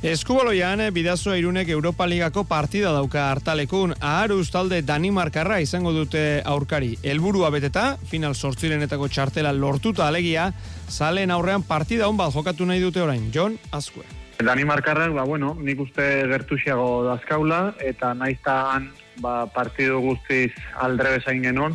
Eskubaloian, 0.08 0.80
eh, 0.80 0.86
bidazo 0.90 1.34
irunek 1.36 1.68
Europa 1.74 2.06
Ligako 2.08 2.46
partida 2.48 2.94
dauka 2.96 3.26
hartalekun, 3.28 3.92
aharuz 4.00 4.46
talde 4.54 4.80
Danimarkarra 4.80 5.58
izango 5.60 5.92
dute 5.92 6.22
aurkari. 6.46 6.94
Helburua 7.02 7.50
beteta, 7.52 7.98
final 8.08 8.32
sortzirenetako 8.34 9.10
txartela 9.12 9.52
lortuta 9.52 10.08
alegia, 10.08 10.48
salen 10.88 11.30
aurrean 11.30 11.62
partida 11.62 12.08
hon 12.08 12.16
bat 12.16 12.32
jokatu 12.32 12.64
nahi 12.64 12.80
dute 12.80 13.04
orain, 13.04 13.28
John 13.34 13.60
Azkue. 13.70 14.27
Danimarkarrak, 14.38 15.12
ba, 15.12 15.24
bueno, 15.24 15.56
nik 15.58 15.80
uste 15.82 16.04
gertuxiago 16.30 17.02
dazkaula, 17.08 17.74
eta 17.82 18.12
naizta 18.14 18.54
han 18.74 18.92
ba, 19.18 19.46
partidu 19.50 19.98
guztiz 20.04 20.52
aldrebes 20.78 21.26
egin 21.26 21.48
genuen. 21.50 21.74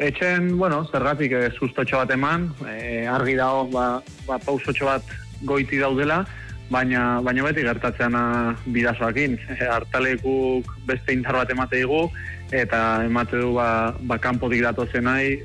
Etxen, 0.00 0.54
bueno, 0.56 0.80
zergatik 0.88 1.34
e, 1.36 1.42
sustotxo 1.52 2.00
bat 2.00 2.14
eman, 2.16 2.48
e, 2.64 3.04
argi 3.04 3.36
dago, 3.36 3.66
ba, 3.74 3.84
ba, 4.24 4.38
pausotxo 4.40 4.88
bat 4.88 5.12
goiti 5.44 5.76
daudela, 5.76 6.22
baina, 6.72 7.20
baina 7.20 7.44
beti 7.44 7.66
gertatzeana 7.68 8.24
bidazoakin. 8.64 9.36
E, 9.58 9.60
hartalekuk 9.68 10.72
beste 10.88 11.12
indar 11.12 11.42
bat 11.42 11.52
emate 11.52 11.82
digu, 11.82 12.06
eta 12.50 13.04
emate 13.04 13.44
du 13.44 13.52
ba, 13.60 13.92
ba 14.08 14.16
kanpotik 14.18 14.64
datozen 14.64 15.04
nahi 15.04 15.36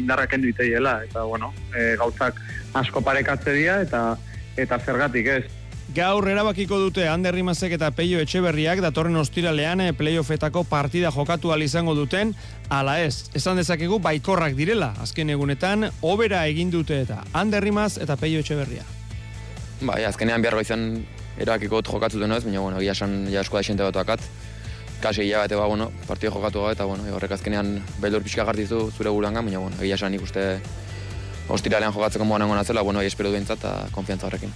indarrak 0.00 0.32
iteiela, 0.32 1.02
eta 1.04 1.28
bueno, 1.28 1.52
e, 1.76 1.94
gauzak 2.00 2.40
asko 2.72 3.04
parekatze 3.04 3.52
dira, 3.52 3.82
eta 3.84 4.16
eta 4.56 4.78
zergatik 4.78 5.26
ez. 5.26 5.59
Gaur 5.90 6.28
erabakiko 6.30 6.76
dute 6.78 7.08
Ander 7.10 7.34
Rimazek 7.34 7.72
eta 7.74 7.88
Peio 7.90 8.20
Etxeberriak 8.22 8.78
datorren 8.84 9.16
ostiralean 9.18 9.80
eh, 9.82 9.88
playoffetako 9.96 10.62
partida 10.70 11.10
jokatu 11.10 11.50
al 11.50 11.64
izango 11.66 11.96
duten 11.98 12.30
ala 12.70 13.00
ez. 13.02 13.26
Esan 13.34 13.58
dezakegu 13.58 13.98
baikorrak 13.98 14.54
direla 14.54 14.92
azken 15.02 15.34
egunetan 15.34 15.88
obera 16.06 16.44
egin 16.46 16.70
dute 16.70 17.00
eta 17.02 17.24
Ander 17.34 17.66
Rimaz 17.66 17.96
eta 17.98 18.14
Peio 18.20 18.38
Etxeberria. 18.44 18.86
Bai, 19.82 20.04
azkenean 20.06 20.46
behar 20.46 20.60
izan 20.62 20.86
erabakiko 21.40 21.80
dut 21.80 21.90
jokatzu 21.96 22.22
duen 22.22 22.38
ez, 22.38 22.44
baina 22.46 22.62
bueno, 22.62 22.78
egia 22.78 22.94
esan 22.94 23.24
ja 23.32 23.42
asko 23.42 23.58
da 23.58 23.66
xente 23.66 23.82
bat 23.82 24.02
akat. 24.04 24.22
Kasi 25.02 25.26
ia 25.26 25.42
bate 25.42 25.58
ba, 25.58 25.66
bueno, 25.66 25.90
partido 26.06 26.36
jokatu 26.38 26.62
gabe 26.62 26.78
eta 26.78 26.86
bueno, 26.86 27.08
horrek 27.16 27.34
azkenean 27.34 27.80
beldur 27.98 28.22
pixka 28.22 28.46
gartizu 28.46 28.92
zure 28.92 29.10
buruan 29.10 29.34
baina 29.34 29.58
bueno, 29.58 29.74
egia 29.82 29.98
esan 29.98 30.14
ikuste 30.14 30.52
ostiralean 31.50 31.90
jokatzeko 31.90 32.24
moan 32.24 32.44
nengo 32.44 32.54
natzela, 32.54 32.86
bueno, 32.86 33.02
espero 33.02 33.34
duentzat 33.34 33.58
eta 33.58 33.88
konfiantza 33.90 34.30
horrekin. 34.30 34.54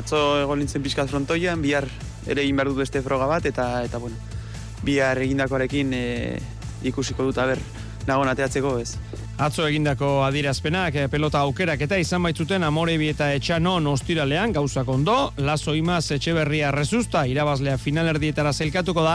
Atzo 0.00 0.40
egon 0.40 0.62
nintzen 0.62 0.82
pixkat 0.84 1.10
frontoian, 1.12 1.60
bihar 1.60 1.86
ere 2.26 2.42
egin 2.42 2.56
behar 2.56 2.70
dut 2.72 2.80
beste 2.80 3.02
froga 3.04 3.28
bat, 3.28 3.44
eta, 3.46 3.82
eta 3.84 4.00
bueno, 4.00 4.16
bihar 4.86 5.20
egindakoarekin 5.20 5.92
e, 5.96 6.04
ikusiko 6.88 7.26
dut, 7.28 7.40
aber, 7.42 7.60
nagon 8.08 8.30
ateatzeko 8.32 8.78
ez. 8.80 8.94
Atzo 9.40 9.64
egindako 9.64 10.18
adirazpenak, 10.26 10.96
eh, 11.00 11.08
pelota 11.08 11.40
aukerak 11.40 11.80
eta 11.80 11.96
izan 11.96 12.20
baitzuten 12.26 12.60
Amorebi 12.66 13.06
eta 13.08 13.30
Etxanon 13.32 13.86
ostiralean 13.88 14.52
gauzak 14.52 14.88
ondo, 14.92 15.14
Lazo 15.38 15.72
Imaz 15.74 16.10
Etxeberria 16.12 16.68
rezusta, 16.74 17.22
irabazlea 17.24 17.78
finalerdietara 17.80 18.52
zelkatuko 18.52 19.00
da, 19.00 19.14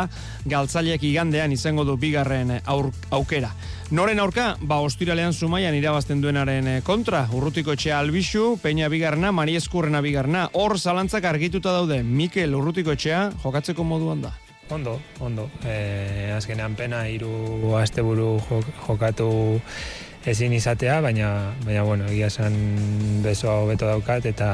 galtzaileak 0.49 1.03
igandean 1.05 1.53
izango 1.53 1.85
du 1.85 1.93
bigarren 2.01 2.55
aur, 2.65 2.89
aukera. 3.13 3.51
Noren 3.91 4.17
aurka, 4.19 4.55
ba 4.61 4.79
ostiralean 4.81 5.33
zumaian 5.33 5.77
irabazten 5.77 6.25
duenaren 6.25 6.71
eh, 6.71 6.81
kontra, 6.81 7.27
urrutiko 7.31 7.77
etxea 7.77 7.99
albixu, 7.99 8.55
peña 8.63 8.89
bigarna, 8.89 9.29
mari 9.31 9.59
eskurrena 9.61 10.01
bigarna, 10.01 10.47
hor 10.53 10.79
zalantzak 10.79 11.29
argituta 11.29 11.69
daude, 11.69 12.01
Mikel 12.01 12.57
urrutiko 12.57 12.97
etxea 12.97 13.29
jokatzeko 13.43 13.85
moduan 13.85 14.25
da. 14.25 14.33
Ondo, 14.73 14.99
ondo. 15.19 15.45
E, 15.61 16.31
azkenean 16.33 16.73
pena 16.73 17.03
hiru 17.05 17.75
asteburu 17.77 18.39
jok, 18.49 18.71
jokatu 18.87 19.27
ezin 20.25 20.53
izatea, 20.53 21.01
baina 21.05 21.29
baina 21.65 21.83
bueno, 21.83 22.07
egia 22.09 22.31
esan 22.33 22.55
besoa 23.25 23.59
hobeto 23.63 23.89
daukat 23.89 24.25
eta 24.25 24.49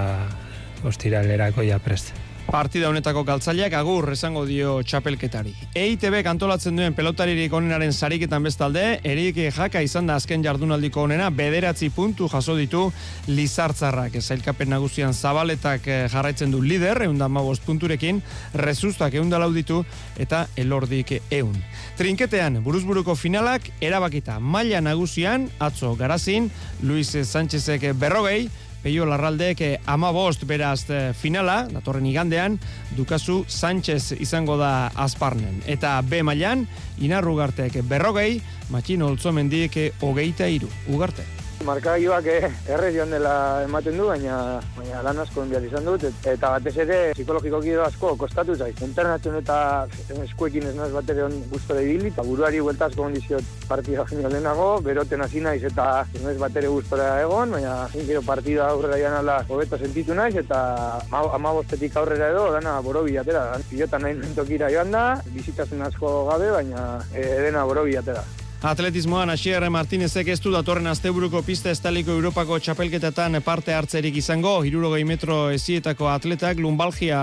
ostiralerako 0.88 1.64
ja 1.68 1.80
prest. 1.80 2.14
Partida 2.48 2.90
honetako 2.90 3.22
galtzaileak 3.24 3.74
agur 3.78 4.10
esango 4.12 4.42
dio 4.48 4.74
txapelketari. 4.84 5.54
EITB 5.78 6.18
kantolatzen 6.26 6.76
duen 6.76 6.96
pelotaririk 6.98 7.54
onenaren 7.54 7.94
sariketan 7.94 8.44
bestalde, 8.44 8.84
erik 9.08 9.38
jaka 9.56 9.82
izan 9.86 10.10
da 10.10 10.18
azken 10.20 10.44
jardunaldiko 10.44 11.06
onena, 11.06 11.30
bederatzi 11.30 11.92
puntu 11.96 12.28
jaso 12.32 12.56
ditu 12.58 12.82
Lizartzarrak. 13.28 14.18
Zailkapen 14.20 14.72
nagusian 14.74 15.14
zabaletak 15.14 15.88
eh, 15.88 16.00
jarraitzen 16.12 16.52
du 16.52 16.62
lider, 16.62 17.04
eunda 17.06 17.30
mabost 17.32 17.64
punturekin, 17.68 18.24
rezustak 18.54 19.16
eunda 19.22 19.40
lauditu 19.40 19.84
eta 20.20 20.48
elordik 20.58 21.14
eun. 21.30 21.56
Trinketean, 21.98 22.60
buruzburuko 22.66 23.16
finalak, 23.16 23.70
erabakita 23.80 24.40
maila 24.40 24.82
nagusian, 24.82 25.48
atzo 25.60 25.96
garazin, 25.96 26.52
Luis 26.84 27.16
Sánchezek 27.16 27.94
berrogei, 27.96 28.50
Peio 28.82 29.06
Larraldek 29.06 29.62
ama 29.86 30.12
bost 30.12 30.46
beraz 30.50 30.86
eh, 30.90 31.12
finala, 31.14 31.68
datorren 31.72 32.06
igandean, 32.10 32.58
Dukazu 32.98 33.44
Sánchez 33.48 34.18
izango 34.20 34.58
da 34.58 34.92
azparnen. 34.96 35.62
Eta 35.68 36.00
B 36.02 36.24
mailan 36.26 36.66
Inarrugartek 37.02 37.82
berrogei, 37.88 38.42
Matxino 38.72 39.12
Oltzomendik 39.12 39.78
hogeita 40.02 40.50
iru. 40.50 40.70
Ugarte. 40.90 41.41
Markagailuak 41.62 42.26
eh, 42.26 42.50
errez 42.74 42.92
joan 42.96 43.12
dela 43.14 43.62
ematen 43.64 43.98
du, 43.98 44.08
baina, 44.10 44.60
baina 44.76 45.02
lan 45.06 45.20
asko 45.24 45.44
enbial 45.44 45.64
izan 45.68 45.86
dut, 45.86 46.04
et- 46.10 46.28
eta 46.34 46.50
batez 46.56 46.74
ere 46.84 46.98
psikologikoki 47.14 47.76
asko 47.86 48.16
kostatu 48.18 48.56
zait. 48.56 48.82
Internatzen 48.82 49.36
eta 49.38 49.86
eskuekin 50.26 50.66
ez 50.68 50.76
naz 50.76 50.90
bat 50.92 51.10
ere 51.14 51.24
on 51.28 51.38
gustora 51.52 51.82
ibili, 51.86 52.10
eta 52.10 52.26
buruari 52.26 52.60
buelta 52.60 52.86
asko 52.90 53.04
ondiziot 53.04 53.44
partida 53.70 54.06
genio 54.10 54.30
lehenago, 54.30 54.82
beroten 54.82 55.22
hasi 55.22 55.40
naiz 55.40 55.64
eta 55.64 56.06
ez 56.16 56.24
naiz 56.24 56.38
bat 56.42 56.56
ere 56.56 56.68
egon, 56.68 57.52
baina 57.52 57.88
gero 57.94 58.22
partida 58.22 58.68
aurrera 58.70 58.98
joan 58.98 59.14
ala 59.22 59.46
hobeto 59.48 59.78
sentitu 59.78 60.14
naiz, 60.14 60.36
eta 60.36 61.00
ama- 61.12 61.34
amabostetik 61.36 61.96
aurrera 61.96 62.30
edo, 62.32 62.52
dana 62.52 62.80
borobi 62.82 63.18
atera. 63.18 63.58
Pilota 63.70 64.00
nahi 64.00 64.14
nuen 64.16 64.36
tokira 64.36 64.70
joan 64.72 64.92
da, 64.92 65.22
bizitasun 65.34 65.82
asko 65.82 66.26
gabe, 66.26 66.50
baina 66.52 67.00
e, 67.14 67.22
dena 67.46 67.64
borobi 67.66 67.96
atera. 67.96 68.24
Atletismoan 68.62 69.32
Asier 69.34 69.64
Martinezek 69.74 70.28
ez 70.30 70.38
du 70.38 70.52
datorren 70.54 70.86
asteburuko 70.86 71.40
pista 71.42 71.72
estaliko 71.74 72.14
Europako 72.14 72.60
txapelketetan 72.62 73.40
parte 73.42 73.74
hartzerik 73.74 74.20
izango, 74.22 74.52
hirurogei 74.62 75.02
metro 75.04 75.50
ezietako 75.50 76.12
atletak 76.12 76.62
lumbalgia, 76.62 77.22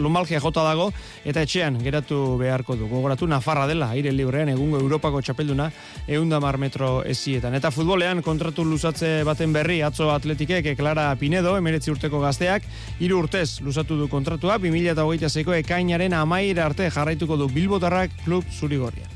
lumbalgia 0.00 0.40
jota 0.40 0.64
dago, 0.64 0.88
eta 1.28 1.44
etxean 1.44 1.76
geratu 1.84 2.38
beharko 2.40 2.78
du. 2.80 2.88
Gogoratu 2.88 3.28
Nafarra 3.28 3.66
dela, 3.68 3.90
aire 3.92 4.16
librean 4.16 4.48
egungo 4.54 4.80
Europako 4.80 5.20
txapelduna, 5.20 5.68
eundamar 6.08 6.56
metro 6.56 7.02
ezietan. 7.04 7.52
Eta 7.52 7.68
futbolean 7.68 8.24
kontratu 8.24 8.64
luzatze 8.64 9.18
baten 9.28 9.52
berri, 9.52 9.82
atzo 9.84 10.08
atletikek, 10.16 10.72
Clara 10.80 11.10
Pinedo, 11.20 11.58
emeretzi 11.60 11.92
urteko 11.92 12.24
gazteak, 12.24 12.64
hiru 12.98 13.20
urtez 13.26 13.60
luzatu 13.60 14.00
du 14.00 14.08
kontratua, 14.08 14.56
2008 14.56 15.28
zeiko 15.28 15.52
ekainaren 15.52 16.16
amair 16.16 16.64
arte 16.64 16.88
jarraituko 16.88 17.36
du 17.36 17.52
Bilbotarrak 17.52 18.22
klub 18.24 18.48
zurigorria. 18.48 19.12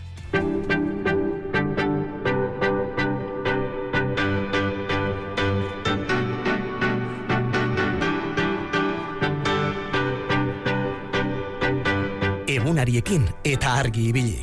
Egunariekin 12.67 13.23
eta 13.47 13.77
argi 13.79 14.09
ibili. 14.11 14.41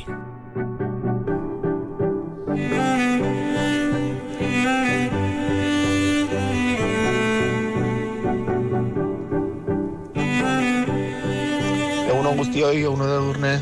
Egun 12.08 12.24
on 12.24 12.40
guztioi, 12.40 12.80
egun 12.80 13.04
on 13.04 13.12
edurne, 13.12 13.52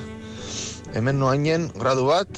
hemen 0.95 1.19
noainen, 1.19 1.67
gradu 1.75 2.07
bat, 2.07 2.31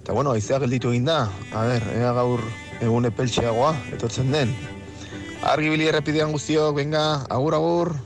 eta 0.00 0.16
bueno, 0.16 0.32
aizea 0.32 0.62
gelditu 0.64 0.96
egin 0.96 1.04
da, 1.12 1.26
a 1.52 1.68
ber, 1.68 1.84
ea 2.00 2.16
gaur 2.16 2.40
egun 2.80 3.12
epeltxeagoa, 3.12 3.74
etortzen 3.92 4.32
den. 4.32 4.56
Argi 5.44 5.68
bili 5.68 5.92
errepidean 5.92 6.32
guztiok, 6.32 6.78
venga, 6.80 7.26
agur, 7.28 7.60
agur. 7.60 7.98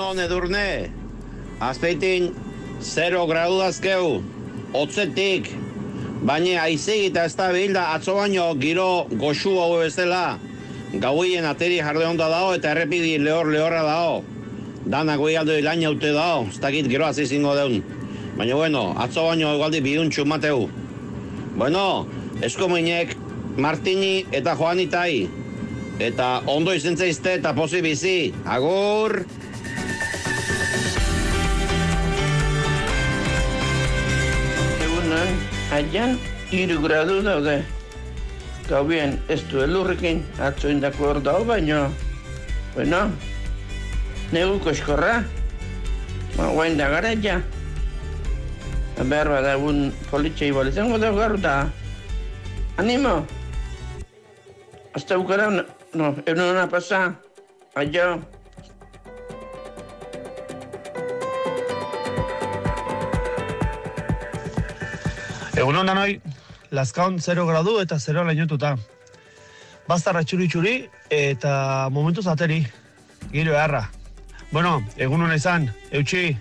Hon 0.00 0.18
edurne, 0.18 0.88
azpeitin 1.60 2.30
0 2.80 3.26
gradu 3.28 3.58
dazkeu, 3.60 4.06
otzetik, 4.72 5.50
baina 6.24 6.62
aizegi 6.62 7.10
eta 7.10 7.26
ez 7.28 7.34
da 7.36 7.50
bilda 7.52 7.82
atzo 7.94 8.14
baino 8.16 8.46
giro 8.62 9.06
goxu 9.20 9.52
hau 9.60 9.74
bezala, 9.82 10.38
gauien 11.04 11.44
ateri 11.44 11.82
jarde 11.84 12.06
onda 12.08 12.30
dao 12.32 12.54
eta 12.56 12.72
errepidi 12.72 13.18
lehor 13.20 13.52
lehorra 13.52 13.82
dao. 13.84 14.22
Dana 14.86 15.18
goi 15.20 15.34
aldo 15.36 15.58
ilain 15.60 15.84
haute 15.84 16.14
dao, 16.16 16.46
ez 16.48 16.58
dakit 16.64 16.88
gero 16.88 17.04
azizingo 17.06 17.52
deun. 17.58 17.84
Baina 18.38 18.56
bueno, 18.56 18.86
atzo 18.96 19.26
baino 19.28 19.52
egualdi 19.58 19.82
bidun 19.84 20.08
txumateu. 20.10 20.64
Bueno, 21.60 22.06
eskominek 22.40 23.12
Martini 23.60 24.24
eta 24.32 24.56
Joanitai. 24.56 25.28
Eta 26.00 26.32
ondo 26.48 26.72
izen 26.72 26.96
zaizte 26.96 27.36
eta 27.36 27.52
posi 27.52 27.84
bizi. 27.84 28.32
Agur! 28.48 29.20
Egunan, 35.10 35.38
aian, 35.74 36.12
iru 36.54 36.76
gradu 36.78 37.16
daude. 37.26 37.64
Gaubien, 38.68 39.16
ez 39.26 39.40
du 39.50 39.58
elurrekin, 39.58 40.20
atzo 40.38 40.70
indako 40.70 41.08
hor 41.08 41.18
dao, 41.18 41.40
baino, 41.42 41.88
bueno, 42.76 43.00
neguko 44.30 44.70
eskorra, 44.70 45.24
ba, 46.36 46.52
guain 46.54 46.78
da 46.78 46.86
gara 46.94 47.10
ja. 47.18 47.40
Behar 49.02 49.32
bada 49.34 49.56
egun 49.58 49.90
politxei 50.12 50.52
bolizengo 50.54 51.02
da 51.02 51.10
gaur 51.10 51.34
da. 51.42 51.56
Animo! 52.78 53.26
Hasta 54.94 55.18
bukara, 55.18 55.50
no, 55.50 56.14
egun 56.22 56.44
hona 56.52 56.68
pasa. 56.70 57.16
Aio. 57.74 58.20
Egun 65.70 65.84
hona 65.84 65.92
noi, 65.94 66.16
Lazkaon 66.74 67.20
0 67.22 67.44
gradu 67.46 67.76
eta 67.78 67.94
0 68.02 68.24
lainotuta. 68.26 68.72
Bastarra 69.86 70.24
txuri 70.26 70.48
txuri 70.50 70.72
eta 71.14 71.52
momentu 71.94 72.24
zateri, 72.26 72.56
giro 73.30 73.52
eharra. 73.54 73.84
Bueno, 74.50 74.80
egun 74.98 75.22
hona 75.22 75.36
izan, 75.38 75.68
eutxi. 75.94 76.32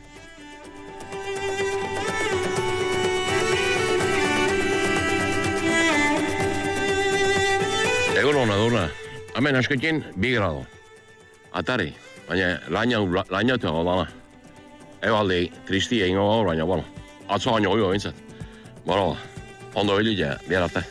Egun 8.18 8.40
hona 8.42 8.58
duna, 8.64 8.88
hemen 9.36 9.60
askekin 9.60 10.02
bi 10.16 10.32
grado. 10.40 10.64
Atari, 11.54 11.92
baina 12.32 12.56
laina, 12.80 13.04
laina 13.30 13.60
eta 13.62 13.76
dana. 13.78 14.10
Ebaldi, 15.06 15.52
tristi 15.70 16.02
egin 16.08 16.18
gaur, 16.18 16.50
baina, 16.50 16.66
bueno, 16.66 17.06
atzo 17.30 17.54
baino 17.54 17.78
oio 17.78 17.94
bintzat. 17.94 18.26
Bueno, 18.86 19.18
ondo 19.74 20.00
hili 20.00 20.16
ja, 20.18 20.38
bihar 20.48 20.64
arte. 20.64 20.84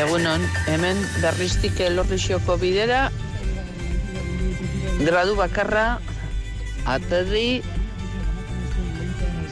Egunon, 0.00 0.46
hemen 0.70 0.96
berriztik 1.20 1.80
elorrixioko 1.84 2.56
bidera, 2.62 3.10
gradu 5.04 5.36
bakarra, 5.36 6.00
aterri, 6.88 7.60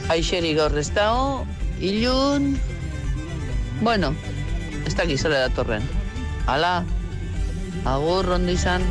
aixeri 0.09 0.55
gaur 0.57 0.73
ez 0.81 0.89
dago, 0.95 1.45
ilun, 1.79 2.55
bueno, 3.85 4.15
ez 4.89 4.95
da 4.97 5.05
gizara 5.05 5.43
datorren. 5.45 5.83
Hala, 6.49 6.81
agur 7.85 8.25
ondo 8.33 8.49
izan. 8.49 8.81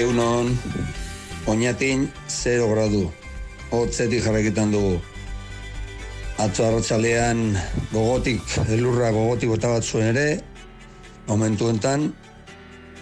Egunon, 0.00 0.54
oinatin 1.52 2.06
0 2.32 2.68
gradu, 2.72 3.02
hotzetik 3.70 4.24
jarraketan 4.24 4.72
dugu. 4.72 4.94
Atzo 6.40 6.64
arratzalean 6.70 7.42
gogotik, 7.90 8.40
elurra 8.72 9.10
gogotik 9.12 9.52
bota 9.52 9.74
bat 9.74 9.84
zuen 9.84 10.14
ere, 10.14 10.38
momentu 11.28 11.68
enten, 11.68 12.06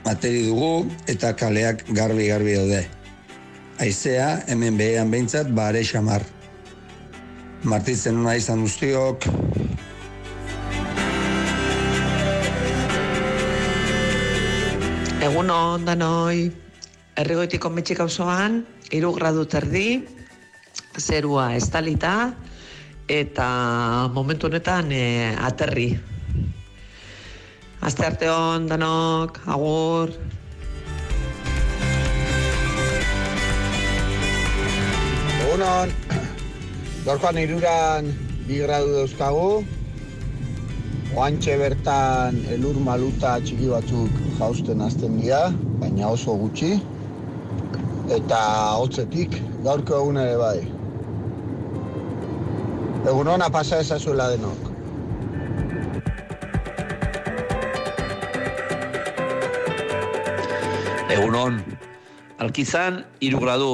materi 0.02 0.42
dugu 0.48 0.88
eta 1.06 1.30
kaleak 1.38 1.86
garbi-garbi 1.94 2.58
daude. 2.58 2.82
Aizea, 3.78 4.32
hemen 4.50 4.80
behean 4.80 5.14
behintzat, 5.14 5.54
bare 5.54 5.84
xamar. 5.86 6.26
Martitzen 7.62 8.16
una 8.20 8.36
izan 8.38 8.60
guztiok, 8.62 9.24
Egun 15.28 15.50
danoi, 15.84 16.48
errigoitiko 17.18 17.68
metxik 17.74 17.98
auzoan, 18.00 18.62
iru 18.94 19.10
gradu 19.12 19.42
terdi, 19.50 20.04
zerua 20.96 21.50
estalita, 21.56 22.32
eta 23.08 23.48
momentu 24.14 24.46
honetan 24.46 24.92
e, 24.92 25.34
aterri. 25.34 25.88
Aste 27.82 28.06
arte 28.06 28.30
hon, 28.30 28.66
danok, 28.70 29.42
agur. 29.46 30.14
Egunon, 35.42 36.17
gaurkoan 37.08 37.38
iruran 37.40 38.10
bi 38.44 38.58
gradu 38.60 38.90
dauzkagu, 38.98 39.64
Oantxe 41.16 41.54
bertan 41.56 42.36
elur 42.52 42.76
maluta 42.84 43.30
txiki 43.40 43.70
batzuk 43.72 44.18
jausten 44.36 44.82
azten 44.84 45.14
dira, 45.16 45.38
baina 45.80 46.10
oso 46.12 46.34
gutxi. 46.36 46.74
Eta 48.12 48.40
hotzetik, 48.82 49.38
gaurko 49.64 50.02
egun 50.02 50.20
ere 50.20 50.36
bai. 50.42 50.58
Egun 53.08 53.32
hona 53.32 53.48
pasa 53.56 53.80
ezazuela 53.86 54.28
denok. 54.34 54.68
Egunon, 61.16 61.60
alkizan 62.38 63.02
iru 63.20 63.40
gradu, 63.42 63.72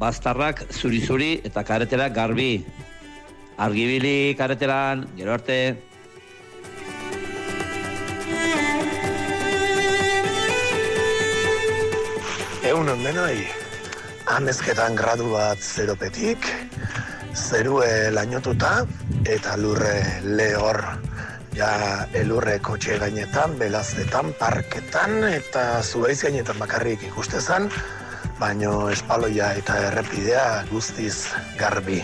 bastarrak 0.00 0.64
zuri-zuri 0.72 1.40
eta 1.44 1.64
karetera 1.64 2.08
garbi. 2.08 2.64
Argibili 3.58 4.34
kareteran, 4.38 5.04
gero 5.18 5.34
arte. 5.34 5.58
Egun 12.68 12.92
denoi, 13.02 13.46
amezketan 14.36 14.96
gradu 14.96 15.32
bat 15.32 15.58
zeropetik, 15.58 16.48
zerue 17.34 18.10
lainotuta 18.12 18.72
eta 19.26 19.56
lurre 19.56 19.98
lehor. 20.24 20.82
Ja, 21.58 22.06
elurre 22.14 22.60
kotxe 22.62 23.00
gainetan, 23.02 23.56
belaztetan, 23.58 24.28
parketan 24.38 25.24
eta 25.26 25.80
zuaiz 25.82 26.20
gainetan 26.22 26.60
bakarrik 26.62 27.02
ikustezan, 27.08 27.66
baino 28.38 28.74
espaloia 28.94 29.48
eta 29.58 29.74
errepidea 29.88 30.44
guztiz 30.70 31.32
garbi. 31.58 31.98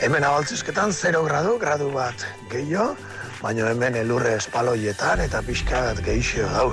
Hemen 0.00 0.24
abaltzizketan 0.24 0.96
0 0.96 1.20
gradu, 1.28 1.58
gradu 1.60 1.90
bat 1.92 2.24
gehiago, 2.48 2.96
baino 3.42 3.68
hemen 3.68 4.00
elurre 4.06 4.38
espaloietan 4.38 5.20
eta 5.26 5.44
pixkat 5.44 6.00
gehixio 6.08 6.48
dau. 6.56 6.72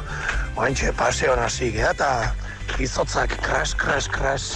Oantxe 0.55 0.95
paseon 0.95 1.43
hasi 1.43 1.73
geha 1.75 1.91
eta 1.97 2.11
izotzak 2.79 3.35
kras, 3.43 3.75
kras, 3.75 4.07
kras, 4.07 4.51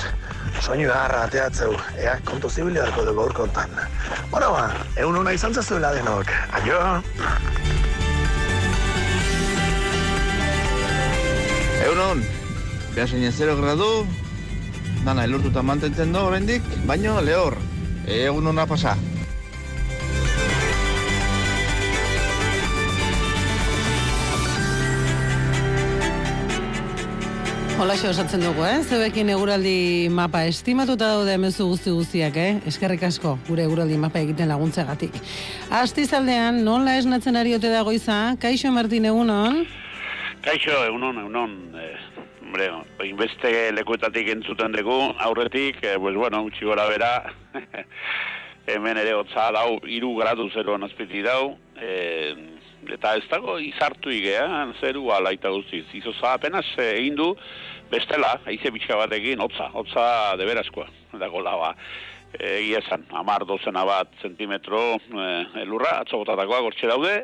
soinu 0.63 0.95
harra 0.95 1.25
ateatzeu, 1.27 1.75
ea 1.99 2.21
kontu 2.23 2.47
zibili 2.47 2.79
darko 2.79 3.03
dugu 3.03 3.25
gaurkontan. 3.25 3.81
Bora 4.31 4.49
ba, 4.53 4.63
egun 4.95 5.19
hona 5.21 5.33
izan 5.33 5.53
zazuela 5.53 5.91
denok. 5.95 6.31
Aio! 6.59 6.79
Egun 11.83 12.01
hon, 12.05 12.25
behasen 12.95 13.31
zero 13.31 13.55
gradu, 13.59 13.91
dana 15.05 15.23
elurtuta 15.25 15.63
mantentzen 15.63 16.13
do, 16.13 16.25
oraindik, 16.31 16.65
baino 16.85 17.19
lehor, 17.21 17.57
egun 18.05 18.51
hona 18.51 18.67
pasa. 18.67 18.97
Holaxe 27.79 28.09
osatzen 28.09 28.41
dugu, 28.43 28.65
eh? 28.67 28.81
Zeuekin 28.83 29.29
eguraldi 29.31 30.09
mapa 30.11 30.41
estimatuta 30.49 31.13
daude 31.13 31.31
emezu 31.37 31.69
guzti 31.69 31.93
guztiak, 31.95 32.35
eh? 32.35 32.57
Eskerrik 32.67 33.05
asko, 33.07 33.37
gure 33.47 33.63
eguraldi 33.63 33.95
mapa 33.95 34.19
egiten 34.19 34.51
laguntzegatik. 34.51 35.15
Astizaldean, 35.79 36.59
nola 36.65 36.97
esnatzen 36.99 37.39
ari 37.39 37.55
ote 37.55 37.71
dago 37.71 37.93
iza? 37.95 38.17
Kaixo 38.43 38.73
Martin 38.75 39.07
egunon? 39.07 39.61
Kaixo, 40.43 40.75
egunon, 40.89 41.23
egunon. 41.23 41.55
Eh, 41.79 41.95
hombre, 42.43 42.67
inbeste 43.07 43.53
lekuetatik 43.77 44.27
entzuten 44.35 44.75
dugu, 44.75 44.99
aurretik, 45.29 45.79
eh, 45.79 45.95
pues 46.03 46.19
bueno, 46.19 46.43
utxi 46.51 46.67
gora 46.67 46.89
bera, 46.91 47.13
hemen 48.75 48.99
ere 48.99 49.15
hotza 49.15 49.53
dau, 49.55 49.79
iru 49.87 50.17
gradu 50.19 50.51
zeroan 50.51 50.83
azpiti 50.83 51.23
dau, 51.23 51.55
eh, 51.79 52.35
eta 52.93 53.15
ez 53.17 53.25
dago 53.29 53.57
izartu 53.61 54.11
igea, 54.13 54.45
zeru 54.79 55.09
alaita 55.13 55.51
guztiz. 55.53 55.85
Izoza 55.93 56.33
apenas 56.33 56.65
eh, 56.77 56.95
egin 56.97 57.15
du, 57.15 57.29
bestela, 57.91 58.35
haize 58.45 58.71
bitxa 58.71 58.97
batekin, 58.99 59.41
hotza, 59.43 59.69
hotza 59.73 60.05
deberazkoa, 60.39 60.87
dago 61.19 61.43
laba. 61.45 61.73
Egia 62.33 62.83
esan, 62.83 63.07
amar 63.17 63.45
dozena 63.49 63.81
bat 63.89 64.11
zentimetro 64.21 64.81
eh, 64.99 65.63
elurra, 65.63 65.95
atzo 66.03 66.19
botatakoa 66.21 66.61
gortxe 66.67 66.89
daude, 66.91 67.15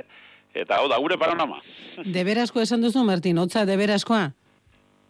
eta 0.58 0.80
hau 0.80 0.88
da, 0.90 0.98
gure 1.04 1.20
paranama. 1.22 1.60
Deberazko 2.06 2.64
esan 2.64 2.82
duzu, 2.82 3.04
Martin, 3.06 3.38
hotza 3.38 3.68
deberazkoa? 3.70 4.32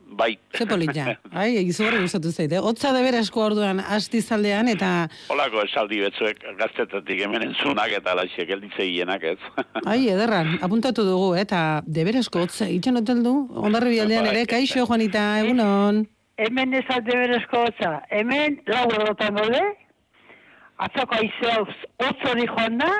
Bai. 0.06 0.38
Ze 0.54 0.66
polita. 0.66 1.18
Ai, 1.42 1.58
izugarri 1.66 2.04
gustatu 2.04 2.32
zaite. 2.32 2.60
Hotza 2.62 2.92
deberazko 2.96 3.42
orduan 3.42 3.82
astizaldean 3.82 4.70
eta 4.72 4.92
Holako 5.34 5.64
esaldi 5.66 6.00
betzuek 6.04 6.44
gaztetatik 6.60 7.24
hemen 7.26 7.48
entzunak 7.50 7.96
eta 7.98 8.14
laixek 8.20 8.48
gelditzei 8.52 8.88
hienak 8.92 9.26
ez. 9.34 9.40
ai, 9.92 10.06
ederran, 10.14 10.56
apuntatu 10.66 11.06
dugu, 11.08 11.34
eh, 11.36 11.42
eta 11.46 11.82
deberazko 11.88 12.46
hotza 12.46 12.70
itxen 12.72 13.02
hotel 13.02 13.24
du, 13.26 13.34
ondarri 13.56 13.96
bialdean 13.98 14.30
ere, 14.32 14.46
kaixo, 14.50 14.86
Juanita, 14.86 15.26
egunon. 15.44 16.06
Hemen 16.38 16.78
ez 16.78 16.86
alde 16.92 17.18
berezko 17.24 17.66
hotza. 17.66 17.92
Hemen 18.14 18.60
lau 18.70 18.86
ordotan 18.92 19.42
gaude, 19.42 19.66
atzoko 20.86 21.18
aizea 21.18 21.60
hotz 21.64 22.32
hori 22.32 22.48
joan 22.52 22.80
da, 22.82 22.92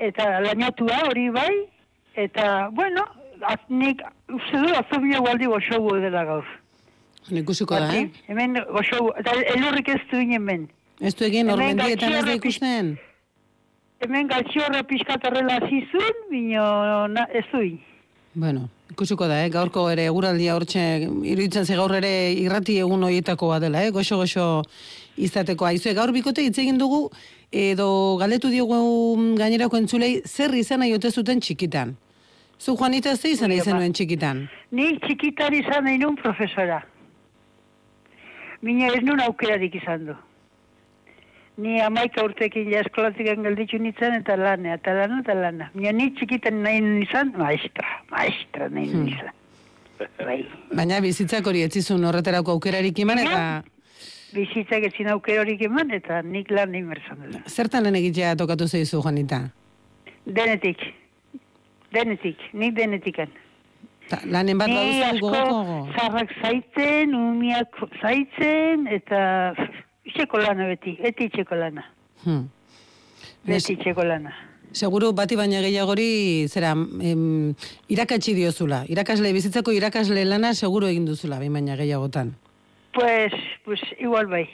eta 0.00 0.32
lainatua 0.46 1.04
hori 1.10 1.28
bai, 1.34 1.52
eta, 2.16 2.70
bueno, 2.72 3.04
az, 3.42 3.60
nik, 3.68 4.02
uste 4.28 4.62
du, 4.62 4.72
azobia 4.74 5.20
gualdi 5.20 5.46
goxogu 5.50 5.96
dela 6.00 6.24
gaur. 6.24 6.46
Ikusiko 7.30 7.78
da, 7.78 7.92
eh? 7.94 8.08
Hemen 8.28 8.58
goxogu, 8.72 9.12
eta 9.20 9.36
elurrik 9.54 9.88
ez 9.88 10.00
du 10.10 10.22
hemen. 10.32 10.68
Ez 11.00 11.14
du 11.14 11.24
egin, 11.24 11.50
ormendietan 11.50 12.12
ez 12.18 12.24
da 12.26 12.34
ikusten. 12.36 12.96
Hemen 14.00 14.28
galtxiorra 14.28 14.82
pixkatarrela 14.88 15.60
zizun, 15.68 16.26
bino 16.30 16.64
ez 17.28 17.44
du. 17.52 17.64
Bueno, 18.34 18.68
ikusiko 18.92 19.26
da, 19.26 19.40
eh? 19.44 19.50
gaurko 19.50 19.88
ere 19.90 20.06
eguraldia 20.10 20.54
hortxe, 20.56 20.82
iruditzen 21.32 21.66
ze 21.66 21.76
gaur 21.76 21.94
ere 21.98 22.32
irrati 22.32 22.78
egun 22.78 23.02
horietakoa 23.04 23.58
dela, 23.60 23.82
eh? 23.84 23.90
goxo-goxo 23.90 24.62
izateko. 25.16 25.66
Aizue, 25.66 25.94
gaur 25.98 26.12
bikote 26.14 26.44
hitz 26.46 26.58
egin 26.62 26.78
dugu, 26.78 27.08
edo 27.50 28.16
galdetu 28.20 28.48
diogu 28.52 28.78
gainerako 29.38 29.82
entzulei, 29.82 30.20
zer 30.26 30.54
izan 30.54 30.80
nahi 30.80 30.96
zuten 31.10 31.40
txikitan. 31.40 31.96
Zu, 32.60 32.76
Juanita, 32.76 33.16
ze 33.16 33.30
izan 33.30 33.50
ama. 33.50 33.62
zenuen 33.64 33.92
txikitan? 33.92 34.48
Ni 34.70 34.98
txikitan 35.00 35.54
izan 35.54 35.84
nahi 35.84 35.98
nun 35.98 36.16
profesora. 36.16 36.82
Mina 38.62 38.90
ez 38.92 39.00
nun 39.02 39.20
aukerarik 39.24 39.74
izan 39.74 40.04
du. 40.10 40.14
Ni 41.60 41.80
amaika 41.80 42.22
urtekin 42.24 42.68
ja 42.72 42.80
eskolatik 42.84 43.26
gelditzu 43.44 43.78
nintzen 43.80 44.14
eta 44.20 44.36
lana, 44.36 44.74
eta 44.76 44.92
lana, 44.96 45.20
eta 45.24 45.34
lana. 45.34 45.70
Mina 45.74 45.92
ni 45.92 46.10
txikitan 46.16 46.60
nahi 46.62 46.80
nun 46.84 47.02
izan, 47.02 47.32
maestra, 47.36 47.86
maestra 48.10 48.68
nahi 48.68 48.86
nun 48.92 49.06
Hmm. 49.06 49.08
izan. 49.08 49.34
Bai. 50.18 50.46
Baina 50.76 51.00
bizitzak 51.04 51.46
hori 51.46 51.62
etzizun 51.62 52.04
horretarako 52.04 52.52
aukerarik 52.52 52.98
eman 52.98 53.18
eta 53.18 53.62
Bizitzak 54.32 54.84
ezin 54.86 55.08
aukerarik 55.12 55.60
eman 55.66 55.90
eta 55.90 56.22
nik 56.22 56.50
lan 56.50 56.70
nahi 56.72 56.82
merzan 56.82 57.18
dela. 57.20 57.40
zertan 57.48 57.82
lan 57.84 57.94
egitea 57.96 58.36
tokatu 58.36 58.68
zeizu, 58.68 59.00
Juanita? 59.02 59.50
Denetik. 60.26 60.78
Denetik, 61.94 62.38
nik 62.54 62.74
denetikan. 62.76 63.30
Ta, 64.10 64.20
lanen 64.26 64.58
bat 64.58 64.70
baduzu 64.70 65.22
gogoko. 65.22 65.80
zarrak 65.94 66.32
zaitzen, 66.42 67.14
umiak 67.14 67.76
zaitzen, 68.00 68.86
eta 68.90 69.20
itxeko 70.06 70.38
lana 70.42 70.66
beti, 70.70 70.96
beti 71.02 71.28
itxeko 71.30 71.58
lana. 71.58 71.84
Hmm. 72.24 72.48
Beti 73.46 73.76
itxeko 73.78 74.06
lana. 74.06 74.34
Seguru 74.70 75.10
bati 75.18 75.34
baina 75.38 75.60
gehiagori 75.62 76.46
zera 76.46 76.72
em, 76.74 77.54
irakatsi 77.90 78.34
diozula. 78.38 78.84
Irakasle 78.90 79.32
bizitzako 79.34 79.74
irakasle 79.74 80.24
lana 80.24 80.54
seguru 80.54 80.86
egin 80.90 81.06
duzula 81.06 81.38
behin 81.42 81.58
baina 81.58 81.78
gehiagotan. 81.78 82.36
Pues, 82.94 83.34
pues 83.64 83.80
igual 83.98 84.26
bai. 84.26 84.46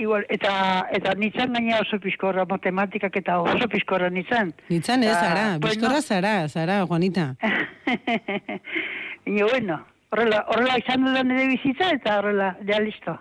Igual, 0.00 0.24
eta, 0.32 0.52
eta 0.96 1.12
nitzan 1.20 1.52
gaina 1.52 1.82
oso 1.82 1.98
pizkorra, 2.00 2.46
matematikak 2.48 3.18
eta 3.20 3.34
oso 3.44 3.66
pizkorra 3.68 4.08
nitzan. 4.08 4.54
Nitzan 4.70 5.02
ez, 5.04 5.12
Ta, 5.12 5.20
zara, 5.26 5.42
pues 5.60 5.74
bizkorra 5.76 6.00
zara, 6.00 6.32
zara, 6.48 6.78
Juanita. 6.88 7.34
Baina, 9.26 9.46
bueno, 9.50 9.76
horrela, 10.10 10.44
horrela 10.48 10.78
izan 10.80 11.04
dudan 11.04 11.28
nire 11.28 11.46
bizitza 11.52 11.90
eta 11.94 12.16
horrela, 12.18 12.54
ja 12.66 12.80
listo. 12.80 13.18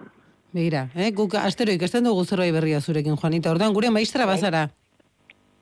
Begira, 0.56 0.88
eh? 0.96 1.12
guk 1.14 1.36
astero 1.38 1.76
ikasten 1.76 2.08
dugu 2.08 2.24
zerbait 2.26 2.54
berria 2.56 2.80
zurekin, 2.82 3.18
Juanita. 3.20 3.52
Orduan 3.52 3.76
gure 3.76 3.92
maistra 3.94 4.26
bazara. 4.26 4.70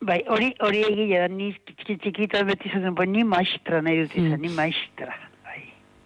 Bai, 0.05 0.21
hori 0.29 0.51
hori 0.61 0.83
egia 0.85 1.23
da, 1.25 1.31
ni 1.33 1.49
txiki- 1.57 1.97
txikito 2.03 2.43
beti 2.45 2.69
zuten, 2.69 2.93
pues, 2.95 3.09
ni 3.09 3.23
maestra 3.25 3.81
nahi 3.81 4.03
dut 4.03 4.13
izan, 4.15 4.37
ni 4.41 4.53
maestra. 4.53 5.15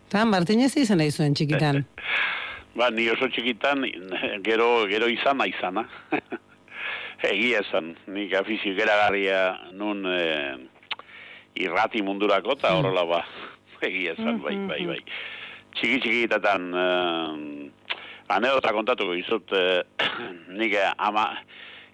Eta 0.07 0.23
Martinez 0.25 0.71
izan 0.79 0.97
nahi 1.03 1.11
zuen 1.11 1.35
txikitan. 1.35 1.83
Ba, 2.71 2.87
ni 2.89 3.09
oso 3.11 3.27
txikitan, 3.27 3.83
gero, 4.47 4.87
gero 4.91 5.09
izana 5.11 5.47
izana. 5.49 5.83
Egia 7.31 7.59
esan, 7.61 7.91
nik 8.09 8.31
afizio 8.33 8.73
geragarria 8.77 9.41
nun 9.77 10.07
eh, 10.09 10.55
irrati 11.61 12.01
mundurako 12.01 12.55
eta 12.57 12.71
horrela 12.77 13.03
ba. 13.09 13.21
Egia 13.89 14.15
esan, 14.15 14.39
bai, 14.45 14.55
bai, 14.69 14.79
bai. 14.93 14.99
Txiki 15.75 15.99
txikitatan, 16.05 16.71
eh, 16.85 17.91
anedota 18.31 18.73
kontatuko 18.73 19.19
izut, 19.19 19.51
eh, 19.51 20.07
nik 20.59 20.77
ama, 20.95 21.27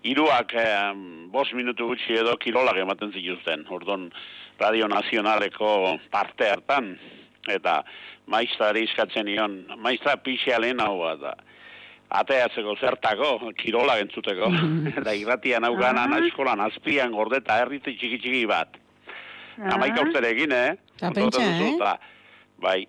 iruak 0.06 0.54
eh, 0.62 0.94
bos 1.34 1.50
minutu 1.58 1.90
gutxi 1.90 2.22
edo 2.22 2.38
kirolak 2.38 2.78
ematen 2.86 3.12
zituzten. 3.12 3.66
Ordon 3.74 4.12
Radio 4.62 4.88
Nazionaleko 4.90 5.98
parte 6.14 6.54
hartan, 6.54 6.94
eta 7.52 7.82
maiztari 8.32 8.86
eskatzen 8.88 9.28
nion, 9.28 9.60
maizta 9.84 10.18
pixea 10.24 10.60
lehen 10.60 10.82
hau 10.84 10.98
bat 11.02 11.22
da. 11.22 11.36
Ateatzeko 12.18 12.78
zertako, 12.80 13.32
kirolak 13.60 14.06
entzuteko, 14.06 14.52
eta 15.00 15.16
irratian 15.16 15.68
hau 15.68 15.76
ganan, 15.80 16.16
eskolan 16.24 16.64
azpian 16.64 17.16
gordeta 17.16 17.60
herrite 17.62 17.96
txiki 17.96 18.22
txiki 18.24 18.46
bat. 18.50 18.78
Amaika 19.58 20.04
urterekin, 20.06 20.54
eh? 20.54 20.76
Ta 21.00 21.12
pentsa, 21.12 21.42
eh? 21.42 21.72
ta, 21.80 21.96
bai. 22.62 22.84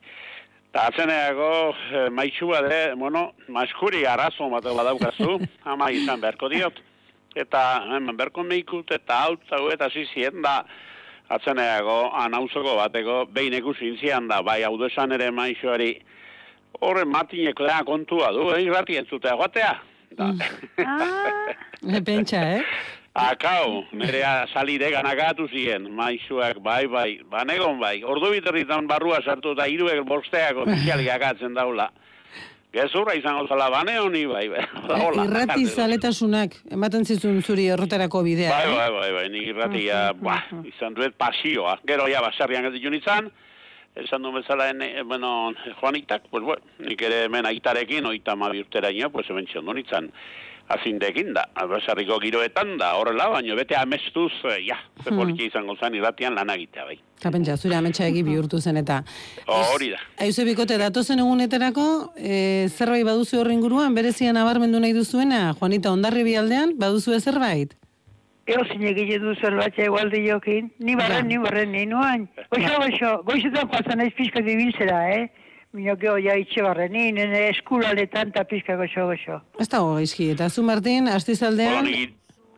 Ta 0.73 0.89
atzeneago, 0.91 1.53
eh, 1.73 2.09
maitxua 2.13 2.61
de, 2.67 2.83
bueno, 3.01 3.33
maskuri 3.49 4.05
arazo 4.07 4.51
bat 4.53 4.69
badaukazu, 4.69 5.39
ama 5.73 5.91
izan 5.91 6.21
beharko 6.21 6.51
diot. 6.53 6.83
Eta 7.39 7.63
hemen 7.95 8.17
berko 8.19 8.43
meikut 8.45 8.91
eta 8.93 9.23
hau 9.25 9.69
eta 9.73 9.89
zizien 9.93 10.43
da 10.43 10.63
atzeneago 11.29 11.99
anauzoko 12.17 12.77
bateko 12.77 13.27
behin 13.33 13.57
ikusi 13.61 13.89
intzian 13.93 14.29
da 14.29 14.43
bai 14.43 14.63
hau 14.63 14.77
desan 14.81 15.13
ere 15.13 15.31
maixoari 15.31 15.91
horren 16.81 17.09
matinek 17.09 17.61
lea 17.61 17.83
kontua 17.85 18.31
du, 18.33 18.51
eh, 18.55 18.63
irrati 18.65 18.97
entzutea 18.97 19.35
guatea. 19.37 19.75
Da. 20.17 20.33
E, 21.79 22.01
pentsa, 22.03 22.41
eh? 22.59 22.63
Akau, 23.15 23.85
nerea 23.95 24.49
salire 24.51 24.89
ganagatu 24.91 25.47
ziren, 25.47 25.85
maixuak, 25.95 26.59
bai, 26.63 26.89
bai, 26.91 27.21
banegon 27.31 27.79
bai, 27.79 28.01
ordu 28.03 28.33
biterritan 28.33 28.89
barrua 28.91 29.21
sartu 29.23 29.53
eta 29.55 29.69
hiruek 29.71 30.03
bosteak 30.07 30.59
ofizialik 30.65 31.13
akatzen 31.15 31.55
daula. 31.55 31.87
Gezurra 32.69 33.15
izango 33.17 33.47
zala, 33.49 33.71
bane 33.73 33.95
honi, 33.97 34.27
bai, 34.29 34.45
bai, 34.53 34.65
hola. 34.85 35.25
Irrati 35.25 35.65
zaletasunak, 35.73 36.59
ematen 36.77 37.07
zizun 37.09 37.39
zuri 37.41 37.65
erroterako 37.73 38.21
bidea. 38.27 38.51
Bai, 38.53 38.67
eh? 38.67 38.75
bai, 38.77 38.89
bai, 38.93 39.13
bai, 39.17 39.23
nik 39.33 39.47
irratia, 39.55 40.01
ba, 40.21 40.43
izan 40.69 40.97
duet 40.99 41.17
pasioa. 41.17 41.79
Gero 41.89 42.11
ja, 42.13 42.21
baserrian 42.25 42.69
ez 42.69 42.75
ditu 42.77 42.93
nintzen, 42.93 43.31
esan 44.05 44.27
du 44.27 44.35
bezala, 44.37 44.69
ene, 44.75 44.91
bueno, 45.03 45.55
Juanitak, 45.81 46.29
pues, 46.29 46.45
bueno, 46.45 46.77
nik 46.85 47.01
ere 47.09 47.23
hemen 47.25 47.49
aitarekin, 47.49 48.07
oita 48.13 48.37
ma 48.37 48.53
urtera 48.53 48.93
ino, 48.93 49.09
pues, 49.17 49.31
hemen 49.33 49.49
txondo 49.49 49.73
nintzen. 49.79 50.13
Azindekin 50.69 51.33
da, 51.35 51.47
abesarriko 51.55 52.19
giroetan 52.21 52.77
da, 52.79 52.93
horrela, 52.99 53.29
baino 53.33 53.57
bete 53.57 53.77
amestuz, 53.77 54.33
eh, 54.45 54.59
ja, 54.67 54.77
ze 55.03 55.11
Hmm. 55.11 55.19
politia 55.19 55.47
izango 55.47 55.77
zen 55.81 55.95
irratian 55.95 56.35
lan 56.35 56.51
egitea, 56.51 56.85
bai. 56.85 56.99
Eta 57.19 57.31
pentsa, 57.31 57.57
zure 57.57 57.75
ametsa 57.75 58.07
egi 58.07 58.23
bihurtu 58.23 58.61
zen 58.61 58.77
eta. 58.77 59.03
Hori 59.47 59.91
da. 59.91 59.99
Aizu 60.21 60.45
bikote, 60.45 60.79
datozen 60.79 61.19
eguneterako, 61.19 62.13
e, 62.17 62.69
zerbait 62.69 63.05
baduzu 63.05 63.41
horren 63.41 63.59
inguruan, 63.59 63.95
berezian 63.95 64.35
nabarmendu 64.35 64.79
nahi 64.81 64.93
duzuena, 64.93 65.55
Juanita, 65.59 65.91
ondarri 65.91 66.23
bialdean, 66.23 66.77
baduzu 66.79 67.19
zerbait? 67.21 67.75
Eo 68.49 68.63
zinegile 68.65 69.19
du 69.19 69.35
zerbait 69.35 69.75
egualdi 69.79 70.23
jokin. 70.29 70.71
Ni 70.79 70.95
barren, 70.97 71.27
ni 71.29 71.37
barren, 71.37 71.73
ni 71.73 71.85
nuan. 71.87 72.29
Goixo, 72.51 72.79
goixo, 72.81 73.11
goixotan 73.25 73.69
joatzen 73.69 73.99
naiz 73.99 74.15
pixka 74.17 74.41
dibiltzera, 74.41 75.03
eh? 75.17 75.29
Mino 75.73 75.97
geo 76.01 76.17
ja 76.17 76.35
itxe 76.41 76.63
barren, 76.65 76.93
ni 76.93 77.11
nene 77.13 77.49
eskuraletan 77.51 78.31
eta 78.33 78.45
pixka 78.49 78.77
goixo, 78.81 79.05
goixo. 79.11 79.41
Ez 79.61 79.69
dago 79.69 79.95
gaizki, 79.99 80.31
eta 80.33 80.49
zu 80.49 80.63
Martin, 80.63 81.05
Bueno, 81.05 81.17
astizaldean, 81.17 81.85
ni 81.85 82.07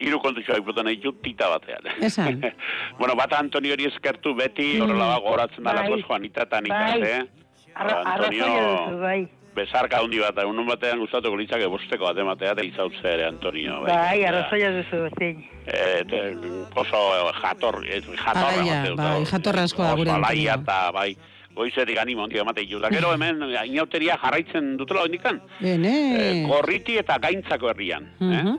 hiru 0.00 0.20
kontuzioa 0.22 0.58
iputen 0.62 0.86
nahi 0.86 1.00
tita 1.22 1.48
batean. 1.50 1.90
Esan. 2.00 2.40
bueno, 3.00 3.16
bata 3.16 3.38
Antonio 3.38 3.72
hori 3.74 3.86
eskertu 3.90 4.34
beti, 4.34 4.78
horrela 4.80 5.08
ba, 5.16 5.18
goratzen 5.26 5.64
dala, 5.64 5.82
Bai. 5.82 5.88
pues, 5.90 6.04
Juanita 6.04 6.42
eta 6.46 6.60
Nika, 6.60 6.78
Bai. 6.78 7.02
eh? 7.02 7.26
Arra- 7.74 8.02
Antonio, 8.14 8.44
Arrazoia 8.44 8.86
duzu, 8.86 9.00
bai. 9.02 9.28
besarka 9.54 9.98
handi 9.98 10.18
bat, 10.22 10.38
unun 10.46 10.66
batean 10.70 10.98
gustatuko 11.02 11.36
litzake 11.36 11.66
bosteko 11.66 12.04
bat 12.04 12.18
ematea, 12.18 12.52
eta 12.52 12.62
izautze 12.64 13.02
ere, 13.12 13.26
Antonio. 13.26 13.80
Bai, 13.82 14.22
arrazoia 14.24 14.70
duzu, 14.78 15.02
zein. 15.18 15.42
Et, 15.66 16.12
eh, 16.12 16.36
oso 16.76 17.02
jator, 17.42 17.82
jatorra 18.22 18.86
dut, 18.86 18.96
bai, 18.96 19.24
jatorra 19.26 19.62
askoa 19.66 19.92
gure 19.98 20.10
Oso 20.14 20.18
alaia 20.22 20.54
Antonio. 20.54 20.62
eta, 20.62 20.90
bai, 20.92 21.16
goizetik 21.60 21.98
animo 22.00 22.24
ondio 22.24 22.42
emate. 22.42 22.64
Da, 22.80 22.90
gero 22.92 23.12
hemen, 23.16 23.44
inauteria 23.66 24.18
jarraitzen 24.22 24.74
dutela 24.80 25.06
indikan. 25.08 25.40
Bene. 25.60 25.94
Eh, 26.16 26.34
gorriti 26.48 26.98
eta 27.00 27.18
gaintzako 27.22 27.70
herrian. 27.74 28.10
eh? 28.20 28.24
Mhm. 28.24 28.58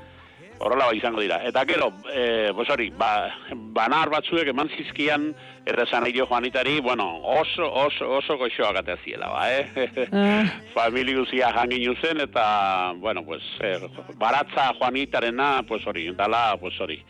Horrela 0.62 0.86
ba 0.92 0.94
izango 0.94 1.22
dira. 1.24 1.40
Eta 1.50 1.64
gero, 1.66 1.88
eh, 2.14 2.52
pues 2.54 2.70
hori, 2.70 2.92
ba, 2.94 3.32
banar 3.74 4.12
batzuek 4.14 4.52
eman 4.52 4.70
zizkian, 4.76 5.32
eta 5.66 5.88
esan 5.88 6.04
nahi 6.06 6.14
dio 6.14 6.28
Juanitari, 6.30 6.76
bueno, 6.86 7.08
oso, 7.18 7.66
oso, 7.66 8.12
oso 8.20 8.38
goxoak 8.38 8.86
ziela, 9.04 9.32
ba, 9.34 9.48
eh? 9.50 10.06
Ah. 10.14 10.46
Famili 10.76 11.16
guzia 11.18 11.50
jangin 11.56 11.96
zen, 11.98 12.22
eta, 12.22 12.94
bueno, 12.98 13.26
pues, 13.26 13.42
eh, 13.62 13.80
baratza 14.18 14.74
Juanitarena, 14.78 15.64
pues 15.68 15.82
hori, 15.88 16.12
dala, 16.14 16.56
pues 16.60 16.80
hori. 16.80 17.04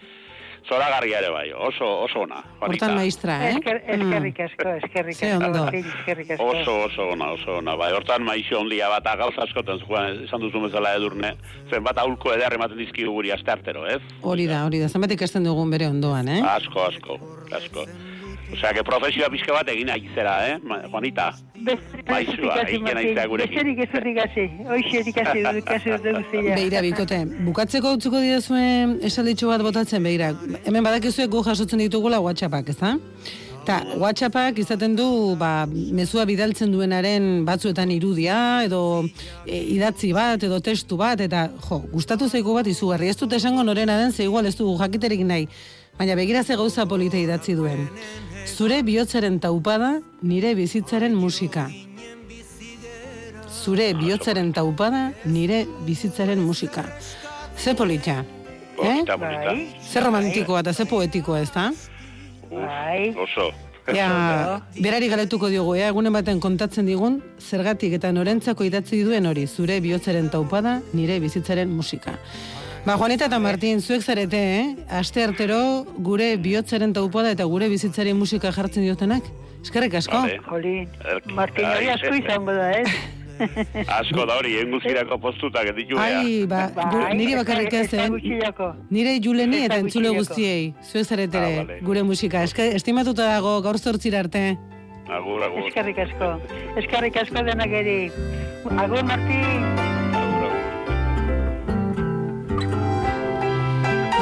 Zoragarria 0.67 1.19
ere 1.19 1.29
bai, 1.33 1.47
oso, 1.53 1.87
oso 2.05 2.21
ona. 2.21 2.43
Hortan 2.61 2.93
maistra, 2.95 3.37
eh? 3.47 3.55
Esker, 3.55 3.81
eskerrik 3.95 4.39
asko, 4.45 4.75
eskerrik 4.77 5.17
asko. 5.17 5.31
ondo. 5.47 5.63
Eskerrik 5.79 6.31
asko. 6.35 6.47
Oso, 6.53 6.75
oso 6.85 7.07
ona, 7.15 7.31
oso 7.33 7.57
ona, 7.57 7.75
bai, 7.75 7.89
hortan 7.97 8.23
maixo 8.27 8.59
ondia 8.61 8.89
bat, 8.93 9.09
gauza 9.23 9.43
askotan 9.47 9.81
zuan, 9.87 10.21
esan 10.27 10.43
duzu 10.45 10.61
bezala 10.67 10.93
edurne, 10.99 11.33
zenbat 11.71 11.97
aulko 12.05 12.35
eder 12.37 12.53
ematen 12.59 12.77
dizkigu 12.77 13.11
guri 13.17 13.33
asteartero, 13.33 13.87
ez? 13.89 13.99
Hori 14.21 14.47
da, 14.47 14.63
hori 14.69 14.83
da, 14.83 14.87
zenbat 14.87 15.17
ikasten 15.17 15.49
dugun 15.49 15.73
bere 15.73 15.89
ondoan, 15.89 16.29
eh? 16.29 16.41
Asko, 16.55 16.87
asko, 16.91 17.19
asko. 17.57 17.87
Osea, 18.51 18.73
que 18.73 18.83
profesioa 18.83 19.29
pixka 19.31 19.53
bat 19.55 19.69
egin 19.71 19.87
nahi 19.87 20.09
zera, 20.15 20.33
eh, 20.49 20.57
Juanita? 20.91 21.27
Maizua, 22.09 22.57
egin 22.65 22.83
nahi 22.83 23.13
zera 23.13 23.27
gurekin. 23.31 23.55
Besterik 23.55 23.79
ez 23.85 23.89
dut 23.93 24.09
ikasi, 24.11 24.47
hoxe 24.67 25.03
ikasi 25.11 25.43
dut, 25.45 25.59
ikasi 25.61 25.93
dut 25.93 26.09
guztia. 26.17 26.57
Beira, 26.57 26.81
bikote, 26.83 27.21
bukatzeko 27.47 27.95
utzuko 27.97 28.23
didazue 28.23 28.65
esalditxo 29.07 29.51
bat 29.53 29.63
botatzen, 29.67 30.03
beira. 30.03 30.33
Hemen 30.65 30.83
badakizuek 30.83 31.31
gu 31.31 31.45
jasotzen 31.47 31.85
ditugula 31.85 32.19
WhatsAppak, 32.23 32.73
ez 32.73 32.77
da? 32.81 32.97
Ta, 33.61 33.75
WhatsAppak 34.01 34.57
izaten 34.57 34.95
du, 34.97 35.07
ba, 35.37 35.67
mezua 35.69 36.25
bidaltzen 36.25 36.71
duenaren 36.73 37.45
batzuetan 37.45 37.91
irudia, 37.93 38.37
edo 38.65 39.03
e, 39.45 39.59
idatzi 39.77 40.09
bat, 40.17 40.41
edo 40.43 40.57
testu 40.65 40.97
bat, 40.97 41.21
eta, 41.21 41.45
jo, 41.67 41.83
gustatu 41.91 42.27
zaigu 42.27 42.57
bat 42.57 42.67
izugarri. 42.67 43.11
Ez 43.13 43.19
dut 43.19 43.37
esango 43.37 43.63
norena 43.63 43.99
den, 44.01 44.11
ze 44.11 44.25
igual 44.25 44.49
ez 44.49 44.55
dugu 44.57 44.79
jakiterik 44.81 45.21
nahi. 45.21 45.45
Baina 45.99 46.15
begira 46.17 46.43
ze 46.43 46.55
gauza 46.57 46.87
polita 46.89 47.19
idatzi 47.21 47.53
duen. 47.53 47.85
Zure 48.45 48.81
bihotzaren 48.83 49.39
taupada, 49.39 49.99
nire 50.21 50.53
bizitzaren 50.55 51.13
musika. 51.15 51.67
Zure 53.63 53.93
bihotzaren 53.93 54.51
taupada, 54.53 55.11
nire 55.25 55.65
bizitzaren 55.85 56.39
musika. 56.39 56.85
Ze 57.57 57.75
polita. 57.75 58.23
Eh? 58.81 58.83
Bonita, 58.83 59.17
bonita. 59.17 59.55
Ze 59.81 60.01
romantikoa 60.01 60.61
eta 60.61 60.73
ze 60.73 60.85
poetikoa, 60.85 61.41
ez 61.41 61.51
da? 61.51 61.71
Bai. 62.49 63.13
Oso. 63.17 63.51
Ja, 63.93 64.61
berari 64.83 65.09
galetuko 65.09 65.49
diogu, 65.49 65.75
ea, 65.75 65.89
egunen 65.89 66.13
baten 66.13 66.39
kontatzen 66.39 66.85
digun, 66.85 67.21
zergatik 67.39 67.93
eta 67.97 68.11
norentzako 68.11 68.65
idatzi 68.65 69.03
duen 69.03 69.25
hori, 69.25 69.47
zure 69.47 69.79
bihotzaren 69.81 70.29
taupada, 70.29 70.79
nire 70.93 71.19
bizitzaren 71.19 71.69
musika. 71.69 72.17
Ba, 72.85 72.95
Juanita 72.97 73.27
eta 73.29 73.37
Martin, 73.39 73.79
zuek 73.81 74.01
zarete, 74.01 74.39
eh? 74.41 74.75
Aste 74.89 75.21
artero, 75.23 75.85
gure 76.01 76.33
bihotzaren 76.41 76.93
taupada 76.97 77.29
eta 77.35 77.45
gure 77.45 77.67
bizitzaren 77.69 78.17
musika 78.17 78.49
jartzen 78.55 78.81
diotenak? 78.87 79.27
Eskerrik 79.61 79.93
asko. 79.99 80.17
Vale. 80.23 80.39
Jolin. 80.47 80.87
Martin 81.37 81.67
hori 81.69 81.91
asko 81.93 82.15
izango 82.17 82.55
da, 82.57 82.71
ez? 82.81 82.87
Asko 83.99 84.25
da 84.29 84.35
hori, 84.37 84.51
enguzirako 84.61 85.15
postutak 85.17 85.71
ditu 85.73 85.97
Ai, 85.97 86.43
ba, 86.45 86.67
gu, 86.75 86.83
Bai, 86.93 87.15
nire 87.17 87.39
bakarrik 87.39 87.73
ez, 87.73 87.87
eh? 87.97 88.05
Nire 88.93 89.15
juleni 89.23 89.63
eta 89.65 89.79
entzule 89.81 90.11
guztiei, 90.13 90.73
zuek 90.85 91.05
zaretere, 91.09 91.53
Ah, 91.61 91.63
vale. 91.63 91.79
gure 91.85 92.03
musika. 92.05 92.43
Eske, 92.45 92.67
estimatuta 92.77 93.29
dago, 93.31 93.55
gaur 93.65 93.79
zortzira 93.81 94.19
arte. 94.25 94.43
Agur, 95.09 95.41
agur. 95.47 95.65
Eskerrik 95.69 96.03
asko. 96.05 96.35
Eskerrik 96.83 97.17
asko 97.23 97.45
denak 97.49 97.73
eri. 97.81 97.97
Agur, 98.77 99.01
Martin. 99.09 99.90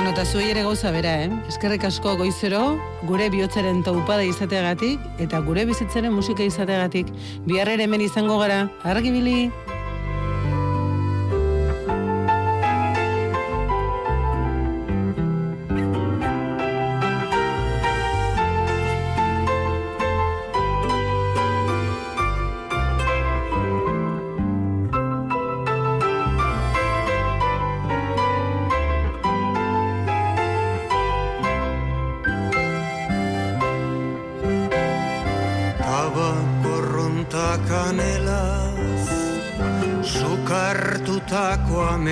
Bueno, 0.10 0.24
eta 0.24 0.32
zuei 0.32 0.50
ere 0.50 0.64
gauza 0.64 0.90
bera, 0.90 1.12
eh? 1.22 1.28
Eskerrik 1.52 1.84
asko 1.86 2.16
goizero, 2.18 2.64
gure 3.06 3.30
bihotzaren 3.30 3.84
taupada 3.86 4.26
izateagatik, 4.26 5.06
eta 5.22 5.46
gure 5.46 5.70
bizitzaren 5.70 6.18
musika 6.18 6.42
izateagatik. 6.42 7.14
Bihar 7.46 7.70
ere 7.70 7.86
hemen 7.86 8.10
izango 8.10 8.42
gara, 8.42 8.64
argibili! 8.82 9.52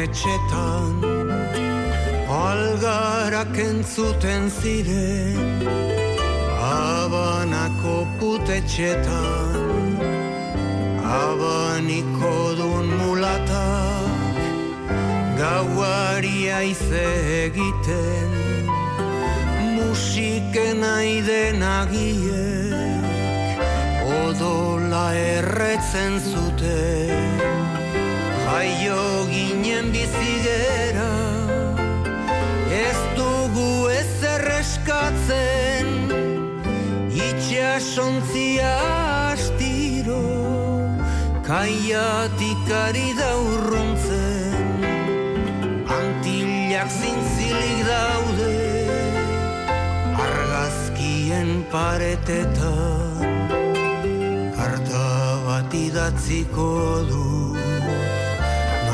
Ametxetan 0.08 1.04
Algarak 2.32 3.58
entzuten 3.60 4.48
ziren 4.50 5.68
Abanako 6.64 8.08
putetxetan 8.20 10.00
Abaniko 11.04 12.56
dun 12.56 12.88
mulatak 13.00 14.40
Gauari 15.42 16.40
aize 16.56 17.08
egiten 17.44 18.32
Musiken 19.76 20.84
aiden 20.84 21.62
agiek 21.62 23.04
Odola 24.24 25.08
erretzen 25.36 26.20
zuten 26.32 27.57
Jaio 28.58 29.30
ginen 29.30 29.92
bizigera 29.94 31.10
Ez 32.74 33.02
dugu 33.18 33.86
ez 33.94 34.24
erreskatzen 34.34 35.92
Itxasontzia 37.14 38.72
astiro 39.30 40.24
Kaiatik 41.46 42.74
ari 42.82 43.14
da 43.20 43.30
urruntzen. 43.54 44.82
Antillak 46.00 46.90
zintzilik 46.98 47.80
daude 47.92 48.58
Argazkien 50.26 51.62
paretetan 51.70 53.22
Karta 54.58 55.10
bat 55.46 55.78
idatziko 55.86 56.72
du 57.12 57.47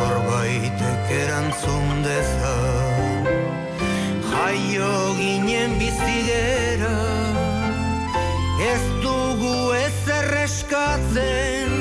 Norbaitek 0.04 1.12
erantzun 1.16 2.02
dezan. 2.04 3.28
Jaio 4.32 4.96
ginen 5.16 5.78
bizigera 5.80 6.98
Ez 8.72 8.84
dugu 9.06 9.72
ez 9.78 10.02
erreskatzen 10.18 11.72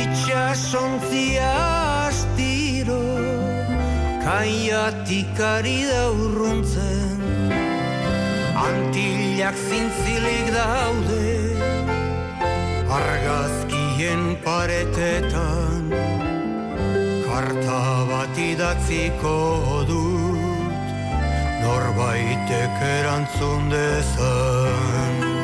Itxasontzia 0.00 1.52
astiro 2.08 3.00
Maiatik 4.40 5.40
ari 5.54 5.80
da 5.84 6.04
urruntzen. 6.10 7.18
Antillak 8.66 9.58
zintzilik 9.68 10.48
daude 10.56 11.26
Argazkien 13.00 14.24
paretetan 14.46 15.69
Karta 17.40 18.04
bat 18.08 18.36
idatziko 18.36 19.36
dut 19.88 20.90
Norbaitek 21.62 22.82
erantzun 22.88 23.72
dezan 23.72 25.39